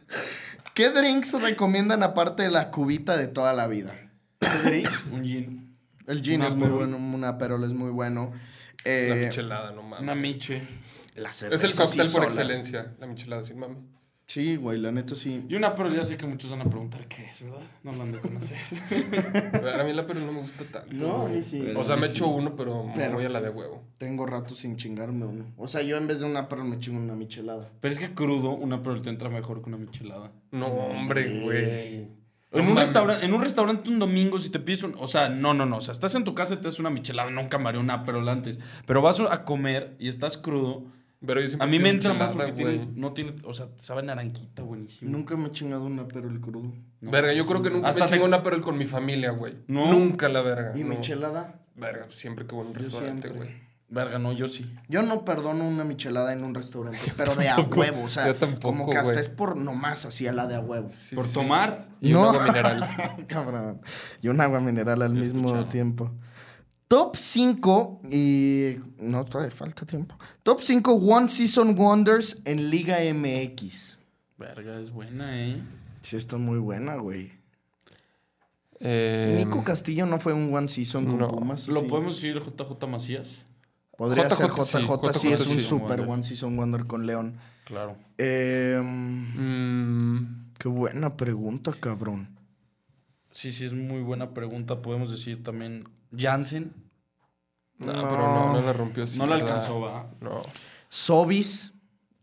¿Qué 0.74 0.88
drinks 0.90 1.40
recomiendan 1.40 2.02
aparte 2.02 2.44
de 2.44 2.50
la 2.50 2.70
cubita 2.70 3.16
de 3.16 3.26
toda 3.26 3.52
la 3.52 3.66
vida? 3.66 3.94
un 5.12 5.24
gin. 5.24 5.76
El 6.06 6.22
gin 6.22 6.42
Un 6.42 6.46
es 6.46 6.54
muy 6.54 6.68
bueno, 6.68 6.96
un 6.96 7.24
aperol 7.24 7.64
es 7.64 7.72
muy 7.72 7.90
bueno. 7.90 8.32
Eh, 8.85 9.07
La 9.11 9.14
michelada, 9.16 9.72
no 9.72 9.83
mames. 9.83 10.03
Una 10.03 10.14
miche. 10.14 10.62
la 11.16 11.30
Es 11.30 11.37
cerveza 11.37 11.66
el 11.66 11.74
cóctel 11.74 12.05
sí 12.05 12.12
por 12.12 12.22
sola. 12.22 12.26
excelencia. 12.26 12.95
La 12.99 13.07
michelada, 13.07 13.43
sin 13.43 13.59
mami. 13.59 13.76
Sí, 14.26 14.57
güey, 14.57 14.78
la 14.78 14.91
neta 14.93 15.14
sí. 15.14 15.45
Y 15.49 15.57
una, 15.57 15.74
pero 15.74 15.93
ya 15.95 16.05
sé 16.05 16.16
que 16.16 16.24
muchos 16.26 16.51
van 16.51 16.62
a 16.62 16.64
preguntar 16.64 17.07
qué 17.07 17.24
es, 17.26 17.43
¿verdad? 17.43 17.61
No 17.83 17.93
lo 17.93 18.03
han 18.03 18.12
de 18.12 18.18
conocer. 18.18 18.57
A 19.78 19.85
mí 19.85 19.93
la 19.93 20.07
pero 20.07 20.20
no 20.20 20.33
me 20.33 20.41
gusta 20.41 20.64
tanto. 20.64 20.95
No, 20.95 21.26
güey. 21.28 21.43
sí. 21.43 21.66
O 21.76 21.85
sea, 21.85 21.97
me 21.97 22.07
echo 22.07 22.28
uno, 22.28 22.57
pero, 22.57 22.85
me 22.85 22.95
Pero- 22.95 23.14
voy 23.14 23.24
a 23.24 23.28
la 23.28 23.41
de 23.43 23.51
huevo. 23.51 23.83
Tengo 23.99 24.24
rato 24.24 24.55
sin 24.55 24.76
chingarme 24.76 25.26
uno. 25.26 25.53
O 25.59 25.68
sea, 25.68 25.83
yo 25.83 25.99
en 25.99 26.07
vez 26.07 26.20
de 26.20 26.26
una 26.26 26.41
aperol 26.41 26.64
me 26.66 26.78
chingo 26.78 26.99
una 26.99 27.14
michelada. 27.14 27.68
Pero 27.80 27.93
es 27.93 27.99
que 27.99 28.14
crudo, 28.14 28.53
una 28.53 28.83
pero 28.83 29.03
te 29.03 29.11
entra 29.11 29.28
mejor 29.28 29.61
que 29.62 29.68
una 29.68 29.76
michelada. 29.78 30.33
No, 30.51 30.66
hombre, 30.68 31.41
güey. 31.41 32.09
En 32.53 32.64
No 32.66 32.72
un, 32.72 32.76
restaurante, 32.76 33.24
en 33.24 33.32
un 33.32 33.40
restaurante 33.40 33.88
un 33.88 33.98
domingo, 33.98 34.38
si 34.38 34.50
te 34.50 34.59
pides 34.59 34.82
un... 34.82 34.94
O 34.98 35.07
sea, 35.07 35.28
no, 35.30 35.55
no, 35.55 35.64
no. 35.64 35.78
O 35.78 35.80
sea, 35.80 35.92
estás 35.92 36.14
en 36.14 36.24
tu 36.24 36.34
casa 36.34 36.55
y 36.55 36.57
te 36.59 36.64
das 36.64 36.78
una 36.78 36.90
michelada. 36.90 37.30
Nunca 37.30 37.57
me 37.59 37.68
haré 37.70 37.78
una 37.78 38.05
pero 38.05 38.28
antes. 38.30 38.61
Pero 38.86 39.00
vas 39.00 39.20
a 39.20 39.44
comer 39.44 39.96
y 39.98 40.09
estás 40.09 40.36
crudo. 40.36 40.84
Pero 41.24 41.40
yo 41.40 41.57
A 41.62 41.66
mí 41.66 41.78
me 41.78 41.88
entra 41.88 42.12
más 42.14 42.30
porque 42.30 42.53
tiene, 42.53 42.88
no 42.94 43.12
tiene... 43.12 43.34
O 43.44 43.53
sea, 43.53 43.68
sabe 43.76 44.03
naranquita, 44.03 44.62
buenísimo. 44.62 45.11
Nunca 45.11 45.36
me 45.36 45.48
he 45.48 45.50
chingado 45.53 45.84
una 45.84 46.03
aperol 46.03 46.40
crudo. 46.40 46.72
No, 47.00 47.11
verga, 47.11 47.32
yo 47.32 47.46
creo 47.46 47.62
que 47.62 47.70
nunca 47.70 47.88
Hasta 47.88 48.05
me 48.05 48.11
chingo 48.11 48.22
te- 48.24 48.28
una 48.28 48.42
pero 48.42 48.61
con 48.61 48.76
mi 48.76 48.84
familia, 48.86 49.30
güey. 49.30 49.55
No. 49.68 49.90
Nunca 49.90 50.28
la 50.28 50.42
verga. 50.42 50.72
¿Y 50.76 50.82
no. 50.82 50.90
michelada? 50.90 51.61
Verga, 51.74 52.07
siempre 52.11 52.46
que 52.46 52.55
voy 52.55 52.66
a 52.66 52.68
un 52.68 52.74
Yo 52.74 52.80
restaurante, 52.82 53.28
güey. 53.28 53.50
Verga, 53.93 54.18
no, 54.18 54.32
yo 54.32 54.49
sí. 54.49 54.64
Yo 54.88 55.03
no 55.03 55.22
perdono 55.22 55.68
una 55.68 55.84
michelada 55.84 56.32
en 56.32 56.43
un 56.45 56.55
restaurante, 56.55 57.12
pero 57.14 57.36
de 57.36 57.51
a 57.51 57.61
huevo. 57.61 58.05
O 58.05 58.09
sea, 58.09 58.26
yo 58.26 58.36
tampoco, 58.36 58.78
como 58.78 58.90
que 58.90 58.97
hasta 58.97 59.20
es 59.20 59.28
por 59.28 59.55
nomás 59.55 60.07
así 60.07 60.26
a 60.26 60.32
la 60.32 60.47
de 60.47 60.55
a 60.55 60.61
huevo. 60.61 60.88
Sí, 60.90 61.14
Por 61.14 61.28
sí, 61.28 61.34
tomar. 61.34 61.88
Y 62.01 62.12
No. 62.12 62.30
un 62.30 62.34
agua 62.36 62.47
mineral. 62.47 62.88
Cabrón. 63.28 63.82
Y 64.22 64.28
un 64.28 64.40
agua 64.40 64.61
mineral 64.61 65.03
al 65.03 65.12
mismo 65.12 65.66
tiempo. 65.66 66.11
Top 66.88 67.16
5 67.16 68.01
y... 68.11 68.76
No, 68.99 69.26
todavía 69.26 69.51
falta 69.51 69.84
tiempo. 69.84 70.14
Top 70.43 70.61
5 70.62 70.90
One 70.95 71.28
Season 71.28 71.78
Wonders 71.78 72.40
en 72.47 72.70
Liga 72.70 72.97
MX. 73.12 73.99
Verga, 74.38 74.80
es 74.80 74.90
buena, 74.90 75.38
¿eh? 75.38 75.62
Sí, 76.01 76.16
está 76.16 76.38
muy 76.38 76.59
buena, 76.59 76.97
güey. 76.97 77.30
Eh, 78.80 79.34
Nico 79.45 79.62
Castillo 79.62 80.07
no 80.07 80.18
fue 80.18 80.32
un 80.32 80.53
One 80.55 80.68
Season 80.68 81.05
con 81.05 81.18
no. 81.18 81.28
Pumas. 81.28 81.68
¿Lo 81.68 81.80
sí. 81.80 81.86
podemos 81.88 82.16
decir 82.16 82.43
JJ 82.43 82.86
Macías? 82.88 83.43
Podría 84.03 84.28
JJ 84.28 84.64
ser 84.64 84.82
sí, 84.82 84.86
JJ, 84.88 85.12
sí, 85.18 85.32
es 85.32 85.46
un 85.46 85.61
super 85.61 85.98
Wonder. 86.00 86.09
One 86.09 86.22
Season 86.24 86.57
Wonder 86.57 86.86
con 86.86 87.07
León. 87.07 87.38
Claro. 87.64 87.96
Eh, 88.18 88.80
mm, 88.82 90.53
qué 90.59 90.68
buena 90.68 91.16
pregunta, 91.16 91.72
cabrón. 91.78 92.28
Sí, 93.30 93.53
sí, 93.53 93.64
es 93.64 93.72
muy 93.72 94.00
buena 94.03 94.34
pregunta. 94.34 94.82
Podemos 94.82 95.11
decir 95.11 95.42
también 95.42 95.88
Jansen. 96.16 96.72
no, 97.78 97.92
No. 97.92 98.03
pero 98.11 98.22
no, 98.34 98.53
no 98.55 98.61
la 98.62 98.72
rompió 98.72 99.05
así. 99.05 99.18
no 99.18 99.26
la 99.26 99.36
alcanzó, 99.36 99.80
va. 99.80 100.11
No. 100.20 100.42
Sobis 100.88 101.72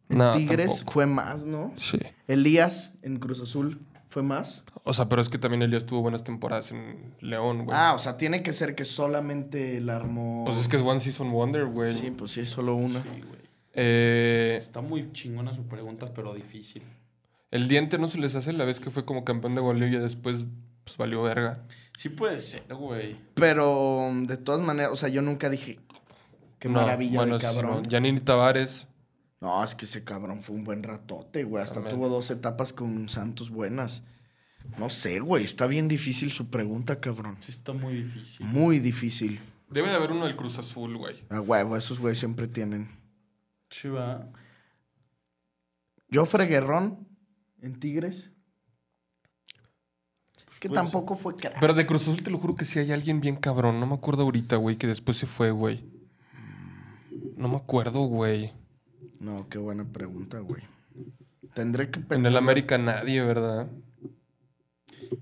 en 0.09 0.17
No, 0.19 0.32
Tigres 0.34 0.71
tampoco. 0.77 0.91
fue 0.91 1.05
más, 1.05 1.45
¿no? 1.45 1.73
Sí. 1.77 1.97
Elías 2.27 2.91
en 3.01 3.19
Cruz 3.19 3.39
Azul 3.41 3.80
fue 4.10 4.24
más. 4.24 4.64
O 4.84 4.93
sea, 4.93 5.07
pero 5.07 5.22
es 5.22 5.30
que 5.30 5.38
también 5.38 5.62
él 5.62 5.72
ya 5.72 5.78
estuvo 5.78 6.01
buenas 6.01 6.24
temporadas 6.24 6.72
en 6.72 7.16
León, 7.22 7.66
güey. 7.66 7.78
Ah, 7.80 7.93
o 7.95 7.99
sea, 7.99 8.18
tiene 8.18 8.41
que 8.43 8.53
ser 8.53 8.76
que 8.76 8.86
solamente 8.86 9.78
el 9.78 9.89
armó. 9.89 10.43
Pues 10.45 10.57
es 10.57 10.68
que 10.68 10.78
es 10.78 10.82
One 10.84 10.99
Season 10.99 11.32
Wonder, 11.32 11.66
güey. 11.68 11.91
Sí, 11.91 12.12
pues 12.12 12.32
sí, 12.32 12.43
solo 12.45 12.76
una. 12.76 13.01
Sí, 13.03 13.10
güey. 13.10 13.39
Eh, 13.74 14.57
Está 14.60 14.82
muy 14.82 15.12
chingona 15.14 15.53
su 15.53 15.68
pregunta, 15.68 16.12
pero 16.14 16.34
difícil. 16.34 16.84
el 17.51 17.68
diente 17.68 17.97
no 17.99 18.07
se 18.07 18.18
les 18.20 18.36
hace 18.36 18.51
la 18.53 18.66
vez 18.66 18.80
que 18.80 18.89
fue 18.91 19.05
como 19.05 19.24
campeón 19.24 19.55
de 19.55 19.62
goleo 19.62 19.88
y 19.88 19.91
ya 19.93 19.99
después 19.99 20.45
pues, 20.84 20.97
valió 20.97 21.22
verga. 21.22 21.64
Sí 21.95 22.10
puede 22.10 22.39
ser, 22.39 22.64
güey. 22.74 23.16
Pero 23.36 24.10
de 24.24 24.38
todas 24.38 24.62
maneras, 24.62 24.91
o 24.91 24.95
sea, 24.95 25.10
yo 25.10 25.22
nunca 25.22 25.49
dije. 25.49 25.80
Qué 26.57 26.68
No, 26.68 26.82
maravilla 26.82 27.20
bueno, 27.20 27.38
de 27.38 27.45
sí, 27.45 27.45
cabrón. 27.45 27.84
no. 27.84 27.89
Janini 27.89 28.20
Tavares. 28.20 28.88
No, 29.41 29.63
es 29.63 29.73
que 29.73 29.85
ese 29.85 30.03
cabrón 30.03 30.41
fue 30.41 30.55
un 30.55 30.63
buen 30.63 30.83
ratote, 30.83 31.43
güey. 31.43 31.63
Hasta 31.63 31.75
También. 31.75 31.95
tuvo 31.95 32.09
dos 32.09 32.29
etapas 32.29 32.73
con 32.73 33.07
Santos 33.07 33.49
buenas. 33.49 34.03
No 34.77 34.89
sé, 34.89 35.19
güey. 35.19 35.43
Está 35.45 35.65
bien 35.67 35.87
difícil 35.87 36.31
su 36.31 36.49
pregunta, 36.49 36.99
cabrón. 36.99 37.37
Sí 37.39 37.51
está 37.51 37.71
muy 37.71 37.93
difícil. 37.93 38.45
Muy 38.45 38.79
difícil. 38.79 39.39
Debe 39.69 39.89
de 39.89 39.95
haber 39.95 40.11
uno 40.11 40.25
del 40.25 40.35
Cruz 40.35 40.59
Azul, 40.59 40.97
güey. 40.97 41.15
A 41.29 41.39
huevo, 41.39 41.77
esos 41.77 41.99
güeyes 41.99 42.19
siempre 42.19 42.47
tienen. 42.47 42.89
Sí, 43.69 43.87
va. 43.87 44.29
Jofre 46.11 46.47
Guerrón 46.47 47.07
en 47.61 47.79
Tigres. 47.79 48.31
Es 50.51 50.59
que 50.59 50.67
Puede 50.67 50.81
tampoco 50.81 51.15
fue 51.15 51.35
crack. 51.35 51.59
Pero 51.59 51.73
de 51.73 51.85
Cruz 51.85 52.01
Azul 52.01 52.23
te 52.23 52.31
lo 52.31 52.39
juro 52.39 52.55
que 52.55 52.65
sí 52.65 52.79
hay 52.79 52.91
alguien 52.91 53.21
bien 53.21 53.35
cabrón. 53.35 53.79
No 53.79 53.85
me 53.85 53.93
acuerdo 53.93 54.23
ahorita, 54.23 54.57
güey, 54.57 54.75
que 54.75 54.87
después 54.87 55.17
se 55.17 55.27
fue, 55.27 55.51
güey. 55.51 55.85
No 57.37 57.47
me 57.47 57.57
acuerdo, 57.57 58.01
güey. 58.01 58.51
No, 59.19 59.47
qué 59.49 59.57
buena 59.57 59.85
pregunta, 59.85 60.39
güey. 60.39 60.63
Tendré 61.53 61.89
que 61.89 61.99
pensar. 61.99 62.17
En 62.19 62.25
el 62.25 62.37
América 62.37 62.77
nadie, 62.77 63.21
¿verdad? 63.21 63.67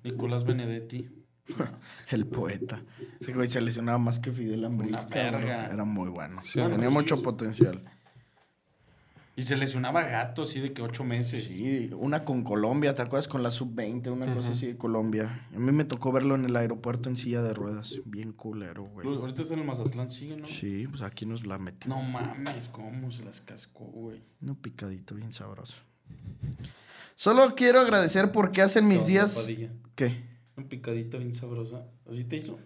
Nicolás 0.03 0.43
Benedetti. 0.43 1.09
El 2.11 2.27
poeta. 2.27 2.83
Ese 3.19 3.33
güey 3.33 3.47
se 3.47 3.61
lesionaba 3.61 3.97
más 3.97 4.19
que 4.19 4.31
Fidel 4.31 4.67
verga. 5.09 5.67
Era 5.67 5.85
muy 5.85 6.09
bueno. 6.09 6.41
Sí, 6.43 6.59
Tenía 6.59 6.89
sí, 6.89 6.93
mucho 6.93 7.17
sí. 7.17 7.23
potencial. 7.23 7.83
Y 9.39 9.43
se 9.43 9.55
lesionaba 9.55 10.01
gato 10.01 10.41
así 10.41 10.59
de 10.59 10.73
que 10.73 10.81
ocho 10.81 11.03
meses. 11.03 11.43
Sí, 11.45 11.91
una 11.95 12.25
con 12.25 12.43
Colombia, 12.43 12.95
¿te 12.95 13.03
acuerdas? 13.03 13.27
Con 13.27 13.43
la 13.43 13.51
sub-20, 13.51 14.11
una 14.11 14.33
cosa 14.33 14.49
así 14.51 14.65
de 14.65 14.77
Colombia. 14.77 15.47
A 15.55 15.59
mí 15.59 15.71
me 15.71 15.83
tocó 15.85 16.11
verlo 16.11 16.33
en 16.33 16.45
el 16.45 16.55
aeropuerto 16.55 17.07
en 17.07 17.15
silla 17.15 17.43
de 17.43 17.53
ruedas. 17.53 17.99
Bien 18.05 18.33
culero, 18.33 18.85
güey. 18.85 19.05
Pues, 19.07 19.19
Ahorita 19.19 19.43
está 19.43 19.53
en 19.53 19.59
el 19.59 19.65
Mazatlán, 19.67 20.09
sigue, 20.09 20.37
¿no? 20.37 20.47
Sí, 20.47 20.87
pues 20.89 21.03
aquí 21.03 21.27
nos 21.27 21.45
la 21.45 21.59
metimos. 21.59 21.95
No 21.99 22.03
mames, 22.03 22.67
cómo 22.69 23.11
se 23.11 23.23
las 23.23 23.39
cascó, 23.41 23.85
güey. 23.85 24.23
Un 24.41 24.55
picadito 24.55 25.13
bien 25.13 25.31
sabroso. 25.31 25.75
Solo 27.15 27.53
quiero 27.55 27.79
agradecer 27.79 28.31
porque 28.31 28.63
hacen 28.63 28.87
mis 28.87 29.05
días... 29.05 29.47
¿Qué? 29.95 30.23
Un 30.55 30.63
picadito 30.67 31.19
bien 31.19 31.33
sabrosa. 31.33 31.85
¿Así 32.09 32.23
te 32.23 32.37
hizo? 32.37 32.53
Un 32.53 32.59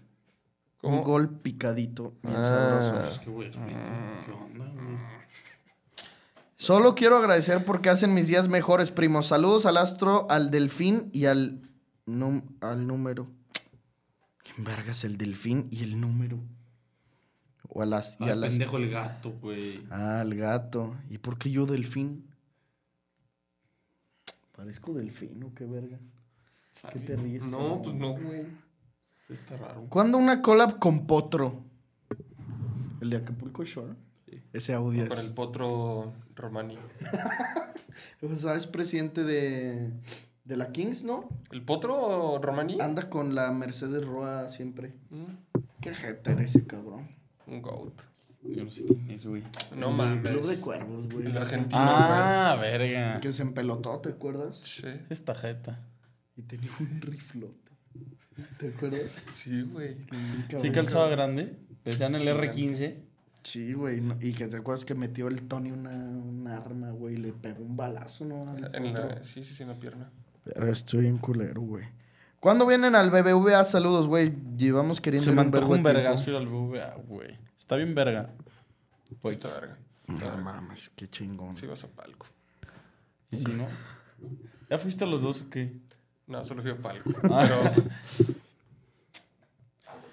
¿Cómo? 0.78 1.04
gol 1.04 1.30
picadito 1.42 2.14
bien 2.24 2.36
Ah. 2.38 2.46
sabroso. 2.82 2.94
Pues 3.04 3.20
que, 3.20 3.30
güey, 3.30 3.48
explico. 3.50 3.80
¿Qué 4.26 4.32
onda, 4.32 4.66
güey? 4.74 5.21
Solo 6.62 6.94
quiero 6.94 7.18
agradecer 7.18 7.66
porque 7.66 7.90
hacen 7.90 8.14
mis 8.14 8.28
días 8.28 8.48
mejores, 8.48 8.92
primos. 8.92 9.26
Saludos 9.26 9.66
al 9.66 9.78
astro, 9.78 10.28
al 10.30 10.52
delfín 10.52 11.10
y 11.12 11.26
al, 11.26 11.68
num- 12.06 12.44
al 12.62 12.86
número. 12.86 13.26
¿Quién 14.44 14.64
vergas 14.64 15.04
el 15.04 15.18
delfín 15.18 15.68
y 15.72 15.82
el 15.82 16.00
número? 16.00 16.38
O 17.68 17.82
a 17.82 17.88
las... 17.88 18.16
Y 18.20 18.30
a 18.30 18.36
las... 18.36 18.52
pendejo 18.52 18.78
el 18.78 18.92
gato, 18.92 19.32
güey. 19.42 19.84
Ah, 19.90 20.22
el 20.22 20.36
gato. 20.36 20.96
¿Y 21.10 21.18
por 21.18 21.40
qué 21.40 21.50
yo 21.50 21.66
delfín? 21.66 22.30
Parezco 24.56 24.94
delfín, 24.94 25.42
¿o 25.44 25.56
qué 25.56 25.66
verga? 25.66 25.98
¿Qué 26.94 27.00
te 27.00 27.16
ríes? 27.16 27.44
No, 27.48 27.82
pues 27.82 27.96
no, 27.96 28.12
güey. 28.14 28.46
Está 29.30 29.58
raro. 29.58 29.88
¿Cuándo 29.90 30.20
una 30.20 30.44
collab 30.44 30.78
con 30.78 31.08
Potro? 31.08 31.64
¿El 33.02 33.10
de 33.10 33.18
Acapulco 33.18 33.64
Shore? 33.64 33.96
Ese 34.54 34.74
audio 34.74 35.08
Para 35.08 35.22
el 35.22 35.34
potro 35.34 36.14
Romani. 36.36 36.78
O 38.22 38.36
sea, 38.36 38.56
es 38.56 38.68
presidente 38.68 39.24
de, 39.24 39.92
de 40.46 40.56
la 40.56 40.72
Kings, 40.72 41.04
¿no? 41.04 41.28
¿El 41.52 41.62
potro 41.62 42.40
Romani? 42.42 42.80
Anda 42.80 43.10
con 43.10 43.36
la 43.36 43.52
Mercedes 43.52 44.06
Roa 44.06 44.48
siempre. 44.48 44.94
Mm, 45.10 45.60
Qué 45.82 45.94
hater 45.94 46.40
ese 46.40 46.66
cabrón. 46.66 47.10
Un 47.48 47.62
goat. 47.62 47.94
Yo 48.44 48.64
no 48.64 48.70
sé 48.70 48.84
quién 48.86 49.12
es, 49.12 49.26
güey. 49.26 49.44
No 49.76 49.90
El 49.90 49.96
mames. 49.96 50.32
Club 50.32 50.46
de 50.46 50.62
Cuervos, 50.62 51.14
güey. 51.14 51.26
El 51.28 51.38
argentino, 51.38 51.82
Ah, 51.82 52.58
verga. 52.60 53.20
Que 53.20 53.34
se 53.34 53.42
empelotó, 53.42 54.00
¿te 54.00 54.10
acuerdas? 54.10 54.62
güey. 54.82 54.94
Sí. 54.96 55.02
Esta 55.10 55.36
jeta. 55.36 55.80
Y 56.38 56.44
tenía 56.44 56.70
un 56.80 57.02
riflote. 57.02 57.58
¿Te 58.58 58.70
acuerdas? 58.70 59.12
Sí, 59.32 59.62
güey. 59.64 59.98
¿Sí 60.62 60.72
calzaba 60.72 61.10
grande? 61.10 61.44
Le 61.44 61.92
decían 61.92 62.16
el 62.16 62.28
R15. 62.28 62.96
Sí, 63.44 63.74
güey. 63.74 64.02
no- 64.02 64.18
y 64.22 64.34
que 64.34 64.48
te 64.48 64.58
acuerdas 64.58 64.86
que 64.86 64.94
metió 64.96 65.28
el 65.28 65.44
Tony 65.48 65.72
una, 65.72 65.90
un 65.92 66.48
arma, 66.48 66.92
güey. 66.92 67.16
y 67.16 67.18
Le 67.18 67.34
pegó 67.34 67.64
un 67.64 67.76
balazo, 67.76 68.26
¿no? 68.26 68.50
Al 68.52 68.76
En 68.76 68.88
otro. 68.92 69.10
la, 69.10 69.24
sí, 69.24 69.44
sí, 69.44 69.54
sí, 69.56 69.64
en 69.64 69.70
la 69.70 69.80
pierna. 69.80 70.10
Pero 70.44 70.68
estoy 70.68 71.02
bien 71.02 71.18
culero, 71.18 71.62
güey. 71.62 71.86
¿Cuándo 72.40 72.66
vienen 72.66 72.96
al 72.96 73.10
BBVA? 73.12 73.64
Saludos, 73.64 74.08
güey. 74.08 74.34
Llevamos 74.58 75.00
queriendo 75.02 75.26
Se 75.26 75.30
ir 75.32 75.36
me 75.36 75.42
un 75.44 75.52
vergo 75.52 75.74
un 75.74 75.84
vergazo 75.84 76.32
ir 76.32 76.36
al 76.38 76.48
BVA, 76.48 76.96
güey. 77.08 77.38
Está 77.58 77.76
bien 77.76 77.94
verga. 77.94 78.32
Pues 79.22 79.38
esta 79.38 79.50
verga. 79.50 79.78
No 80.08 80.38
mames, 80.38 80.90
qué 80.96 81.08
chingón. 81.08 81.56
Sí, 81.56 81.66
vas 81.68 81.84
a 81.84 81.88
palco. 81.88 82.26
¿Y 83.32 83.38
si 83.38 83.52
no? 83.54 83.68
¿Ya 84.70 84.78
fuiste 84.78 85.04
a 85.04 85.08
los 85.08 85.22
dos 85.22 85.42
o 85.42 85.50
qué? 85.50 85.78
No, 86.28 86.44
solo 86.44 86.62
fui 86.62 86.72
a 86.72 86.78
palco. 86.78 87.10
Ah. 87.32 87.46
Pero 87.48 88.34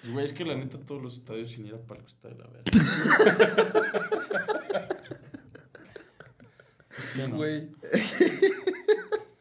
Pues, 0.01 0.13
güey, 0.13 0.25
es 0.25 0.33
que 0.33 0.45
la 0.45 0.55
neta 0.55 0.77
todos 0.79 1.01
los 1.01 1.15
estadios 1.15 1.49
sin 1.49 1.65
ir 1.65 1.73
a 1.75 1.79
palco 1.79 2.07
está 2.07 2.29
de 2.29 2.35
la 2.35 2.47
verga. 2.47 2.63
Sí, 6.91 7.21
¿no? 7.27 7.37
güey. 7.37 7.69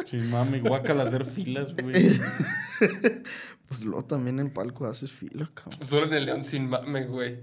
Sin 0.07 0.31
mami, 0.31 0.61
guácala 0.61 1.03
hacer 1.05 1.25
filas, 1.27 1.75
güey. 1.75 1.95
Pues 3.67 3.85
luego 3.85 4.03
también 4.07 4.41
en 4.41 4.49
palco 4.51 4.87
haces 4.87 5.13
fila, 5.13 5.51
cabrón. 5.53 5.85
Solo 5.87 6.07
en 6.07 6.15
el 6.15 6.25
León 6.25 6.43
sin 6.43 6.71
mame, 6.71 7.05
güey. 7.05 7.41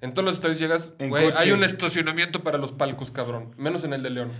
En 0.00 0.14
todos 0.14 0.24
los 0.24 0.36
estadios 0.36 0.58
llegas, 0.58 0.94
En 0.98 1.10
güey, 1.10 1.24
coche. 1.26 1.36
hay 1.38 1.50
un 1.50 1.62
estacionamiento 1.62 2.42
para 2.42 2.56
los 2.56 2.72
palcos, 2.72 3.10
cabrón. 3.10 3.54
Menos 3.58 3.84
en 3.84 3.92
el 3.92 4.02
de 4.02 4.08
León. 4.08 4.30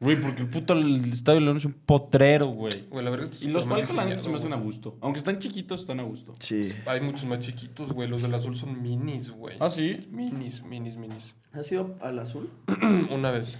Güey, 0.00 0.20
porque 0.20 0.42
el 0.42 0.48
puto 0.48 0.74
el 0.74 1.12
estadio 1.12 1.40
León 1.40 1.56
es 1.56 1.64
un 1.64 1.72
potrero, 1.72 2.46
güey. 2.48 2.86
Güey, 2.88 3.04
la 3.04 3.10
verga 3.10 3.24
está 3.24 3.44
Y 3.44 3.48
los 3.48 3.66
palcos, 3.66 3.94
la 3.94 4.04
neta, 4.04 4.20
se 4.20 4.28
me 4.28 4.36
hacen 4.36 4.52
a 4.52 4.56
gusto. 4.56 4.96
Aunque 5.00 5.18
están 5.18 5.40
chiquitos, 5.40 5.80
están 5.80 5.98
a 5.98 6.04
gusto. 6.04 6.34
Sí. 6.38 6.72
Hay 6.86 7.00
muchos 7.00 7.24
más 7.24 7.40
chiquitos, 7.40 7.92
güey. 7.92 8.08
Los 8.08 8.22
del 8.22 8.32
azul 8.32 8.56
son 8.56 8.80
minis, 8.80 9.30
güey. 9.30 9.56
¿Ah, 9.58 9.68
sí? 9.68 10.08
Minis, 10.10 10.62
minis, 10.62 10.96
minis. 10.96 11.34
¿Has 11.52 11.72
ido 11.72 11.96
al 12.00 12.18
azul? 12.20 12.48
Una 13.10 13.32
vez. 13.32 13.58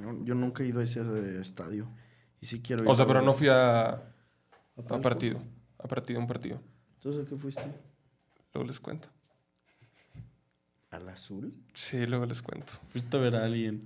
No, 0.00 0.24
yo 0.24 0.36
nunca 0.36 0.62
he 0.62 0.68
ido 0.68 0.78
a 0.78 0.84
ese 0.84 1.00
eh, 1.00 1.40
estadio. 1.40 1.88
Y 2.40 2.46
sí 2.46 2.60
quiero 2.60 2.84
ir. 2.84 2.90
O 2.90 2.94
sea, 2.94 3.06
pero 3.06 3.20
no 3.20 3.34
fui 3.34 3.48
a, 3.48 3.88
¿A 3.88 3.92
a 3.94 4.82
palco? 4.82 5.00
partido. 5.02 5.42
A 5.78 5.88
partido, 5.88 6.20
un 6.20 6.28
partido. 6.28 6.60
¿Entonces 6.98 7.26
a 7.26 7.28
qué 7.28 7.36
fuiste? 7.36 7.66
Luego 8.54 8.68
les 8.68 8.78
cuento. 8.78 9.08
¿Al 10.90 11.08
azul? 11.08 11.52
Sí, 11.74 12.06
luego 12.06 12.26
les 12.26 12.42
cuento. 12.42 12.74
Fuiste 12.90 13.16
a 13.16 13.20
ver 13.20 13.34
a 13.34 13.44
alguien. 13.44 13.80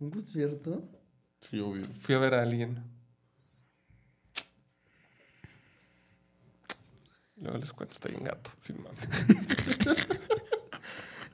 ¿Un 0.00 0.10
concierto? 0.10 0.82
Sí, 1.50 1.60
obvio. 1.60 1.84
Fui 2.00 2.14
a 2.14 2.18
ver 2.18 2.34
a 2.34 2.42
alguien. 2.42 2.82
Luego 7.36 7.58
les 7.58 7.72
cuento, 7.72 7.92
estoy 7.92 8.14
en 8.14 8.24
gato, 8.24 8.50
sin 8.60 8.82
mame. 8.82 8.96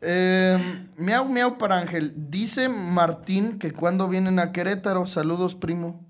Eh, 0.02 0.56
miau, 0.96 1.28
miau 1.28 1.58
para 1.58 1.78
Ángel. 1.78 2.30
Dice 2.30 2.70
Martín 2.70 3.58
que 3.58 3.70
cuando 3.70 4.08
vienen 4.08 4.38
a 4.38 4.50
Querétaro. 4.50 5.04
Saludos, 5.04 5.54
primo. 5.54 6.08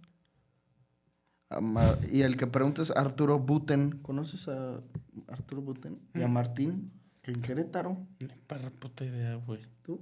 Y 2.13 2.23
el 2.23 2.37
que 2.37 2.47
pregunta 2.47 2.83
es 2.83 2.93
Arturo 2.93 3.41
Buten. 3.41 3.99
¿Conoces 3.99 4.47
a 4.47 4.81
Arturo 5.27 5.63
Buten? 5.63 5.99
Y 6.15 6.23
a 6.23 6.29
Martín, 6.29 6.93
que 7.21 7.33
en 7.33 7.43
Querétaro. 7.43 7.99
Ni 8.21 8.29
para 8.47 8.71
puta 8.71 9.05
idea, 9.05 9.35
güey. 9.35 9.61
¿Tú? 9.83 10.01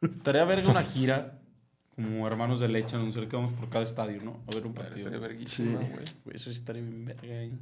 Estaría 0.00 0.46
verga 0.46 0.70
una 0.70 0.82
gira 0.82 1.41
como 1.94 2.26
hermanos 2.26 2.60
de 2.60 2.68
leche, 2.68 2.96
anunciar 2.96 3.28
que 3.28 3.36
vamos 3.36 3.52
por 3.52 3.68
cada 3.68 3.84
estadio, 3.84 4.22
¿no? 4.22 4.40
A 4.50 4.54
ver 4.54 4.66
un 4.66 4.74
partido. 4.74 4.96
Estaría 4.96 5.18
verguísima, 5.18 5.80
Sí. 5.80 5.86
güey. 5.90 6.04
Güey, 6.24 6.36
eso 6.36 6.44
sí 6.50 6.56
estaría 6.56 6.82
bien 6.82 7.04
verga 7.04 7.22
ahí. 7.40 7.58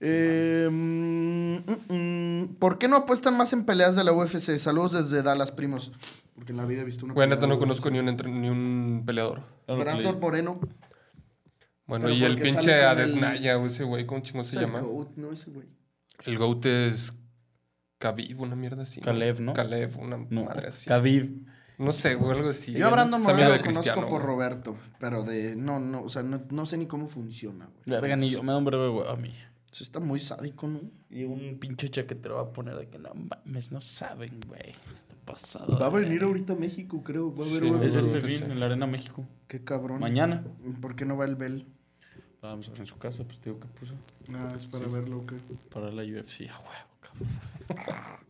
Eh, 0.00 0.68
mm, 0.70 1.56
mm. 1.92 2.56
¿Por 2.58 2.78
qué 2.78 2.86
no 2.88 2.96
apuestan 2.96 3.36
más 3.36 3.52
en 3.52 3.64
peleas 3.64 3.96
de 3.96 4.04
la 4.04 4.12
UFC? 4.12 4.56
Saludos 4.58 4.92
desde 4.92 5.22
Dallas, 5.22 5.50
primos. 5.50 5.92
Porque 6.34 6.52
en 6.52 6.58
la 6.58 6.66
vida 6.66 6.82
he 6.82 6.84
visto 6.84 7.04
una 7.04 7.14
Güey, 7.14 7.24
pelea 7.26 7.36
neta, 7.36 7.46
de 7.46 7.48
no 7.48 7.54
UFC. 7.56 7.60
conozco 7.66 7.90
ni 7.90 7.98
un, 7.98 8.08
entre- 8.08 8.30
ni 8.30 8.48
un 8.48 9.02
peleador. 9.04 9.42
Brandon 9.66 10.20
Moreno. 10.20 10.60
Bueno, 11.86 12.04
Pero 12.04 12.14
y 12.16 12.22
el 12.24 12.32
porque 12.34 12.42
pinche 12.44 12.62
sale 12.62 12.72
con 12.74 12.80
el- 12.82 12.86
Adesnaya, 12.86 13.54
güey, 13.56 13.66
ese 13.72 13.84
güey, 13.84 14.06
¿cómo 14.06 14.20
chingo 14.20 14.44
se 14.44 14.50
Es 14.50 14.56
el 14.56 14.66
llama? 14.66 14.80
GOAT, 14.80 15.16
no 15.16 15.32
ese 15.32 15.50
güey. 15.50 15.66
El 16.26 16.38
GOAT 16.38 16.66
es 16.66 17.12
Khabib, 17.98 18.40
una 18.40 18.54
mierda 18.54 18.82
así. 18.82 19.00
Caleb, 19.00 19.40
¿no? 19.40 19.52
Caleb, 19.54 19.98
una 19.98 20.18
No, 20.30 20.44
madre 20.44 20.68
así. 20.68 20.88
Khabib. 20.88 21.46
No 21.78 21.92
sé, 21.92 22.16
güey, 22.16 22.36
algo 22.36 22.50
así. 22.50 22.72
Yo 22.72 22.86
a 22.86 22.90
Brandon 22.90 23.22
Moreno 23.22 23.50
de 23.50 23.56
lo 23.56 23.62
conozco 23.62 23.82
Cristiano, 23.82 24.08
por 24.08 24.20
güey. 24.20 24.26
Roberto, 24.26 24.76
pero 24.98 25.22
de... 25.22 25.54
No, 25.54 25.78
no, 25.78 26.02
o 26.02 26.08
sea, 26.08 26.24
no, 26.24 26.42
no 26.50 26.66
sé 26.66 26.76
ni 26.76 26.86
cómo 26.86 27.06
funciona, 27.06 27.66
güey. 27.66 28.00
Verga, 28.00 28.16
ni 28.16 28.30
yo 28.30 28.42
me 28.42 28.50
da 28.52 28.58
un 28.58 28.64
breve 28.64 28.88
güey 28.88 29.08
a 29.08 29.14
mí. 29.14 29.32
Sí 29.70 29.84
está 29.84 30.00
muy 30.00 30.18
sádico, 30.18 30.66
¿no? 30.66 30.80
Y 31.10 31.24
un 31.24 31.58
pinche 31.60 31.88
chaquetero 31.88 32.36
va 32.36 32.42
a 32.42 32.52
poner 32.52 32.76
de 32.76 32.88
que 32.88 32.98
no 32.98 33.10
mames, 33.14 33.70
no 33.70 33.80
saben, 33.80 34.40
güey. 34.48 34.70
Está 34.70 35.14
pasado. 35.24 35.78
Va 35.78 35.86
a 35.86 35.90
venir 35.90 36.22
ahorita 36.22 36.54
a 36.54 36.56
México, 36.56 37.02
creo. 37.04 37.32
Va 37.34 37.44
a 37.44 37.48
haber 37.48 37.62
Sí. 37.62 37.86
Es 37.86 37.94
este 37.94 38.20
fin, 38.22 38.50
en 38.50 38.60
la 38.60 38.66
Arena 38.66 38.86
México. 38.86 39.26
Qué 39.46 39.62
cabrón. 39.62 40.00
Mañana. 40.00 40.42
¿Por 40.80 40.96
qué 40.96 41.04
no 41.04 41.16
va 41.16 41.26
el 41.26 41.36
Bell? 41.36 41.66
Vamos 42.40 42.68
a 42.68 42.70
ver 42.72 42.80
en 42.80 42.86
su 42.86 42.96
casa, 42.98 43.24
pues 43.24 43.38
te 43.40 43.50
digo 43.50 43.60
que 43.60 43.68
puso. 43.68 43.94
Ah, 44.32 44.48
es 44.56 44.66
para 44.66 44.86
verlo, 44.86 45.26
¿qué? 45.26 45.36
Para 45.70 45.90
la 45.90 46.02
UFC. 46.02 46.48
A 46.50 46.58
huevo, 46.58 46.88
cabrón. 47.00 48.18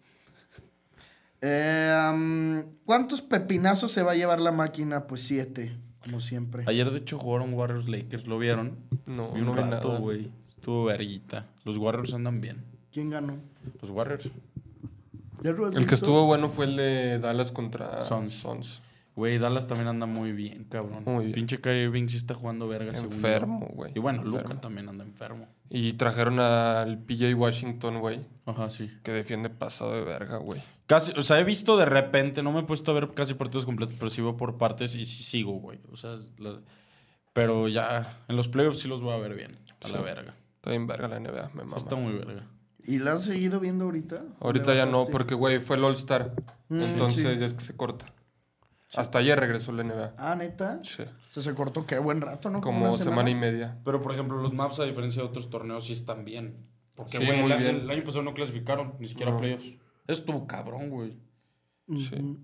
Eh, 1.41 2.65
¿Cuántos 2.85 3.23
pepinazos 3.23 3.93
se 3.93 4.03
va 4.03 4.13
a 4.13 4.15
llevar 4.15 4.41
la 4.41 4.53
máquina? 4.53 5.07
Pues 5.07 5.23
siete, 5.23 5.77
como 6.03 6.21
siempre. 6.21 6.65
Ayer, 6.67 6.91
de 6.91 6.99
hecho, 6.99 7.19
jugaron 7.19 7.55
Warriors 7.55 7.89
Lakers. 7.89 8.27
¿Lo 8.27 8.39
vieron? 8.39 8.77
No, 9.07 9.33
Vi 9.33 9.41
un 9.41 9.47
no 9.47 9.55
rato, 9.55 9.99
güey. 9.99 10.31
Estuvo 10.49 10.85
verguita. 10.85 11.47
Los 11.65 11.77
Warriors 11.77 12.13
andan 12.15 12.41
bien. 12.41 12.65
¿Quién 12.93 13.11
ganó? 13.11 13.37
Los 13.81 13.91
Warriors. 13.91 14.31
¿Ya 15.43 15.53
lo 15.53 15.67
has 15.67 15.77
El 15.77 15.87
que 15.87 15.95
estuvo 15.95 16.27
bueno 16.27 16.49
fue 16.49 16.65
el 16.65 16.77
de 16.77 17.19
Dallas 17.21 17.53
contra 17.53 18.05
Suns. 18.05 18.35
Suns. 18.35 18.83
Güey, 19.15 19.39
Dallas 19.39 19.67
también 19.67 19.89
anda 19.89 20.07
muy 20.07 20.33
bien, 20.33 20.65
cabrón. 20.69 21.03
Muy 21.05 21.25
bien. 21.27 21.35
Pinche 21.35 21.61
Kyrie 21.61 21.85
Irving 21.85 22.07
sí 22.09 22.17
está 22.17 22.35
jugando 22.35 22.69
verga. 22.69 22.97
Enfermo, 22.97 23.69
güey. 23.75 23.93
Y 23.95 23.99
bueno, 23.99 24.23
Enfermo. 24.23 24.49
Luca 24.49 24.61
también 24.61 24.89
anda 24.89 25.05
enfermo. 25.05 25.49
Y 25.71 25.95
trajeron 25.95 26.39
al 26.39 26.99
PJ 26.99 27.35
Washington, 27.35 27.99
güey, 27.99 28.21
Ajá, 28.47 28.71
sí. 28.71 28.91
que 29.03 29.11
defiende 29.13 29.51
pasado 29.51 29.93
de 29.93 30.03
verga, 30.03 30.37
güey. 30.37 30.63
Casi, 30.89 31.13
o 31.17 31.23
sea, 31.23 31.39
he 31.39 31.45
visto 31.45 31.77
de 31.77 31.85
repente, 31.85 32.43
no 32.43 32.51
me 32.51 32.61
he 32.61 32.63
puesto 32.65 32.91
a 32.91 32.95
ver 32.95 33.11
casi 33.15 33.35
partidos 33.35 33.65
completos, 33.65 33.95
pero 33.97 34.11
sí 34.11 34.21
voy 34.21 34.33
por 34.33 34.59
partes 34.59 34.97
y 34.97 35.07
sí 35.07 35.23
sigo, 35.23 35.53
güey. 35.61 35.79
O 35.93 35.97
sea, 35.97 36.17
la- 36.39 36.59
pero 37.33 37.69
ya 37.69 38.19
en 38.27 38.35
los 38.37 38.49
playoffs 38.49 38.81
sí 38.81 38.89
los 38.89 39.01
voy 39.03 39.13
a 39.15 39.19
ver 39.19 39.35
bien, 39.35 39.57
a 39.85 39.89
la 39.89 40.01
verga. 40.01 40.35
Está 40.57 40.71
bien 40.71 40.87
verga 40.89 41.07
la 41.07 41.17
NBA, 41.21 41.51
me 41.55 41.63
mama. 41.63 41.77
Está 41.77 41.95
muy 41.95 42.15
verga. 42.15 42.47
¿Y 42.85 42.99
la 42.99 43.13
has 43.13 43.25
seguido 43.25 43.61
viendo 43.61 43.85
ahorita? 43.85 44.25
Ahorita 44.41 44.71
¿Le 44.73 44.79
ya 44.79 44.87
no, 44.87 45.05
porque, 45.07 45.35
güey, 45.35 45.59
fue 45.61 45.77
el 45.77 45.85
All-Star. 45.85 46.33
Mm, 46.69 46.81
Entonces 46.81 47.23
sí. 47.23 47.39
ya 47.39 47.45
es 47.47 47.55
que 47.55 47.61
se 47.61 47.77
corta. 47.77 48.07
Hasta 48.97 49.19
ayer 49.19 49.39
regresó 49.39 49.71
la 49.73 49.85
NBA. 49.85 50.15
Ah, 50.17 50.35
neta. 50.37 50.81
Sí. 50.83 51.05
Se, 51.31 51.43
se 51.43 51.55
cortó 51.55 51.85
qué 51.85 51.99
buen 51.99 52.23
rato, 52.23 52.49
¿no? 52.49 52.63
Como 52.63 52.91
semana 52.93 53.29
y 53.29 53.35
media. 53.35 53.77
Pero, 53.85 54.01
por 54.01 54.13
ejemplo, 54.13 54.39
los 54.41 54.55
maps, 54.55 54.81
a 54.81 54.85
diferencia 54.85 55.21
de 55.23 55.29
otros 55.29 55.51
torneos, 55.51 55.85
sí 55.87 55.93
están 55.93 56.25
bien. 56.25 56.67
Porque, 56.95 57.19
Sí, 57.19 57.27
güey, 57.27 57.43
muy 57.43 57.53
el, 57.53 57.59
bien. 57.59 57.77
el 57.83 57.91
año 57.91 58.03
pasado 58.03 58.23
no 58.25 58.33
clasificaron, 58.33 58.95
ni 58.99 59.07
siquiera 59.07 59.33
No. 59.33 59.37
playoffs. 59.37 59.67
Estuvo 60.09 60.47
cabrón, 60.47 60.91
güey. 60.91 61.17
Sí. 61.97 62.37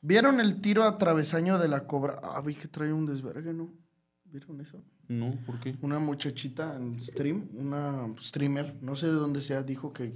¿Vieron 0.00 0.40
el 0.40 0.60
tiro 0.60 0.84
a 0.84 0.96
travesaño 0.96 1.58
de 1.58 1.68
la 1.68 1.86
cobra? 1.86 2.18
Ah, 2.22 2.40
vi 2.40 2.54
que 2.54 2.68
trae 2.68 2.92
un 2.92 3.04
desvergue, 3.04 3.52
¿no? 3.52 3.70
¿Vieron 4.24 4.60
eso? 4.60 4.82
No, 5.08 5.34
¿por 5.46 5.58
qué? 5.60 5.76
Una 5.82 5.98
muchachita 5.98 6.76
en 6.76 7.00
stream, 7.00 7.48
una 7.54 8.14
streamer, 8.20 8.76
no 8.82 8.94
sé 8.94 9.06
de 9.06 9.12
dónde 9.12 9.40
sea, 9.40 9.62
dijo 9.62 9.92
que, 9.92 10.14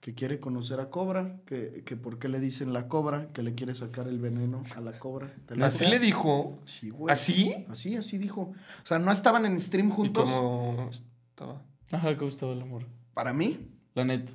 que 0.00 0.12
quiere 0.14 0.40
conocer 0.40 0.80
a 0.80 0.90
Cobra, 0.90 1.40
que, 1.46 1.82
que 1.86 1.96
por 1.96 2.18
qué 2.18 2.28
le 2.28 2.40
dicen 2.40 2.72
la 2.72 2.88
cobra, 2.88 3.32
que 3.32 3.42
le 3.42 3.54
quiere 3.54 3.74
sacar 3.74 4.08
el 4.08 4.18
veneno 4.18 4.62
a 4.76 4.80
la 4.80 4.98
cobra. 4.98 5.32
¿Te 5.46 5.56
la- 5.56 5.66
Así 5.66 5.86
le 5.86 5.98
dijo. 6.00 6.54
Sí, 6.66 6.90
güey. 6.90 7.12
¿Así? 7.12 7.64
Así, 7.68 7.96
así 7.96 8.18
dijo. 8.18 8.42
O 8.82 8.86
sea, 8.86 8.98
no 8.98 9.10
estaban 9.12 9.46
en 9.46 9.58
stream 9.60 9.88
¿Y 9.88 9.92
juntos. 9.92 10.30
cómo 10.30 10.90
estaba? 10.90 11.62
Ajá, 11.92 12.16
¿cómo 12.16 12.28
estaba 12.28 12.52
el 12.52 12.60
amor? 12.62 12.86
Para 13.14 13.32
mí, 13.32 13.70
La 13.94 14.04
neta. 14.04 14.32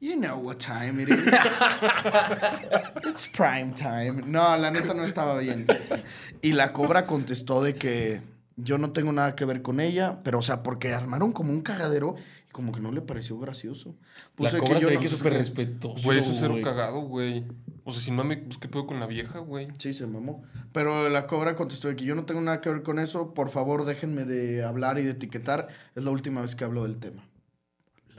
You 0.00 0.16
know 0.16 0.38
what 0.38 0.56
time 0.56 1.02
it 1.02 1.10
is. 1.10 1.26
It's 3.04 3.28
prime 3.28 3.74
time. 3.74 4.22
No, 4.26 4.56
la 4.56 4.70
neta 4.70 4.94
no 4.94 5.04
estaba 5.04 5.38
bien. 5.38 5.66
Y 6.40 6.52
la 6.52 6.72
cobra 6.72 7.06
contestó 7.06 7.62
de 7.62 7.74
que 7.74 8.22
yo 8.56 8.78
no 8.78 8.92
tengo 8.92 9.12
nada 9.12 9.34
que 9.34 9.44
ver 9.44 9.60
con 9.60 9.78
ella, 9.78 10.20
pero 10.22 10.38
o 10.38 10.42
sea, 10.42 10.62
porque 10.62 10.94
armaron 10.94 11.32
como 11.32 11.50
un 11.52 11.60
cagadero 11.60 12.14
y 12.48 12.52
como 12.52 12.72
que 12.72 12.80
no 12.80 12.92
le 12.92 13.02
pareció 13.02 13.38
gracioso. 13.38 13.94
La 14.38 14.50
Puso 14.50 14.62
cobra 14.64 14.80
yo 14.80 14.80
se 14.80 14.86
ve 14.86 14.94
no 14.94 15.00
que 15.00 15.06
es 15.06 15.12
súper 15.12 15.32
respetuoso, 15.34 16.02
Güey, 16.04 16.18
eso 16.18 16.32
es 16.32 16.38
cero 16.38 16.52
güey. 16.52 16.64
cagado, 16.64 17.00
güey. 17.02 17.44
O 17.84 17.92
sea, 17.92 18.00
si 18.00 18.10
no 18.10 18.24
me. 18.24 18.38
Pues, 18.38 18.56
¿qué 18.56 18.68
pedo 18.68 18.86
con 18.86 19.00
la 19.00 19.06
vieja, 19.06 19.40
güey? 19.40 19.68
Sí, 19.76 19.92
se 19.92 20.06
mamó. 20.06 20.42
Pero 20.72 21.10
la 21.10 21.26
cobra 21.26 21.56
contestó 21.56 21.88
de 21.88 21.96
que 21.96 22.04
yo 22.04 22.14
no 22.14 22.24
tengo 22.24 22.40
nada 22.40 22.62
que 22.62 22.70
ver 22.70 22.82
con 22.82 22.98
eso. 22.98 23.34
Por 23.34 23.50
favor, 23.50 23.84
déjenme 23.84 24.24
de 24.24 24.64
hablar 24.64 24.98
y 24.98 25.04
de 25.04 25.10
etiquetar. 25.10 25.68
Es 25.94 26.04
la 26.04 26.10
última 26.10 26.40
vez 26.40 26.56
que 26.56 26.64
hablo 26.64 26.84
del 26.84 26.96
tema. 26.98 27.22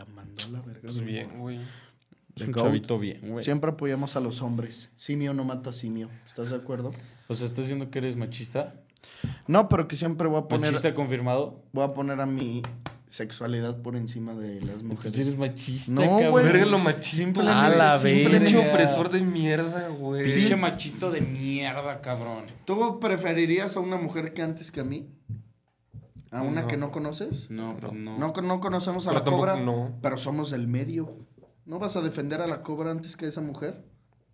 La 0.07 0.13
mandó 0.15 0.43
a 0.45 0.49
la 0.49 0.61
verga. 0.61 0.81
Pues 0.81 1.01
bien, 1.05 1.39
güey. 1.39 1.59
Es 2.35 2.47
un 2.47 2.53
chavito 2.53 2.97
bien, 2.97 3.19
güey. 3.23 3.43
Siempre 3.43 3.71
apoyamos 3.71 4.15
a 4.15 4.19
los 4.21 4.41
hombres. 4.41 4.89
Simio 4.97 5.33
no 5.33 5.43
mata 5.43 5.71
simio. 5.73 6.09
¿Estás 6.25 6.49
de 6.49 6.55
acuerdo? 6.55 6.91
O 7.27 7.33
sea, 7.35 7.45
¿estás 7.45 7.65
diciendo 7.65 7.91
que 7.91 7.99
eres 7.99 8.15
machista? 8.15 8.73
No, 9.47 9.67
pero 9.69 9.87
que 9.87 9.95
siempre 9.95 10.27
voy 10.27 10.39
a 10.39 10.47
poner, 10.47 10.71
¿Machista 10.71 10.93
confirmado? 10.95 11.61
voy 11.73 11.83
a 11.83 11.89
poner 11.89 12.19
a 12.21 12.25
mi 12.25 12.61
sexualidad 13.07 13.81
por 13.81 13.95
encima 13.97 14.33
de 14.33 14.61
las 14.61 14.79
Entonces 14.79 14.83
mujeres. 14.85 15.17
eres 15.19 15.37
machista, 15.37 15.91
No, 15.91 16.01
cabrón. 16.01 16.31
güey. 16.31 16.45
Verga 16.45 16.65
lo. 16.65 16.77
Simplemente, 17.01 17.51
A 17.51 17.69
la 17.75 17.97
simplemente- 17.99 18.57
opresor 18.69 19.09
de 19.11 19.21
mierda, 19.21 19.89
güey. 19.89 20.23
Pinche 20.33 20.55
machito 20.55 21.11
de 21.11 21.19
mierda, 21.21 21.99
cabrón. 22.01 22.45
¿Tú 22.65 22.99
preferirías 22.99 23.75
a 23.75 23.81
una 23.81 23.97
mujer 23.97 24.33
que 24.33 24.41
antes 24.41 24.71
que 24.71 24.79
a 24.79 24.83
mí? 24.85 25.07
¿A 26.31 26.41
una 26.41 26.61
No. 26.61 26.67
que 26.67 26.77
no 26.77 26.91
conoces? 26.91 27.49
No, 27.51 27.75
pues 27.77 27.93
no. 27.93 28.17
No, 28.17 28.33
no 28.41 28.59
conocemos 28.61 29.05
a 29.05 29.09
Pero 29.09 29.19
la 29.19 29.23
tampoco- 29.25 29.41
cobra, 29.47 29.55
no. 29.59 29.97
pero 30.01 30.17
somos 30.17 30.49
del 30.51 30.67
medio. 30.67 31.13
¿No 31.65 31.77
vas 31.77 31.95
a 31.95 32.01
defender 32.01 32.41
a 32.41 32.47
la 32.47 32.63
cobra 32.63 32.89
antes 32.91 33.15
que 33.15 33.25
a 33.25 33.29
esa 33.29 33.41
mujer? 33.41 33.83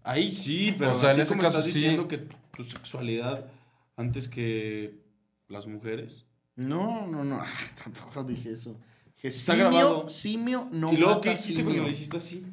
Ahí 0.03 0.29
sí, 0.31 0.73
pero 0.77 0.93
O 0.93 0.95
sea, 0.95 1.09
en 1.09 1.13
así 1.13 1.21
ese 1.21 1.29
como 1.31 1.41
caso 1.41 1.57
estás 1.59 1.73
sí. 1.73 1.79
diciendo 1.79 2.07
que 2.07 2.19
tu 2.55 2.63
sexualidad 2.63 3.45
antes 3.97 4.27
que 4.29 5.01
las 5.49 5.67
mujeres. 5.67 6.25
No, 6.55 7.05
no, 7.07 7.23
no. 7.23 7.41
Tampoco 7.83 8.23
dije 8.23 8.51
eso. 8.51 8.77
Está 9.21 9.53
simio, 9.53 9.69
grabado. 9.71 10.09
simio 10.09 10.67
no 10.71 10.93
¿Y 10.93 10.97
luego 10.97 11.15
mata 11.15 11.21
qué 11.23 11.33
hiciste 11.33 11.63
cuando 11.63 11.71
simio. 11.71 11.83
lo 11.83 11.89
hiciste 11.93 12.17
así? 12.17 12.45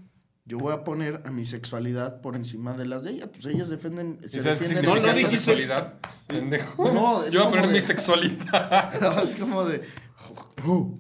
Yo 0.47 0.59
voy 0.59 0.75
a 0.75 0.85
poner 0.85 1.23
a 1.25 1.31
mi 1.31 1.45
sexualidad 1.47 2.21
por 2.21 2.37
encima 2.37 2.77
de 2.77 2.85
las 2.87 3.03
de 3.03 3.13
ella. 3.13 3.31
Pues 3.33 3.47
ellas 3.47 3.69
defienden, 3.71 4.19
se 4.29 4.39
¿Y 4.39 4.43
sabes 4.43 4.59
qué 4.59 4.69
defienden. 4.69 4.85
No, 4.85 5.01
no 5.01 5.13
dijiste- 5.15 5.37
sexualidad? 5.37 5.95
Pendejo. 6.27 6.93
No, 6.93 7.25
es 7.25 7.33
Yo 7.33 7.41
voy 7.41 7.49
a 7.49 7.51
poner 7.51 7.67
de- 7.69 7.73
mi 7.75 7.81
sexualidad. 7.81 8.93
No, 9.01 9.21
es 9.21 9.35
como 9.37 9.65
de. 9.65 9.83
O 10.67 10.99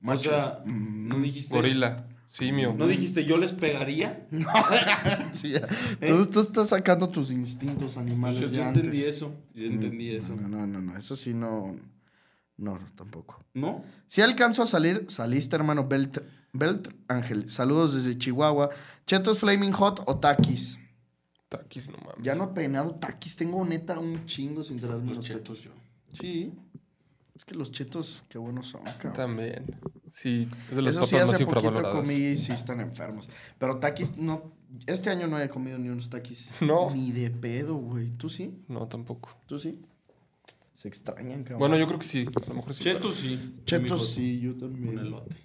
Machos. 0.00 0.22
sea, 0.22 0.62
no 0.64 1.18
dijiste. 1.18 1.54
Gorila. 1.54 2.06
Simio. 2.28 2.74
No 2.74 2.86
dijiste 2.86 3.24
yo 3.24 3.36
les 3.38 3.52
pegaría. 3.52 4.26
Sí, 5.34 5.50
ya. 5.52 5.66
Tú, 6.06 6.26
tú 6.26 6.40
estás 6.40 6.68
sacando 6.68 7.08
tus 7.08 7.30
instintos 7.32 7.96
animales. 7.96 8.38
Pues 8.38 8.50
yo, 8.50 8.56
ya 8.58 8.62
yo 8.64 8.68
antes. 8.68 8.84
entendí 8.84 9.04
eso. 9.06 9.34
Yo 9.54 9.64
entendí 9.64 10.10
Mm, 10.12 10.16
eso. 10.18 10.36
No, 10.36 10.46
no, 10.48 10.66
no, 10.66 10.80
no. 10.80 10.96
Eso 10.96 11.16
sí 11.16 11.32
no. 11.34 11.74
No, 12.58 12.78
tampoco. 12.96 13.42
¿No? 13.54 13.82
Si 14.06 14.20
alcanzo 14.20 14.62
a 14.62 14.66
salir, 14.66 15.06
saliste, 15.08 15.56
hermano 15.56 15.86
Belt, 15.88 16.18
Belt 16.52 16.88
Ángel. 17.08 17.50
Saludos 17.50 17.94
desde 17.94 18.16
Chihuahua. 18.18 18.70
Chetos 19.06 19.38
Flaming 19.40 19.72
Hot 19.72 20.02
o 20.06 20.16
Takis. 20.18 20.78
Taquis, 21.48 21.88
no 21.88 21.96
mames. 21.98 22.22
Ya 22.22 22.34
no 22.34 22.44
he 22.44 22.48
peinado 22.48 22.94
Takis. 22.94 23.36
Tengo 23.36 23.64
neta 23.64 23.98
un 23.98 24.26
chingo 24.26 24.62
sin 24.62 24.80
traerme 24.80 25.08
Los 25.08 25.18
los, 25.18 25.26
chetos 25.26 25.60
chetos. 25.60 25.64
yo. 25.64 26.18
Sí. 26.20 26.52
Es 27.34 27.44
que 27.44 27.54
los 27.54 27.70
chetos, 27.70 28.24
qué 28.28 28.36
buenos 28.38 28.66
son, 28.66 28.82
cabrón. 28.82 29.12
También. 29.12 29.64
Sí, 30.12 30.48
es 30.70 30.76
de 30.76 30.82
las 30.82 30.94
Eso 30.96 31.06
sí, 31.06 31.14
papas 31.14 31.28
más 31.28 31.34
hace 31.36 31.44
poquito 31.44 31.60
infravaloradas. 31.68 32.08
comí 32.08 32.14
y 32.30 32.36
sí 32.38 32.52
están 32.52 32.80
enfermos. 32.80 33.30
Pero 33.58 33.78
taquis, 33.78 34.16
no. 34.16 34.52
Este 34.86 35.08
año 35.10 35.26
no 35.28 35.38
he 35.40 35.48
comido 35.48 35.78
ni 35.78 35.88
unos 35.88 36.10
taquis. 36.10 36.50
No. 36.60 36.90
Ni 36.90 37.12
de 37.12 37.30
pedo, 37.30 37.76
güey. 37.76 38.10
¿Tú 38.10 38.28
sí? 38.28 38.58
No, 38.66 38.88
tampoco. 38.88 39.30
¿Tú 39.46 39.58
sí? 39.58 39.80
Se 40.74 40.88
extrañan, 40.88 41.42
cabrón. 41.44 41.60
Bueno, 41.60 41.76
yo 41.76 41.86
creo 41.86 41.98
que 42.00 42.06
sí. 42.06 42.26
A 42.44 42.48
lo 42.48 42.54
mejor 42.56 42.74
sí. 42.74 42.82
Chetos 42.84 43.14
sí. 43.14 43.54
Chetos 43.64 44.10
sí, 44.10 44.40
yo 44.40 44.50
Un 44.52 44.58
también. 44.58 44.98
elote. 44.98 45.36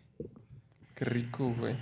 Rico, 1.04 1.54
güey. 1.58 1.76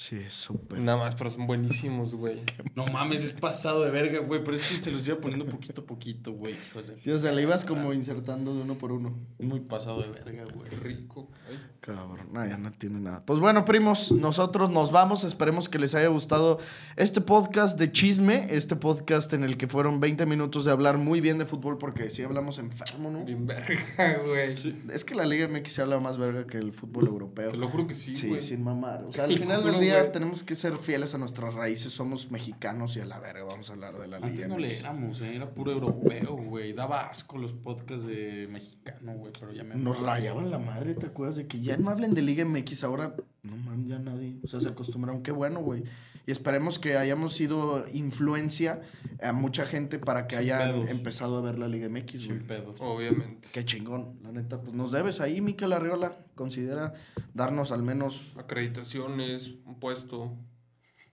Sí, 0.00 0.18
súper. 0.28 0.78
Nada 0.80 0.96
más, 0.96 1.14
pero 1.14 1.28
son 1.28 1.46
buenísimos, 1.46 2.14
güey. 2.14 2.40
No 2.74 2.86
mames, 2.86 3.22
es 3.22 3.32
pasado 3.32 3.82
de 3.84 3.90
verga, 3.90 4.20
güey. 4.20 4.42
Pero 4.42 4.56
es 4.56 4.62
que 4.62 4.82
se 4.82 4.90
los 4.90 5.06
iba 5.06 5.18
poniendo 5.18 5.44
poquito 5.44 5.82
a 5.82 5.84
poquito, 5.84 6.32
güey. 6.32 6.54
Sí, 6.96 7.10
o 7.10 7.18
sea, 7.18 7.32
le 7.32 7.42
ibas 7.42 7.66
como 7.66 7.92
insertando 7.92 8.54
de 8.54 8.62
uno 8.62 8.76
por 8.76 8.92
uno. 8.92 9.12
Muy 9.38 9.60
pasado 9.60 10.00
de 10.00 10.08
verga, 10.08 10.44
güey. 10.54 10.70
Rico. 10.70 11.28
Ay. 11.46 11.60
Cabrón, 11.80 12.28
no, 12.32 12.46
ya 12.46 12.56
no 12.56 12.70
tiene 12.72 13.00
nada. 13.00 13.22
Pues 13.26 13.40
bueno, 13.40 13.64
primos, 13.66 14.12
nosotros 14.12 14.70
nos 14.70 14.90
vamos. 14.90 15.24
Esperemos 15.24 15.68
que 15.68 15.78
les 15.78 15.94
haya 15.94 16.08
gustado 16.08 16.58
este 16.96 17.20
podcast 17.20 17.78
de 17.78 17.92
chisme, 17.92 18.46
este 18.50 18.76
podcast 18.76 19.32
en 19.34 19.44
el 19.44 19.58
que 19.58 19.66
fueron 19.66 20.00
20 20.00 20.24
minutos 20.24 20.64
de 20.64 20.72
hablar 20.72 20.96
muy 20.96 21.20
bien 21.20 21.36
de 21.38 21.44
fútbol, 21.44 21.76
porque 21.76 22.08
sí 22.08 22.22
hablamos 22.22 22.58
enfermo, 22.58 23.10
¿no? 23.10 23.24
Bien 23.24 23.46
verga, 23.46 24.18
güey. 24.24 24.54
Es 24.92 25.04
que 25.04 25.14
la 25.14 25.26
Liga 25.26 25.48
MX 25.48 25.72
se 25.72 25.82
habla 25.82 25.98
más 25.98 26.16
verga 26.16 26.46
que 26.46 26.56
el 26.58 26.72
fútbol 26.72 27.06
europeo. 27.06 27.50
Te 27.50 27.56
lo 27.56 27.68
juro 27.68 27.86
que 27.86 27.94
sí, 27.94 28.14
Sí, 28.16 28.28
güey. 28.28 28.40
sin 28.40 28.62
mamar. 28.62 29.04
O 29.04 29.12
sea, 29.12 29.24
al 29.24 29.36
final 29.36 29.64
del 29.64 29.80
día 29.80 29.89
güey. 29.98 30.12
tenemos 30.12 30.44
que 30.44 30.54
ser 30.54 30.76
fieles 30.76 31.14
a 31.14 31.18
nuestras 31.18 31.54
raíces. 31.54 31.92
Somos 31.92 32.30
mexicanos 32.30 32.96
y 32.96 33.00
a 33.00 33.04
la 33.06 33.18
verga 33.18 33.44
vamos 33.44 33.68
a 33.70 33.72
hablar 33.72 33.98
de 33.98 34.06
la 34.08 34.18
Liga 34.18 34.28
Antes 34.28 34.48
no 34.48 34.54
MX. 34.56 34.60
le 34.62 34.78
éramos, 34.78 35.20
¿eh? 35.20 35.36
Era 35.36 35.50
puro 35.50 35.72
europeo, 35.72 36.36
güey. 36.36 36.72
Daba 36.72 37.08
asco 37.08 37.38
los 37.38 37.52
podcasts 37.52 38.06
de 38.06 38.46
mexicano, 38.50 39.12
güey. 39.14 39.32
Pero 39.38 39.52
ya 39.52 39.64
me. 39.64 39.74
Nos 39.74 40.00
rayaban 40.00 40.50
la 40.50 40.58
madre, 40.58 40.94
¿te 40.94 41.06
acuerdas 41.06 41.36
de 41.36 41.46
que 41.46 41.60
ya 41.60 41.76
no 41.76 41.90
hablen 41.90 42.14
de 42.14 42.22
Liga 42.22 42.44
MX? 42.44 42.84
Ahora, 42.84 43.14
no 43.42 43.56
man, 43.56 43.86
ya 43.86 43.98
nadie. 43.98 44.38
O 44.44 44.48
sea, 44.48 44.60
se 44.60 44.68
acostumbraron. 44.68 45.22
Qué 45.22 45.32
bueno, 45.32 45.60
güey. 45.60 45.84
Y 46.26 46.32
esperemos 46.32 46.78
que 46.78 46.96
hayamos 46.96 47.34
sido 47.34 47.84
influencia 47.92 48.82
a 49.22 49.32
mucha 49.32 49.66
gente 49.66 49.98
para 49.98 50.26
que 50.26 50.36
hayan 50.36 50.88
empezado 50.88 51.38
a 51.38 51.40
ver 51.40 51.58
la 51.58 51.66
Liga 51.68 51.88
MX, 51.88 52.22
Sin 52.22 52.46
pedos. 52.46 52.76
Obviamente. 52.80 53.48
Qué 53.52 53.64
chingón, 53.64 54.18
la 54.22 54.30
neta. 54.32 54.60
Pues 54.60 54.74
nos 54.74 54.92
debes 54.92 55.20
ahí, 55.20 55.40
Miquel 55.40 55.72
Arriola. 55.72 56.18
Considera 56.34 56.94
darnos 57.34 57.72
al 57.72 57.82
menos, 57.82 58.32
Acreditaciones, 58.36 59.54
un 59.64 59.78
puesto. 59.80 60.36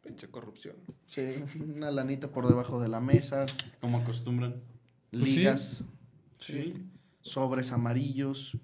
Pinche 0.04 0.30
corrupción. 0.30 0.76
sí, 1.06 1.44
una 1.60 1.92
lanita 1.92 2.30
por 2.30 2.48
debajo 2.48 2.80
de 2.80 2.88
la 2.88 3.02
mesa. 3.02 3.46
Como 3.82 3.98
acostumbran. 3.98 4.62
Pues 5.12 5.24
sí. 5.26 5.36
Ligas. 5.38 5.84
Sí. 6.40 6.74
sobres 7.22 7.72
amarillos. 7.72 8.58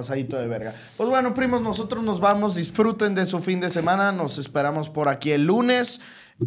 Pasadito 0.00 0.38
de 0.38 0.46
verga. 0.46 0.74
Pues 0.96 1.10
bueno, 1.10 1.34
primos, 1.34 1.60
nosotros 1.60 2.02
nos 2.02 2.20
vamos. 2.20 2.54
Disfruten 2.54 3.14
de 3.14 3.26
su 3.26 3.38
fin 3.38 3.60
de 3.60 3.68
semana. 3.68 4.12
Nos 4.12 4.38
esperamos 4.38 4.88
por 4.88 5.08
aquí 5.08 5.30
el 5.30 5.44
lunes 5.44 6.00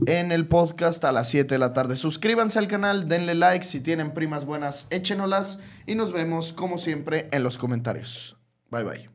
en 0.08 0.32
el 0.32 0.48
podcast 0.48 1.06
a 1.06 1.12
las 1.12 1.30
7 1.30 1.54
de 1.54 1.60
la 1.60 1.72
tarde. 1.72 1.96
Suscríbanse 1.96 2.58
al 2.58 2.68
canal, 2.68 3.08
denle 3.08 3.36
like. 3.36 3.64
Si 3.64 3.80
tienen 3.80 4.16
primas 4.16 4.46
buenas, 4.46 4.88
échenolas. 4.90 5.60
Y 5.86 5.94
nos 5.94 6.12
vemos, 6.14 6.52
como 6.52 6.80
siempre, 6.80 7.30
en 7.32 7.44
los 7.44 7.60
comentarios. 7.60 8.38
Bye 8.72 8.84
bye. 8.84 9.10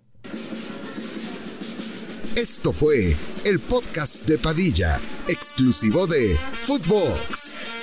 Esto 2.36 2.72
fue 2.72 3.16
el 3.44 3.58
podcast 3.58 4.24
de 4.24 4.38
Padilla, 4.38 5.00
exclusivo 5.26 6.06
de 6.06 6.36
Footbox. 6.52 7.77